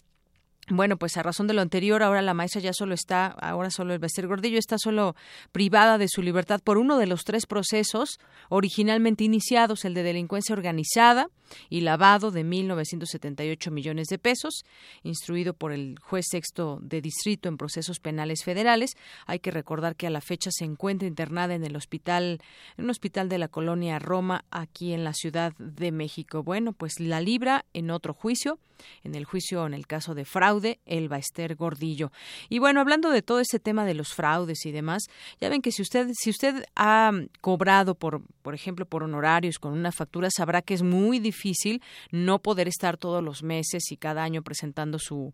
bueno, 0.69 0.97
pues 0.97 1.17
a 1.17 1.23
razón 1.23 1.47
de 1.47 1.55
lo 1.55 1.63
anterior, 1.63 2.03
ahora 2.03 2.23
la 2.23 2.35
maestra 2.35 2.61
ya 2.61 2.73
solo 2.73 2.95
está, 2.95 3.27
ahora 3.27 3.71
solo 3.71 3.93
el 3.93 3.99
Bester 3.99 4.29
Gordillo 4.29 4.59
está 4.59 4.77
solo 4.79 5.17
privada 5.53 5.99
de 5.99 6.07
su 6.09 6.23
libertad 6.23 6.61
por 6.63 6.79
uno 6.79 6.97
de 6.99 7.07
los 7.07 7.25
tres 7.25 7.47
procesos 7.47 8.21
originalmente 8.51 9.25
iniciados, 9.25 9.85
el 9.85 9.95
de 9.95 10.05
delincuencia 10.05 10.55
organizada 10.55 11.29
y 11.69 11.81
lavado 11.81 12.31
de 12.31 12.45
1.978 12.45 13.73
millones 13.73 14.07
de 14.07 14.19
pesos, 14.19 14.63
instruido 15.03 15.55
por 15.55 15.73
el 15.73 15.99
juez 16.01 16.27
sexto 16.31 16.79
de 16.81 17.01
distrito 17.01 17.49
en 17.49 17.57
procesos 17.57 17.99
penales 17.99 18.45
federales. 18.45 18.93
Hay 19.27 19.41
que 19.41 19.51
recordar 19.51 19.97
que 19.97 20.07
a 20.07 20.11
la 20.11 20.21
fecha 20.21 20.51
se 20.53 20.65
encuentra 20.65 21.09
internada 21.09 21.55
en 21.55 21.65
el 21.65 21.75
hospital, 21.75 22.41
en 22.77 22.85
un 22.85 22.91
hospital 22.91 23.29
de 23.29 23.39
la 23.39 23.49
colonia 23.49 23.99
Roma, 23.99 24.45
aquí 24.53 24.93
en 24.93 25.03
la 25.03 25.15
Ciudad 25.15 25.53
de 25.59 25.91
México. 25.91 26.45
Bueno, 26.45 26.73
pues 26.73 27.01
la 27.01 27.21
libra 27.21 27.65
en 27.75 27.91
otro 27.91 28.15
juicio, 28.15 28.61
en 29.03 29.17
el 29.17 29.25
juicio 29.25 29.67
en 29.67 29.75
el 29.75 29.89
caso 29.89 30.15
de 30.15 30.25
fraude 30.25 30.50
el 30.59 30.79
Elba 30.87 31.21
Gordillo. 31.57 32.13
Y 32.49 32.59
bueno, 32.59 32.81
hablando 32.81 33.11
de 33.11 33.23
todo 33.23 33.41
ese 33.41 33.59
tema 33.59 33.85
de 33.85 33.95
los 33.95 34.15
fraudes 34.15 34.67
y 34.67 34.73
demás, 34.73 35.05
ya 35.41 35.49
ven 35.49 35.63
que 35.63 35.73
si 35.73 35.83
usted, 35.83 36.09
si 36.13 36.31
usted 36.31 36.65
ha 36.77 37.13
cobrado 37.41 37.95
por, 37.95 38.23
por 38.43 38.55
ejemplo, 38.55 38.87
por 38.87 39.03
honorarios 39.03 39.59
con 39.59 39.73
una 39.73 39.93
factura, 39.93 40.29
sabrá 40.31 40.63
que 40.63 40.75
es 40.75 40.83
muy 40.83 41.19
difícil 41.19 41.83
no 42.11 42.41
poder 42.41 42.69
estar 42.69 42.97
todos 42.97 43.23
los 43.23 43.43
meses 43.43 43.91
y 43.91 43.97
cada 43.97 44.23
año 44.23 44.43
presentando 44.43 44.99
su 44.99 45.33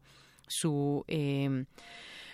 su 0.49 1.05
eh, 1.09 1.65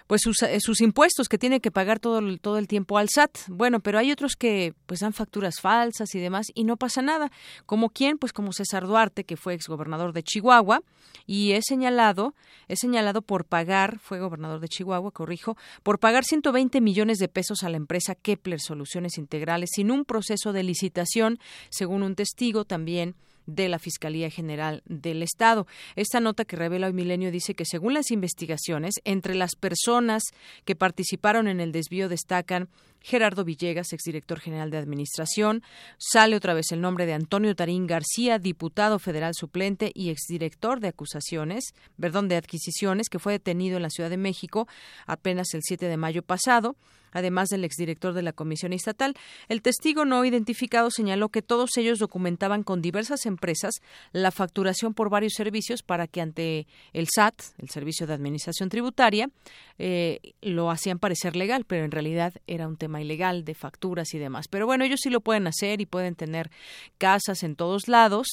pues 0.06 0.22
eh, 0.42 0.58
sus, 0.60 0.80
impuestos 0.80 1.28
que 1.28 1.38
tiene 1.38 1.60
que 1.60 1.70
pagar 1.70 1.98
todo, 1.98 2.20
todo 2.38 2.58
el 2.58 2.68
tiempo 2.68 2.98
al 2.98 3.08
SAT. 3.08 3.38
Bueno, 3.48 3.80
pero 3.80 3.98
hay 3.98 4.12
otros 4.12 4.36
que 4.36 4.74
pues 4.86 5.00
dan 5.00 5.12
facturas 5.12 5.60
falsas 5.60 6.14
y 6.14 6.20
demás 6.20 6.46
y 6.54 6.64
no 6.64 6.76
pasa 6.76 7.02
nada. 7.02 7.30
Como 7.66 7.90
quién, 7.90 8.18
pues 8.18 8.32
como 8.32 8.52
César 8.52 8.86
Duarte, 8.86 9.24
que 9.24 9.36
fue 9.36 9.54
exgobernador 9.54 10.12
de 10.12 10.22
Chihuahua 10.22 10.82
y 11.26 11.52
es 11.52 11.64
señalado, 11.66 12.34
es 12.68 12.80
señalado 12.80 13.22
por 13.22 13.44
pagar, 13.44 13.98
fue 13.98 14.20
gobernador 14.20 14.60
de 14.60 14.68
Chihuahua, 14.68 15.10
corrijo, 15.12 15.56
por 15.82 15.98
pagar 15.98 16.24
120 16.24 16.80
millones 16.80 17.18
de 17.18 17.28
pesos 17.28 17.62
a 17.62 17.68
la 17.68 17.76
empresa 17.76 18.14
Kepler 18.14 18.60
Soluciones 18.60 19.18
Integrales 19.18 19.70
sin 19.74 19.90
un 19.90 20.04
proceso 20.04 20.52
de 20.52 20.62
licitación, 20.62 21.38
según 21.70 22.02
un 22.02 22.14
testigo 22.14 22.64
también 22.64 23.14
de 23.46 23.68
la 23.68 23.78
Fiscalía 23.78 24.30
General 24.30 24.82
del 24.86 25.22
Estado. 25.22 25.66
Esta 25.96 26.20
nota 26.20 26.44
que 26.44 26.56
revela 26.56 26.86
hoy 26.86 26.92
Milenio 26.92 27.30
dice 27.30 27.54
que 27.54 27.64
según 27.64 27.94
las 27.94 28.10
investigaciones, 28.10 28.94
entre 29.04 29.34
las 29.34 29.56
personas 29.56 30.22
que 30.64 30.76
participaron 30.76 31.48
en 31.48 31.60
el 31.60 31.72
desvío 31.72 32.08
destacan 32.08 32.68
Gerardo 33.00 33.44
Villegas, 33.44 33.92
exdirector 33.92 34.38
general 34.40 34.70
de 34.70 34.78
Administración, 34.78 35.62
sale 35.98 36.36
otra 36.36 36.54
vez 36.54 36.70
el 36.70 36.80
nombre 36.80 37.04
de 37.04 37.14
Antonio 37.14 37.54
Tarín 37.54 37.86
García, 37.86 38.38
diputado 38.38 38.98
federal 38.98 39.32
suplente 39.34 39.90
y 39.94 40.10
exdirector 40.10 40.80
de 40.80 40.88
acusaciones, 40.88 41.74
perdón, 42.00 42.28
de 42.28 42.36
adquisiciones, 42.36 43.08
que 43.08 43.18
fue 43.18 43.32
detenido 43.32 43.76
en 43.76 43.82
la 43.82 43.90
Ciudad 43.90 44.10
de 44.10 44.16
México 44.16 44.68
apenas 45.06 45.52
el 45.54 45.62
7 45.62 45.86
de 45.86 45.96
mayo 45.96 46.22
pasado 46.22 46.76
además 47.12 47.48
del 47.48 47.64
exdirector 47.64 48.14
de 48.14 48.22
la 48.22 48.32
Comisión 48.32 48.72
Estatal. 48.72 49.14
El 49.48 49.62
testigo 49.62 50.04
no 50.04 50.24
identificado 50.24 50.90
señaló 50.90 51.28
que 51.28 51.42
todos 51.42 51.76
ellos 51.76 51.98
documentaban 51.98 52.62
con 52.62 52.82
diversas 52.82 53.26
empresas 53.26 53.74
la 54.12 54.30
facturación 54.30 54.94
por 54.94 55.10
varios 55.10 55.34
servicios 55.34 55.82
para 55.82 56.06
que 56.06 56.20
ante 56.20 56.66
el 56.92 57.06
SAT, 57.12 57.34
el 57.58 57.68
Servicio 57.70 58.06
de 58.06 58.14
Administración 58.14 58.68
Tributaria, 58.68 59.30
eh, 59.78 60.20
lo 60.40 60.70
hacían 60.70 60.98
parecer 60.98 61.36
legal, 61.36 61.64
pero 61.64 61.84
en 61.84 61.90
realidad 61.90 62.34
era 62.46 62.68
un 62.68 62.76
tema 62.76 63.00
ilegal 63.00 63.44
de 63.44 63.54
facturas 63.54 64.14
y 64.14 64.18
demás. 64.18 64.48
Pero 64.48 64.66
bueno, 64.66 64.84
ellos 64.84 65.00
sí 65.02 65.10
lo 65.10 65.20
pueden 65.20 65.46
hacer 65.46 65.80
y 65.80 65.86
pueden 65.86 66.14
tener 66.14 66.50
casas 66.98 67.42
en 67.42 67.56
todos 67.56 67.88
lados 67.88 68.26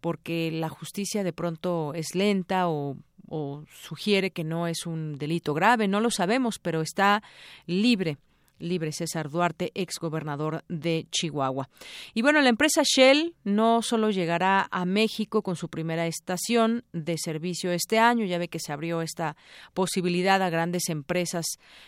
porque 0.00 0.50
la 0.52 0.68
justicia 0.68 1.24
de 1.24 1.32
pronto 1.32 1.92
es 1.94 2.14
lenta 2.14 2.68
o 2.68 2.96
o 3.30 3.64
sugiere 3.72 4.32
que 4.32 4.44
no 4.44 4.66
es 4.66 4.84
un 4.84 5.16
delito 5.16 5.54
grave, 5.54 5.88
no 5.88 6.00
lo 6.00 6.10
sabemos, 6.10 6.58
pero 6.58 6.82
está 6.82 7.22
libre 7.66 8.18
libre 8.60 8.92
César 8.92 9.30
Duarte, 9.30 9.72
ex 9.74 9.98
gobernador 9.98 10.64
de 10.68 11.06
Chihuahua. 11.10 11.68
Y 12.14 12.22
bueno, 12.22 12.40
la 12.40 12.48
empresa 12.48 12.82
Shell 12.84 13.34
no 13.42 13.82
solo 13.82 14.10
llegará 14.10 14.68
a 14.70 14.84
México 14.84 15.42
con 15.42 15.56
su 15.56 15.68
primera 15.68 16.06
estación 16.06 16.84
de 16.92 17.16
servicio 17.18 17.72
este 17.72 17.98
año, 17.98 18.24
ya 18.24 18.38
ve 18.38 18.48
que 18.48 18.60
se 18.60 18.72
abrió 18.72 19.02
esta 19.02 19.36
posibilidad 19.74 20.42
a 20.42 20.50
grandes 20.50 20.88
empresas 20.88 21.46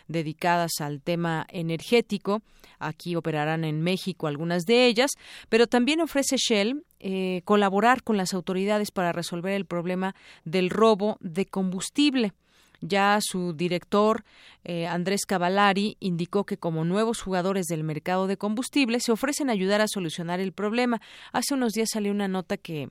dedicadas 0.09 0.73
al 0.81 1.01
tema 1.03 1.47
energético. 1.51 2.43
Aquí 2.79 3.15
operarán 3.15 3.65
en 3.65 3.83
México 3.83 4.27
algunas 4.27 4.65
de 4.65 4.87
ellas, 4.87 5.11
pero 5.49 5.67
también 5.67 6.01
ofrece 6.01 6.37
Shell 6.37 6.85
eh, 7.03 7.43
colaborar 7.45 8.03
con 8.03 8.17
las 8.17 8.33
autoridades 8.33 8.93
para 8.93 9.13
resolver 9.13 9.53
el 9.53 9.67
problema 9.67 10.15
del 10.45 10.71
robo 10.71 11.19
de 11.21 11.47
combustible. 11.47 12.33
Ya 12.81 13.19
su 13.21 13.53
director, 13.53 14.25
eh, 14.65 14.87
Andrés 14.87 15.27
Cavallari, 15.27 15.97
indicó 16.01 16.45
que 16.45 16.57
como 16.57 16.85
nuevos 16.85 17.21
jugadores 17.21 17.67
del 17.67 17.85
mercado 17.85 18.27
de 18.27 18.37
combustible 18.37 19.01
se 19.01 19.13
ofrecen 19.13 19.51
ayudar 19.51 19.81
a 19.81 19.89
solucionar 19.89 20.41
el 20.41 20.53
problema. 20.53 21.01
Hace 21.33 21.55
unos 21.55 21.73
días 21.73 21.91
salió 21.93 22.13
una 22.13 22.29
nota 22.29 22.57
que 22.57 22.89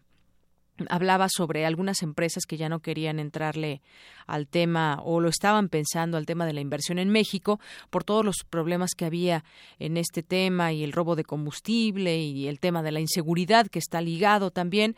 hablaba 0.90 1.28
sobre 1.30 1.66
algunas 1.66 2.02
empresas 2.02 2.46
que 2.46 2.58
ya 2.58 2.70
no 2.70 2.80
querían 2.80 3.20
entrarle 3.20 3.82
al 4.28 4.48
tema 4.48 5.00
o 5.04 5.20
lo 5.20 5.30
estaban 5.30 5.70
pensando 5.70 6.18
al 6.18 6.26
tema 6.26 6.46
de 6.46 6.54
la 6.54 6.62
inversión 6.62 7.00
en 7.00 7.10
México 7.10 7.60
por 7.90 8.04
todos 8.04 8.24
los 8.26 8.38
problemas 8.50 8.92
que 8.96 9.06
había 9.06 9.44
en 9.80 9.98
este 9.98 10.24
tema 10.24 10.74
y 10.74 10.84
el 10.84 10.94
robo 10.94 11.16
de 11.16 11.24
combustible 11.24 12.18
y 12.18 12.48
el 12.48 12.60
tema 12.60 12.84
de 12.84 12.92
la 12.92 13.00
inseguridad 13.00 13.68
que 13.68 13.80
está 13.80 14.02
ligado 14.02 14.52
también, 14.52 14.96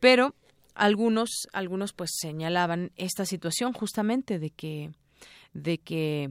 pero 0.00 0.34
algunos 0.74 1.30
algunos 1.52 1.92
pues 1.92 2.10
señalaban 2.14 2.92
esta 2.96 3.26
situación 3.26 3.72
justamente 3.72 4.38
de 4.38 4.50
que 4.50 4.92
de 5.52 5.78
que 5.78 6.30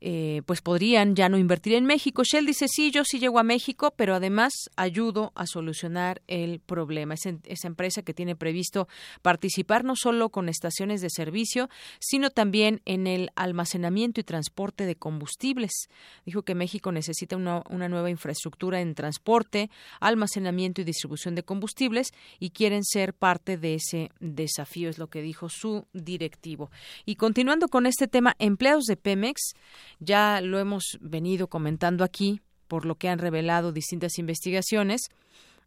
eh, 0.00 0.42
pues 0.46 0.62
podrían 0.62 1.16
ya 1.16 1.28
no 1.28 1.38
invertir 1.38 1.74
en 1.74 1.84
México. 1.84 2.22
Shell 2.24 2.46
dice, 2.46 2.66
sí, 2.68 2.90
yo 2.90 3.04
sí 3.04 3.18
llego 3.18 3.38
a 3.38 3.42
México, 3.42 3.92
pero 3.96 4.14
además 4.14 4.52
ayudo 4.76 5.32
a 5.34 5.46
solucionar 5.46 6.22
el 6.26 6.60
problema. 6.60 7.14
Es 7.14 7.26
esa 7.44 7.68
empresa 7.68 8.02
que 8.02 8.14
tiene 8.14 8.36
previsto 8.36 8.88
participar 9.22 9.84
no 9.84 9.94
solo 9.96 10.28
con 10.30 10.48
estaciones 10.48 11.00
de 11.00 11.10
servicio, 11.10 11.68
sino 11.98 12.30
también 12.30 12.80
en 12.84 13.06
el 13.06 13.30
almacenamiento 13.34 14.20
y 14.20 14.24
transporte 14.24 14.86
de 14.86 14.96
combustibles. 14.96 15.88
Dijo 16.24 16.42
que 16.42 16.54
México 16.54 16.92
necesita 16.92 17.36
una, 17.36 17.62
una 17.68 17.88
nueva 17.88 18.10
infraestructura 18.10 18.80
en 18.80 18.94
transporte, 18.94 19.70
almacenamiento 20.00 20.80
y 20.80 20.84
distribución 20.84 21.34
de 21.34 21.42
combustibles 21.42 22.12
y 22.38 22.50
quieren 22.50 22.84
ser 22.84 23.14
parte 23.14 23.56
de 23.56 23.74
ese 23.74 24.10
desafío, 24.20 24.88
es 24.88 24.98
lo 24.98 25.08
que 25.08 25.22
dijo 25.22 25.48
su 25.48 25.86
directivo. 25.92 26.70
Y 27.04 27.16
continuando 27.16 27.68
con 27.68 27.86
este 27.86 28.08
tema, 28.08 28.34
empleados 28.38 28.84
de 28.84 28.96
Pemex, 28.96 29.54
ya 30.00 30.40
lo 30.40 30.58
hemos 30.58 30.98
venido 31.00 31.48
comentando 31.48 32.04
aquí 32.04 32.40
por 32.68 32.84
lo 32.84 32.96
que 32.96 33.08
han 33.08 33.18
revelado 33.18 33.72
distintas 33.72 34.18
investigaciones. 34.18 35.08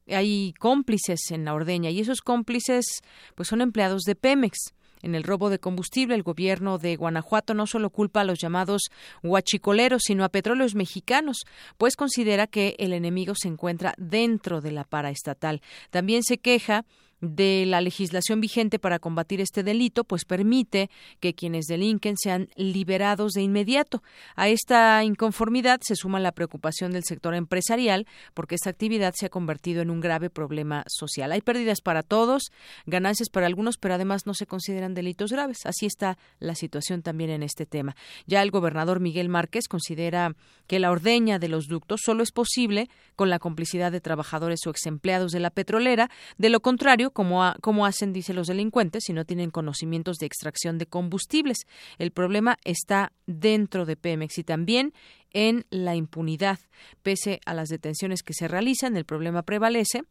Hay 0.08 0.54
cómplices 0.60 1.32
en 1.32 1.46
la 1.46 1.54
ordeña 1.54 1.90
y 1.90 2.00
esos 2.00 2.22
cómplices 2.22 3.02
pues 3.36 3.50
son 3.50 3.62
empleados 3.62 4.04
de 4.04 4.16
Pemex. 4.16 4.74
En 5.04 5.16
el 5.16 5.24
robo 5.24 5.50
de 5.50 5.58
combustible, 5.58 6.14
el 6.14 6.22
gobierno 6.22 6.78
de 6.78 6.96
Guanajuato 6.96 7.56
no 7.56 7.66
solo 7.66 7.90
culpa 7.90 8.22
a 8.22 8.24
los 8.24 8.38
llamados 8.40 8.84
huachicoleros, 9.24 10.04
sino 10.06 10.24
a 10.24 10.30
petróleos 10.30 10.76
mexicanos, 10.76 11.42
pues 11.78 11.96
considera 11.96 12.46
que 12.46 12.76
el 12.78 12.94
enemigo 12.94 13.34
se 13.36 13.48
encuentra 13.48 13.96
dentro 13.98 14.62
de 14.62 14.72
la 14.72 14.84
paraestatal. 14.84 15.62
También 15.90 16.22
se 16.22 16.38
queja 16.38 16.86
de 17.22 17.66
la 17.68 17.82
legislación 17.82 18.42
vigente 18.42 18.80
para 18.80 19.00
combatir 19.00 19.42
este 19.42 19.64
delito, 19.64 20.04
pues 20.04 20.26
permite 20.26 20.90
que 21.20 21.34
quienes 21.34 21.66
delinquen 21.66 22.18
sean 22.18 22.50
liberados 22.56 23.34
de 23.34 23.44
inmediato. 23.44 24.04
A 24.36 24.50
esta 24.50 25.04
inconformidad 25.04 25.80
se 25.82 25.96
suma 25.96 26.20
la 26.20 26.32
preocupación 26.32 26.92
del 26.92 27.04
sector 27.04 27.36
empresarial 27.36 28.08
porque 28.34 28.56
esta 28.56 28.72
actividad 28.72 29.14
se 29.16 29.28
ha 29.28 29.30
convertido 29.30 29.82
en 29.82 29.92
un 29.92 30.02
grave 30.02 30.30
problema 30.30 30.84
social. 30.88 31.32
Hay 31.32 31.42
pérdidas 31.42 31.82
para 31.82 32.04
todos, 32.04 32.52
ganancias 32.86 33.30
para 33.30 33.46
algunos, 33.46 33.78
pero 33.78 33.96
además 33.96 34.26
no 34.26 34.34
se 34.34 34.48
consideran 34.48 34.94
delitos 34.94 35.32
graves. 35.32 35.60
Así 35.66 35.86
está 35.86 36.18
la 36.40 36.56
situación 36.56 37.04
también 37.04 37.30
en 37.30 37.44
este 37.44 37.66
tema. 37.66 37.96
Ya 38.26 38.42
el 38.42 38.52
gobernador 38.52 39.00
Miguel 39.00 39.30
Márquez 39.30 39.68
considera 39.68 40.36
que 40.68 40.80
la 40.80 40.92
ordeña 40.92 41.38
de 41.38 41.50
los 41.50 41.68
ductos 41.68 42.02
solo 42.04 42.24
es 42.24 42.32
posible 42.32 42.90
con 43.16 43.30
la 43.30 43.40
complicidad 43.40 43.92
de 43.92 44.02
trabajadores 44.02 44.66
o 44.66 44.70
exempleados 44.70 45.32
de 45.32 45.40
la 45.40 45.52
petrolera. 45.52 46.10
De 46.38 46.50
lo 46.50 46.62
contrario, 46.62 47.11
como, 47.12 47.86
hacen, 47.86 48.14
dice 48.14 48.34
los 48.34 48.48
delincuentes, 48.48 49.04
si 49.06 49.14
no 49.14 49.26
tienen 49.26 49.52
conocimientos 49.52 50.18
de 50.18 50.26
extracción 50.26 50.78
de 50.78 50.86
combustibles. 50.86 51.60
El 51.98 52.12
problema 52.12 52.58
está 52.64 53.12
dentro 53.28 53.86
de 53.86 53.96
Pemex 53.96 54.38
y 54.38 54.44
también 54.44 54.94
en 55.32 55.66
la 55.70 55.96
impunidad. 55.96 56.60
Pese 57.04 57.40
a 57.46 57.54
las 57.54 57.70
detenciones 57.70 58.24
que 58.24 58.34
se 58.34 58.48
realizan, 58.48 58.98
el 58.98 59.06
problema 59.06 59.44
prevalece 59.44 60.04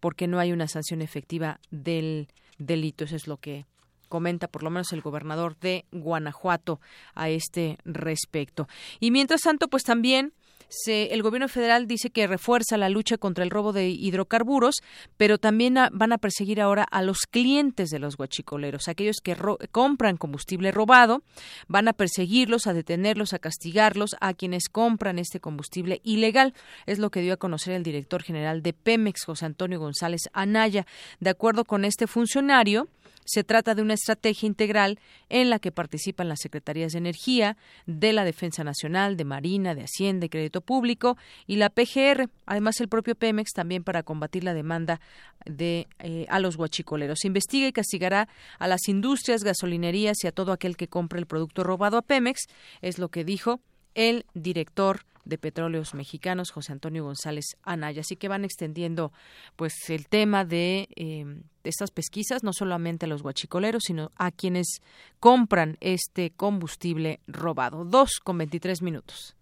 porque 0.00 0.26
no 0.26 0.38
hay 0.38 0.52
una 0.52 0.68
sanción 0.68 1.02
efectiva 1.02 1.60
del 1.70 2.28
delito. 2.58 3.04
Eso 3.04 3.16
es 3.16 3.26
lo 3.26 3.36
que 3.38 3.66
comenta 4.08 4.48
por 4.48 4.62
lo 4.62 4.70
menos 4.70 4.92
el 4.92 5.00
gobernador 5.00 5.58
de 5.58 5.84
Guanajuato 5.92 6.80
a 7.14 7.28
este 7.28 7.78
respecto. 7.84 8.68
Y 9.00 9.10
mientras 9.10 9.42
tanto, 9.42 9.68
pues 9.68 9.82
también 9.82 10.32
se, 10.68 11.14
el 11.14 11.22
gobierno 11.22 11.48
federal 11.48 11.86
dice 11.86 12.10
que 12.10 12.26
refuerza 12.26 12.76
la 12.76 12.88
lucha 12.88 13.18
contra 13.18 13.44
el 13.44 13.50
robo 13.50 13.72
de 13.72 13.88
hidrocarburos, 13.88 14.76
pero 15.16 15.38
también 15.38 15.76
van 15.92 16.12
a 16.12 16.18
perseguir 16.18 16.60
ahora 16.60 16.84
a 16.84 17.02
los 17.02 17.20
clientes 17.30 17.90
de 17.90 17.98
los 17.98 18.16
guachicoleros, 18.16 18.88
aquellos 18.88 19.16
que 19.22 19.36
compran 19.70 20.16
combustible 20.16 20.72
robado, 20.72 21.22
van 21.68 21.88
a 21.88 21.92
perseguirlos, 21.92 22.66
a 22.66 22.74
detenerlos, 22.74 23.32
a 23.32 23.38
castigarlos, 23.38 24.16
a 24.20 24.34
quienes 24.34 24.68
compran 24.68 25.18
este 25.18 25.40
combustible 25.40 26.00
ilegal. 26.04 26.54
Es 26.86 26.98
lo 26.98 27.10
que 27.10 27.20
dio 27.20 27.34
a 27.34 27.38
conocer 27.38 27.74
el 27.74 27.82
director 27.82 28.22
general 28.22 28.62
de 28.62 28.72
Pemex, 28.72 29.24
José 29.24 29.46
Antonio 29.46 29.78
González 29.78 30.22
Anaya. 30.32 30.86
De 31.20 31.30
acuerdo 31.30 31.64
con 31.64 31.84
este 31.84 32.06
funcionario, 32.06 32.88
se 33.26 33.44
trata 33.44 33.74
de 33.74 33.82
una 33.82 33.94
estrategia 33.94 34.46
integral 34.46 34.98
en 35.28 35.50
la 35.50 35.58
que 35.58 35.72
participan 35.72 36.28
las 36.28 36.40
Secretarías 36.40 36.92
de 36.92 36.98
Energía, 36.98 37.56
de 37.86 38.12
la 38.12 38.24
Defensa 38.24 38.64
Nacional, 38.64 39.16
de 39.16 39.24
Marina, 39.24 39.74
de 39.74 39.82
Hacienda 39.82 40.26
y 40.26 40.28
Crédito 40.28 40.60
Público 40.60 41.16
y 41.46 41.56
la 41.56 41.68
PGR, 41.68 42.30
además 42.46 42.80
el 42.80 42.88
propio 42.88 43.14
Pemex 43.14 43.52
también 43.52 43.84
para 43.84 44.02
combatir 44.02 44.44
la 44.44 44.54
demanda 44.54 45.00
de 45.44 45.86
eh, 45.98 46.26
a 46.28 46.40
los 46.40 46.56
guachicoleros. 46.56 47.18
Se 47.20 47.26
investiga 47.26 47.68
y 47.68 47.72
castigará 47.72 48.28
a 48.58 48.68
las 48.68 48.88
industrias, 48.88 49.44
gasolinerías 49.44 50.24
y 50.24 50.26
a 50.26 50.32
todo 50.32 50.52
aquel 50.52 50.76
que 50.76 50.88
compre 50.88 51.18
el 51.18 51.26
producto 51.26 51.64
robado 51.64 51.98
a 51.98 52.02
Pemex, 52.02 52.46
es 52.80 52.98
lo 52.98 53.08
que 53.08 53.24
dijo 53.24 53.60
el 53.96 54.24
director 54.34 55.00
de 55.24 55.38
Petróleos 55.38 55.92
Mexicanos, 55.94 56.52
José 56.52 56.72
Antonio 56.72 57.02
González 57.02 57.56
Anaya. 57.64 58.02
Así 58.02 58.14
que 58.14 58.28
van 58.28 58.44
extendiendo 58.44 59.12
pues 59.56 59.74
el 59.90 60.06
tema 60.06 60.44
de, 60.44 60.88
em, 60.94 61.42
estas 61.64 61.90
pesquisas, 61.90 62.44
no 62.44 62.52
solamente 62.52 63.06
a 63.06 63.08
los 63.08 63.22
guachicoleros, 63.22 63.82
sino 63.84 64.12
a 64.16 64.30
quienes 64.30 64.80
compran 65.18 65.76
este 65.80 66.30
combustible 66.30 67.20
robado. 67.26 67.84
Dos 67.84 68.20
con 68.22 68.38
veintitrés 68.38 68.82
minutos. 68.82 69.34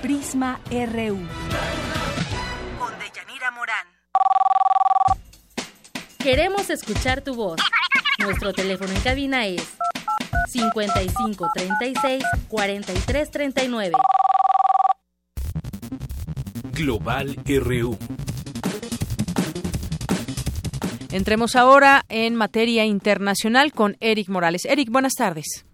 Prisma 0.00 0.60
RU. 0.70 1.18
Con 2.78 2.98
Deyanira 3.00 3.50
Morán. 3.50 3.88
Queremos 6.18 6.70
escuchar 6.70 7.22
tu 7.22 7.34
voz. 7.34 7.60
Nuestro 8.26 8.52
teléfono 8.52 8.92
en 8.92 9.00
cabina 9.02 9.46
es 9.46 9.76
55 10.48 11.48
36 11.54 12.24
43 12.48 13.30
39. 13.30 13.92
Global 16.72 17.36
RU. 17.46 17.96
Entremos 21.12 21.54
ahora 21.54 22.04
en 22.08 22.34
materia 22.34 22.84
internacional 22.84 23.72
con 23.72 23.96
Eric 24.00 24.28
Morales. 24.28 24.64
Eric, 24.64 24.90
buenas 24.90 25.14
tardes. 25.14 25.64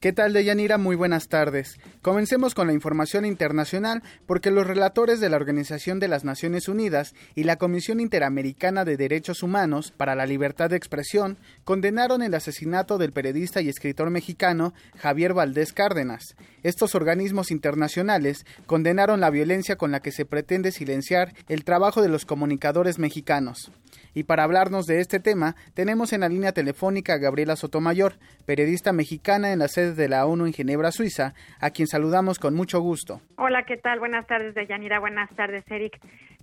¿Qué 0.00 0.12
tal, 0.12 0.32
Deyanira? 0.32 0.78
Muy 0.78 0.94
buenas 0.94 1.26
tardes. 1.26 1.76
Comencemos 2.02 2.54
con 2.54 2.68
la 2.68 2.72
información 2.72 3.24
internacional 3.24 4.04
porque 4.26 4.52
los 4.52 4.64
relatores 4.64 5.18
de 5.18 5.28
la 5.28 5.34
Organización 5.34 5.98
de 5.98 6.06
las 6.06 6.22
Naciones 6.22 6.68
Unidas 6.68 7.16
y 7.34 7.42
la 7.42 7.56
Comisión 7.56 7.98
Interamericana 7.98 8.84
de 8.84 8.96
Derechos 8.96 9.42
Humanos 9.42 9.92
para 9.96 10.14
la 10.14 10.24
Libertad 10.24 10.70
de 10.70 10.76
Expresión 10.76 11.36
condenaron 11.64 12.22
el 12.22 12.34
asesinato 12.34 12.96
del 12.96 13.10
periodista 13.10 13.60
y 13.60 13.68
escritor 13.68 14.10
mexicano 14.10 14.72
Javier 14.98 15.34
Valdés 15.34 15.72
Cárdenas. 15.72 16.36
Estos 16.62 16.94
organismos 16.94 17.50
internacionales 17.50 18.46
condenaron 18.66 19.18
la 19.18 19.30
violencia 19.30 19.74
con 19.74 19.90
la 19.90 19.98
que 19.98 20.12
se 20.12 20.24
pretende 20.24 20.70
silenciar 20.70 21.34
el 21.48 21.64
trabajo 21.64 22.02
de 22.02 22.08
los 22.08 22.24
comunicadores 22.24 23.00
mexicanos. 23.00 23.72
Y 24.14 24.24
para 24.24 24.44
hablarnos 24.44 24.86
de 24.86 25.00
este 25.00 25.20
tema, 25.20 25.54
tenemos 25.74 26.12
en 26.12 26.20
la 26.20 26.28
línea 26.28 26.52
telefónica 26.52 27.14
a 27.14 27.18
Gabriela 27.18 27.56
Sotomayor, 27.56 28.14
periodista 28.46 28.92
mexicana 28.92 29.52
en 29.52 29.58
la 29.58 29.68
sede 29.68 29.94
de 29.94 30.08
la 30.08 30.26
ONU 30.26 30.46
en 30.46 30.52
Ginebra, 30.52 30.92
Suiza, 30.92 31.34
a 31.60 31.70
quien 31.70 31.88
saludamos 31.88 32.38
con 32.38 32.54
mucho 32.54 32.80
gusto. 32.80 33.20
Hola, 33.36 33.64
¿qué 33.66 33.76
tal? 33.76 33.98
Buenas 33.98 34.26
tardes, 34.26 34.54
Deyanira. 34.54 35.00
Buenas 35.00 35.30
tardes, 35.36 35.64
Eric. 35.70 35.98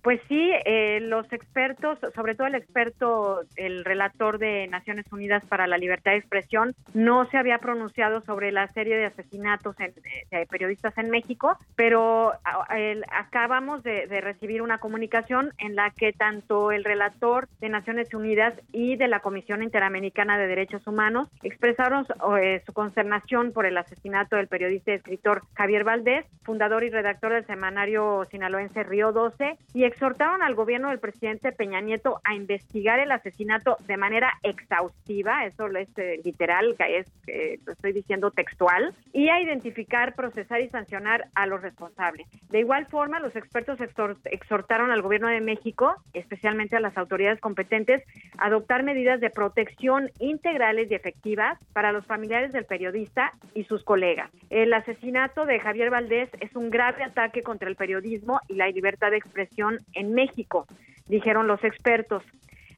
Pues 0.05 0.21
sí, 0.27 0.51
eh, 0.65 0.99
los 1.01 1.25
expertos, 1.33 1.97
sobre 2.13 2.35
todo 2.35 2.45
el 2.45 2.53
experto, 2.53 3.41
el 3.55 3.83
relator 3.83 4.37
de 4.37 4.67
Naciones 4.67 5.11
Unidas 5.11 5.43
para 5.49 5.65
la 5.65 5.79
Libertad 5.79 6.11
de 6.11 6.19
Expresión, 6.19 6.75
no 6.93 7.25
se 7.31 7.39
había 7.39 7.57
pronunciado 7.57 8.21
sobre 8.21 8.51
la 8.51 8.67
serie 8.67 8.97
de 8.97 9.05
asesinatos 9.05 9.75
de 9.77 10.45
periodistas 10.45 10.95
en 10.99 11.09
México, 11.09 11.57
pero 11.75 12.33
acabamos 13.11 13.81
de, 13.81 14.05
recibir 14.21 14.61
una 14.61 14.77
comunicación 14.77 15.51
en 15.57 15.75
la 15.75 15.89
que 15.89 16.13
tanto 16.13 16.71
el 16.71 16.83
relator 16.83 17.49
de 17.59 17.69
Naciones 17.69 18.13
Unidas 18.13 18.53
y 18.71 18.97
de 18.97 19.07
la 19.07 19.21
Comisión 19.21 19.63
Interamericana 19.63 20.37
de 20.37 20.45
Derechos 20.45 20.85
Humanos 20.85 21.29
expresaron 21.41 22.05
eh, 22.39 22.61
su 22.63 22.73
consternación 22.73 23.53
por 23.53 23.65
el 23.65 23.75
asesinato 23.75 24.35
del 24.35 24.49
periodista 24.49 24.91
y 24.91 24.95
escritor 24.97 25.41
Javier 25.55 25.83
Valdés, 25.83 26.27
fundador 26.43 26.83
y 26.83 26.91
redactor 26.91 27.33
del 27.33 27.47
semanario 27.47 28.23
sinaloense 28.29 28.83
Río 28.83 29.11
12, 29.11 29.57
y 29.73 29.94
exhortaron 29.95 30.43
al 30.43 30.55
gobierno 30.55 30.89
del 30.89 30.99
presidente 30.99 31.53
Peña 31.53 31.79
Nieto 31.79 32.19
a 32.25 32.35
investigar 32.35 32.99
el 32.99 33.13
asesinato 33.13 33.77
de 33.87 33.95
manera 33.95 34.33
exhaustiva, 34.43 35.45
eso 35.45 35.67
es 35.67 35.87
eh, 35.97 36.19
literal, 36.21 36.75
que 36.77 36.97
es, 36.97 37.07
eh, 37.27 37.59
lo 37.65 37.71
estoy 37.71 37.93
diciendo 37.93 38.29
textual, 38.29 38.93
y 39.13 39.29
a 39.29 39.39
identificar, 39.39 40.13
procesar 40.13 40.59
y 40.59 40.67
sancionar 40.67 41.29
a 41.33 41.47
los 41.47 41.61
responsables. 41.61 42.27
De 42.49 42.59
igual 42.59 42.87
forma, 42.87 43.21
los 43.21 43.37
expertos 43.37 43.79
exhortaron 44.25 44.91
al 44.91 45.01
gobierno 45.01 45.29
de 45.29 45.39
México, 45.39 45.95
especialmente 46.13 46.75
a 46.75 46.81
las 46.81 46.97
autoridades 46.97 47.39
competentes, 47.39 48.03
a 48.37 48.47
adoptar 48.47 48.83
medidas 48.83 49.21
de 49.21 49.29
protección 49.29 50.11
integrales 50.19 50.91
y 50.91 50.95
efectivas 50.95 51.57
para 51.71 51.93
los 51.93 52.05
familiares 52.05 52.51
del 52.51 52.65
periodista 52.65 53.31
y 53.53 53.63
sus 53.63 53.85
colegas. 53.85 54.29
El 54.49 54.73
asesinato 54.73 55.45
de 55.45 55.61
Javier 55.61 55.89
Valdés 55.89 56.29
es 56.41 56.53
un 56.53 56.69
grave 56.69 57.03
ataque 57.03 57.43
contra 57.43 57.69
el 57.69 57.77
periodismo 57.77 58.41
y 58.49 58.55
la 58.55 58.67
libertad 58.67 59.11
de 59.11 59.17
expresión 59.17 59.79
en 59.93 60.13
México, 60.13 60.67
dijeron 61.07 61.47
los 61.47 61.63
expertos. 61.63 62.23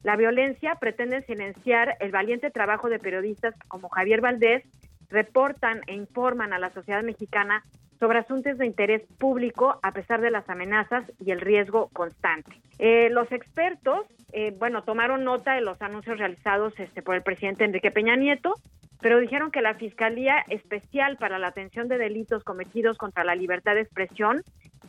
La 0.03 0.15
violencia 0.15 0.75
pretende 0.75 1.21
silenciar 1.23 1.97
el 1.99 2.11
valiente 2.11 2.51
trabajo 2.51 2.89
de 2.89 2.99
periodistas 2.99 3.55
como 3.67 3.89
Javier 3.89 4.21
Valdés, 4.21 4.63
reportan 5.09 5.81
e 5.87 5.93
informan 5.93 6.53
a 6.53 6.59
la 6.59 6.71
sociedad 6.71 7.03
mexicana 7.03 7.63
sobre 7.99 8.19
asuntos 8.19 8.57
de 8.57 8.65
interés 8.65 9.01
público 9.17 9.79
a 9.81 9.91
pesar 9.91 10.21
de 10.21 10.31
las 10.31 10.49
amenazas 10.49 11.03
y 11.19 11.31
el 11.31 11.41
riesgo 11.41 11.89
constante. 11.93 12.51
Eh, 12.79 13.09
los 13.11 13.31
expertos, 13.31 14.05
eh, 14.33 14.55
bueno, 14.57 14.83
tomaron 14.83 15.23
nota 15.23 15.55
de 15.55 15.61
los 15.61 15.81
anuncios 15.81 16.17
realizados 16.17 16.73
este, 16.79 17.01
por 17.01 17.15
el 17.15 17.23
presidente 17.23 17.63
Enrique 17.63 17.91
Peña 17.91 18.15
Nieto, 18.15 18.53
pero 19.01 19.19
dijeron 19.19 19.51
que 19.51 19.61
la 19.61 19.75
Fiscalía 19.75 20.43
Especial 20.47 21.17
para 21.17 21.39
la 21.39 21.47
Atención 21.47 21.87
de 21.87 21.97
Delitos 21.97 22.43
Cometidos 22.43 22.97
contra 22.97 23.23
la 23.23 23.35
Libertad 23.35 23.75
de 23.75 23.81
Expresión, 23.81 24.41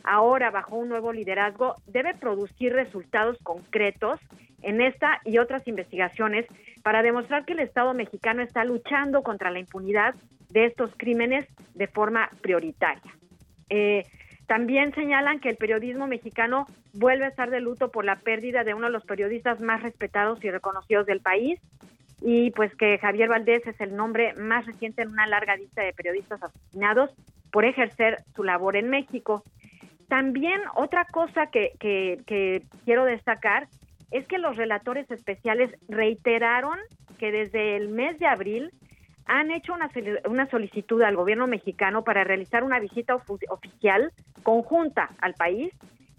ahora 0.03 0.51
bajo 0.51 0.75
un 0.75 0.89
nuevo 0.89 1.13
liderazgo, 1.13 1.75
debe 1.87 2.13
producir 2.15 2.73
resultados 2.73 3.37
concretos 3.43 4.19
en 4.61 4.81
esta 4.81 5.21
y 5.25 5.37
otras 5.37 5.67
investigaciones 5.67 6.45
para 6.83 7.01
demostrar 7.01 7.45
que 7.45 7.53
el 7.53 7.59
Estado 7.59 7.93
mexicano 7.93 8.41
está 8.41 8.63
luchando 8.63 9.23
contra 9.23 9.51
la 9.51 9.59
impunidad 9.59 10.15
de 10.49 10.65
estos 10.65 10.91
crímenes 10.97 11.45
de 11.75 11.87
forma 11.87 12.29
prioritaria. 12.41 13.13
Eh, 13.69 14.03
también 14.47 14.93
señalan 14.95 15.39
que 15.39 15.49
el 15.49 15.57
periodismo 15.57 16.07
mexicano 16.07 16.65
vuelve 16.93 17.25
a 17.25 17.29
estar 17.29 17.51
de 17.51 17.59
luto 17.59 17.91
por 17.91 18.03
la 18.03 18.15
pérdida 18.15 18.63
de 18.63 18.73
uno 18.73 18.87
de 18.87 18.93
los 18.93 19.05
periodistas 19.05 19.59
más 19.59 19.83
respetados 19.83 20.43
y 20.43 20.49
reconocidos 20.49 21.05
del 21.05 21.21
país 21.21 21.59
y 22.21 22.51
pues 22.51 22.75
que 22.75 22.97
Javier 22.97 23.29
Valdés 23.29 23.65
es 23.67 23.79
el 23.79 23.95
nombre 23.95 24.33
más 24.33 24.65
reciente 24.65 25.03
en 25.03 25.09
una 25.09 25.27
larga 25.27 25.55
lista 25.55 25.83
de 25.83 25.93
periodistas 25.93 26.41
asesinados 26.41 27.11
por 27.51 27.63
ejercer 27.63 28.17
su 28.35 28.43
labor 28.43 28.75
en 28.75 28.89
México. 28.89 29.43
También 30.07 30.59
otra 30.75 31.05
cosa 31.05 31.47
que, 31.47 31.73
que 31.79 32.63
quiero 32.83 33.05
destacar 33.05 33.67
es 34.11 34.25
que 34.27 34.37
los 34.37 34.57
relatores 34.57 35.09
especiales 35.11 35.71
reiteraron 35.87 36.77
que 37.17 37.31
desde 37.31 37.75
el 37.75 37.89
mes 37.89 38.17
de 38.19 38.27
abril 38.27 38.71
han 39.25 39.51
hecho 39.51 39.73
una, 39.73 39.89
una 40.27 40.49
solicitud 40.49 41.01
al 41.03 41.15
gobierno 41.15 41.45
mexicano 41.45 42.03
para 42.03 42.23
realizar 42.23 42.63
una 42.63 42.79
visita 42.79 43.15
oficial 43.15 44.11
conjunta 44.41 45.11
al 45.21 45.35
país 45.35 45.71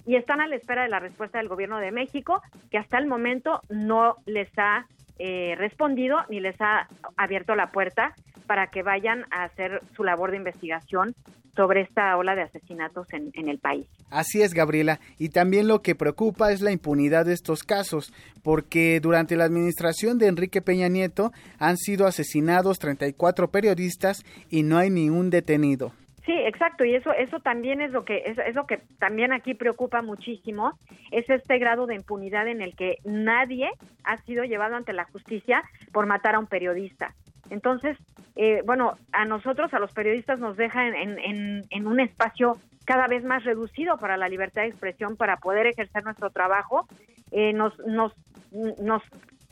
y 0.07 0.17
están 0.17 0.41
a 0.41 0.47
la 0.47 0.57
espera 0.57 0.83
de 0.83 0.89
la 0.89 1.01
respuesta 1.01 1.39
del 1.39 1.49
gobierno 1.49 1.79
de 1.79 1.91
México, 1.91 2.41
que 2.71 2.79
hasta 2.79 2.99
el 2.99 3.07
momento 3.07 3.61
no 3.69 4.17
les 4.27 4.49
ha 4.59 4.87
eh, 5.19 5.55
respondido 5.59 6.19
ni 6.31 6.41
les 6.41 6.59
ha 6.61 6.89
abierto 7.17 7.55
la 7.55 7.71
puerta 7.73 8.15
para 8.51 8.67
que 8.67 8.83
vayan 8.83 9.27
a 9.31 9.45
hacer 9.45 9.81
su 9.95 10.03
labor 10.03 10.33
de 10.33 10.39
investigación 10.39 11.15
sobre 11.55 11.83
esta 11.83 12.17
ola 12.17 12.35
de 12.35 12.43
asesinatos 12.43 13.07
en, 13.13 13.31
en, 13.35 13.49
el 13.49 13.61
país. 13.61 13.87
Así 14.11 14.43
es, 14.43 14.55
Gabriela. 14.55 14.99
Y 15.19 15.29
también 15.29 15.69
lo 15.69 15.83
que 15.83 15.95
preocupa 15.95 16.51
es 16.51 16.61
la 16.61 16.73
impunidad 16.73 17.27
de 17.27 17.33
estos 17.33 17.63
casos, 17.63 18.13
porque 18.43 18.99
durante 18.99 19.37
la 19.37 19.45
administración 19.45 20.19
de 20.19 20.27
Enrique 20.27 20.63
Peña 20.63 20.89
Nieto 20.89 21.31
han 21.61 21.77
sido 21.77 22.09
asesinados 22.09 22.81
34 22.81 23.53
periodistas 23.53 24.25
y 24.49 24.65
no 24.65 24.79
hay 24.79 24.91
ni 24.91 25.11
un 25.11 25.31
detenido. 25.31 25.93
Sí, 26.27 26.33
exacto, 26.33 26.85
y 26.85 26.97
eso 26.97 27.13
eso 27.13 27.39
también 27.39 27.81
es 27.81 27.93
lo 27.93 28.05
que 28.05 28.25
es, 28.25 28.57
lo 28.57 28.67
que 28.67 28.79
también 28.99 29.33
aquí 29.33 29.55
preocupa 29.55 30.03
muchísimo, 30.03 30.73
es 31.13 31.31
este 31.31 31.59
grado 31.59 31.87
de 31.87 31.95
impunidad 31.95 32.49
en 32.49 32.63
el 32.63 32.75
que 32.75 32.97
nadie 33.05 33.71
ha 34.03 34.17
sido 34.23 34.43
llevado 34.43 34.75
ante 34.75 34.93
la 34.93 35.05
justicia 35.05 35.63
por 35.93 36.07
matar 36.07 36.35
a 36.35 36.41
un 36.41 36.49
periodista. 36.49 37.15
Entonces, 37.51 37.99
eh, 38.37 38.63
bueno, 38.65 38.97
a 39.13 39.25
nosotros, 39.25 39.75
a 39.75 39.79
los 39.79 39.93
periodistas, 39.93 40.39
nos 40.39 40.57
deja 40.57 40.87
en, 40.87 41.19
en, 41.19 41.65
en, 41.69 41.87
un 41.87 42.01
espacio 42.01 42.57
cada 42.85 43.07
vez 43.07 43.25
más 43.25 43.45
reducido 43.45 43.99
para 43.99 44.17
la 44.17 44.29
libertad 44.29 44.63
de 44.63 44.69
expresión, 44.69 45.17
para 45.17 45.37
poder 45.37 45.67
ejercer 45.67 46.05
nuestro 46.05 46.31
trabajo. 46.31 46.87
Eh, 47.33 47.53
nos, 47.53 47.79
nos, 47.81 48.13
nos 48.81 49.03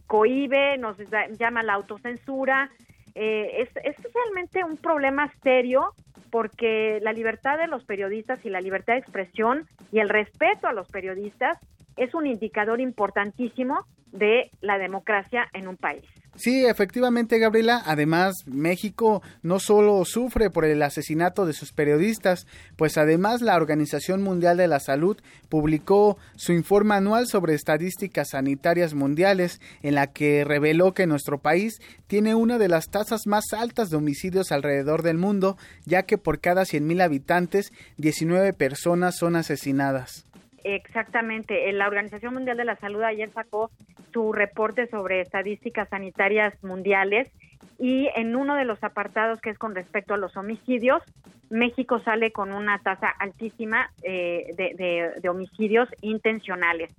cohibe, 0.07 0.79
nos 0.79 0.97
llama 1.39 1.63
la 1.63 1.75
autocensura. 1.75 2.71
Eh, 3.15 3.63
es, 3.63 3.69
es 3.85 3.97
realmente 4.15 4.65
un 4.65 4.77
problema 4.77 5.33
serio 5.43 5.93
porque 6.31 7.01
la 7.03 7.13
libertad 7.13 7.59
de 7.59 7.67
los 7.67 7.85
periodistas 7.85 8.45
y 8.45 8.51
la 8.51 8.61
libertad 8.61 8.95
de 8.95 9.01
expresión 9.01 9.67
y 9.91 9.99
el 9.99 10.09
respeto 10.09 10.69
a 10.69 10.73
los 10.73 10.89
periodistas 10.89 11.59
es 11.97 12.15
un 12.15 12.27
indicador 12.27 12.81
importantísimo 12.81 13.85
de 14.13 14.51
la 14.61 14.79
democracia 14.79 15.49
en 15.53 15.69
un 15.69 15.77
país. 15.77 16.05
Sí, 16.39 16.65
efectivamente, 16.65 17.41
Gabriela. 17.41 17.83
Además, 17.85 18.33
México 18.47 19.23
no 19.43 19.59
solo 19.59 20.05
sufre 20.05 20.51
por 20.51 20.65
el 20.65 20.81
asesinato 20.83 21.47
de 21.47 21.53
sus 21.53 21.73
periodistas, 21.73 22.47
pues 22.77 22.97
además 22.97 23.43
la 23.43 23.57
Organización 23.57 24.23
Mundial 24.23 24.57
de 24.57 24.69
la 24.69 24.79
Salud 24.79 25.19
publicó 25.49 26.17
su 26.37 26.53
informe 26.53 26.95
anual 26.95 27.27
sobre 27.27 27.55
estadísticas 27.55 28.31
sanitarias 28.31 28.95
mundiales, 28.95 29.61
en 29.83 29.97
la 29.97 30.13
que 30.13 30.45
reveló 30.45 30.95
que 30.95 31.09
nuestro 31.09 31.39
país 31.39 31.81
tiene 32.07 32.37
una 32.37 32.59
de 32.59 32.69
las 32.69 32.89
tasas 32.89 33.27
más 33.27 33.53
altas 33.53 33.91
de 33.91 33.97
homicidios 33.97 34.53
alrededor 34.53 35.03
del 35.03 35.19
mundo, 35.19 35.57
ya 35.87 36.05
que 36.05 36.19
por 36.19 36.39
cada 36.39 36.63
100.000 36.63 37.03
habitantes, 37.03 37.73
19 37.97 38.53
personas 38.53 39.17
son 39.17 39.35
asesinadas. 39.35 40.28
Exactamente. 40.65 41.71
La 41.73 41.87
Organización 41.87 42.35
Mundial 42.35 42.57
de 42.57 42.65
la 42.65 42.77
Salud 42.77 43.03
ayer 43.03 43.31
sacó 43.31 43.71
su 44.13 44.33
reporte 44.33 44.87
sobre 44.89 45.21
estadísticas 45.21 45.89
sanitarias 45.89 46.53
mundiales 46.63 47.31
y 47.79 48.09
en 48.17 48.35
uno 48.35 48.57
de 48.57 48.65
los 48.65 48.83
apartados 48.83 49.41
que 49.41 49.51
es 49.51 49.59
con 49.59 49.75
respecto 49.75 50.15
a 50.15 50.19
los 50.19 50.37
homicidios, 50.37 51.03
México 51.51 52.01
sale 52.01 52.33
con 52.33 52.53
una 52.53 52.79
tasa 52.81 53.09
altísima 53.09 53.91
eh, 54.03 54.55
de, 54.57 55.29
homicidios 55.29 55.89
intencionales. 56.01 56.93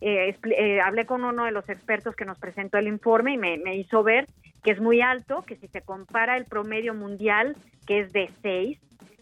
Eh, 0.00 0.36
eh, 0.58 0.80
hablé 0.80 1.06
con 1.06 1.24
uno 1.24 1.44
de 1.44 1.52
los 1.52 1.68
expertos 1.68 2.14
que 2.14 2.26
nos 2.26 2.38
presentó 2.38 2.76
el 2.78 2.88
informe 2.88 3.34
y 3.34 3.38
me, 3.38 3.56
me 3.58 3.76
hizo 3.76 4.02
ver 4.02 4.26
que 4.62 4.72
es 4.72 4.80
muy 4.80 5.00
alto, 5.00 5.42
que 5.46 5.56
si 5.56 5.68
se 5.68 5.80
compara 5.80 6.36
el 6.36 6.44
promedio 6.44 6.92
mundial, 6.92 7.56
que 7.86 8.00
es 8.00 8.12
de 8.12 8.28
6, 8.42 8.78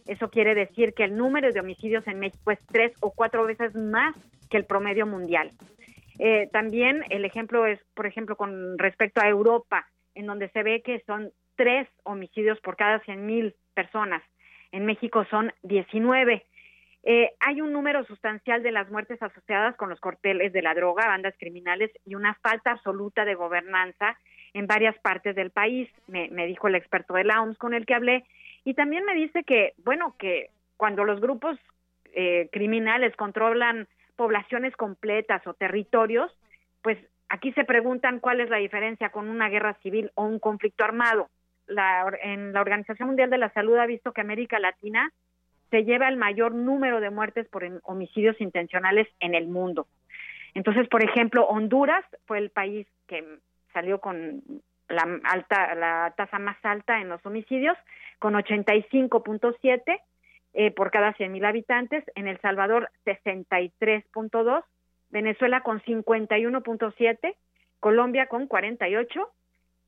eso 0.06 0.30
quiere 0.30 0.54
decir 0.54 0.94
que 0.94 1.04
el 1.04 1.16
número 1.16 1.50
de 1.50 1.60
homicidios 1.60 2.06
en 2.06 2.18
México 2.18 2.50
es 2.50 2.58
tres 2.66 2.92
o 3.00 3.12
cuatro 3.12 3.44
veces 3.46 3.74
más 3.74 4.14
que 4.50 4.56
el 4.56 4.66
promedio 4.66 5.06
mundial. 5.06 5.52
Eh, 6.18 6.48
también 6.52 7.04
el 7.10 7.24
ejemplo 7.24 7.66
es, 7.66 7.80
por 7.94 8.06
ejemplo, 8.06 8.36
con 8.36 8.78
respecto 8.78 9.20
a 9.20 9.28
Europa, 9.28 9.86
en 10.14 10.26
donde 10.26 10.48
se 10.50 10.62
ve 10.62 10.82
que 10.82 11.02
son 11.06 11.32
tres 11.56 11.88
homicidios 12.04 12.60
por 12.60 12.76
cada 12.76 13.00
100 13.00 13.26
mil 13.26 13.54
personas. 13.74 14.22
En 14.72 14.84
México 14.86 15.24
son 15.30 15.52
19. 15.62 16.44
Eh, 17.06 17.30
hay 17.40 17.60
un 17.60 17.72
número 17.72 18.04
sustancial 18.04 18.62
de 18.62 18.72
las 18.72 18.90
muertes 18.90 19.22
asociadas 19.22 19.76
con 19.76 19.90
los 19.90 20.00
corteles 20.00 20.52
de 20.52 20.62
la 20.62 20.74
droga, 20.74 21.06
bandas 21.06 21.34
criminales 21.38 21.90
y 22.04 22.14
una 22.14 22.34
falta 22.42 22.72
absoluta 22.72 23.24
de 23.24 23.34
gobernanza 23.34 24.16
en 24.54 24.66
varias 24.66 24.96
partes 25.00 25.34
del 25.34 25.50
país, 25.50 25.90
me, 26.06 26.28
me 26.30 26.46
dijo 26.46 26.68
el 26.68 26.76
experto 26.76 27.14
de 27.14 27.24
la 27.24 27.42
OMS 27.42 27.58
con 27.58 27.74
el 27.74 27.84
que 27.86 27.94
hablé, 27.94 28.24
y 28.64 28.74
también 28.74 29.04
me 29.04 29.14
dice 29.14 29.44
que, 29.44 29.74
bueno, 29.84 30.14
que 30.18 30.50
cuando 30.76 31.04
los 31.04 31.20
grupos 31.20 31.58
eh, 32.12 32.48
criminales 32.52 33.14
controlan 33.16 33.86
poblaciones 34.16 34.74
completas 34.76 35.46
o 35.46 35.54
territorios, 35.54 36.32
pues 36.82 36.98
aquí 37.28 37.52
se 37.52 37.64
preguntan 37.64 38.20
cuál 38.20 38.40
es 38.40 38.50
la 38.50 38.58
diferencia 38.58 39.10
con 39.10 39.28
una 39.28 39.48
guerra 39.48 39.74
civil 39.82 40.10
o 40.14 40.24
un 40.24 40.38
conflicto 40.38 40.84
armado. 40.84 41.28
La, 41.66 42.06
en 42.22 42.52
la 42.52 42.60
Organización 42.60 43.08
Mundial 43.08 43.30
de 43.30 43.38
la 43.38 43.52
Salud 43.52 43.76
ha 43.76 43.86
visto 43.86 44.12
que 44.12 44.20
América 44.20 44.58
Latina 44.58 45.10
se 45.70 45.84
lleva 45.84 46.08
el 46.08 46.16
mayor 46.16 46.54
número 46.54 47.00
de 47.00 47.10
muertes 47.10 47.48
por 47.48 47.64
homicidios 47.82 48.40
intencionales 48.40 49.08
en 49.20 49.34
el 49.34 49.48
mundo. 49.48 49.86
Entonces, 50.54 50.88
por 50.88 51.02
ejemplo, 51.02 51.46
Honduras 51.46 52.04
fue 52.26 52.38
el 52.38 52.50
país 52.50 52.86
que 53.08 53.24
salió 53.72 53.98
con 53.98 54.42
la 54.88 55.20
alta 55.24 55.74
la 55.74 56.12
tasa 56.16 56.38
más 56.38 56.56
alta 56.62 57.00
en 57.00 57.08
los 57.08 57.24
homicidios 57.24 57.76
con 58.18 58.34
85.7 58.34 60.00
eh, 60.56 60.70
por 60.70 60.92
cada 60.92 61.12
100.000 61.14 61.48
habitantes, 61.48 62.04
en 62.14 62.28
El 62.28 62.40
Salvador 62.40 62.88
63.2, 63.04 64.62
Venezuela 65.10 65.62
con 65.62 65.80
51.7, 65.82 67.34
Colombia 67.80 68.26
con 68.26 68.46
48, 68.46 69.32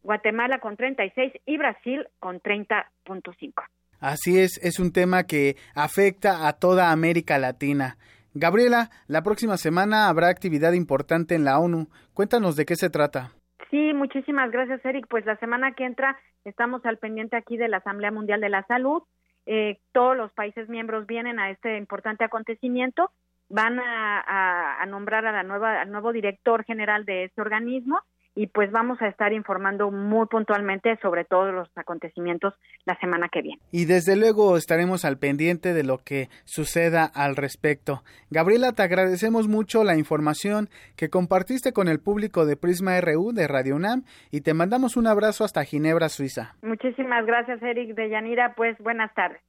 Guatemala 0.02 0.59
con 0.59 0.77
36 0.77 1.35
y 1.47 1.56
Brasil 1.56 2.09
con 2.18 2.40
30.5. 2.40 3.62
Así 4.01 4.40
es, 4.40 4.59
es 4.62 4.81
un 4.81 4.93
tema 4.93 5.24
que 5.24 5.56
afecta 5.77 6.48
a 6.48 6.55
toda 6.55 6.90
América 6.90 7.39
Latina. 7.39 7.97
Gabriela, 8.35 8.90
la 9.06 9.23
próxima 9.23 9.59
semana 9.59 10.09
habrá 10.09 10.28
actividad 10.28 10.73
importante 10.73 11.36
en 11.36 11.44
la 11.44 11.60
ONU. 11.60 11.89
Cuéntanos 12.12 12.56
de 12.56 12.66
qué 12.66 12.74
se 12.74 12.90
trata. 12.90 13.35
Sí, 13.70 13.93
muchísimas 13.94 14.51
gracias, 14.51 14.84
Eric. 14.84 15.06
Pues 15.09 15.26
la 15.26 15.36
semana 15.36 15.72
que 15.72 15.84
entra 15.84 16.18
estamos 16.44 16.84
al 16.86 16.98
pendiente 16.98 17.36
aquí 17.36 17.56
de 17.56 17.68
la 17.68 17.78
Asamblea 17.78 18.10
Mundial 18.10 18.40
de 18.40 18.48
la 18.48 18.62
Salud. 18.64 19.02
Eh, 19.47 19.78
todos 19.93 20.16
los 20.16 20.32
países 20.32 20.68
miembros 20.68 21.06
vienen 21.06 21.38
a 21.38 21.51
este 21.51 21.76
importante 21.76 22.24
acontecimiento. 22.24 23.10
Van 23.48 23.78
a, 23.78 24.84
nombrar 24.88 25.26
a 25.26 25.32
la 25.32 25.43
nueva, 25.43 25.80
al 25.80 25.90
nuevo 25.90 26.12
director 26.12 26.64
general 26.64 27.05
de 27.05 27.24
este 27.24 27.40
organismo 27.40 28.01
y 28.36 28.46
pues 28.48 28.70
vamos 28.70 29.00
a 29.00 29.08
estar 29.08 29.32
informando 29.32 29.90
muy 29.90 30.26
puntualmente 30.26 30.96
sobre 31.02 31.24
todos 31.24 31.52
los 31.52 31.68
acontecimientos 31.74 32.54
la 32.84 32.96
semana 33.00 33.28
que 33.32 33.42
viene. 33.42 33.60
Y 33.72 33.86
desde 33.86 34.14
luego 34.14 34.56
estaremos 34.56 35.04
al 35.04 35.18
pendiente 35.18 35.72
de 35.72 35.82
lo 35.82 35.98
que 35.98 36.28
suceda 36.44 37.04
al 37.06 37.34
respecto. 37.34 38.02
Gabriela, 38.30 38.72
te 38.72 38.82
agradecemos 38.82 39.48
mucho 39.48 39.82
la 39.82 39.96
información 39.96 40.68
que 40.96 41.08
compartiste 41.08 41.72
con 41.72 41.88
el 41.88 41.98
público 41.98 42.44
de 42.44 42.56
Prisma 42.56 43.00
RU 43.00 43.32
de 43.32 43.48
Radio 43.48 43.74
UNAM 43.76 44.02
y 44.30 44.42
te 44.42 44.52
mandamos 44.54 44.96
un 44.96 45.06
abrazo 45.06 45.44
hasta 45.44 45.64
Ginebra, 45.64 46.10
Suiza. 46.10 46.54
Muchísimas 46.62 47.24
gracias, 47.24 47.62
Eric 47.62 47.94
de 47.96 48.10
Yanira. 48.10 48.52
Pues 48.54 48.76
buenas 48.78 49.12
tardes. 49.14 49.40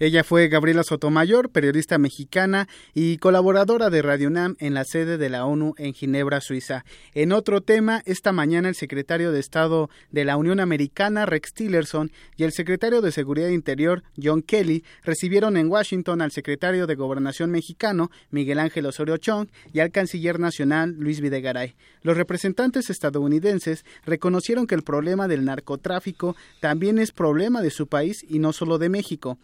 Ella 0.00 0.22
fue 0.22 0.46
Gabriela 0.46 0.84
Sotomayor, 0.84 1.50
periodista 1.50 1.98
mexicana 1.98 2.68
y 2.94 3.18
colaboradora 3.18 3.90
de 3.90 4.00
Radio 4.00 4.28
UNAM 4.28 4.54
en 4.60 4.74
la 4.74 4.84
sede 4.84 5.18
de 5.18 5.28
la 5.28 5.44
ONU 5.44 5.74
en 5.76 5.92
Ginebra, 5.92 6.40
Suiza. 6.40 6.84
En 7.14 7.32
otro 7.32 7.62
tema, 7.62 8.02
esta 8.06 8.30
mañana 8.30 8.68
el 8.68 8.76
secretario 8.76 9.32
de 9.32 9.40
Estado 9.40 9.90
de 10.12 10.24
la 10.24 10.36
Unión 10.36 10.60
Americana, 10.60 11.26
Rex 11.26 11.52
Tillerson, 11.52 12.12
y 12.36 12.44
el 12.44 12.52
secretario 12.52 13.00
de 13.00 13.10
Seguridad 13.10 13.48
Interior, 13.48 14.04
John 14.22 14.42
Kelly, 14.42 14.84
recibieron 15.02 15.56
en 15.56 15.68
Washington 15.68 16.22
al 16.22 16.30
secretario 16.30 16.86
de 16.86 16.94
Gobernación 16.94 17.50
mexicano, 17.50 18.12
Miguel 18.30 18.60
Ángel 18.60 18.86
Osorio 18.86 19.16
Chong, 19.16 19.48
y 19.72 19.80
al 19.80 19.90
canciller 19.90 20.38
nacional, 20.38 20.94
Luis 20.96 21.20
Videgaray. 21.20 21.74
Los 22.02 22.16
representantes 22.16 22.88
estadounidenses 22.88 23.84
reconocieron 24.06 24.68
que 24.68 24.76
el 24.76 24.84
problema 24.84 25.26
del 25.26 25.44
narcotráfico 25.44 26.36
también 26.60 27.00
es 27.00 27.10
problema 27.10 27.62
de 27.62 27.70
su 27.70 27.88
país 27.88 28.24
y 28.28 28.38
no 28.38 28.52
solo 28.52 28.78
de 28.78 28.90
México. 28.90 29.38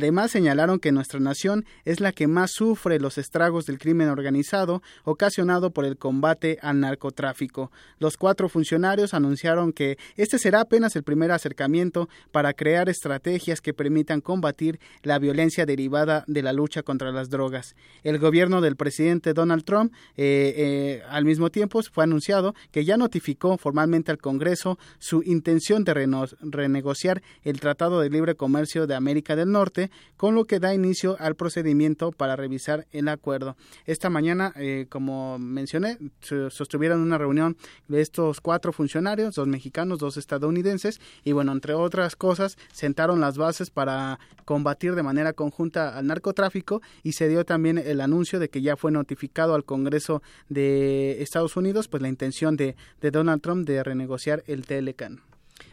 Además, 0.00 0.30
señalaron 0.30 0.78
que 0.78 0.92
nuestra 0.92 1.20
nación 1.20 1.66
es 1.84 2.00
la 2.00 2.12
que 2.12 2.26
más 2.26 2.52
sufre 2.52 2.98
los 2.98 3.18
estragos 3.18 3.66
del 3.66 3.78
crimen 3.78 4.08
organizado 4.08 4.82
ocasionado 5.04 5.72
por 5.72 5.84
el 5.84 5.98
combate 5.98 6.58
al 6.62 6.80
narcotráfico. 6.80 7.70
Los 7.98 8.16
cuatro 8.16 8.48
funcionarios 8.48 9.12
anunciaron 9.12 9.74
que 9.74 9.98
este 10.16 10.38
será 10.38 10.62
apenas 10.62 10.96
el 10.96 11.02
primer 11.02 11.32
acercamiento 11.32 12.08
para 12.32 12.54
crear 12.54 12.88
estrategias 12.88 13.60
que 13.60 13.74
permitan 13.74 14.22
combatir 14.22 14.80
la 15.02 15.18
violencia 15.18 15.66
derivada 15.66 16.24
de 16.26 16.40
la 16.40 16.54
lucha 16.54 16.82
contra 16.82 17.12
las 17.12 17.28
drogas. 17.28 17.76
El 18.02 18.18
gobierno 18.18 18.62
del 18.62 18.76
presidente 18.76 19.34
Donald 19.34 19.64
Trump, 19.64 19.92
eh, 20.16 20.54
eh, 20.56 21.02
al 21.10 21.26
mismo 21.26 21.50
tiempo, 21.50 21.82
fue 21.82 22.04
anunciado 22.04 22.54
que 22.70 22.86
ya 22.86 22.96
notificó 22.96 23.58
formalmente 23.58 24.10
al 24.10 24.16
Congreso 24.16 24.78
su 24.98 25.22
intención 25.26 25.84
de 25.84 25.92
renegociar 26.40 27.20
el 27.42 27.60
Tratado 27.60 28.00
de 28.00 28.08
Libre 28.08 28.34
Comercio 28.34 28.86
de 28.86 28.94
América 28.94 29.36
del 29.36 29.52
Norte 29.52 29.89
con 30.16 30.34
lo 30.34 30.46
que 30.46 30.60
da 30.60 30.74
inicio 30.74 31.16
al 31.18 31.34
procedimiento 31.34 32.12
para 32.12 32.36
revisar 32.36 32.86
el 32.92 33.08
acuerdo. 33.08 33.56
Esta 33.86 34.10
mañana, 34.10 34.52
eh, 34.56 34.86
como 34.88 35.38
mencioné, 35.38 35.98
sostuvieron 36.20 37.00
una 37.00 37.18
reunión 37.18 37.56
de 37.88 38.00
estos 38.00 38.40
cuatro 38.40 38.72
funcionarios, 38.72 39.34
dos 39.34 39.48
mexicanos, 39.48 39.98
dos 39.98 40.16
estadounidenses, 40.16 41.00
y 41.24 41.32
bueno, 41.32 41.52
entre 41.52 41.74
otras 41.74 42.16
cosas, 42.16 42.56
sentaron 42.72 43.20
las 43.20 43.38
bases 43.38 43.70
para 43.70 44.18
combatir 44.44 44.94
de 44.94 45.02
manera 45.02 45.32
conjunta 45.32 45.96
al 45.96 46.06
narcotráfico 46.06 46.82
y 47.02 47.12
se 47.12 47.28
dio 47.28 47.44
también 47.44 47.78
el 47.78 48.00
anuncio 48.00 48.38
de 48.38 48.48
que 48.48 48.62
ya 48.62 48.76
fue 48.76 48.90
notificado 48.90 49.54
al 49.54 49.64
Congreso 49.64 50.22
de 50.48 51.22
Estados 51.22 51.56
Unidos 51.56 51.88
pues 51.88 52.02
la 52.02 52.08
intención 52.08 52.56
de, 52.56 52.76
de 53.00 53.10
Donald 53.10 53.42
Trump 53.42 53.66
de 53.66 53.82
renegociar 53.82 54.42
el 54.46 54.66
TLCAN. 54.66 55.22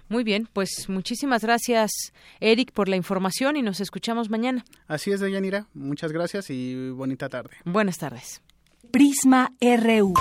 Muy 0.09 0.23
bien, 0.23 0.47
pues 0.51 0.87
muchísimas 0.87 1.41
gracias, 1.43 1.91
Eric, 2.39 2.71
por 2.71 2.87
la 2.87 2.95
información 2.95 3.57
y 3.57 3.61
nos 3.61 3.81
escuchamos 3.81 4.29
mañana. 4.29 4.63
Así 4.87 5.11
es, 5.11 5.19
Deyanira. 5.19 5.67
Muchas 5.73 6.11
gracias 6.11 6.49
y 6.49 6.89
bonita 6.91 7.27
tarde. 7.27 7.57
Buenas 7.65 7.97
tardes. 7.97 8.41
Prisma 8.91 9.51
RU. 9.59 10.13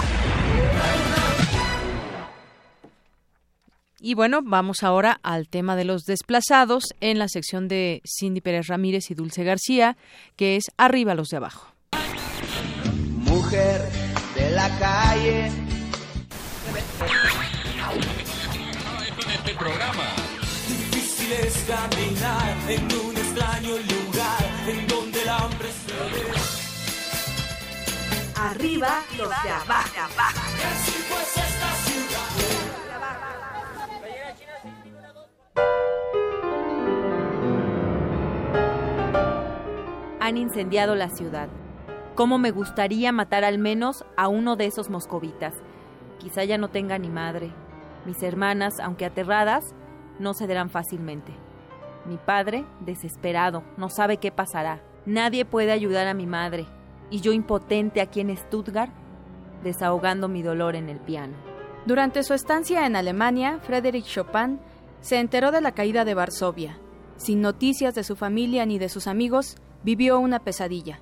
Y 4.01 4.15
bueno, 4.15 4.41
vamos 4.43 4.83
ahora 4.83 5.19
al 5.23 5.49
tema 5.49 5.75
de 5.75 5.85
los 5.85 6.03
desplazados 6.03 6.95
en 7.01 7.19
la 7.19 7.29
sección 7.29 7.67
de 7.67 8.03
Cindy 8.05 8.41
Pérez 8.41 8.67
Ramírez 8.67 9.11
y 9.11 9.15
Dulce 9.15 9.43
García, 9.43 9.97
que 10.37 10.57
es 10.57 10.65
Arriba 10.77 11.15
los 11.15 11.29
de 11.29 11.39
abajo. 11.39 11.73
Mujer 13.25 13.81
de 14.35 14.51
la 14.51 14.69
calle. 14.79 15.51
Programa. 19.57 20.09
Difícil 20.69 21.33
es 21.33 21.65
caminar 21.67 22.57
en 22.69 22.85
un 22.85 23.17
extraño 23.17 23.71
lugar 23.71 24.45
en 24.69 24.87
donde 24.87 25.23
el 25.23 25.29
hambre 25.29 25.69
se 25.73 25.93
ve. 25.93 26.27
Arriba 28.37 29.03
los 29.17 29.29
de 29.29 29.51
abajo. 29.51 30.01
Así 30.19 31.05
pues 31.09 31.37
esta 31.37 31.71
ciudad. 31.85 32.31
Han 40.21 40.37
incendiado 40.37 40.95
la 40.97 41.09
ciudad. 41.09 41.49
¿Cómo 42.15 42.39
me 42.39 42.51
gustaría 42.51 43.13
matar 43.13 43.45
al 43.45 43.59
menos 43.59 44.05
a 44.17 44.29
uno 44.29 44.57
de 44.57 44.67
esos 44.67 44.91
moscovitas? 44.91 45.55
Quizá 46.19 46.45
ya 46.45 46.59
no 46.59 46.69
tenga 46.69 46.99
ni 46.99 47.09
madre. 47.09 47.53
Mis 48.07 48.23
hermanas, 48.23 48.79
aunque 48.79 49.05
aterradas, 49.05 49.75
no 50.21 50.33
cederán 50.33 50.71
fácilmente. 50.71 51.33
Mi 52.07 52.19
padre, 52.19 52.65
desesperado, 52.81 53.65
no 53.77 53.91
sabe 53.91 54.19
qué 54.19 54.31
pasará. 54.31 54.81
Nadie 55.07 55.45
puede 55.45 55.73
ayudar 55.73 56.07
a 56.07 56.15
mi 56.15 56.25
madre. 56.25 56.67
Y 57.11 57.21
yo 57.21 57.33
impotente 57.33 58.01
aquí 58.01 58.21
en 58.21 58.37
Stuttgart, 58.37 58.93
desahogando 59.65 60.29
mi 60.29 60.43
dolor 60.43 60.77
en 60.77 60.89
el 60.89 61.01
piano. 61.01 61.35
Durante 61.85 62.23
su 62.23 62.33
estancia 62.33 62.87
en 62.87 62.95
Alemania, 62.95 63.59
Frédéric 63.61 64.05
Chopin 64.05 64.61
se 65.01 65.19
enteró 65.19 65.51
de 65.51 65.61
la 65.61 65.73
caída 65.73 66.05
de 66.05 66.15
Varsovia. 66.15 66.79
Sin 67.17 67.41
noticias 67.41 67.95
de 67.95 68.05
su 68.05 68.15
familia 68.15 68.67
ni 68.67 68.79
de 68.79 68.89
sus 68.89 69.09
amigos, 69.09 69.57
vivió 69.83 70.21
una 70.21 70.39
pesadilla. 70.39 71.01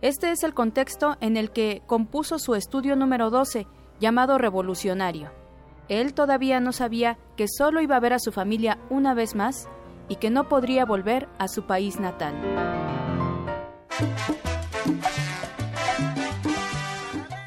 Este 0.00 0.30
es 0.30 0.44
el 0.44 0.54
contexto 0.54 1.16
en 1.20 1.36
el 1.36 1.50
que 1.50 1.82
compuso 1.86 2.38
su 2.38 2.54
estudio 2.54 2.94
número 2.94 3.30
12, 3.30 3.66
llamado 3.98 4.38
Revolucionario. 4.38 5.45
Él 5.88 6.14
todavía 6.14 6.60
no 6.60 6.72
sabía 6.72 7.16
que 7.36 7.46
solo 7.48 7.80
iba 7.80 7.96
a 7.96 8.00
ver 8.00 8.12
a 8.12 8.18
su 8.18 8.32
familia 8.32 8.78
una 8.90 9.14
vez 9.14 9.34
más 9.34 9.68
y 10.08 10.16
que 10.16 10.30
no 10.30 10.48
podría 10.48 10.84
volver 10.84 11.28
a 11.38 11.48
su 11.48 11.64
país 11.64 12.00
natal. 12.00 12.34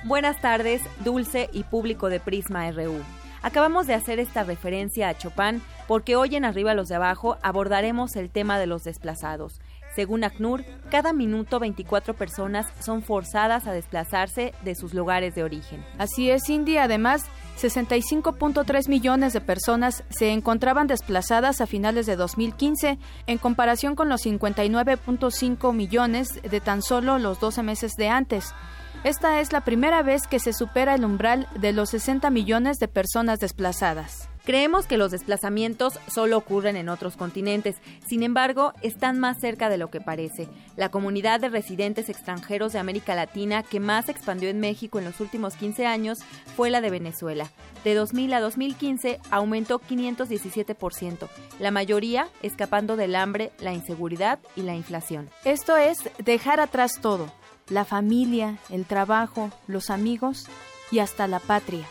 Buenas 0.05 0.41
tardes, 0.41 0.81
Dulce 1.03 1.49
y 1.53 1.63
público 1.63 2.09
de 2.09 2.19
Prisma 2.19 2.69
RU. 2.71 2.99
Acabamos 3.41 3.87
de 3.87 3.93
hacer 3.93 4.19
esta 4.19 4.43
referencia 4.43 5.07
a 5.07 5.17
Chopin 5.17 5.61
porque 5.87 6.15
hoy 6.15 6.35
en 6.35 6.45
Arriba 6.45 6.73
los 6.73 6.89
de 6.89 6.95
Abajo 6.95 7.37
abordaremos 7.41 8.15
el 8.15 8.29
tema 8.29 8.59
de 8.59 8.67
los 8.67 8.83
desplazados. 8.83 9.61
Según 9.95 10.23
ACNUR, 10.23 10.63
cada 10.89 11.13
minuto 11.13 11.59
24 11.59 12.13
personas 12.15 12.67
son 12.79 13.01
forzadas 13.01 13.65
a 13.67 13.71
desplazarse 13.71 14.53
de 14.63 14.75
sus 14.75 14.93
lugares 14.93 15.35
de 15.35 15.43
origen. 15.43 15.83
Así 15.97 16.29
es, 16.29 16.43
Cindy. 16.45 16.77
Además, 16.77 17.25
65.3 17.61 18.87
millones 18.87 19.33
de 19.33 19.41
personas 19.41 20.03
se 20.09 20.31
encontraban 20.31 20.87
desplazadas 20.87 21.59
a 21.59 21.67
finales 21.67 22.05
de 22.05 22.15
2015, 22.15 22.97
en 23.27 23.37
comparación 23.37 23.95
con 23.95 24.07
los 24.07 24.25
59.5 24.25 25.73
millones 25.73 26.41
de 26.41 26.61
tan 26.61 26.81
solo 26.81 27.19
los 27.19 27.39
12 27.39 27.63
meses 27.63 27.95
de 27.97 28.07
antes. 28.07 28.53
Esta 29.03 29.41
es 29.41 29.51
la 29.51 29.61
primera 29.61 30.01
vez 30.03 30.27
que 30.27 30.39
se 30.39 30.53
supera 30.53 30.95
el 30.95 31.03
umbral 31.03 31.47
de 31.59 31.73
los 31.73 31.89
60 31.89 32.29
millones 32.29 32.77
de 32.79 32.87
personas 32.87 33.39
desplazadas. 33.39 34.28
Creemos 34.45 34.87
que 34.87 34.97
los 34.97 35.11
desplazamientos 35.11 35.99
solo 36.07 36.37
ocurren 36.37 36.75
en 36.75 36.89
otros 36.89 37.17
continentes, 37.17 37.75
sin 38.07 38.23
embargo, 38.23 38.73
están 38.81 39.19
más 39.19 39.39
cerca 39.39 39.69
de 39.69 39.77
lo 39.77 39.89
que 39.89 40.01
parece. 40.01 40.47
La 40.75 40.89
comunidad 40.89 41.39
de 41.39 41.49
residentes 41.49 42.09
extranjeros 42.09 42.73
de 42.73 42.79
América 42.79 43.15
Latina 43.15 43.63
que 43.63 43.79
más 43.79 44.05
se 44.05 44.11
expandió 44.11 44.49
en 44.49 44.59
México 44.59 44.97
en 44.97 45.05
los 45.05 45.19
últimos 45.19 45.55
15 45.55 45.85
años 45.85 46.19
fue 46.55 46.69
la 46.69 46.81
de 46.81 46.89
Venezuela. 46.89 47.49
De 47.83 47.93
2000 47.93 48.33
a 48.33 48.39
2015 48.39 49.19
aumentó 49.29 49.79
517%, 49.79 51.27
la 51.59 51.71
mayoría 51.71 52.27
escapando 52.41 52.95
del 52.95 53.15
hambre, 53.15 53.51
la 53.59 53.73
inseguridad 53.73 54.39
y 54.55 54.63
la 54.63 54.75
inflación. 54.75 55.29
Esto 55.45 55.77
es 55.77 55.97
dejar 56.17 56.59
atrás 56.59 56.99
todo, 57.01 57.31
la 57.69 57.85
familia, 57.85 58.57
el 58.69 58.85
trabajo, 58.85 59.51
los 59.67 59.89
amigos 59.89 60.47
y 60.91 60.99
hasta 60.99 61.27
la 61.27 61.39
patria 61.39 61.85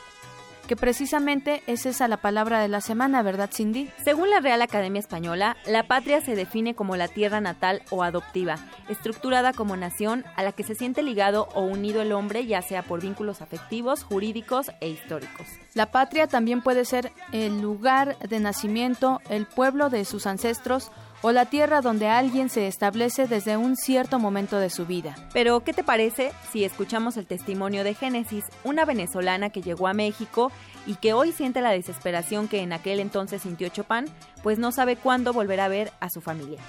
que 0.69 0.77
precisamente 0.77 1.63
es 1.67 1.87
esa 1.87 2.07
la 2.07 2.19
palabra 2.19 2.61
de 2.61 2.69
la 2.69 2.83
semana, 2.83 3.23
¿verdad, 3.23 3.51
Cindy? 3.53 3.91
Según 4.05 4.29
la 4.31 4.41
Real 4.41 4.61
Academia 4.61 5.01
Española, 5.01 5.57
la 5.67 5.89
patria 5.89 6.21
se 6.21 6.37
define 6.37 6.75
como 6.75 6.95
la 6.95 7.09
tierra 7.09 7.41
natal 7.41 7.83
o 7.91 8.05
adoptiva, 8.05 8.57
estructurada 8.89 9.55
como 9.55 9.77
nación 9.79 10.25
a 10.37 10.43
la 10.43 10.53
que 10.53 10.65
se 10.65 10.75
siente 10.75 11.03
ligado 11.03 11.49
o 11.55 11.63
unido 11.63 12.03
el 12.03 12.13
hombre, 12.13 12.47
ya 12.47 12.61
sea 12.61 12.83
por 12.83 13.01
vínculos 13.01 13.41
afectivos, 13.41 14.05
jurídicos 14.05 14.71
e 14.81 14.91
históricos. 14.91 15.47
La 15.73 15.91
patria 15.91 16.27
también 16.27 16.61
puede 16.61 16.85
ser 16.85 17.13
el 17.33 17.63
lugar 17.63 18.19
de 18.19 18.39
nacimiento, 18.39 19.23
el 19.31 19.47
pueblo 19.47 19.89
de 19.89 20.05
sus 20.05 20.27
ancestros, 20.27 20.93
o 21.23 21.33
la 21.33 21.47
tierra 21.47 21.81
donde 21.81 22.09
alguien 22.09 22.49
se 22.49 22.67
establece 22.67 23.27
desde 23.27 23.57
un 23.57 23.77
cierto 23.77 24.19
momento 24.19 24.59
de 24.59 24.71
su 24.71 24.87
vida. 24.87 25.17
Pero, 25.33 25.61
¿qué 25.61 25.73
te 25.73 25.85
parece 25.85 26.33
si 26.51 26.65
escuchamos 26.65 27.17
el 27.17 27.27
testimonio 27.27 27.85
de 27.85 27.95
Génesis, 27.95 28.45
una 28.65 28.85
venezolana 28.85 29.51
que 29.51 29.63
llegó 29.63 29.89
a 29.89 29.95
México 29.95 30.53
y 30.87 30.95
que 30.97 31.13
hoy 31.13 31.33
siente 31.33 31.61
la 31.61 31.71
desesperación 31.71 32.49
que 32.49 32.61
en 32.61 32.73
aquel 32.73 33.01
entonces 33.01 33.43
sintió 33.43 33.69
Chopin, 33.69 34.05
pues 34.43 34.59
no 34.59 34.73
sabe 34.73 34.97
cuándo 34.97 35.33
volverá 35.33 35.67
a 35.67 35.69
ver 35.69 35.93
a 36.01 36.09
su 36.09 36.21
familia? 36.21 36.61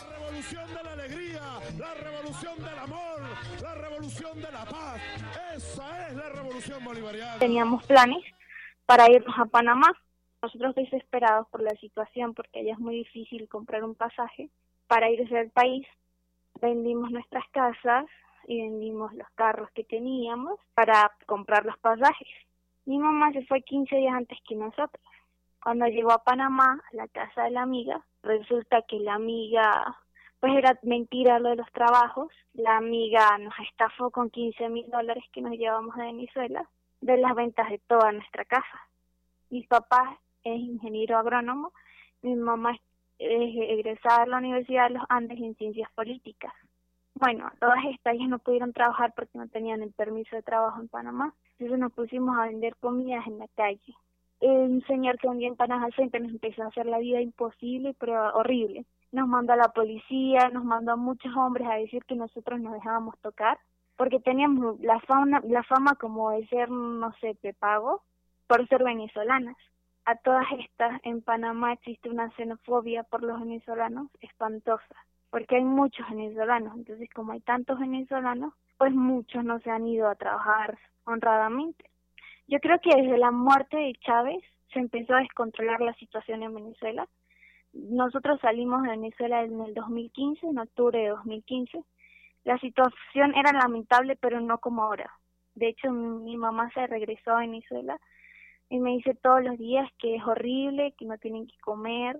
La 0.00 0.18
revolución 0.18 0.66
de 0.66 0.82
la 0.82 0.92
alegría, 0.92 1.40
la 1.78 1.94
revolución 1.94 2.56
del 2.58 2.78
amor, 2.78 3.20
la 3.62 3.74
revolución 3.74 4.36
de 4.36 4.52
la 4.52 4.64
paz. 4.64 5.00
Esa 5.56 6.08
es 6.08 6.16
la 6.16 6.28
revolución 6.30 6.84
bolivariana. 6.84 7.38
Teníamos 7.38 7.84
planes 7.84 8.24
para 8.86 9.10
irnos 9.10 9.34
a 9.38 9.46
Panamá 9.46 9.92
nosotros 10.42 10.74
desesperados 10.74 11.48
por 11.48 11.62
la 11.62 11.74
situación, 11.76 12.34
porque 12.34 12.60
allá 12.60 12.72
es 12.72 12.78
muy 12.78 12.96
difícil 12.96 13.48
comprar 13.48 13.84
un 13.84 13.94
pasaje, 13.94 14.50
para 14.88 15.08
irse 15.08 15.38
al 15.38 15.50
país, 15.50 15.86
vendimos 16.60 17.10
nuestras 17.10 17.48
casas 17.50 18.06
y 18.46 18.60
vendimos 18.60 19.14
los 19.14 19.28
carros 19.36 19.70
que 19.70 19.84
teníamos 19.84 20.58
para 20.74 21.12
comprar 21.26 21.64
los 21.64 21.78
pasajes. 21.78 22.28
Mi 22.84 22.98
mamá 22.98 23.32
se 23.32 23.46
fue 23.46 23.62
15 23.62 23.94
días 23.96 24.14
antes 24.14 24.38
que 24.46 24.56
nosotros. 24.56 25.02
Cuando 25.62 25.86
llegó 25.86 26.12
a 26.12 26.24
Panamá, 26.24 26.82
a 26.92 26.96
la 26.96 27.06
casa 27.08 27.44
de 27.44 27.52
la 27.52 27.62
amiga, 27.62 28.04
resulta 28.24 28.82
que 28.82 28.98
la 28.98 29.14
amiga, 29.14 29.96
pues 30.40 30.54
era 30.56 30.76
mentira 30.82 31.38
lo 31.38 31.50
de 31.50 31.56
los 31.56 31.70
trabajos. 31.70 32.32
La 32.52 32.76
amiga 32.76 33.38
nos 33.38 33.54
estafó 33.60 34.10
con 34.10 34.28
15 34.28 34.68
mil 34.68 34.90
dólares 34.90 35.24
que 35.32 35.40
nos 35.40 35.52
llevamos 35.52 35.94
de 35.94 36.02
Venezuela 36.02 36.68
de 37.00 37.16
las 37.16 37.34
ventas 37.34 37.68
de 37.70 37.78
toda 37.86 38.12
nuestra 38.12 38.44
casa. 38.44 38.88
Mis 39.50 39.66
papás 39.68 40.18
es 40.44 40.60
ingeniero 40.60 41.18
agrónomo, 41.18 41.72
mi 42.22 42.34
mamá 42.34 42.72
es 43.18 43.54
egresada 43.56 44.24
de 44.24 44.30
la 44.30 44.38
Universidad 44.38 44.88
de 44.88 44.94
los 44.94 45.04
Andes 45.08 45.38
en 45.38 45.54
Ciencias 45.56 45.90
Políticas. 45.92 46.52
Bueno, 47.14 47.50
todas 47.60 47.78
estas 47.92 48.14
ellas 48.14 48.28
no 48.28 48.38
pudieron 48.38 48.72
trabajar 48.72 49.12
porque 49.14 49.38
no 49.38 49.46
tenían 49.48 49.82
el 49.82 49.92
permiso 49.92 50.34
de 50.34 50.42
trabajo 50.42 50.80
en 50.80 50.88
Panamá, 50.88 51.34
entonces 51.52 51.78
nos 51.78 51.92
pusimos 51.92 52.36
a 52.36 52.46
vender 52.46 52.76
comidas 52.76 53.26
en 53.26 53.38
la 53.38 53.48
calle. 53.54 53.94
Un 54.40 54.82
señor 54.88 55.18
que 55.18 55.28
vendía 55.28 55.48
empanadas 55.48 55.84
al 55.84 55.92
frente 55.92 56.18
nos 56.18 56.32
empezó 56.32 56.64
a 56.64 56.66
hacer 56.66 56.86
la 56.86 56.98
vida 56.98 57.20
imposible, 57.20 57.94
pero 57.98 58.34
horrible. 58.34 58.86
Nos 59.12 59.28
mandó 59.28 59.52
a 59.52 59.56
la 59.56 59.68
policía, 59.68 60.48
nos 60.48 60.64
mandó 60.64 60.92
a 60.92 60.96
muchos 60.96 61.32
hombres 61.36 61.68
a 61.68 61.74
decir 61.74 62.04
que 62.06 62.16
nosotros 62.16 62.58
nos 62.60 62.72
dejábamos 62.72 63.16
tocar, 63.20 63.58
porque 63.96 64.18
teníamos 64.18 64.80
la 64.80 64.98
fama, 65.00 65.40
la 65.44 65.62
fama 65.62 65.94
como 65.94 66.30
de 66.30 66.44
ser, 66.48 66.70
no 66.70 67.12
sé, 67.20 67.36
pago 67.60 68.02
por 68.48 68.66
ser 68.66 68.82
venezolanas 68.82 69.56
a 70.04 70.16
todas 70.16 70.46
estas, 70.58 71.00
en 71.04 71.22
Panamá 71.22 71.74
existe 71.74 72.08
una 72.08 72.30
xenofobia 72.30 73.02
por 73.04 73.22
los 73.22 73.40
venezolanos 73.40 74.08
espantosa, 74.20 74.96
porque 75.30 75.56
hay 75.56 75.64
muchos 75.64 76.08
venezolanos, 76.10 76.76
entonces 76.76 77.08
como 77.14 77.32
hay 77.32 77.40
tantos 77.40 77.78
venezolanos, 77.78 78.54
pues 78.78 78.92
muchos 78.92 79.44
no 79.44 79.60
se 79.60 79.70
han 79.70 79.86
ido 79.86 80.08
a 80.08 80.16
trabajar 80.16 80.76
honradamente. 81.04 81.88
Yo 82.48 82.58
creo 82.58 82.80
que 82.80 82.94
desde 82.94 83.16
la 83.18 83.30
muerte 83.30 83.76
de 83.76 83.94
Chávez 84.04 84.42
se 84.72 84.80
empezó 84.80 85.14
a 85.14 85.20
descontrolar 85.20 85.80
la 85.80 85.94
situación 85.94 86.42
en 86.42 86.54
Venezuela. 86.54 87.08
Nosotros 87.72 88.40
salimos 88.40 88.82
de 88.82 88.90
Venezuela 88.90 89.42
en 89.42 89.60
el 89.60 89.74
2015, 89.74 90.46
en 90.46 90.58
octubre 90.58 90.98
de 90.98 91.08
2015. 91.08 91.84
La 92.44 92.58
situación 92.58 93.34
era 93.36 93.52
lamentable, 93.52 94.16
pero 94.16 94.40
no 94.40 94.58
como 94.58 94.82
ahora. 94.82 95.10
De 95.54 95.68
hecho, 95.68 95.92
mi 95.92 96.36
mamá 96.36 96.70
se 96.74 96.86
regresó 96.86 97.32
a 97.32 97.40
Venezuela 97.40 97.98
y 98.72 98.80
me 98.80 98.92
dice 98.92 99.14
todos 99.14 99.44
los 99.44 99.58
días 99.58 99.86
que 99.98 100.16
es 100.16 100.26
horrible, 100.26 100.94
que 100.96 101.04
no 101.04 101.18
tienen 101.18 101.46
que 101.46 101.58
comer, 101.58 102.18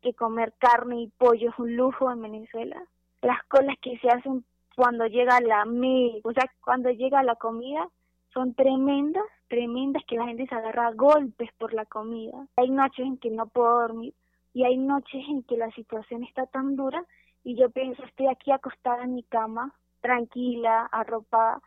que 0.00 0.14
comer 0.14 0.54
carne 0.56 1.02
y 1.02 1.08
pollo 1.08 1.50
es 1.50 1.58
un 1.58 1.76
lujo 1.76 2.10
en 2.10 2.22
Venezuela. 2.22 2.82
Las 3.20 3.42
colas 3.48 3.76
que 3.82 3.98
se 3.98 4.08
hacen 4.08 4.42
cuando 4.74 5.06
llega 5.06 5.38
la 5.42 5.62
o 6.22 6.32
sea, 6.32 6.50
cuando 6.64 6.88
llega 6.88 7.22
la 7.22 7.34
comida 7.34 7.86
son 8.32 8.54
tremendas, 8.54 9.24
tremendas 9.48 10.02
que 10.06 10.16
la 10.16 10.24
gente 10.24 10.46
se 10.46 10.54
agarra 10.54 10.86
a 10.86 10.94
golpes 10.94 11.50
por 11.58 11.74
la 11.74 11.84
comida. 11.84 12.46
Hay 12.56 12.70
noches 12.70 13.04
en 13.04 13.18
que 13.18 13.28
no 13.28 13.48
puedo 13.48 13.80
dormir 13.82 14.14
y 14.54 14.64
hay 14.64 14.78
noches 14.78 15.22
en 15.28 15.42
que 15.42 15.58
la 15.58 15.70
situación 15.72 16.24
está 16.24 16.46
tan 16.46 16.76
dura 16.76 17.04
y 17.44 17.56
yo 17.56 17.68
pienso, 17.68 18.02
estoy 18.04 18.28
aquí 18.28 18.52
acostada 18.52 19.04
en 19.04 19.16
mi 19.16 19.22
cama, 19.24 19.74
tranquila, 20.00 20.88
arropada, 20.92 21.60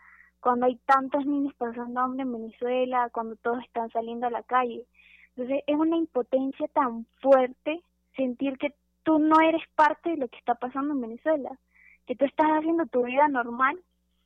cuando 0.43 0.65
hay 0.65 0.75
tantos 0.85 1.25
niños 1.25 1.53
pasando 1.57 2.01
hambre 2.01 2.23
en 2.23 2.33
Venezuela, 2.33 3.09
cuando 3.13 3.37
todos 3.37 3.63
están 3.63 3.89
saliendo 3.91 4.27
a 4.27 4.29
la 4.29 4.43
calle. 4.43 4.85
Entonces 5.29 5.63
es 5.65 5.75
una 5.75 5.95
impotencia 5.95 6.67
tan 6.67 7.05
fuerte 7.21 7.81
sentir 8.17 8.57
que 8.57 8.73
tú 9.03 9.19
no 9.19 9.39
eres 9.39 9.63
parte 9.75 10.11
de 10.11 10.17
lo 10.17 10.27
que 10.27 10.37
está 10.37 10.55
pasando 10.55 10.93
en 10.93 11.01
Venezuela, 11.01 11.49
que 12.05 12.15
tú 12.17 12.25
estás 12.25 12.47
haciendo 12.47 12.85
tu 12.87 13.05
vida 13.05 13.29
normal 13.29 13.79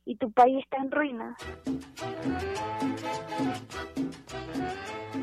y 0.04 0.16
tu 0.16 0.32
país 0.32 0.58
está 0.64 0.78
en 0.78 0.90
ruinas. 0.90 1.36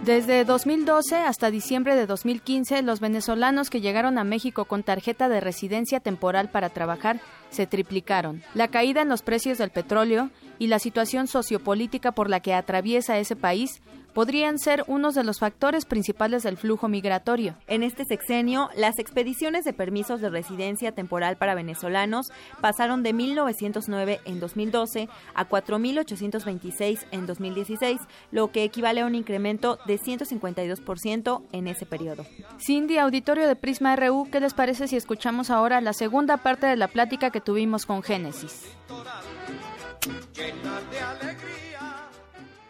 Desde 0.05 0.45
2012 0.45 1.15
hasta 1.15 1.49
diciembre 1.49 1.95
de 1.95 2.05
2015, 2.05 2.83
los 2.83 2.99
venezolanos 2.99 3.71
que 3.71 3.81
llegaron 3.81 4.19
a 4.19 4.23
México 4.23 4.65
con 4.65 4.83
tarjeta 4.83 5.29
de 5.29 5.41
residencia 5.41 5.99
temporal 5.99 6.51
para 6.51 6.69
trabajar 6.69 7.19
se 7.49 7.65
triplicaron. 7.65 8.43
La 8.53 8.67
caída 8.67 9.01
en 9.01 9.09
los 9.09 9.23
precios 9.23 9.57
del 9.57 9.71
petróleo 9.71 10.29
y 10.59 10.67
la 10.67 10.77
situación 10.77 11.25
sociopolítica 11.25 12.11
por 12.11 12.29
la 12.29 12.39
que 12.39 12.53
atraviesa 12.53 13.17
ese 13.17 13.35
país 13.35 13.81
podrían 14.15 14.57
ser 14.57 14.85
unos 14.87 15.13
de 15.13 15.25
los 15.25 15.39
factores 15.39 15.85
principales 15.85 16.41
del 16.41 16.55
flujo 16.55 16.87
migratorio. 16.87 17.55
En 17.67 17.83
este 17.83 18.05
sexenio, 18.05 18.69
las 18.75 18.97
expediciones 18.97 19.65
de 19.65 19.73
permisos 19.73 20.21
de 20.21 20.29
residencia 20.29 20.93
temporal 20.93 21.35
para 21.35 21.53
venezolanos 21.53 22.31
pasaron 22.61 23.03
de 23.03 23.13
1.909 23.13 24.21
en 24.23 24.39
2012 24.39 25.09
a 25.35 25.49
4.826 25.49 27.05
en 27.11 27.25
2016, 27.27 27.99
lo 28.31 28.51
que 28.51 28.63
equivale 28.63 29.01
a 29.01 29.05
un 29.05 29.15
incremento 29.15 29.79
de 29.85 29.99
152% 29.99 31.41
en 31.51 31.67
ese 31.67 31.85
periodo. 31.85 32.25
Cindy, 32.57 32.97
auditorio 32.97 33.47
de 33.49 33.57
Prisma 33.57 33.97
RU, 33.97 34.29
¿qué 34.31 34.39
les 34.39 34.53
parece 34.53 34.87
si 34.87 34.95
escuchamos 34.95 35.49
ahora 35.49 35.81
la 35.81 35.91
segunda 35.91 36.37
parte 36.37 36.67
de 36.67 36.77
la 36.77 36.87
plática 36.87 37.31
que 37.31 37.41
tuvimos 37.41 37.85
con 37.85 38.01
Génesis? 38.01 38.63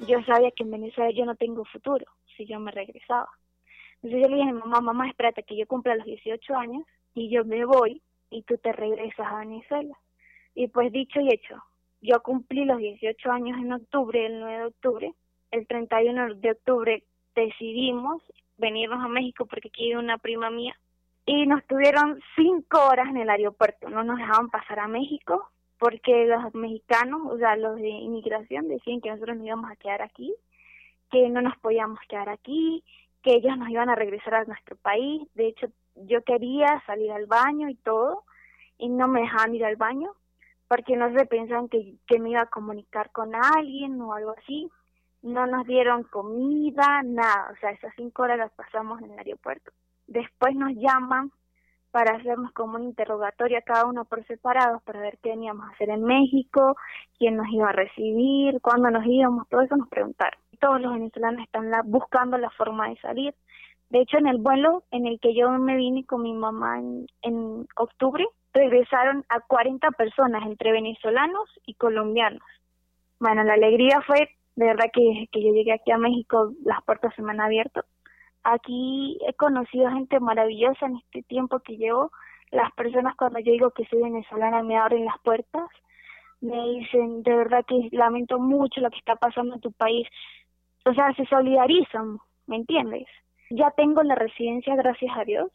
Yo 0.08 0.22
sabía 0.24 0.52
que 0.52 0.64
en 0.64 0.72
Venezuela 0.72 1.12
yo 1.12 1.26
no 1.26 1.36
tengo 1.36 1.66
futuro 1.66 2.06
si 2.36 2.46
yo 2.46 2.60
me 2.60 2.72
regresaba. 2.72 3.30
Entonces 3.96 4.22
yo 4.22 4.30
le 4.30 4.36
dije 4.36 4.50
a 4.50 4.54
mi 4.54 4.60
mamá, 4.60 4.82
mamá, 4.82 5.08
espérate 5.08 5.44
que 5.44 5.56
yo 5.56 5.68
cumpla 5.68 5.96
los 5.96 6.06
18 6.06 6.56
años 6.56 6.84
y 7.14 7.30
yo 7.30 7.46
me 7.46 7.66
voy 7.66 8.02
y 8.30 8.44
tú 8.44 8.58
te 8.58 8.72
regresas 8.72 9.28
a 9.28 9.40
Venezuela. 9.40 9.98
Y 10.54 10.68
pues 10.68 10.92
dicho 10.92 11.20
y 11.20 11.30
hecho, 11.30 11.64
yo 12.02 12.22
cumplí 12.22 12.66
los 12.66 12.78
18 12.78 13.32
años 13.32 13.58
en 13.58 13.74
octubre, 13.74 14.26
el 14.26 14.40
9 14.40 14.58
de 14.58 14.66
octubre, 14.66 15.14
el 15.52 15.68
31 15.68 16.36
de 16.36 16.52
octubre 16.52 17.04
decidimos 17.36 18.22
venirnos 18.58 19.04
a 19.04 19.08
México 19.08 19.46
porque 19.46 19.70
aquí 19.70 19.86
hay 19.86 19.96
una 19.96 20.18
prima 20.18 20.50
mía 20.50 20.76
y 21.26 21.46
nos 21.48 21.66
tuvieron 21.66 22.22
cinco 22.36 22.86
horas 22.86 23.10
en 23.10 23.18
el 23.18 23.30
aeropuerto, 23.30 23.90
no 23.90 24.04
nos 24.04 24.18
dejaban 24.18 24.50
pasar 24.50 24.80
a 24.80 24.88
México 24.88 25.50
porque 25.86 26.26
los 26.26 26.56
mexicanos, 26.56 27.22
o 27.32 27.38
sea, 27.38 27.56
los 27.56 27.76
de 27.76 27.90
inmigración 27.90 28.68
decían 28.68 29.02
que 29.02 29.12
nosotros 29.12 29.38
nos 29.38 29.46
íbamos 29.46 29.70
a 29.70 29.76
quedar 29.76 30.02
aquí, 30.02 30.34
que 31.12 31.30
no 31.30 31.44
nos 31.44 31.56
podíamos 31.60 32.00
quedar 32.10 32.28
aquí, 32.28 32.84
que 33.22 33.36
ellos 33.36 33.56
nos 33.56 33.70
iban 33.70 33.90
a 33.90 33.96
regresar 33.96 34.34
a 34.34 34.46
nuestro 34.46 34.78
país. 34.78 35.22
De 35.36 35.46
hecho, 35.46 35.68
yo 35.94 36.24
quería 36.24 36.82
salir 36.88 37.12
al 37.12 37.28
baño 37.28 37.70
y 37.70 37.76
todo, 37.76 38.24
y 38.80 38.90
no 38.90 39.08
me 39.08 39.22
dejaban 39.22 39.54
ir 39.54 39.64
al 39.64 39.76
baño, 39.76 40.10
porque 40.68 40.98
no 40.98 41.16
se 41.16 41.24
pensaban 41.28 41.70
que, 41.70 41.94
que 42.08 42.18
me 42.18 42.32
iba 42.32 42.42
a 42.42 42.48
comunicar 42.48 43.12
con 43.12 43.36
alguien 43.36 44.02
o 44.02 44.12
algo 44.16 44.34
así. 44.40 44.68
No 45.22 45.46
nos 45.46 45.68
dieron 45.68 46.02
comida, 46.02 47.04
nada, 47.04 47.52
o 47.54 47.60
sea, 47.60 47.70
esas 47.70 47.94
cinco 47.96 48.24
horas 48.24 48.40
las 48.40 48.52
pasamos 48.54 49.04
en 49.04 49.12
el 49.12 49.20
aeropuerto. 49.20 49.72
Después 50.08 50.56
nos 50.56 50.72
llaman 50.78 51.32
para 51.96 52.18
hacernos 52.18 52.52
como 52.52 52.76
un 52.76 52.84
interrogatorio 52.84 53.58
a 53.58 53.62
cada 53.62 53.86
uno 53.86 54.04
por 54.04 54.22
separado 54.28 54.82
para 54.82 55.00
ver 55.00 55.18
qué 55.24 55.30
veníamos 55.30 55.66
a 55.66 55.72
hacer 55.72 55.90
en 55.90 56.04
México, 56.04 56.76
quién 57.18 57.38
nos 57.38 57.48
iba 57.48 57.70
a 57.70 57.72
recibir, 57.72 58.60
cuándo 58.60 58.92
nos 58.92 59.06
íbamos, 59.06 59.48
todo 59.48 59.62
eso 59.62 59.78
nos 59.78 59.88
preguntaron. 59.88 60.38
Todos 60.60 60.82
los 60.82 60.92
venezolanos 60.92 61.46
están 61.46 61.72
buscando 61.86 62.38
la 62.38 62.50
forma 62.50 62.90
de 62.90 62.98
salir. 62.98 63.34
De 63.92 64.02
hecho, 64.02 64.18
en 64.18 64.28
el 64.28 64.40
vuelo 64.40 64.84
en 64.92 65.08
el 65.08 65.22
que 65.22 65.34
yo 65.34 65.50
me 65.52 65.78
vine 65.78 66.04
con 66.04 66.24
mi 66.24 66.34
mamá 66.34 66.80
en, 66.80 67.08
en 67.22 67.66
octubre, 67.78 68.26
regresaron 68.52 69.24
a 69.30 69.40
40 69.40 69.90
personas 69.92 70.46
entre 70.46 70.74
venezolanos 70.74 71.50
y 71.66 71.76
colombianos. 71.76 72.44
Bueno, 73.22 73.42
la 73.46 73.54
alegría 73.54 74.02
fue, 74.06 74.32
de 74.58 74.66
verdad 74.66 74.88
que, 74.92 75.30
que 75.32 75.42
yo 75.42 75.54
llegué 75.54 75.72
aquí 75.72 75.92
a 75.92 75.98
México, 75.98 76.52
las 76.66 76.84
puertas 76.84 77.16
se 77.16 77.22
me 77.22 77.32
han 77.32 77.40
abierto 77.40 77.86
Aquí 78.48 79.18
he 79.28 79.34
conocido 79.34 79.90
gente 79.90 80.20
maravillosa 80.20 80.86
en 80.86 80.98
este 80.98 81.24
tiempo 81.24 81.62
que 81.62 81.78
llevo. 81.78 82.12
Las 82.52 82.72
personas 82.74 83.16
cuando 83.16 83.40
yo 83.40 83.52
digo 83.52 83.72
que 83.72 83.86
soy 83.86 84.04
venezolana 84.04 84.62
me 84.62 84.78
abren 84.78 85.04
las 85.04 85.20
puertas, 85.24 85.68
me 86.42 86.56
dicen 86.70 87.24
de 87.24 87.36
verdad 87.36 87.66
que 87.68 87.90
lamento 87.92 88.38
mucho 88.38 88.82
lo 88.82 88.92
que 88.92 89.00
está 89.00 89.16
pasando 89.16 89.56
en 89.56 89.62
tu 89.62 89.72
país. 89.72 90.08
O 90.86 90.94
sea, 90.94 91.12
se 91.16 91.26
solidarizan, 91.26 92.20
¿me 92.46 92.58
entiendes? 92.58 93.08
Ya 93.50 93.72
tengo 93.72 94.04
la 94.04 94.14
residencia, 94.14 94.76
gracias 94.76 95.18
a 95.18 95.24
Dios, 95.24 95.52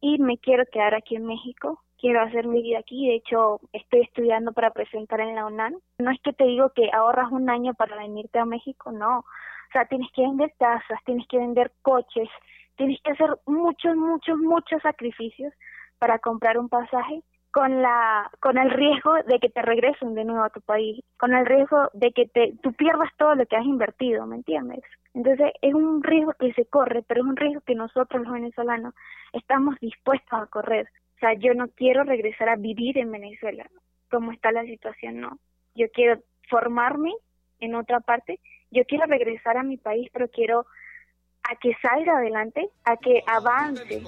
y 0.00 0.18
me 0.18 0.36
quiero 0.38 0.64
quedar 0.72 0.96
aquí 0.96 1.14
en 1.14 1.26
México. 1.26 1.80
Quiero 1.96 2.22
hacer 2.22 2.48
mi 2.48 2.60
vida 2.60 2.80
aquí. 2.80 3.06
De 3.06 3.14
hecho, 3.14 3.60
estoy 3.72 4.00
estudiando 4.00 4.52
para 4.52 4.72
presentar 4.72 5.20
en 5.20 5.36
la 5.36 5.46
UNAM. 5.46 5.76
No 5.98 6.10
es 6.10 6.20
que 6.22 6.32
te 6.32 6.42
digo 6.42 6.70
que 6.74 6.90
ahorras 6.92 7.30
un 7.30 7.48
año 7.48 7.74
para 7.74 7.96
venirte 7.96 8.40
a 8.40 8.44
México, 8.44 8.90
no 8.90 9.24
o 9.72 9.78
sea, 9.78 9.86
tienes 9.86 10.12
que 10.12 10.20
vender 10.20 10.52
casas, 10.58 11.00
tienes 11.06 11.26
que 11.28 11.38
vender 11.38 11.72
coches, 11.80 12.28
tienes 12.76 13.00
que 13.02 13.12
hacer 13.12 13.30
muchos, 13.46 13.96
muchos, 13.96 14.36
muchos 14.36 14.82
sacrificios 14.82 15.54
para 15.98 16.18
comprar 16.18 16.58
un 16.58 16.68
pasaje 16.68 17.22
con 17.52 17.80
la 17.80 18.30
con 18.40 18.58
el 18.58 18.70
riesgo 18.70 19.14
de 19.26 19.38
que 19.38 19.48
te 19.48 19.62
regresen 19.62 20.14
de 20.14 20.24
nuevo 20.24 20.44
a 20.44 20.50
tu 20.50 20.60
país, 20.60 21.02
con 21.18 21.32
el 21.32 21.46
riesgo 21.46 21.88
de 21.94 22.12
que 22.12 22.26
te 22.26 22.52
tú 22.62 22.74
pierdas 22.74 23.08
todo 23.16 23.34
lo 23.34 23.46
que 23.46 23.56
has 23.56 23.64
invertido, 23.64 24.26
¿me 24.26 24.36
entiendes? 24.36 24.80
Entonces 25.14 25.52
es 25.62 25.72
un 25.72 26.02
riesgo 26.02 26.34
que 26.38 26.52
se 26.52 26.66
corre, 26.66 27.02
pero 27.06 27.22
es 27.22 27.26
un 27.28 27.36
riesgo 27.36 27.62
que 27.62 27.74
nosotros 27.74 28.24
los 28.24 28.32
venezolanos 28.32 28.92
estamos 29.32 29.76
dispuestos 29.80 30.38
a 30.38 30.46
correr. 30.48 30.86
O 31.16 31.18
sea, 31.20 31.32
yo 31.32 31.54
no 31.54 31.68
quiero 31.68 32.04
regresar 32.04 32.50
a 32.50 32.56
vivir 32.56 32.98
en 32.98 33.10
Venezuela, 33.10 33.64
como 34.10 34.32
está 34.32 34.52
la 34.52 34.64
situación, 34.64 35.20
no. 35.20 35.38
Yo 35.74 35.86
quiero 35.94 36.20
formarme 36.50 37.14
en 37.62 37.74
otra 37.74 38.00
parte 38.00 38.40
yo 38.70 38.84
quiero 38.84 39.06
regresar 39.06 39.56
a 39.56 39.62
mi 39.62 39.76
país, 39.76 40.08
pero 40.12 40.28
quiero 40.28 40.66
a 41.44 41.56
que 41.56 41.72
salga 41.82 42.18
adelante, 42.18 42.70
a 42.84 42.96
que 42.96 43.20
avance. 43.26 44.02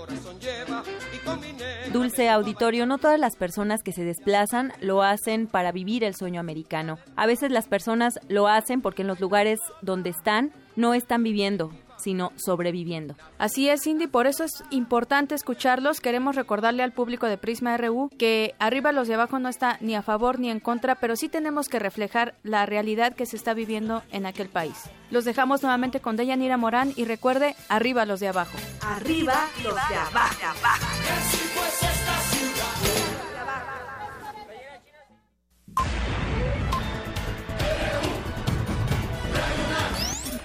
Dulce 1.93 2.29
auditorio, 2.29 2.87
no 2.87 2.99
todas 2.99 3.19
las 3.19 3.37
personas 3.37 3.83
que 3.83 3.93
se 3.93 4.05
desplazan 4.05 4.73
lo 4.81 5.03
hacen 5.03 5.49
para 5.49 5.73
vivir 5.73 6.05
el 6.05 6.15
sueño 6.15 6.41
americano. 6.41 6.99
A 7.17 7.27
veces 7.27 7.51
las 7.51 7.69
personas 7.69 8.21
lo 8.29 8.47
hacen 8.47 8.81
porque 8.83 9.03
en 9.03 9.09
los 9.09 9.21
lugares 9.21 9.61
donde 9.83 10.11
están 10.11 10.53
no 10.77 10.95
están 10.95 11.23
viviendo, 11.23 11.71
sino 12.05 12.33
sobreviviendo. 12.37 13.17
Así 13.39 13.69
es, 13.71 13.83
Cindy, 13.83 14.07
por 14.07 14.27
eso 14.27 14.45
es 14.45 14.63
importante 14.71 15.35
escucharlos. 15.35 16.01
Queremos 16.01 16.37
recordarle 16.37 16.83
al 16.83 16.93
público 16.93 17.27
de 17.27 17.39
Prisma 17.39 17.77
RU 17.79 18.11
que 18.19 18.55
arriba 18.59 18.93
los 18.93 19.09
de 19.09 19.15
abajo 19.15 19.39
no 19.39 19.49
está 19.49 19.79
ni 19.81 19.95
a 19.95 20.03
favor 20.03 20.39
ni 20.39 20.51
en 20.51 20.61
contra, 20.61 20.97
pero 20.97 21.17
sí 21.17 21.31
tenemos 21.31 21.69
que 21.69 21.79
reflejar 21.79 22.35
la 22.43 22.67
realidad 22.67 23.15
que 23.15 23.25
se 23.25 23.37
está 23.37 23.55
viviendo 23.55 24.03
en 24.13 24.27
aquel 24.27 24.51
país. 24.51 24.75
Los 25.11 25.25
dejamos 25.25 25.63
nuevamente 25.63 26.01
con 26.01 26.17
Deyanira 26.17 26.59
Morán 26.59 26.93
y 26.95 27.07
recuerde, 27.07 27.57
arriba 27.69 28.05
los 28.05 28.21
de 28.21 28.29
abajo. 28.29 28.57
Arriba 28.83 29.35
los 29.63 29.75
de 29.75 29.95
abajo. 29.97 30.35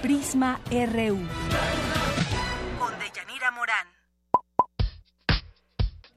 Prisma 0.02 0.62
RU. 0.72 1.20
Con 2.80 3.00
Deyanira 3.00 3.52
Morán. 3.52 3.88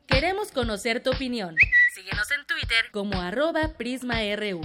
Queremos 0.07 0.53
conocer 0.53 1.03
tu 1.03 1.11
opinión. 1.11 1.57
Síguenos 1.93 2.31
en 2.31 2.47
Twitter 2.47 2.93
como 2.93 3.21
arroba 3.21 3.73
PrismaRU. 3.77 4.61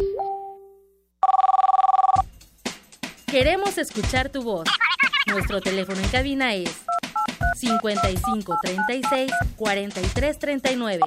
Queremos 3.25 3.79
escuchar 3.79 4.29
tu 4.29 4.43
voz. 4.43 4.69
Nuestro 5.25 5.61
teléfono 5.61 5.99
en 5.99 6.09
cabina 6.09 6.53
es 6.53 6.85
5536 7.55 9.31
4339. 9.55 11.03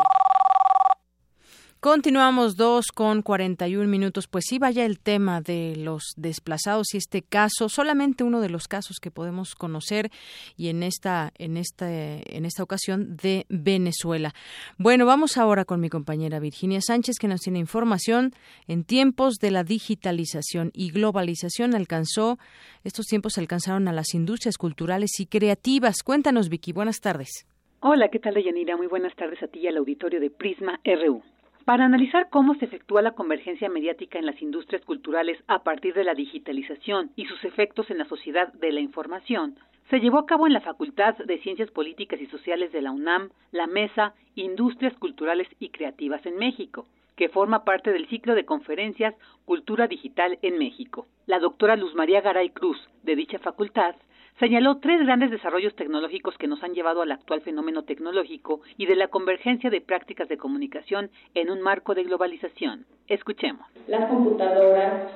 Continuamos 1.80 2.56
dos 2.56 2.88
con 2.94 3.22
41 3.22 3.88
minutos. 3.88 4.28
Pues 4.28 4.44
sí, 4.46 4.58
vaya 4.58 4.84
el 4.84 5.00
tema 5.00 5.40
de 5.40 5.76
los 5.76 6.12
desplazados 6.18 6.92
y 6.92 6.98
este 6.98 7.22
caso, 7.22 7.70
solamente 7.70 8.22
uno 8.22 8.42
de 8.42 8.50
los 8.50 8.68
casos 8.68 8.98
que 9.00 9.10
podemos 9.10 9.54
conocer 9.54 10.10
y 10.58 10.68
en 10.68 10.82
esta, 10.82 11.32
en 11.38 11.56
esta, 11.56 11.88
en 11.90 12.44
esta 12.44 12.62
ocasión 12.62 13.16
de 13.16 13.46
Venezuela. 13.48 14.34
Bueno, 14.76 15.06
vamos 15.06 15.38
ahora 15.38 15.64
con 15.64 15.80
mi 15.80 15.88
compañera 15.88 16.38
Virginia 16.38 16.82
Sánchez 16.82 17.16
que 17.18 17.28
nos 17.28 17.40
tiene 17.40 17.60
información 17.60 18.34
en 18.68 18.84
tiempos 18.84 19.36
de 19.36 19.50
la 19.50 19.64
digitalización 19.64 20.72
y 20.74 20.90
globalización 20.90 21.74
alcanzó, 21.74 22.38
estos 22.84 23.06
tiempos 23.06 23.38
alcanzaron 23.38 23.88
a 23.88 23.94
las 23.94 24.12
industrias 24.12 24.58
culturales 24.58 25.18
y 25.18 25.24
creativas. 25.24 26.02
Cuéntanos, 26.02 26.50
Vicky, 26.50 26.72
buenas 26.72 27.00
tardes. 27.00 27.46
Hola, 27.80 28.10
¿qué 28.10 28.18
tal? 28.18 28.34
Muy 28.76 28.86
buenas 28.86 29.16
tardes 29.16 29.42
a 29.42 29.48
ti 29.48 29.60
y 29.60 29.66
al 29.66 29.78
auditorio 29.78 30.20
de 30.20 30.28
Prisma 30.28 30.78
RU. 30.84 31.22
Para 31.64 31.84
analizar 31.84 32.28
cómo 32.30 32.54
se 32.54 32.64
efectúa 32.64 33.02
la 33.02 33.12
convergencia 33.12 33.68
mediática 33.68 34.18
en 34.18 34.26
las 34.26 34.40
industrias 34.40 34.84
culturales 34.84 35.38
a 35.46 35.62
partir 35.62 35.94
de 35.94 36.04
la 36.04 36.14
digitalización 36.14 37.10
y 37.16 37.26
sus 37.26 37.44
efectos 37.44 37.90
en 37.90 37.98
la 37.98 38.06
sociedad 38.06 38.52
de 38.54 38.72
la 38.72 38.80
información, 38.80 39.56
se 39.90 40.00
llevó 40.00 40.18
a 40.18 40.26
cabo 40.26 40.46
en 40.46 40.52
la 40.52 40.60
Facultad 40.60 41.16
de 41.16 41.38
Ciencias 41.38 41.70
Políticas 41.70 42.20
y 42.20 42.26
Sociales 42.26 42.72
de 42.72 42.80
la 42.80 42.92
UNAM 42.92 43.30
la 43.50 43.66
Mesa 43.66 44.14
Industrias 44.36 44.94
Culturales 44.94 45.48
y 45.58 45.68
Creativas 45.70 46.24
en 46.26 46.36
México, 46.36 46.86
que 47.16 47.28
forma 47.28 47.64
parte 47.64 47.92
del 47.92 48.08
ciclo 48.08 48.34
de 48.34 48.44
conferencias 48.46 49.14
Cultura 49.44 49.86
Digital 49.86 50.38
en 50.42 50.58
México. 50.58 51.06
La 51.26 51.38
doctora 51.38 51.76
Luz 51.76 51.94
María 51.94 52.20
Garay 52.20 52.50
Cruz, 52.50 52.78
de 53.02 53.16
dicha 53.16 53.38
facultad, 53.38 53.94
señaló 54.40 54.78
tres 54.78 55.04
grandes 55.04 55.30
desarrollos 55.30 55.74
tecnológicos 55.74 56.36
que 56.38 56.48
nos 56.48 56.62
han 56.64 56.72
llevado 56.72 57.02
al 57.02 57.12
actual 57.12 57.42
fenómeno 57.42 57.82
tecnológico 57.82 58.62
y 58.78 58.86
de 58.86 58.96
la 58.96 59.08
convergencia 59.08 59.68
de 59.68 59.82
prácticas 59.82 60.28
de 60.28 60.38
comunicación 60.38 61.10
en 61.34 61.50
un 61.50 61.60
marco 61.60 61.94
de 61.94 62.04
globalización. 62.04 62.86
Escuchemos. 63.06 63.66
Las 63.86 64.08
computadoras, 64.08 65.10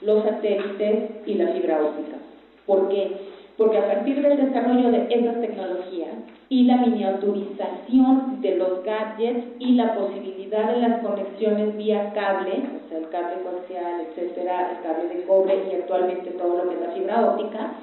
los 0.00 0.24
satélites 0.24 1.10
y 1.26 1.34
la 1.34 1.52
fibra 1.52 1.84
óptica. 1.84 2.16
¿Por 2.66 2.88
qué? 2.88 3.12
Porque 3.58 3.76
a 3.76 3.86
partir 3.86 4.22
del 4.22 4.46
desarrollo 4.46 4.90
de 4.90 5.08
esas 5.10 5.40
tecnologías 5.42 6.16
y 6.48 6.64
la 6.64 6.78
miniaturización 6.78 8.40
de 8.40 8.56
los 8.56 8.82
gadgets 8.82 9.44
y 9.58 9.74
la 9.74 9.94
posibilidad 9.94 10.72
de 10.72 10.80
las 10.80 11.02
conexiones 11.02 11.76
vía 11.76 12.14
cable, 12.14 12.62
o 12.82 12.88
sea, 12.88 12.98
el 12.98 13.08
cable 13.10 13.42
coaxial, 13.42 14.06
etcétera, 14.08 14.70
el 14.70 14.82
cable 14.82 15.14
de 15.14 15.26
cobre 15.26 15.68
y 15.70 15.74
actualmente 15.74 16.30
todo 16.30 16.64
lo 16.64 16.70
que 16.70 16.76
es 16.76 16.80
la 16.80 16.92
fibra 16.92 17.30
óptica, 17.30 17.74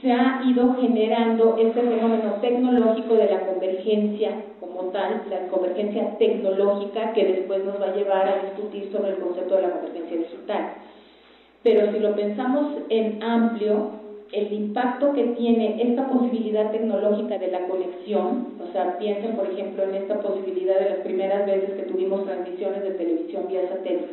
se 0.00 0.12
ha 0.12 0.42
ido 0.46 0.74
generando 0.80 1.56
este 1.58 1.80
fenómeno 1.80 2.34
tecnológico 2.40 3.14
de 3.14 3.30
la 3.30 3.40
convergencia 3.46 4.30
como 4.60 4.90
tal, 4.90 5.22
la 5.28 5.48
convergencia 5.48 6.16
tecnológica 6.18 7.12
que 7.12 7.24
después 7.24 7.64
nos 7.64 7.80
va 7.80 7.86
a 7.86 7.96
llevar 7.96 8.28
a 8.28 8.42
discutir 8.42 8.90
sobre 8.92 9.10
el 9.10 9.18
concepto 9.18 9.56
de 9.56 9.62
la 9.62 9.70
convergencia 9.70 10.18
digital. 10.18 10.74
Pero 11.62 11.92
si 11.92 11.98
lo 11.98 12.14
pensamos 12.14 12.78
en 12.88 13.22
amplio, 13.22 13.98
el 14.32 14.52
impacto 14.52 15.12
que 15.14 15.24
tiene 15.24 15.82
esta 15.82 16.06
posibilidad 16.08 16.70
tecnológica 16.70 17.38
de 17.38 17.50
la 17.50 17.66
conexión, 17.66 18.48
o 18.62 18.72
sea, 18.72 18.98
piensen 18.98 19.34
por 19.34 19.50
ejemplo 19.50 19.82
en 19.82 19.94
esta 19.94 20.20
posibilidad 20.20 20.78
de 20.78 20.90
las 20.90 20.98
primeras 20.98 21.46
veces 21.46 21.70
que 21.70 21.90
tuvimos 21.90 22.24
transmisiones 22.24 22.82
de 22.82 22.90
televisión 22.90 23.46
vía 23.48 23.68
satélite, 23.68 24.06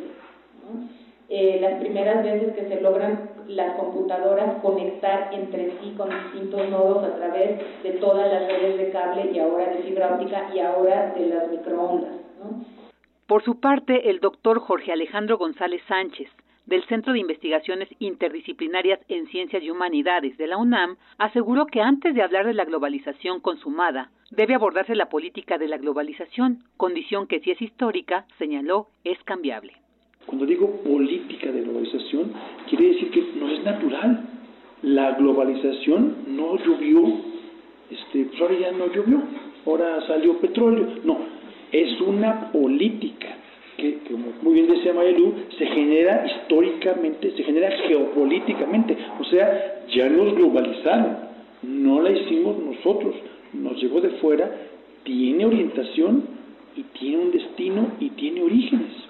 eh, 1.28 1.58
las 1.60 1.80
primeras 1.80 2.24
veces 2.24 2.54
que 2.54 2.68
se 2.68 2.80
logran 2.80 3.35
las 3.48 3.76
computadoras 3.76 4.60
conectar 4.62 5.30
entre 5.32 5.78
sí 5.78 5.94
con 5.96 6.08
distintos 6.10 6.68
nodos 6.68 7.04
a 7.04 7.16
través 7.16 7.82
de 7.82 7.90
todas 7.92 8.30
las 8.32 8.46
redes 8.46 8.78
de 8.78 8.90
cable 8.90 9.30
y 9.32 9.38
ahora 9.38 9.68
de 9.68 9.82
fibra 9.82 10.14
óptica 10.14 10.50
y 10.54 10.60
ahora 10.60 11.12
de 11.14 11.26
las 11.26 11.50
microondas. 11.50 12.14
Por 13.26 13.42
su 13.42 13.58
parte, 13.58 14.10
el 14.10 14.20
doctor 14.20 14.60
Jorge 14.60 14.92
Alejandro 14.92 15.36
González 15.38 15.82
Sánchez, 15.88 16.30
del 16.66 16.84
Centro 16.84 17.12
de 17.12 17.20
Investigaciones 17.20 17.88
Interdisciplinarias 17.98 19.00
en 19.08 19.26
Ciencias 19.28 19.62
y 19.62 19.70
Humanidades 19.70 20.36
de 20.36 20.46
la 20.46 20.58
UNAM, 20.58 20.96
aseguró 21.18 21.66
que 21.66 21.80
antes 21.80 22.14
de 22.14 22.22
hablar 22.22 22.46
de 22.46 22.54
la 22.54 22.64
globalización 22.64 23.40
consumada, 23.40 24.10
debe 24.30 24.54
abordarse 24.54 24.94
la 24.94 25.08
política 25.08 25.58
de 25.58 25.68
la 25.68 25.78
globalización, 25.78 26.64
condición 26.76 27.26
que 27.26 27.40
si 27.40 27.52
es 27.52 27.62
histórica, 27.62 28.26
señaló, 28.38 28.88
es 29.04 29.22
cambiable. 29.24 29.74
Cuando 30.26 30.44
digo 30.44 30.68
política 30.82 31.52
de 31.52 31.62
globalización, 31.62 32.32
quiere 32.68 32.88
decir 32.88 33.10
que 33.10 33.24
no 33.38 33.48
es 33.48 33.62
natural. 33.64 34.28
La 34.82 35.12
globalización 35.12 36.16
no 36.28 36.58
llovió, 36.58 37.02
este, 37.90 38.24
pues 38.24 38.40
ahora 38.40 38.58
ya 38.58 38.72
no 38.72 38.92
llovió, 38.92 39.22
ahora 39.64 40.04
salió 40.06 40.38
petróleo. 40.38 40.88
No, 41.04 41.18
es 41.72 42.00
una 42.00 42.50
política 42.50 43.28
que, 43.76 43.98
como 44.10 44.32
muy 44.42 44.54
bien 44.54 44.68
decía 44.68 44.92
Mayelú, 44.92 45.34
se 45.58 45.66
genera 45.66 46.26
históricamente, 46.26 47.32
se 47.36 47.44
genera 47.44 47.70
geopolíticamente. 47.86 48.96
O 49.20 49.24
sea, 49.24 49.84
ya 49.94 50.08
nos 50.08 50.34
globalizaron, 50.34 51.18
no 51.62 52.02
la 52.02 52.10
hicimos 52.10 52.58
nosotros, 52.58 53.14
nos 53.52 53.80
llegó 53.80 54.00
de 54.00 54.10
fuera, 54.20 54.50
tiene 55.04 55.46
orientación 55.46 56.24
y 56.76 56.82
tiene 56.98 57.18
un 57.18 57.30
destino 57.30 57.92
y 58.00 58.10
tiene 58.10 58.42
orígenes. 58.42 59.05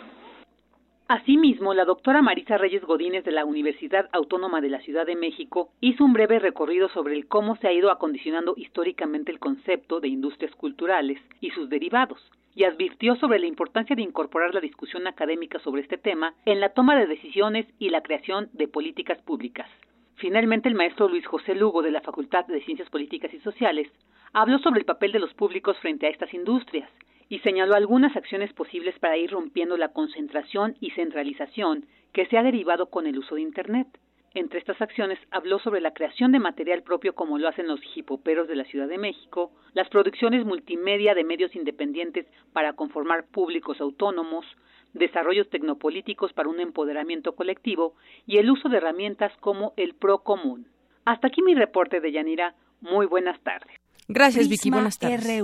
Asimismo, 1.09 1.73
la 1.73 1.85
doctora 1.85 2.20
Marisa 2.20 2.59
Reyes 2.59 2.85
Godínez 2.85 3.24
de 3.24 3.31
la 3.31 3.45
Universidad 3.45 4.09
Autónoma 4.11 4.61
de 4.61 4.70
la 4.70 4.81
Ciudad 4.81 5.07
de 5.07 5.15
México 5.15 5.69
hizo 5.81 6.05
un 6.05 6.12
breve 6.12 6.41
recorrido 6.41 6.89
sobre 6.89 7.15
el 7.15 7.28
cómo 7.28 7.55
se 7.57 7.69
ha 7.69 7.73
ido 7.73 7.93
acondicionando 7.93 8.55
históricamente 8.57 9.31
el 9.31 9.39
concepto 9.39 10.01
de 10.01 10.09
industrias 10.09 10.53
culturales 10.57 11.20
y 11.41 11.51
sus 11.51 11.69
derivados, 11.69 12.20
y 12.57 12.65
advirtió 12.65 13.15
sobre 13.15 13.39
la 13.39 13.47
importancia 13.47 13.95
de 13.95 14.03
incorporar 14.03 14.53
la 14.53 14.61
discusión 14.61 15.07
académica 15.07 15.61
sobre 15.61 15.83
este 15.83 15.97
tema 15.97 16.35
en 16.45 16.59
la 16.59 16.70
toma 16.70 16.97
de 16.97 17.07
decisiones 17.07 17.69
y 17.78 17.91
la 17.91 18.03
creación 18.03 18.49
de 18.53 18.66
políticas 18.66 19.23
públicas. 19.23 19.70
Finalmente, 20.16 20.69
el 20.69 20.74
maestro 20.74 21.09
Luis 21.09 21.24
José 21.24 21.55
Lugo 21.55 21.83
de 21.83 21.93
la 21.93 22.01
Facultad 22.01 22.47
de 22.47 22.65
Ciencias 22.65 22.91
Políticas 22.91 23.33
y 23.33 23.39
Sociales 23.39 23.87
habló 24.33 24.59
sobre 24.59 24.81
el 24.81 24.87
papel 24.87 25.12
de 25.12 25.20
los 25.20 25.33
públicos 25.35 25.78
frente 25.78 26.07
a 26.07 26.11
estas 26.11 26.35
industrias 26.35 26.91
y 27.28 27.39
señaló 27.40 27.74
algunas 27.74 28.16
acciones 28.16 28.53
posibles 28.53 28.98
para 28.98 29.16
ir 29.16 29.31
rompiendo 29.31 29.77
la 29.77 29.89
concentración 29.89 30.77
y 30.81 30.90
centralización 30.90 31.86
que 32.12 32.27
se 32.27 32.39
ha 32.39 32.43
derivado 32.43 32.86
con 32.86 33.07
el 33.07 33.19
uso 33.19 33.35
de 33.35 33.43
Internet. 33.43 33.89
Entre 34.35 34.59
estas 34.59 34.81
acciones 34.82 35.19
habló 35.31 35.59
sobre 35.59 35.81
la 35.81 35.94
creación 35.94 36.31
de 36.31 36.39
material 36.39 36.82
propio 36.82 37.15
como 37.15 37.39
lo 37.39 37.48
hacen 37.48 37.69
los 37.69 37.81
hipoperos 37.94 38.47
de 38.48 38.57
la 38.57 38.65
Ciudad 38.65 38.86
de 38.86 38.98
México, 38.98 39.51
las 39.73 39.89
producciones 39.89 40.44
multimedia 40.44 41.15
de 41.15 41.24
medios 41.24 41.57
independientes 41.57 42.27
para 42.53 42.74
conformar 42.74 43.24
públicos 43.27 43.81
autónomos, 43.81 44.44
desarrollos 44.93 45.48
tecnopolíticos 45.48 46.35
para 46.35 46.51
un 46.51 46.61
empoderamiento 46.61 47.35
colectivo 47.35 47.94
y 48.27 48.36
el 48.36 48.51
uso 48.51 48.69
de 48.69 48.77
herramientas 48.77 49.32
como 49.40 49.73
el 49.77 49.94
PRO 49.94 50.19
común. 50.19 50.66
Hasta 51.07 51.28
aquí 51.28 51.40
mi 51.40 51.55
reporte 51.55 52.01
de 52.01 52.12
Yanira. 52.12 52.55
Muy 52.82 53.07
buenas 53.07 53.40
tardes. 53.40 53.74
Gracias, 54.07 54.48
Vicky. 54.48 54.70
Buenas 54.70 54.98
tardes. 54.98 55.43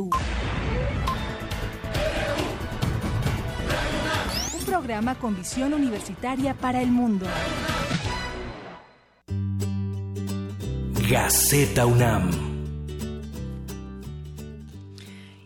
Programa 4.73 5.15
con 5.17 5.37
visión 5.37 5.75
universitaria 5.75 6.55
para 6.55 6.81
el 6.81 6.91
mundo. 6.91 7.27
Gaceta 11.11 11.85
UNAM. 11.85 12.52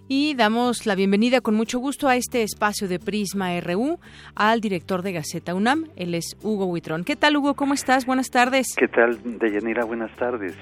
Y 0.08 0.34
damos 0.34 0.86
la 0.86 0.94
bienvenida 0.94 1.40
con 1.40 1.56
mucho 1.56 1.80
gusto 1.80 2.06
a 2.06 2.14
este 2.14 2.44
espacio 2.44 2.86
de 2.86 3.00
Prisma 3.00 3.58
RU 3.60 3.98
al 4.36 4.60
director 4.60 5.02
de 5.02 5.10
Gaceta 5.12 5.52
UNAM, 5.52 5.88
él 5.96 6.14
es 6.14 6.36
Hugo 6.44 6.66
Huitrón. 6.66 7.02
¿Qué 7.02 7.16
tal, 7.16 7.36
Hugo? 7.36 7.54
¿Cómo 7.54 7.74
estás? 7.74 8.06
Buenas 8.06 8.30
tardes. 8.30 8.68
¿Qué 8.76 8.86
tal, 8.86 9.18
Deyanira? 9.40 9.84
Buenas 9.84 10.14
tardes. 10.14 10.54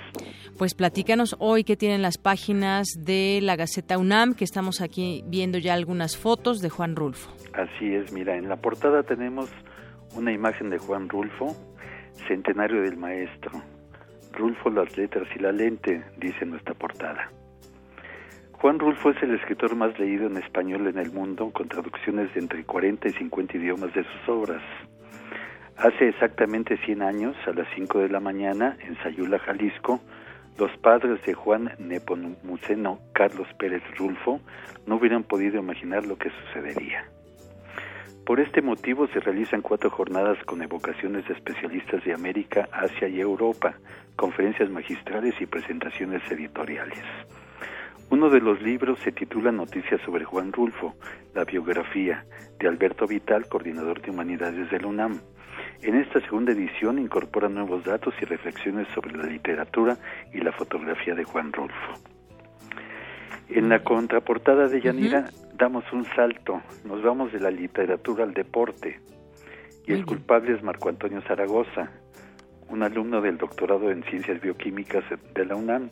Pues 0.57 0.73
platícanos 0.75 1.37
hoy 1.41 1.63
qué 1.63 1.77
tienen 1.77 2.01
las 2.01 2.17
páginas 2.17 2.87
de 2.99 3.41
la 3.43 3.57
Gaceta 3.57 3.99
UNAM, 3.99 4.33
que 4.33 4.45
estamos 4.45 4.81
aquí 4.81 5.23
viendo 5.27 5.59
ya 5.59 5.75
algunas 5.75 6.17
fotos 6.17 6.63
de 6.63 6.71
Juan 6.71 6.97
Rulfo. 6.97 7.31
Así 7.53 7.95
es, 7.95 8.13
mira, 8.13 8.39
en 8.39 8.49
la 8.49 8.57
portada 8.57 9.03
tenemos 9.03 9.51
una 10.17 10.33
imagen 10.33 10.71
de 10.71 10.79
Juan 10.79 11.07
Rulfo, 11.11 11.55
centenario 12.29 12.81
del 12.81 12.97
maestro. 12.97 13.63
Rulfo, 14.33 14.71
las 14.71 14.97
letras 14.97 15.29
y 15.37 15.39
la 15.41 15.53
lente, 15.53 16.03
dice 16.17 16.47
nuestra 16.47 16.73
portada. 16.73 17.31
Juan 18.65 18.79
Rulfo 18.79 19.11
es 19.11 19.23
el 19.23 19.35
escritor 19.35 19.77
más 19.77 19.99
leído 19.99 20.27
en 20.27 20.39
español 20.39 20.87
en 20.87 20.97
el 20.97 21.13
mundo, 21.13 21.51
con 21.53 21.69
traducciones 21.69 22.33
de 22.33 22.41
entre 22.41 22.65
40 22.65 23.09
y 23.09 23.13
50 23.13 23.59
idiomas 23.59 23.93
de 23.93 24.05
sus 24.05 24.27
obras. 24.27 24.63
Hace 25.77 26.09
exactamente 26.09 26.79
100 26.79 27.03
años, 27.03 27.37
a 27.47 27.51
las 27.51 27.69
5 27.75 27.99
de 27.99 28.09
la 28.09 28.21
mañana, 28.21 28.79
en 28.81 28.97
Sayula, 29.03 29.39
Jalisco, 29.39 30.01
los 30.57 30.75
padres 30.79 31.23
de 31.27 31.35
Juan 31.35 31.75
Nepomuceno, 31.79 33.01
Carlos 33.13 33.49
Pérez 33.59 33.83
Rulfo, 33.99 34.41
no 34.87 34.97
hubieran 34.97 35.25
podido 35.25 35.59
imaginar 35.59 36.07
lo 36.07 36.17
que 36.17 36.31
sucedería. 36.31 37.05
Por 38.25 38.41
este 38.41 38.63
motivo 38.63 39.07
se 39.09 39.21
realizan 39.21 39.61
cuatro 39.61 39.91
jornadas 39.91 40.43
con 40.47 40.63
evocaciones 40.63 41.29
de 41.29 41.35
especialistas 41.35 42.03
de 42.03 42.15
América, 42.15 42.67
Asia 42.73 43.09
y 43.09 43.21
Europa, 43.21 43.75
conferencias 44.17 44.71
magistrales 44.71 45.35
y 45.39 45.45
presentaciones 45.45 46.23
editoriales. 46.31 47.05
Uno 48.15 48.31
de 48.31 48.41
los 48.41 48.63
libros 48.63 49.01
se 49.01 49.11
titula 49.11 49.51
Noticias 49.51 50.01
sobre 50.03 50.25
Juan 50.25 50.53
Rulfo, 50.53 50.95
la 51.35 51.43
biografía 51.43 52.25
de 52.61 52.69
Alberto 52.69 53.09
Vital, 53.09 53.49
coordinador 53.49 54.01
de 54.01 54.13
humanidades 54.13 54.71
de 54.71 54.79
la 54.79 54.87
UNAM. 54.87 55.21
En 55.83 55.97
esta 55.97 56.21
segunda 56.21 56.53
edición 56.53 57.01
incorpora 57.01 57.49
nuevos 57.49 57.83
datos 57.83 58.15
y 58.23 58.25
reflexiones 58.25 58.87
sobre 58.95 59.17
la 59.17 59.25
literatura 59.25 59.99
y 60.33 60.39
la 60.39 60.53
fotografía 60.53 61.17
de 61.17 61.25
Juan 61.25 61.53
Rulfo. 61.53 61.95
En 63.49 63.69
la 63.69 63.83
contraportada 63.83 64.69
de 64.69 64.81
Yanira 64.81 65.31
damos 65.59 65.83
un 65.93 66.05
salto, 66.15 66.63
nos 66.85 67.03
vamos 67.03 67.33
de 67.33 67.41
la 67.41 67.51
literatura 67.51 68.23
al 68.23 68.33
deporte. 68.33 69.01
Y 69.89 69.93
el 69.93 70.07
culpable 70.07 70.55
es 70.55 70.63
Marco 70.63 70.89
Antonio 70.89 71.21
Zaragoza, 71.23 71.91
un 72.69 72.85
alumno 72.85 73.21
del 73.21 73.39
doctorado 73.39 73.91
en 73.91 74.05
Ciencias 74.05 74.41
Bioquímicas 74.41 75.03
de 75.35 75.45
la 75.45 75.57
UNAM, 75.57 75.91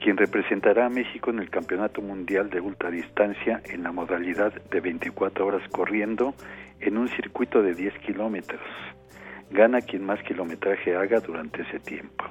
quien 0.00 0.16
representará 0.16 0.86
a 0.86 0.90
México 0.90 1.30
en 1.30 1.38
el 1.38 1.50
Campeonato 1.50 2.02
Mundial 2.02 2.50
de 2.50 2.60
Ultradistancia 2.60 3.60
en 3.64 3.82
la 3.82 3.92
modalidad 3.92 4.52
de 4.70 4.80
24 4.80 5.46
horas 5.46 5.68
corriendo 5.70 6.34
en 6.80 6.98
un 6.98 7.08
circuito 7.08 7.62
de 7.62 7.74
10 7.74 7.98
kilómetros. 8.00 8.62
Gana 9.50 9.80
quien 9.80 10.04
más 10.04 10.22
kilometraje 10.22 10.96
haga 10.96 11.20
durante 11.20 11.62
ese 11.62 11.78
tiempo. 11.80 12.24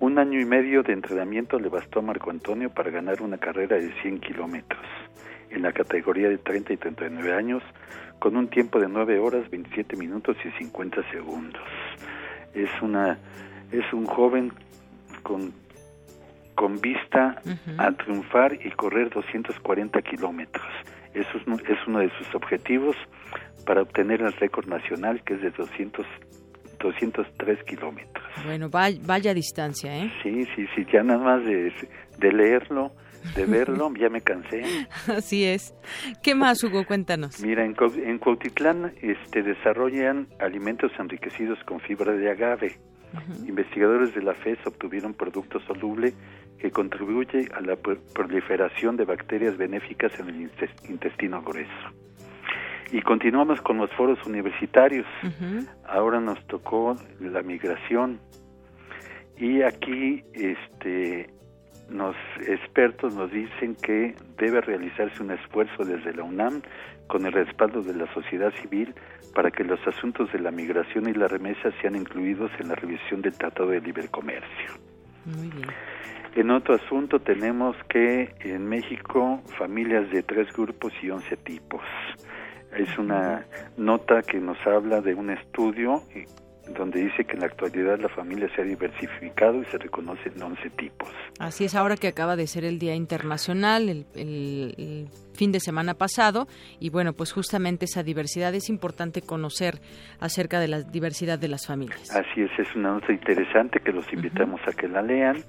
Un 0.00 0.18
año 0.18 0.40
y 0.40 0.44
medio 0.44 0.82
de 0.82 0.92
entrenamiento 0.92 1.58
le 1.58 1.68
bastó 1.68 1.98
a 1.98 2.02
Marco 2.02 2.30
Antonio 2.30 2.70
para 2.70 2.90
ganar 2.90 3.20
una 3.20 3.38
carrera 3.38 3.76
de 3.76 3.92
100 4.00 4.20
kilómetros 4.20 4.86
en 5.50 5.62
la 5.62 5.72
categoría 5.72 6.28
de 6.28 6.38
30 6.38 6.72
y 6.72 6.76
39 6.76 7.32
años 7.34 7.62
con 8.18 8.36
un 8.36 8.48
tiempo 8.48 8.78
de 8.78 8.88
9 8.88 9.18
horas, 9.18 9.50
27 9.50 9.96
minutos 9.96 10.36
y 10.44 10.50
50 10.58 11.10
segundos. 11.10 11.62
Es 12.54 12.70
una 12.80 13.18
es 13.72 13.92
un 13.92 14.06
joven 14.06 14.52
con 15.22 15.52
con 16.58 16.80
vista 16.80 17.40
a 17.78 17.92
triunfar 17.92 18.52
y 18.52 18.70
correr 18.72 19.10
240 19.10 20.02
kilómetros. 20.02 20.66
Eso 21.14 21.30
es, 21.38 21.70
es 21.70 21.78
uno 21.86 22.00
de 22.00 22.10
sus 22.18 22.34
objetivos 22.34 22.96
para 23.64 23.82
obtener 23.82 24.22
el 24.22 24.32
récord 24.32 24.66
nacional 24.66 25.22
que 25.22 25.34
es 25.34 25.40
de 25.40 25.50
200 25.50 26.04
203 26.80 27.64
kilómetros. 27.64 28.24
Bueno, 28.44 28.68
vaya, 28.70 29.00
vaya, 29.04 29.34
distancia, 29.34 29.98
¿eh? 29.98 30.12
Sí, 30.22 30.44
sí, 30.54 30.64
sí, 30.74 30.86
ya 30.92 31.02
nada 31.02 31.18
más 31.18 31.44
de, 31.44 31.72
de 32.18 32.32
leerlo, 32.32 32.92
de 33.34 33.46
verlo, 33.46 33.92
ya 33.98 34.08
me 34.08 34.20
cansé. 34.20 34.62
Así 35.08 35.44
es. 35.44 35.74
¿Qué 36.22 36.36
más, 36.36 36.62
Hugo? 36.62 36.84
Cuéntanos. 36.86 37.40
Mira, 37.40 37.64
en, 37.64 37.74
en 38.04 38.18
Cuautitlán 38.18 38.94
este, 39.02 39.42
desarrollan 39.42 40.28
alimentos 40.38 40.92
enriquecidos 41.00 41.58
con 41.64 41.80
fibra 41.80 42.12
de 42.12 42.30
agave. 42.30 42.78
Investigadores 43.46 44.14
de 44.14 44.22
la 44.22 44.34
FES 44.34 44.58
obtuvieron 44.66 45.14
producto 45.14 45.60
soluble 45.60 46.12
que 46.58 46.70
contribuye 46.70 47.48
a 47.54 47.60
la 47.60 47.76
proliferación 47.76 48.96
de 48.96 49.04
bacterias 49.04 49.56
benéficas 49.56 50.12
en 50.18 50.28
el 50.28 50.50
intestino 50.88 51.42
grueso. 51.42 51.88
Y 52.90 53.02
continuamos 53.02 53.60
con 53.60 53.78
los 53.78 53.90
foros 53.92 54.18
universitarios. 54.26 55.06
Ahora 55.86 56.20
nos 56.20 56.44
tocó 56.46 56.96
la 57.20 57.42
migración. 57.42 58.18
Y 59.36 59.62
aquí 59.62 60.24
este 60.34 61.30
los 61.90 62.16
expertos 62.46 63.14
nos 63.14 63.30
dicen 63.30 63.74
que 63.76 64.14
debe 64.36 64.60
realizarse 64.60 65.22
un 65.22 65.30
esfuerzo 65.30 65.84
desde 65.84 66.12
la 66.12 66.22
UNAM 66.22 66.60
con 67.06 67.24
el 67.24 67.32
respaldo 67.32 67.82
de 67.82 67.94
la 67.94 68.12
sociedad 68.12 68.52
civil 68.60 68.94
para 69.34 69.50
que 69.50 69.64
los 69.64 69.80
asuntos 69.86 70.30
de 70.32 70.38
la 70.38 70.50
migración 70.50 71.08
y 71.08 71.14
la 71.14 71.28
remesa 71.28 71.70
sean 71.80 71.96
incluidos 71.96 72.50
en 72.60 72.68
la 72.68 72.74
revisión 72.74 73.22
del 73.22 73.32
Tratado 73.38 73.70
de 73.70 73.80
Libre 73.80 74.08
Comercio. 74.08 74.72
Muy 75.24 75.48
bien. 75.48 75.68
En 76.38 76.52
otro 76.52 76.76
asunto 76.76 77.18
tenemos 77.18 77.74
que 77.88 78.32
en 78.42 78.68
México 78.68 79.42
familias 79.58 80.08
de 80.12 80.22
tres 80.22 80.46
grupos 80.52 80.92
y 81.02 81.10
once 81.10 81.36
tipos. 81.38 81.82
Es 82.76 82.96
una 82.96 83.44
nota 83.76 84.22
que 84.22 84.38
nos 84.38 84.56
habla 84.64 85.00
de 85.00 85.14
un 85.14 85.30
estudio 85.30 86.00
donde 86.76 87.00
dice 87.02 87.24
que 87.24 87.32
en 87.32 87.40
la 87.40 87.46
actualidad 87.46 87.98
la 87.98 88.08
familia 88.08 88.48
se 88.54 88.62
ha 88.62 88.64
diversificado 88.64 89.60
y 89.60 89.64
se 89.64 89.78
reconocen 89.78 90.40
11 90.40 90.70
tipos. 90.70 91.08
Así 91.40 91.64
es, 91.64 91.74
ahora 91.74 91.96
que 91.96 92.06
acaba 92.06 92.36
de 92.36 92.46
ser 92.46 92.64
el 92.64 92.78
Día 92.78 92.94
Internacional, 92.94 93.88
el, 93.88 95.08
fin 95.34 95.50
de 95.50 95.58
semana 95.58 95.94
pasado, 95.94 96.46
y 96.78 96.90
bueno, 96.90 97.14
pues 97.14 97.32
justamente 97.32 97.86
esa 97.86 98.04
diversidad 98.04 98.54
es 98.54 98.68
importante 98.68 99.22
conocer 99.22 99.80
acerca 100.20 100.60
de 100.60 100.68
la 100.68 100.82
diversidad 100.82 101.38
de 101.38 101.48
las 101.48 101.66
familias. 101.66 102.14
Así 102.14 102.42
es, 102.42 102.50
es 102.58 102.76
una 102.76 102.92
nota 102.92 103.12
interesante 103.12 103.80
que 103.80 103.90
los 103.90 104.12
invitamos 104.12 104.60
a 104.68 104.72
que 104.72 104.86
la 104.86 105.02
lean 105.02 105.42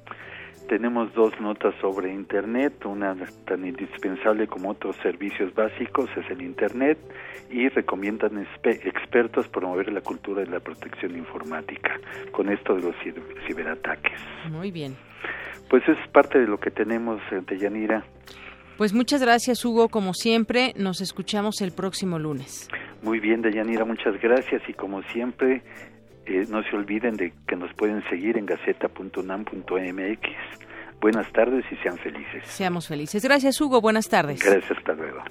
tenemos 0.69 1.11
dos 1.15 1.33
notas 1.41 1.73
sobre 1.81 2.13
Internet, 2.13 2.85
una 2.85 3.15
tan 3.45 3.65
indispensable 3.65 4.47
como 4.47 4.69
otros 4.69 4.95
servicios 4.97 5.53
básicos 5.55 6.09
es 6.15 6.29
el 6.29 6.43
Internet 6.43 6.99
y 7.49 7.67
recomiendan 7.69 8.45
expertos 8.63 9.47
promover 9.47 9.91
la 9.91 10.01
cultura 10.01 10.41
de 10.41 10.47
la 10.47 10.59
protección 10.59 11.17
informática 11.17 11.99
con 12.31 12.49
esto 12.49 12.75
de 12.75 12.83
los 12.83 12.95
ciberataques. 13.47 14.19
Muy 14.51 14.69
bien. 14.69 14.95
Pues 15.69 15.83
es 15.89 15.97
parte 16.11 16.39
de 16.39 16.47
lo 16.47 16.59
que 16.59 16.69
tenemos, 16.69 17.19
eh, 17.31 17.41
Deyanira. 17.47 18.05
Pues 18.77 18.93
muchas 18.93 19.21
gracias, 19.21 19.65
Hugo. 19.65 19.89
Como 19.89 20.13
siempre, 20.13 20.73
nos 20.77 21.01
escuchamos 21.01 21.61
el 21.61 21.71
próximo 21.71 22.19
lunes. 22.19 22.69
Muy 23.01 23.19
bien, 23.19 23.41
Deyanira, 23.41 23.85
muchas 23.85 24.21
gracias. 24.21 24.61
Y 24.67 24.73
como 24.73 25.01
siempre, 25.03 25.63
eh, 26.29 26.45
no 26.47 26.61
se 26.63 26.75
olviden 26.75 27.17
de 27.17 27.33
que 27.47 27.55
nos 27.55 27.73
pueden 27.73 28.07
seguir 28.09 28.37
en 28.37 28.45
gaceta.unam.mx. 28.45 30.29
Buenas 31.01 31.31
tardes 31.31 31.65
y 31.71 31.75
sean 31.77 31.97
felices. 31.97 32.43
Seamos 32.45 32.87
felices. 32.87 33.23
Gracias, 33.23 33.59
Hugo. 33.59 33.81
Buenas 33.81 34.09
tardes. 34.09 34.39
Gracias, 34.39 34.77
hasta 34.77 34.93
luego. 34.93 35.23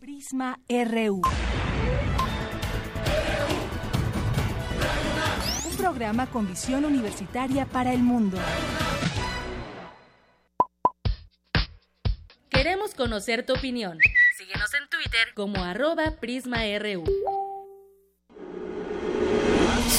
Prisma 0.00 0.58
RU. 0.68 1.22
Un 5.70 5.76
programa 5.78 6.26
con 6.26 6.46
visión 6.46 6.84
universitaria 6.84 7.64
para 7.64 7.94
el 7.94 8.02
mundo. 8.02 8.38
Queremos 12.50 12.94
conocer 12.94 13.46
tu 13.46 13.54
opinión. 13.54 13.98
Síguenos 14.36 14.74
en 14.74 14.88
Twitter 14.88 15.28
como 15.34 15.64
arroba 15.64 16.16
PrismaRU. 16.20 17.04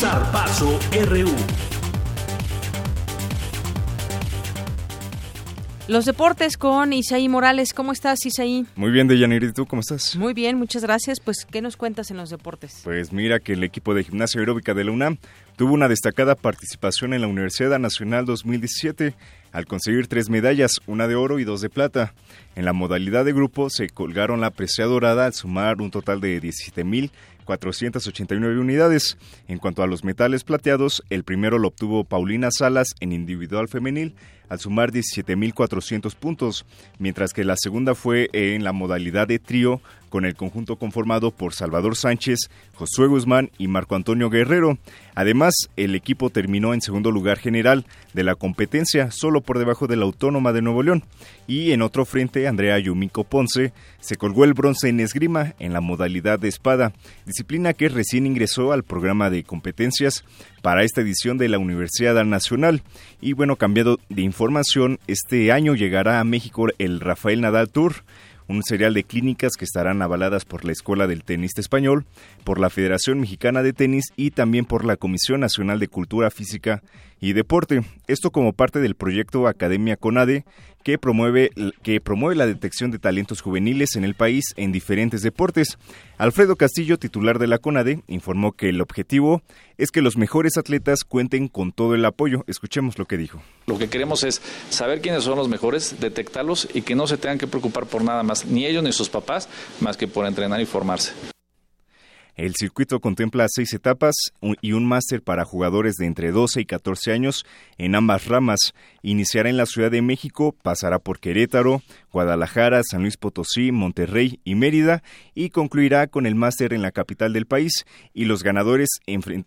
Zarpazo 0.04 0.78
RU. 1.08 1.32
Los 5.88 6.04
deportes 6.04 6.58
con 6.58 6.92
Isaí 6.92 7.30
Morales. 7.30 7.74
¿Cómo 7.74 7.94
estás, 7.94 8.26
Isaí? 8.26 8.66
Muy 8.76 8.92
bien, 8.92 9.08
Deyanir. 9.08 9.44
¿Y 9.44 9.54
tú 9.54 9.66
cómo 9.66 9.80
estás? 9.80 10.18
Muy 10.18 10.34
bien, 10.34 10.58
muchas 10.58 10.84
gracias. 10.84 11.22
Pues, 11.22 11.46
¿qué 11.50 11.62
nos 11.62 11.78
cuentas 11.78 12.12
en 12.12 12.18
los 12.18 12.30
deportes? 12.30 12.82
Pues 12.84 13.14
mira 13.14 13.40
que 13.40 13.54
el 13.54 13.64
equipo 13.64 13.94
de 13.94 14.04
gimnasia 14.04 14.42
aeróbica 14.42 14.74
de 14.74 14.84
la 14.84 14.92
UNAM 14.92 15.20
tuvo 15.56 15.74
una 15.74 15.88
destacada 15.88 16.36
participación 16.36 17.14
en 17.14 17.22
la 17.22 17.28
Universidad 17.28 17.80
Nacional 17.80 18.26
2017 18.26 19.16
al 19.54 19.68
conseguir 19.68 20.08
tres 20.08 20.30
medallas, 20.30 20.80
una 20.88 21.08
de 21.08 21.16
oro 21.16 21.40
y 21.40 21.46
dos 21.46 21.62
de 21.62 21.70
plata. 21.70 22.14
En 22.56 22.66
la 22.66 22.74
modalidad 22.74 23.24
de 23.24 23.34
grupo 23.34 23.70
se 23.70 23.88
colgaron 23.88 24.42
la 24.42 24.52
presea 24.52 24.86
dorada 24.86 25.28
al 25.28 25.34
sumar 25.34 25.80
un 25.80 25.92
total 25.92 26.20
de 26.20 26.42
17.489 27.46 28.60
unidades. 28.60 29.18
En 29.48 29.60
cuanto 29.60 29.84
a 29.84 29.88
los 29.88 30.04
metales 30.04 30.44
plateados, 30.44 31.04
el 31.10 31.24
primero 31.24 31.60
lo 31.60 31.70
obtuvo 31.70 32.04
Paulina 32.04 32.50
Salas 32.52 32.94
en 33.00 33.12
individual 33.12 33.68
femenil 33.68 34.16
al 34.54 34.60
sumar 34.60 34.92
17.400 34.92 36.16
puntos, 36.16 36.66
mientras 37.00 37.34
que 37.34 37.44
la 37.44 37.56
segunda 37.58 37.96
fue 37.96 38.30
en 38.34 38.64
la 38.64 38.72
modalidad 38.72 39.28
de 39.28 39.40
trío 39.40 39.82
con 40.10 40.26
el 40.26 40.36
conjunto 40.36 40.76
conformado 40.76 41.32
por 41.32 41.56
Salvador 41.56 41.96
Sánchez, 41.96 42.52
Josué 42.76 43.08
Guzmán 43.08 43.50
y 43.58 43.68
Marco 43.68 43.96
Antonio 43.96 44.30
Guerrero. 44.30 44.78
Además, 45.16 45.56
el 45.76 45.96
equipo 45.96 46.30
terminó 46.30 46.76
en 46.76 46.82
segundo 46.82 47.10
lugar 47.10 47.40
general 47.40 47.88
de 48.14 48.24
la 48.24 48.36
competencia, 48.36 49.10
solo 49.10 49.42
por 49.42 49.58
debajo 49.58 49.88
de 49.88 49.96
la 49.96 50.06
Autónoma 50.06 50.54
de 50.54 50.62
Nuevo 50.62 50.84
León. 50.84 51.04
Y 51.48 51.72
en 51.72 51.82
otro 51.82 52.06
frente, 52.06 52.48
Andrea 52.48 52.78
Yumiko 52.78 53.24
Ponce 53.24 53.74
se 54.02 54.16
colgó 54.16 54.44
el 54.44 54.54
bronce 54.54 54.90
en 54.90 55.00
esgrima 55.00 55.56
en 55.58 55.74
la 55.74 55.82
modalidad 55.82 56.38
de 56.38 56.50
espada, 56.50 56.94
disciplina 57.26 57.74
que 57.74 57.90
recién 57.90 58.28
ingresó 58.28 58.72
al 58.72 58.84
programa 58.84 59.32
de 59.32 59.44
competencias 59.44 60.24
para 60.64 60.84
esta 60.84 61.02
edición 61.02 61.38
de 61.38 61.50
la 61.50 61.60
Universidad 61.60 62.24
Nacional. 62.24 62.82
Y 63.20 63.34
bueno, 63.34 63.58
cambiado 63.58 64.00
de 64.08 64.22
información, 64.22 64.98
este 65.08 65.52
año 65.52 65.76
llegará 65.76 66.22
a 66.22 66.24
México 66.24 66.68
el 66.80 67.02
Rafael 67.02 67.42
Nadal 67.42 67.70
Tour 67.70 68.04
un 68.48 68.64
serial 68.64 68.94
de 68.94 69.04
clínicas 69.04 69.54
que 69.58 69.66
estarán 69.66 70.02
avaladas 70.02 70.46
por 70.46 70.66
la 70.66 70.72
Escuela 70.72 71.08
del 71.08 71.24
Tenista 71.24 71.62
Español, 71.62 72.06
por 72.44 72.60
la 72.60 72.70
Federación 72.70 73.20
Mexicana 73.20 73.64
de 73.64 73.74
Tenis 73.74 74.06
y 74.16 74.32
también 74.32 74.66
por 74.66 74.86
la 74.86 74.98
Comisión 74.98 75.40
Nacional 75.40 75.80
de 75.80 75.88
Cultura 75.88 76.30
Física 76.30 76.82
y 77.20 77.34
Deporte. 77.34 77.82
Esto 78.08 78.32
como 78.32 78.54
parte 78.54 78.80
del 78.80 78.96
proyecto 78.96 79.48
Academia 79.48 79.98
CONADE, 79.98 80.46
que 80.84 80.98
promueve, 80.98 81.52
que 81.82 82.02
promueve 82.02 82.36
la 82.36 82.46
detección 82.46 82.92
de 82.92 83.00
talentos 83.00 83.42
juveniles 83.42 83.96
en 83.96 84.04
el 84.04 84.16
país 84.16 84.54
en 84.58 84.72
diferentes 84.72 85.22
deportes. 85.22 85.78
Alfredo 86.18 86.56
Castillo, 86.56 86.98
titular 86.98 87.40
de 87.40 87.48
la 87.48 87.58
CONADE, 87.58 88.02
informó 88.08 88.52
que 88.52 88.70
el 88.70 88.82
objetivo 88.82 89.42
es 89.78 89.92
que 89.92 90.02
los 90.02 90.18
mejores 90.18 90.58
atletas 90.58 91.04
cuenten 91.04 91.48
con 91.48 91.72
todo 91.72 91.96
el 91.96 92.06
apoyo. 92.06 92.44
Escuchemos 92.48 93.00
lo 93.00 93.06
que 93.06 93.18
dijo. 93.18 93.42
Lo 93.66 93.80
que 93.80 93.90
queremos 93.90 94.24
es 94.24 94.42
saber 94.70 95.02
quiénes 95.02 95.24
son 95.24 95.38
los 95.38 95.48
mejores, 95.48 96.00
detectarlos 96.00 96.68
y 96.74 96.82
que 96.82 96.96
no 96.96 97.08
se 97.08 97.18
tengan 97.18 97.38
que 97.38 97.48
preocupar 97.48 97.86
por 97.86 98.04
nada 98.04 98.24
más, 98.24 98.46
ni 98.46 98.66
ellos 98.66 98.84
ni 98.84 98.92
sus 98.92 99.10
papás, 99.10 99.48
más 99.80 99.98
que 99.98 100.08
por 100.08 100.26
entrenar 100.26 100.60
y 100.62 100.66
formarse. 100.66 101.14
El 102.36 102.56
circuito 102.56 103.00
contempla 103.00 103.46
seis 103.48 103.74
etapas 103.74 104.16
y 104.62 104.72
un 104.72 104.88
máster 104.88 105.22
para 105.22 105.46
jugadores 105.46 105.96
de 105.96 106.08
entre 106.08 106.32
12 106.32 106.62
y 106.62 106.66
14 106.66 107.12
años 107.12 107.46
en 107.78 107.94
ambas 107.94 108.28
ramas. 108.28 108.74
Iniciará 109.04 109.50
en 109.50 109.58
la 109.58 109.68
Ciudad 109.68 109.92
de 109.92 110.02
México, 110.02 110.56
pasará 110.64 110.98
por 110.98 111.20
Querétaro, 111.20 111.84
Guadalajara, 112.12 112.82
San 112.84 113.04
Luis 113.04 113.18
Potosí, 113.18 113.72
Monterrey 113.72 114.40
y 114.44 114.56
Mérida 114.56 115.04
y 115.36 115.52
concluirá 115.52 116.08
con 116.08 116.26
el 116.26 116.34
máster 116.34 116.74
en 116.74 116.82
la 116.82 116.92
capital 116.92 117.34
del 117.34 117.46
país. 117.46 117.86
Y 118.16 118.26
los 118.26 118.42
ganadores, 118.42 118.90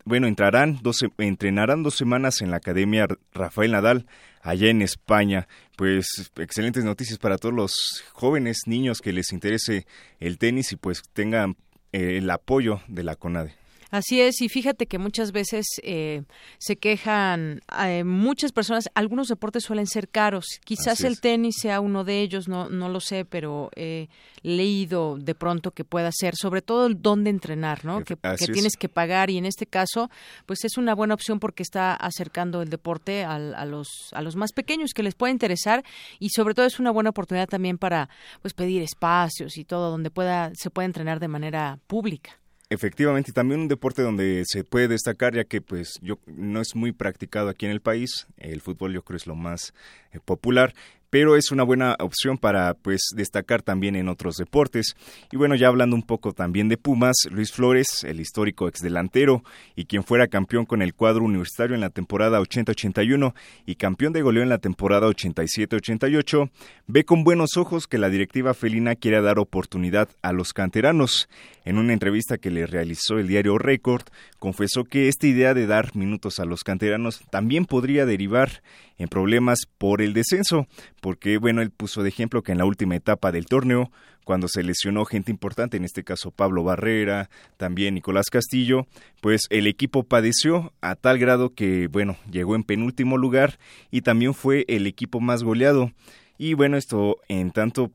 bueno, 0.05 0.29
entrarán 0.29 0.81
entrenarán 1.19 1.83
dos 1.83 1.97
semanas 1.97 2.41
en 2.41 2.53
la 2.53 2.59
Academia 2.59 3.09
Rafael 3.33 3.73
Nadal 3.73 4.07
allá 4.43 4.71
en 4.71 4.81
España. 4.81 5.49
Pues 5.77 6.31
excelentes 6.37 6.85
noticias 6.85 7.19
para 7.19 7.37
todos 7.37 7.55
los 7.55 8.05
jóvenes 8.13 8.61
niños 8.67 9.01
que 9.01 9.13
les 9.13 9.33
interese 9.33 9.87
el 10.21 10.39
tenis 10.39 10.71
y 10.71 10.77
pues 10.77 11.03
tengan 11.13 11.57
el 11.97 12.31
apoyo 12.31 12.81
de 12.89 13.03
la 13.03 13.17
CONADE. 13.17 13.55
Así 13.91 14.21
es, 14.21 14.41
y 14.41 14.49
fíjate 14.49 14.87
que 14.87 14.99
muchas 14.99 15.33
veces 15.33 15.67
eh, 15.83 16.23
se 16.59 16.77
quejan 16.77 17.61
eh, 17.85 18.03
muchas 18.05 18.53
personas, 18.53 18.89
algunos 18.95 19.29
deportes 19.29 19.65
suelen 19.65 19.87
ser 19.87 20.09
caros, 20.09 20.61
quizás 20.65 21.03
el 21.03 21.21
tenis 21.21 21.57
sea 21.61 21.81
uno 21.81 22.03
de 22.03 22.21
ellos, 22.21 22.49
no, 22.49 22.69
no 22.69 22.89
lo 22.89 23.01
sé, 23.01 23.25
pero 23.25 23.71
he 23.77 24.09
leído 24.43 25.17
de 25.19 25.35
pronto 25.35 25.71
que 25.71 25.85
pueda 25.85 26.11
ser, 26.13 26.35
sobre 26.37 26.63
todo 26.63 26.87
el 26.87 27.01
dónde 27.01 27.31
entrenar, 27.31 27.85
¿no? 27.85 28.05
Que, 28.05 28.17
tienes 28.53 28.77
que 28.77 28.89
pagar 28.89 29.31
y 29.31 29.39
en 29.39 29.47
este 29.47 29.67
caso, 29.67 30.11
pues 30.47 30.65
es 30.65 30.77
una 30.79 30.95
buena 30.95 31.15
opción 31.15 31.39
porque 31.39 31.63
está 31.63 31.95
acercando 31.95 32.63
el 32.63 32.71
deporte 32.71 33.25
a, 33.25 33.39
los, 33.65 33.89
a 34.13 34.23
los 34.23 34.37
más 34.37 34.53
pequeños 34.53 34.93
que 34.95 35.03
les 35.03 35.15
pueda 35.15 35.33
interesar 35.33 35.85
y 36.19 36.31
sobre 36.31 36.55
todo 36.55 36.67
es 36.67 36.79
una 36.79 36.91
buena 36.91 37.11
oportunidad 37.11 37.49
también 37.49 37.79
para 37.79 38.09
pues 38.43 38.55
pedir 38.55 38.83
espacios 38.83 39.57
y 39.59 39.65
todo 39.65 39.91
donde 39.91 40.11
pueda 40.11 40.51
se 40.55 40.71
pueda 40.71 40.87
entrenar 40.87 41.21
de 41.21 41.29
manera 41.29 41.79
pública. 41.87 42.39
Efectivamente, 42.69 43.31
también 43.31 43.61
un 43.61 43.69
deporte 43.69 44.03
donde 44.03 44.43
se 44.45 44.65
puede 44.65 44.89
destacar, 44.89 45.35
ya 45.35 45.45
que 45.45 45.61
pues 45.61 46.01
yo 46.03 46.19
no 46.27 46.61
es 46.61 46.75
muy 46.75 46.91
practicado 46.91 47.49
aquí 47.49 47.65
en 47.65 47.71
el 47.71 47.81
país, 47.81 48.27
el 48.39 48.61
fútbol 48.61 48.93
yo 48.93 49.03
creo 49.03 49.17
es 49.17 49.29
lo 49.29 49.37
más 49.37 49.73
eh, 50.13 50.19
popular, 50.25 50.75
pero 51.19 51.35
es 51.35 51.51
una 51.51 51.63
buena 51.63 51.97
opción 51.99 52.37
para 52.37 52.75
pues 52.75 53.01
destacar 53.15 53.63
también 53.63 53.97
en 53.97 54.11
otros 54.11 54.37
deportes. 54.37 54.95
Y 55.33 55.39
bueno, 55.39 55.55
ya 55.55 55.69
hablando 55.69 55.97
un 55.97 56.03
poco 56.03 56.35
también 56.35 56.69
de 56.69 56.77
Pumas, 56.77 57.17
Luis 57.31 57.53
Flores, 57.53 58.05
el 58.05 58.21
histórico 58.21 58.69
exdelantero 58.69 59.43
y 59.75 59.87
quien 59.87 60.05
fuera 60.05 60.27
campeón 60.27 60.67
con 60.67 60.83
el 60.83 60.93
cuadro 60.93 61.25
universitario 61.25 61.75
en 61.75 61.81
la 61.81 61.89
temporada 61.89 62.39
80-81 62.39 63.33
y 63.65 63.77
campeón 63.77 64.13
de 64.13 64.21
goleo 64.21 64.43
en 64.43 64.51
la 64.51 64.59
temporada 64.59 65.09
87-88, 65.09 66.51
ve 66.87 67.05
con 67.07 67.25
buenos 67.25 67.57
ojos 67.57 67.87
que 67.87 67.97
la 67.97 68.11
directiva 68.11 68.53
felina 68.53 68.95
quiere 68.95 69.23
dar 69.23 69.39
oportunidad 69.39 70.11
a 70.21 70.35
los 70.35 70.53
canteranos. 70.53 71.31
En 71.65 71.79
una 71.79 71.95
entrevista 71.95 72.37
que 72.37 72.51
le 72.51 72.67
realizó 72.67 73.19
el 73.19 73.27
diario 73.27 73.57
Record, 73.57 74.05
confesó 74.39 74.85
que 74.85 75.09
esta 75.09 75.27
idea 75.27 75.55
de 75.55 75.67
dar 75.67 75.97
minutos 75.97 76.41
a 76.41 76.45
los 76.45 76.63
canteranos 76.63 77.23
también 77.31 77.65
podría 77.65 78.05
derivar 78.05 78.63
en 78.99 79.09
problemas 79.09 79.67
por 79.79 80.01
el 80.01 80.13
descenso, 80.13 80.67
porque 81.07 81.39
bueno, 81.39 81.63
él 81.63 81.71
puso 81.71 82.03
de 82.03 82.09
ejemplo 82.09 82.43
que 82.43 82.51
en 82.51 82.59
la 82.59 82.65
última 82.65 82.97
etapa 82.97 83.31
del 83.31 83.47
torneo, 83.47 83.93
cuando 84.25 84.49
se 84.49 84.65
lesionó 84.65 85.05
gente 85.05 85.31
importante, 85.31 85.77
en 85.77 85.85
este 85.85 86.03
caso 86.03 86.33
Pablo 86.33 86.65
Barrera, 86.65 87.31
también 87.59 87.95
Nicolás 87.95 88.27
Castillo, 88.29 88.89
pues 89.21 89.43
el 89.51 89.69
equipo 89.69 90.03
padeció 90.03 90.73
a 90.81 90.97
tal 90.97 91.19
grado 91.21 91.55
que 91.55 91.87
bueno, 91.87 92.17
llegó 92.29 92.57
en 92.57 92.65
penúltimo 92.65 93.19
lugar 93.19 93.61
y 93.93 94.01
también 94.01 94.35
fue 94.35 94.65
el 94.67 94.89
equipo 94.89 95.21
más 95.21 95.45
goleado. 95.45 95.93
Y 96.39 96.55
bueno, 96.55 96.77
esto 96.77 97.19
en 97.29 97.53
tanto 97.53 97.93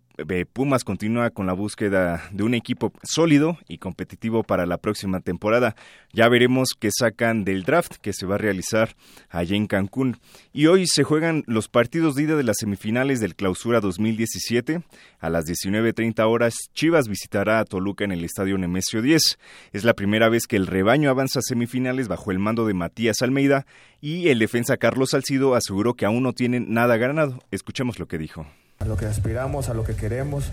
Pumas 0.54 0.84
continúa 0.84 1.30
con 1.30 1.46
la 1.46 1.54
búsqueda 1.54 2.24
de 2.32 2.44
un 2.44 2.54
equipo 2.54 2.92
sólido 3.04 3.58
y 3.68 3.78
competitivo 3.78 4.44
para 4.44 4.66
la 4.66 4.78
próxima 4.78 5.20
temporada. 5.20 5.76
Ya 6.14 6.28
veremos 6.30 6.70
qué 6.80 6.90
sacan 6.92 7.44
del 7.44 7.64
draft 7.64 7.96
que 8.02 8.14
se 8.14 8.26
va 8.26 8.36
a 8.36 8.38
realizar 8.38 8.96
allá 9.30 9.56
en 9.56 9.68
Cancún. 9.68 10.18
Y 10.54 10.68
hoy 10.68 10.88
se 10.88 11.04
juegan 11.04 11.44
los 11.48 11.68
partidos 11.68 12.16
de 12.16 12.24
ida 12.24 12.36
de 12.36 12.44
las 12.44 12.58
semifinales 12.60 13.20
del 13.20 13.36
Clausura 13.36 13.80
2017. 13.80 14.82
A 15.20 15.30
las 15.30 15.46
19.30 15.46 16.28
horas, 16.28 16.56
Chivas 16.74 17.08
visitará 17.08 17.60
a 17.60 17.66
Toluca 17.66 18.04
en 18.04 18.12
el 18.12 18.24
Estadio 18.24 18.58
Nemesio 18.58 19.02
10. 19.02 19.40
Es 19.74 19.84
la 19.84 19.94
primera 19.94 20.30
vez 20.30 20.48
que 20.48 20.56
el 20.56 20.68
rebaño 20.68 21.10
avanza 21.10 21.40
a 21.40 21.44
semifinales 21.44 22.08
bajo 22.08 22.32
el 22.32 22.40
mando 22.40 22.66
de 22.66 22.74
Matías 22.74 23.22
Almeida 23.22 23.66
y 24.02 24.30
el 24.30 24.40
defensa 24.40 24.78
Carlos 24.78 25.12
Salcido 25.12 25.56
aseguró 25.56 25.94
que 25.94 26.06
aún 26.06 26.24
no 26.24 26.34
tienen 26.34 26.74
nada 26.74 26.98
ganado. 26.98 27.40
Escuchemos 27.52 28.00
lo 28.00 28.08
que 28.08 28.18
dijo 28.18 28.46
a 28.82 28.86
lo 28.86 28.98
que 28.98 29.06
aspiramos, 29.06 29.70
a 29.70 29.74
lo 29.74 29.84
que 29.84 29.96
queremos, 29.96 30.52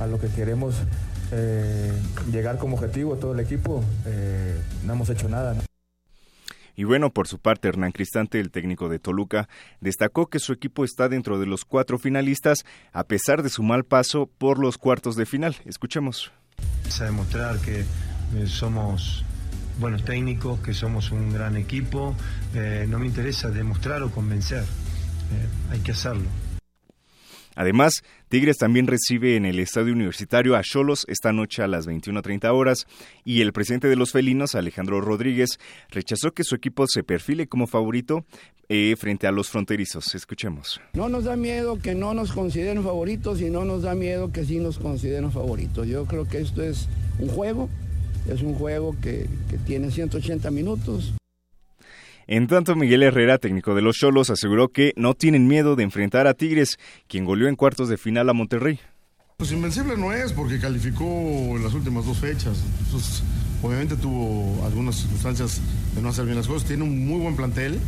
a 0.00 0.06
lo 0.06 0.20
que 0.20 0.28
queremos 0.28 0.74
eh, 1.30 1.92
llegar 2.32 2.58
como 2.58 2.76
objetivo 2.76 3.16
todo 3.16 3.32
el 3.32 3.40
equipo, 3.40 3.84
eh, 4.06 4.60
no 4.84 4.94
hemos 4.94 5.08
hecho 5.08 5.28
nada. 5.28 5.56
Y 6.74 6.84
bueno, 6.84 7.10
por 7.10 7.26
su 7.26 7.38
parte, 7.38 7.68
Hernán 7.68 7.92
Cristante, 7.92 8.38
el 8.38 8.50
técnico 8.50 8.88
de 8.88 8.98
Toluca, 8.98 9.48
destacó 9.80 10.28
que 10.28 10.38
su 10.38 10.52
equipo 10.52 10.84
está 10.84 11.08
dentro 11.08 11.38
de 11.38 11.46
los 11.46 11.64
cuatro 11.64 11.98
finalistas 11.98 12.64
a 12.92 13.04
pesar 13.04 13.42
de 13.42 13.50
su 13.50 13.62
mal 13.62 13.84
paso 13.84 14.28
por 14.38 14.58
los 14.58 14.78
cuartos 14.78 15.16
de 15.16 15.26
final. 15.26 15.56
Escuchemos. 15.64 16.32
A 17.00 17.04
demostrar 17.04 17.58
que 17.58 17.80
eh, 17.80 18.46
somos 18.46 19.24
buenos 19.78 20.04
técnicos, 20.04 20.60
que 20.60 20.74
somos 20.74 21.12
un 21.12 21.32
gran 21.32 21.56
equipo. 21.56 22.16
no 22.88 22.98
me 22.98 23.06
interesa 23.06 23.48
demostrar 23.50 24.02
o 24.02 24.10
convencer, 24.10 24.64
hay 25.70 25.80
que 25.80 25.92
hacerlo. 25.92 26.28
Además, 27.58 28.04
Tigres 28.28 28.56
también 28.56 28.86
recibe 28.86 29.34
en 29.34 29.44
el 29.44 29.58
Estadio 29.58 29.92
Universitario 29.92 30.54
a 30.54 30.62
Cholos 30.62 31.04
esta 31.08 31.32
noche 31.32 31.60
a 31.60 31.66
las 31.66 31.88
21.30 31.88 32.54
horas 32.54 32.86
y 33.24 33.40
el 33.40 33.52
presidente 33.52 33.88
de 33.88 33.96
los 33.96 34.12
felinos, 34.12 34.54
Alejandro 34.54 35.00
Rodríguez, 35.00 35.58
rechazó 35.90 36.30
que 36.30 36.44
su 36.44 36.54
equipo 36.54 36.86
se 36.86 37.02
perfile 37.02 37.48
como 37.48 37.66
favorito 37.66 38.24
eh, 38.68 38.94
frente 38.96 39.26
a 39.26 39.32
los 39.32 39.48
fronterizos. 39.48 40.14
Escuchemos. 40.14 40.80
No 40.94 41.08
nos 41.08 41.24
da 41.24 41.34
miedo 41.34 41.80
que 41.80 41.96
no 41.96 42.14
nos 42.14 42.30
consideren 42.30 42.84
favoritos 42.84 43.40
y 43.40 43.50
no 43.50 43.64
nos 43.64 43.82
da 43.82 43.96
miedo 43.96 44.30
que 44.30 44.44
sí 44.44 44.60
nos 44.60 44.78
consideren 44.78 45.32
favoritos. 45.32 45.88
Yo 45.88 46.04
creo 46.04 46.28
que 46.28 46.38
esto 46.38 46.62
es 46.62 46.88
un 47.18 47.28
juego, 47.28 47.68
es 48.28 48.40
un 48.40 48.54
juego 48.54 48.94
que, 49.02 49.26
que 49.50 49.58
tiene 49.58 49.90
180 49.90 50.48
minutos. 50.52 51.12
En 52.30 52.46
tanto, 52.46 52.76
Miguel 52.76 53.02
Herrera, 53.02 53.38
técnico 53.38 53.74
de 53.74 53.80
los 53.80 53.96
Cholos, 53.96 54.28
aseguró 54.28 54.68
que 54.68 54.92
no 54.96 55.14
tienen 55.14 55.48
miedo 55.48 55.76
de 55.76 55.82
enfrentar 55.82 56.26
a 56.26 56.34
Tigres, 56.34 56.76
quien 57.06 57.24
goleó 57.24 57.48
en 57.48 57.56
cuartos 57.56 57.88
de 57.88 57.96
final 57.96 58.28
a 58.28 58.34
Monterrey. 58.34 58.78
Pues 59.38 59.50
invencible 59.50 59.96
no 59.96 60.12
es 60.12 60.34
porque 60.34 60.60
calificó 60.60 61.06
en 61.06 61.64
las 61.64 61.72
últimas 61.72 62.04
dos 62.04 62.18
fechas. 62.18 62.62
obviamente 63.62 63.96
tuvo 63.96 64.62
algunas 64.66 64.96
circunstancias 64.96 65.62
de 65.94 66.02
no 66.02 66.10
hacer 66.10 66.26
bien 66.26 66.36
las 66.36 66.46
cosas. 66.46 66.68
Tiene 66.68 66.82
un 66.82 67.06
muy 67.06 67.18
buen 67.18 67.34
plantel. 67.34 67.80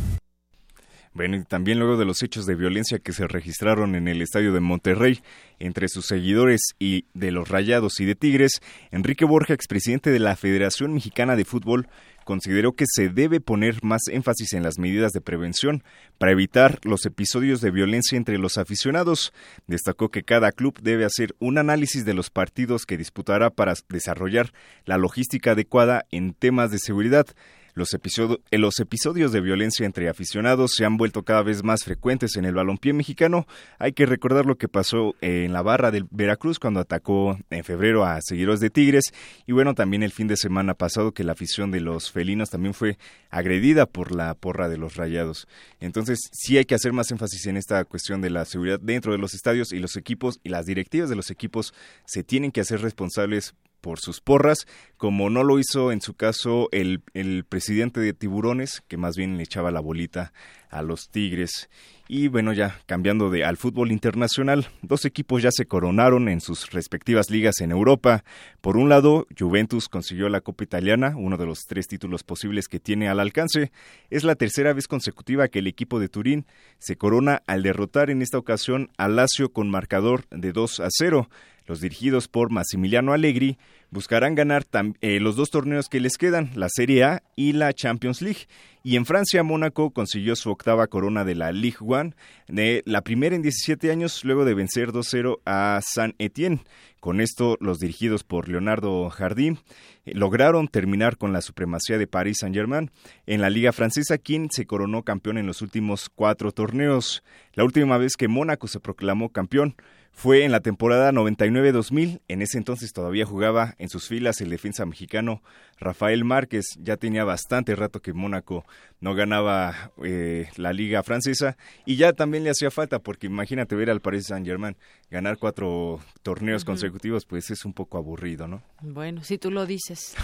Bueno, 1.13 1.43
también 1.43 1.77
luego 1.77 1.97
de 1.97 2.05
los 2.05 2.23
hechos 2.23 2.45
de 2.45 2.55
violencia 2.55 2.99
que 2.99 3.11
se 3.11 3.27
registraron 3.27 3.95
en 3.95 4.07
el 4.07 4.21
estadio 4.21 4.53
de 4.53 4.61
Monterrey 4.61 5.19
entre 5.59 5.89
sus 5.89 6.05
seguidores 6.05 6.61
y 6.79 7.03
de 7.13 7.31
los 7.31 7.49
Rayados 7.49 7.99
y 7.99 8.05
de 8.05 8.15
Tigres, 8.15 8.61
Enrique 8.91 9.25
Borja, 9.25 9.53
expresidente 9.53 10.09
de 10.11 10.19
la 10.19 10.37
Federación 10.37 10.93
Mexicana 10.93 11.35
de 11.35 11.43
Fútbol, 11.43 11.89
consideró 12.23 12.77
que 12.77 12.85
se 12.87 13.09
debe 13.09 13.41
poner 13.41 13.83
más 13.83 14.03
énfasis 14.09 14.53
en 14.53 14.63
las 14.63 14.79
medidas 14.79 15.11
de 15.11 15.19
prevención 15.19 15.83
para 16.17 16.31
evitar 16.31 16.79
los 16.83 17.05
episodios 17.05 17.59
de 17.59 17.71
violencia 17.71 18.17
entre 18.17 18.37
los 18.37 18.57
aficionados. 18.57 19.33
Destacó 19.67 20.09
que 20.09 20.23
cada 20.23 20.53
club 20.53 20.79
debe 20.81 21.03
hacer 21.03 21.35
un 21.39 21.57
análisis 21.57 22.05
de 22.05 22.13
los 22.13 22.29
partidos 22.29 22.85
que 22.85 22.97
disputará 22.97 23.49
para 23.49 23.73
desarrollar 23.89 24.53
la 24.85 24.97
logística 24.97 25.51
adecuada 25.51 26.05
en 26.09 26.33
temas 26.33 26.71
de 26.71 26.79
seguridad. 26.79 27.27
Los, 27.73 27.93
eh, 27.93 28.57
los, 28.57 28.79
episodios 28.79 29.31
de 29.31 29.41
violencia 29.41 29.85
entre 29.85 30.09
aficionados 30.09 30.73
se 30.75 30.85
han 30.85 30.97
vuelto 30.97 31.23
cada 31.23 31.43
vez 31.43 31.63
más 31.63 31.83
frecuentes 31.83 32.35
en 32.35 32.45
el 32.45 32.53
balompié 32.53 32.93
mexicano. 32.93 33.47
Hay 33.79 33.93
que 33.93 34.05
recordar 34.05 34.45
lo 34.45 34.57
que 34.57 34.67
pasó 34.67 35.15
en 35.21 35.53
la 35.53 35.61
barra 35.61 35.91
del 35.91 36.05
Veracruz 36.09 36.59
cuando 36.59 36.79
atacó 36.79 37.37
en 37.49 37.63
febrero 37.63 38.05
a 38.05 38.19
seguidores 38.21 38.59
de 38.59 38.69
Tigres 38.69 39.13
y 39.47 39.53
bueno, 39.53 39.73
también 39.75 40.03
el 40.03 40.11
fin 40.11 40.27
de 40.27 40.37
semana 40.37 40.73
pasado 40.73 41.13
que 41.13 41.23
la 41.23 41.33
afición 41.33 41.71
de 41.71 41.81
los 41.81 42.11
felinos 42.11 42.49
también 42.49 42.73
fue 42.73 42.97
agredida 43.29 43.85
por 43.85 44.13
la 44.13 44.33
porra 44.35 44.69
de 44.69 44.77
los 44.77 44.95
Rayados. 44.95 45.47
Entonces, 45.79 46.19
sí 46.31 46.57
hay 46.57 46.65
que 46.65 46.75
hacer 46.75 46.93
más 46.93 47.11
énfasis 47.11 47.45
en 47.47 47.57
esta 47.57 47.83
cuestión 47.85 48.21
de 48.21 48.29
la 48.29 48.45
seguridad 48.45 48.79
dentro 48.79 49.11
de 49.11 49.17
los 49.17 49.33
estadios 49.33 49.71
y 49.71 49.79
los 49.79 49.95
equipos 49.95 50.39
y 50.43 50.49
las 50.49 50.65
directivas 50.65 51.09
de 51.09 51.15
los 51.15 51.31
equipos 51.31 51.73
se 52.05 52.23
tienen 52.23 52.51
que 52.51 52.61
hacer 52.61 52.81
responsables 52.81 53.55
por 53.81 53.99
sus 53.99 54.21
porras, 54.21 54.67
como 54.97 55.29
no 55.29 55.43
lo 55.43 55.59
hizo 55.59 55.91
en 55.91 56.01
su 56.01 56.13
caso 56.13 56.69
el, 56.71 57.01
el 57.13 57.43
presidente 57.43 57.99
de 57.99 58.13
Tiburones, 58.13 58.83
que 58.87 58.97
más 58.97 59.17
bien 59.17 59.37
le 59.37 59.43
echaba 59.43 59.71
la 59.71 59.79
bolita 59.79 60.31
a 60.69 60.81
los 60.81 61.09
Tigres. 61.09 61.69
Y 62.13 62.27
bueno, 62.27 62.51
ya 62.51 62.77
cambiando 62.87 63.29
de 63.29 63.45
al 63.45 63.55
fútbol 63.55 63.89
internacional, 63.89 64.67
dos 64.81 65.05
equipos 65.05 65.41
ya 65.41 65.49
se 65.49 65.65
coronaron 65.65 66.27
en 66.27 66.41
sus 66.41 66.69
respectivas 66.71 67.29
ligas 67.29 67.61
en 67.61 67.71
Europa. 67.71 68.25
Por 68.59 68.75
un 68.75 68.89
lado, 68.89 69.27
Juventus 69.39 69.87
consiguió 69.87 70.27
la 70.27 70.41
Copa 70.41 70.65
Italiana, 70.65 71.13
uno 71.15 71.37
de 71.37 71.45
los 71.45 71.59
tres 71.67 71.87
títulos 71.87 72.23
posibles 72.23 72.67
que 72.67 72.81
tiene 72.81 73.07
al 73.07 73.21
alcance. 73.21 73.71
Es 74.09 74.25
la 74.25 74.35
tercera 74.35 74.73
vez 74.73 74.89
consecutiva 74.89 75.47
que 75.47 75.59
el 75.59 75.67
equipo 75.67 76.01
de 76.01 76.09
Turín 76.09 76.45
se 76.79 76.97
corona 76.97 77.43
al 77.47 77.63
derrotar 77.63 78.09
en 78.09 78.21
esta 78.21 78.37
ocasión 78.37 78.91
a 78.97 79.07
Lazio 79.07 79.53
con 79.53 79.69
marcador 79.69 80.25
de 80.31 80.51
2 80.51 80.81
a 80.81 80.87
0. 80.89 81.29
Los 81.67 81.81
dirigidos 81.81 82.27
por 82.27 82.51
Massimiliano 82.51 83.13
Allegri 83.13 83.57
buscarán 83.91 84.35
ganar 84.35 84.65
eh, 85.01 85.19
los 85.19 85.35
dos 85.35 85.49
torneos 85.49 85.89
que 85.89 85.99
les 85.99 86.17
quedan, 86.17 86.51
la 86.55 86.67
Serie 86.69 87.03
A 87.03 87.23
y 87.35 87.53
la 87.53 87.73
Champions 87.73 88.21
League. 88.21 88.47
Y 88.83 88.95
en 88.95 89.05
Francia, 89.05 89.43
Mónaco 89.43 89.91
consiguió 89.91 90.35
su 90.35 90.49
octava 90.49 90.87
corona 90.87 91.23
de 91.23 91.35
la 91.35 91.51
Ligue 91.51 91.77
1, 91.81 92.13
de 92.47 92.81
la 92.85 93.01
primera 93.01 93.35
en 93.35 93.43
17 93.43 93.91
años, 93.91 94.25
luego 94.25 94.43
de 94.43 94.55
vencer 94.55 94.91
2-0 94.91 95.39
a 95.45 95.79
Saint-Étienne. 95.83 96.61
Con 96.99 97.21
esto, 97.21 97.57
los 97.59 97.79
dirigidos 97.79 98.23
por 98.23 98.47
Leonardo 98.47 99.09
Jardim 99.09 99.57
eh, 100.05 100.13
lograron 100.15 100.67
terminar 100.67 101.17
con 101.17 101.31
la 101.33 101.41
supremacía 101.41 101.97
de 101.97 102.07
Paris 102.07 102.37
Saint-Germain. 102.41 102.91
En 103.27 103.41
la 103.41 103.49
Liga 103.49 103.71
Francesa, 103.71 104.17
quien 104.17 104.49
se 104.49 104.65
coronó 104.65 105.03
campeón 105.03 105.37
en 105.37 105.47
los 105.47 105.61
últimos 105.61 106.09
cuatro 106.09 106.51
torneos. 106.51 107.23
La 107.53 107.63
última 107.63 107.97
vez 107.97 108.15
que 108.17 108.27
Mónaco 108.27 108.67
se 108.67 108.79
proclamó 108.79 109.29
campeón 109.29 109.75
fue 110.11 110.43
en 110.43 110.51
la 110.51 110.59
temporada 110.59 111.11
99-2000. 111.11 112.21
En 112.27 112.41
ese 112.41 112.57
entonces 112.57 112.93
todavía 112.93 113.25
jugaba 113.25 113.75
en 113.77 113.89
sus 113.89 114.07
filas 114.07 114.41
el 114.41 114.49
defensa 114.49 114.85
mexicano 114.85 115.41
Rafael 115.81 116.23
Márquez. 116.23 116.65
Ya 116.79 116.95
tenía 116.95 117.25
bastante 117.25 117.75
rato 117.75 118.01
que 118.01 118.13
Mónaco 118.13 118.63
no 119.01 119.15
ganaba 119.15 119.91
eh, 120.05 120.47
la 120.55 120.71
liga 120.73 121.01
francesa 121.03 121.57
y 121.85 121.95
ya 121.95 122.13
también 122.13 122.43
le 122.43 122.51
hacía 122.51 122.69
falta 122.69 122.99
porque 122.99 123.27
imagínate 123.27 123.75
ver 123.75 123.89
al 123.89 123.99
Paris 123.99 124.27
Saint 124.27 124.45
Germain 124.45 124.77
ganar 125.09 125.37
cuatro 125.37 125.99
torneos 126.21 126.63
consecutivos 126.63 127.25
pues 127.25 127.49
es 127.49 127.65
un 127.65 127.73
poco 127.73 127.97
aburrido, 127.97 128.47
¿no? 128.47 128.61
Bueno, 128.81 129.23
si 129.23 129.39
tú 129.39 129.49
lo 129.49 129.65
dices. 129.65 130.15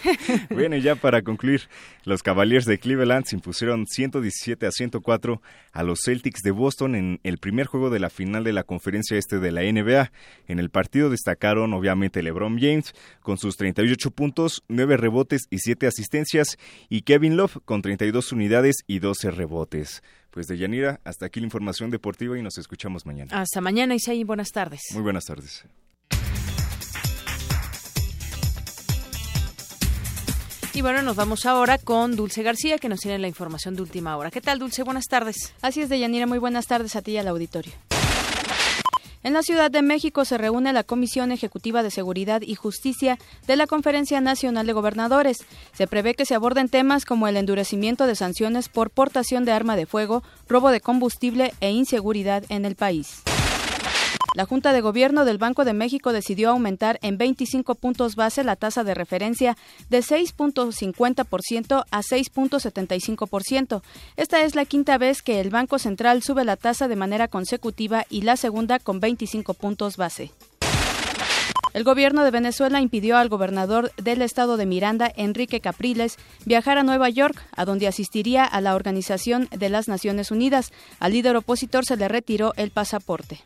bueno, 0.50 0.76
y 0.76 0.82
ya 0.82 0.96
para 0.96 1.22
concluir, 1.22 1.62
los 2.04 2.22
Cavaliers 2.22 2.66
de 2.66 2.78
Cleveland 2.78 3.24
se 3.24 3.36
impusieron 3.36 3.86
117 3.86 4.66
a 4.66 4.72
104 4.72 5.40
a 5.72 5.82
los 5.84 6.00
Celtics 6.04 6.42
de 6.42 6.50
Boston 6.50 6.96
en 6.96 7.20
el 7.22 7.38
primer 7.38 7.66
juego 7.66 7.88
de 7.88 8.00
la 8.00 8.10
final 8.10 8.42
de 8.42 8.52
la 8.52 8.64
conferencia 8.64 9.16
este 9.16 9.38
de 9.38 9.52
la 9.52 9.62
NBA. 9.62 10.10
En 10.48 10.58
el 10.58 10.70
partido 10.70 11.08
destacaron 11.08 11.72
obviamente 11.72 12.22
LeBron 12.22 12.58
James 12.58 12.92
con 13.20 13.38
sus 13.38 13.56
38 13.56 14.10
puntos, 14.10 14.64
9 14.68 14.96
rebotes 15.04 15.42
y 15.50 15.58
7 15.58 15.86
asistencias 15.86 16.56
y 16.88 17.02
Kevin 17.02 17.36
Love 17.36 17.58
con 17.64 17.82
32 17.82 18.32
unidades 18.32 18.76
y 18.86 19.00
12 19.00 19.30
rebotes. 19.30 20.02
Pues 20.30 20.46
de 20.46 20.56
Yanira, 20.56 21.00
hasta 21.04 21.26
aquí 21.26 21.40
la 21.40 21.46
información 21.46 21.90
deportiva 21.90 22.38
y 22.38 22.42
nos 22.42 22.56
escuchamos 22.56 23.04
mañana. 23.04 23.30
Hasta 23.38 23.60
mañana, 23.60 23.94
Isaí. 23.94 24.24
Buenas 24.24 24.48
tardes. 24.48 24.80
Muy 24.92 25.02
buenas 25.02 25.26
tardes. 25.26 25.64
Y 30.72 30.82
bueno, 30.82 31.02
nos 31.02 31.14
vamos 31.14 31.46
ahora 31.46 31.78
con 31.78 32.16
Dulce 32.16 32.42
García, 32.42 32.78
que 32.78 32.88
nos 32.88 32.98
tiene 32.98 33.18
la 33.20 33.28
información 33.28 33.76
de 33.76 33.82
última 33.82 34.16
hora. 34.16 34.32
¿Qué 34.32 34.40
tal, 34.40 34.58
Dulce? 34.58 34.82
Buenas 34.82 35.04
tardes. 35.04 35.54
Así 35.62 35.82
es, 35.82 35.88
Deyanira. 35.88 36.26
Muy 36.26 36.38
buenas 36.38 36.66
tardes 36.66 36.96
a 36.96 37.02
ti 37.02 37.12
y 37.12 37.18
al 37.18 37.28
auditorio. 37.28 37.72
En 39.24 39.32
la 39.32 39.42
Ciudad 39.42 39.70
de 39.70 39.80
México 39.80 40.26
se 40.26 40.36
reúne 40.36 40.74
la 40.74 40.84
Comisión 40.84 41.32
Ejecutiva 41.32 41.82
de 41.82 41.90
Seguridad 41.90 42.42
y 42.42 42.56
Justicia 42.56 43.18
de 43.46 43.56
la 43.56 43.66
Conferencia 43.66 44.20
Nacional 44.20 44.66
de 44.66 44.74
Gobernadores. 44.74 45.46
Se 45.72 45.86
prevé 45.86 46.14
que 46.14 46.26
se 46.26 46.34
aborden 46.34 46.68
temas 46.68 47.06
como 47.06 47.26
el 47.26 47.38
endurecimiento 47.38 48.06
de 48.06 48.16
sanciones 48.16 48.68
por 48.68 48.90
portación 48.90 49.46
de 49.46 49.52
arma 49.52 49.76
de 49.76 49.86
fuego, 49.86 50.22
robo 50.46 50.70
de 50.70 50.82
combustible 50.82 51.54
e 51.60 51.70
inseguridad 51.70 52.44
en 52.50 52.66
el 52.66 52.76
país. 52.76 53.22
La 54.34 54.46
Junta 54.46 54.72
de 54.72 54.80
Gobierno 54.80 55.24
del 55.24 55.38
Banco 55.38 55.64
de 55.64 55.74
México 55.74 56.12
decidió 56.12 56.50
aumentar 56.50 56.98
en 57.02 57.18
25 57.18 57.76
puntos 57.76 58.16
base 58.16 58.42
la 58.42 58.56
tasa 58.56 58.82
de 58.82 58.92
referencia 58.92 59.56
de 59.90 60.00
6.50% 60.00 61.84
a 61.88 62.00
6.75%. 62.00 63.82
Esta 64.16 64.42
es 64.42 64.56
la 64.56 64.64
quinta 64.64 64.98
vez 64.98 65.22
que 65.22 65.40
el 65.40 65.50
Banco 65.50 65.78
Central 65.78 66.24
sube 66.24 66.44
la 66.44 66.56
tasa 66.56 66.88
de 66.88 66.96
manera 66.96 67.28
consecutiva 67.28 68.06
y 68.10 68.22
la 68.22 68.36
segunda 68.36 68.80
con 68.80 68.98
25 68.98 69.54
puntos 69.54 69.96
base. 69.96 70.32
El 71.72 71.84
gobierno 71.84 72.24
de 72.24 72.32
Venezuela 72.32 72.80
impidió 72.80 73.16
al 73.16 73.28
gobernador 73.28 73.92
del 73.96 74.22
estado 74.22 74.56
de 74.56 74.66
Miranda, 74.66 75.12
Enrique 75.16 75.60
Capriles, 75.60 76.18
viajar 76.44 76.78
a 76.78 76.82
Nueva 76.82 77.08
York, 77.08 77.40
a 77.54 77.64
donde 77.64 77.86
asistiría 77.86 78.44
a 78.44 78.60
la 78.60 78.74
Organización 78.74 79.48
de 79.56 79.68
las 79.68 79.86
Naciones 79.86 80.32
Unidas. 80.32 80.72
Al 80.98 81.12
líder 81.12 81.36
opositor 81.36 81.84
se 81.84 81.96
le 81.96 82.08
retiró 82.08 82.52
el 82.56 82.70
pasaporte. 82.70 83.40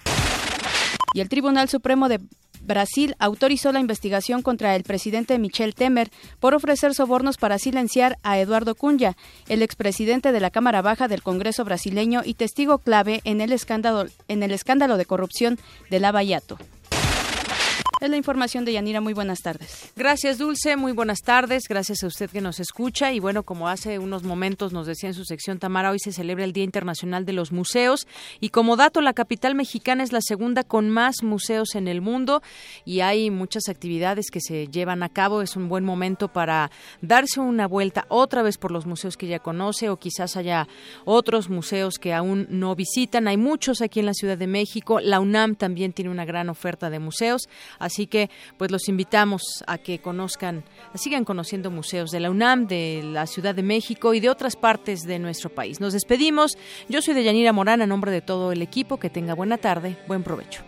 Y 1.14 1.20
el 1.20 1.28
Tribunal 1.28 1.68
Supremo 1.68 2.08
de 2.08 2.20
Brasil 2.60 3.16
autorizó 3.18 3.72
la 3.72 3.80
investigación 3.80 4.42
contra 4.42 4.76
el 4.76 4.84
presidente 4.84 5.38
Michel 5.38 5.74
Temer 5.74 6.10
por 6.38 6.54
ofrecer 6.54 6.94
sobornos 6.94 7.36
para 7.36 7.58
silenciar 7.58 8.18
a 8.22 8.38
Eduardo 8.38 8.74
Cunha, 8.74 9.16
el 9.48 9.62
expresidente 9.62 10.32
de 10.32 10.40
la 10.40 10.50
Cámara 10.50 10.82
Baja 10.82 11.08
del 11.08 11.22
Congreso 11.22 11.64
brasileño 11.64 12.22
y 12.24 12.34
testigo 12.34 12.78
clave 12.78 13.20
en 13.24 13.40
el 13.40 13.52
escándalo, 13.52 14.06
en 14.28 14.42
el 14.42 14.52
escándalo 14.52 14.96
de 14.96 15.06
corrupción 15.06 15.58
de 15.90 16.00
Lavallato. 16.00 16.58
Es 18.00 18.08
la 18.08 18.16
información 18.16 18.64
de 18.64 18.74
Yanira. 18.74 19.00
Muy 19.00 19.12
buenas 19.12 19.40
tardes. 19.40 19.90
Gracias, 19.96 20.38
Dulce. 20.38 20.76
Muy 20.76 20.92
buenas 20.92 21.18
tardes. 21.20 21.64
Gracias 21.68 22.04
a 22.04 22.06
usted 22.06 22.30
que 22.30 22.40
nos 22.40 22.60
escucha. 22.60 23.12
Y 23.12 23.18
bueno, 23.18 23.42
como 23.42 23.68
hace 23.68 23.98
unos 23.98 24.22
momentos 24.22 24.72
nos 24.72 24.86
decía 24.86 25.08
en 25.08 25.16
su 25.16 25.24
sección 25.24 25.58
Tamara, 25.58 25.90
hoy 25.90 25.98
se 25.98 26.12
celebra 26.12 26.44
el 26.44 26.52
Día 26.52 26.62
Internacional 26.62 27.26
de 27.26 27.32
los 27.32 27.50
Museos. 27.50 28.06
Y 28.38 28.50
como 28.50 28.76
dato, 28.76 29.00
la 29.00 29.14
capital 29.14 29.56
mexicana 29.56 30.04
es 30.04 30.12
la 30.12 30.20
segunda 30.20 30.62
con 30.62 30.90
más 30.90 31.24
museos 31.24 31.74
en 31.74 31.88
el 31.88 32.00
mundo. 32.00 32.40
Y 32.84 33.00
hay 33.00 33.30
muchas 33.30 33.68
actividades 33.68 34.30
que 34.30 34.40
se 34.40 34.68
llevan 34.68 35.02
a 35.02 35.08
cabo. 35.08 35.42
Es 35.42 35.56
un 35.56 35.68
buen 35.68 35.84
momento 35.84 36.28
para 36.28 36.70
darse 37.02 37.40
una 37.40 37.66
vuelta 37.66 38.06
otra 38.10 38.42
vez 38.42 38.58
por 38.58 38.70
los 38.70 38.86
museos 38.86 39.16
que 39.16 39.26
ya 39.26 39.40
conoce 39.40 39.90
o 39.90 39.96
quizás 39.96 40.36
haya 40.36 40.68
otros 41.04 41.50
museos 41.50 41.98
que 41.98 42.14
aún 42.14 42.46
no 42.48 42.76
visitan. 42.76 43.26
Hay 43.26 43.38
muchos 43.38 43.82
aquí 43.82 43.98
en 43.98 44.06
la 44.06 44.14
Ciudad 44.14 44.38
de 44.38 44.46
México. 44.46 45.00
La 45.00 45.18
UNAM 45.18 45.56
también 45.56 45.92
tiene 45.92 46.12
una 46.12 46.24
gran 46.24 46.48
oferta 46.48 46.90
de 46.90 47.00
museos. 47.00 47.48
Así 47.88 48.06
que, 48.06 48.28
pues 48.58 48.70
los 48.70 48.86
invitamos 48.88 49.42
a 49.66 49.78
que 49.78 49.98
conozcan, 49.98 50.62
sigan 50.94 51.24
conociendo 51.24 51.70
museos 51.70 52.10
de 52.10 52.20
la 52.20 52.30
UNAM, 52.30 52.66
de 52.66 53.00
la 53.02 53.26
Ciudad 53.26 53.54
de 53.54 53.62
México 53.62 54.12
y 54.12 54.20
de 54.20 54.28
otras 54.28 54.56
partes 54.56 55.04
de 55.06 55.18
nuestro 55.18 55.48
país. 55.48 55.80
Nos 55.80 55.94
despedimos. 55.94 56.58
Yo 56.90 57.00
soy 57.00 57.14
Deyanira 57.14 57.54
Morán, 57.54 57.80
a 57.80 57.86
nombre 57.86 58.12
de 58.12 58.20
todo 58.20 58.52
el 58.52 58.60
equipo. 58.60 58.98
Que 58.98 59.08
tenga 59.08 59.32
buena 59.32 59.56
tarde, 59.56 59.96
buen 60.06 60.22
provecho. 60.22 60.62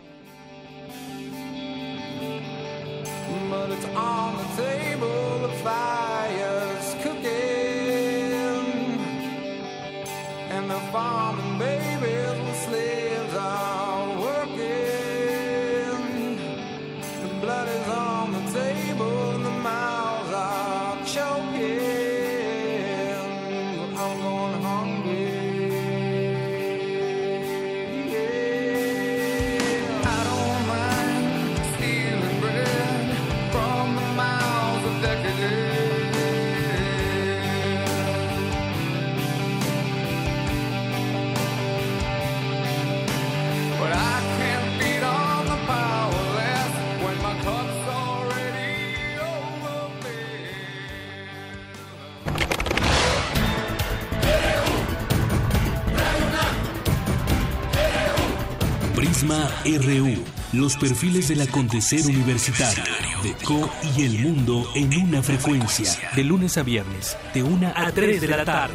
RU. 59.78 60.24
Los 60.52 60.76
perfiles 60.76 61.28
del 61.28 61.42
acontecer 61.42 62.04
universitario 62.06 62.82
de 63.22 63.34
Co 63.44 63.70
y 63.96 64.02
el 64.04 64.18
mundo 64.18 64.66
en 64.74 64.94
una 65.02 65.22
frecuencia. 65.22 65.90
De 66.16 66.24
lunes 66.24 66.58
a 66.58 66.62
viernes, 66.62 67.16
de 67.34 67.42
una 67.42 67.72
a 67.76 67.92
3 67.92 68.20
de 68.20 68.28
la 68.28 68.44
tarde. 68.44 68.74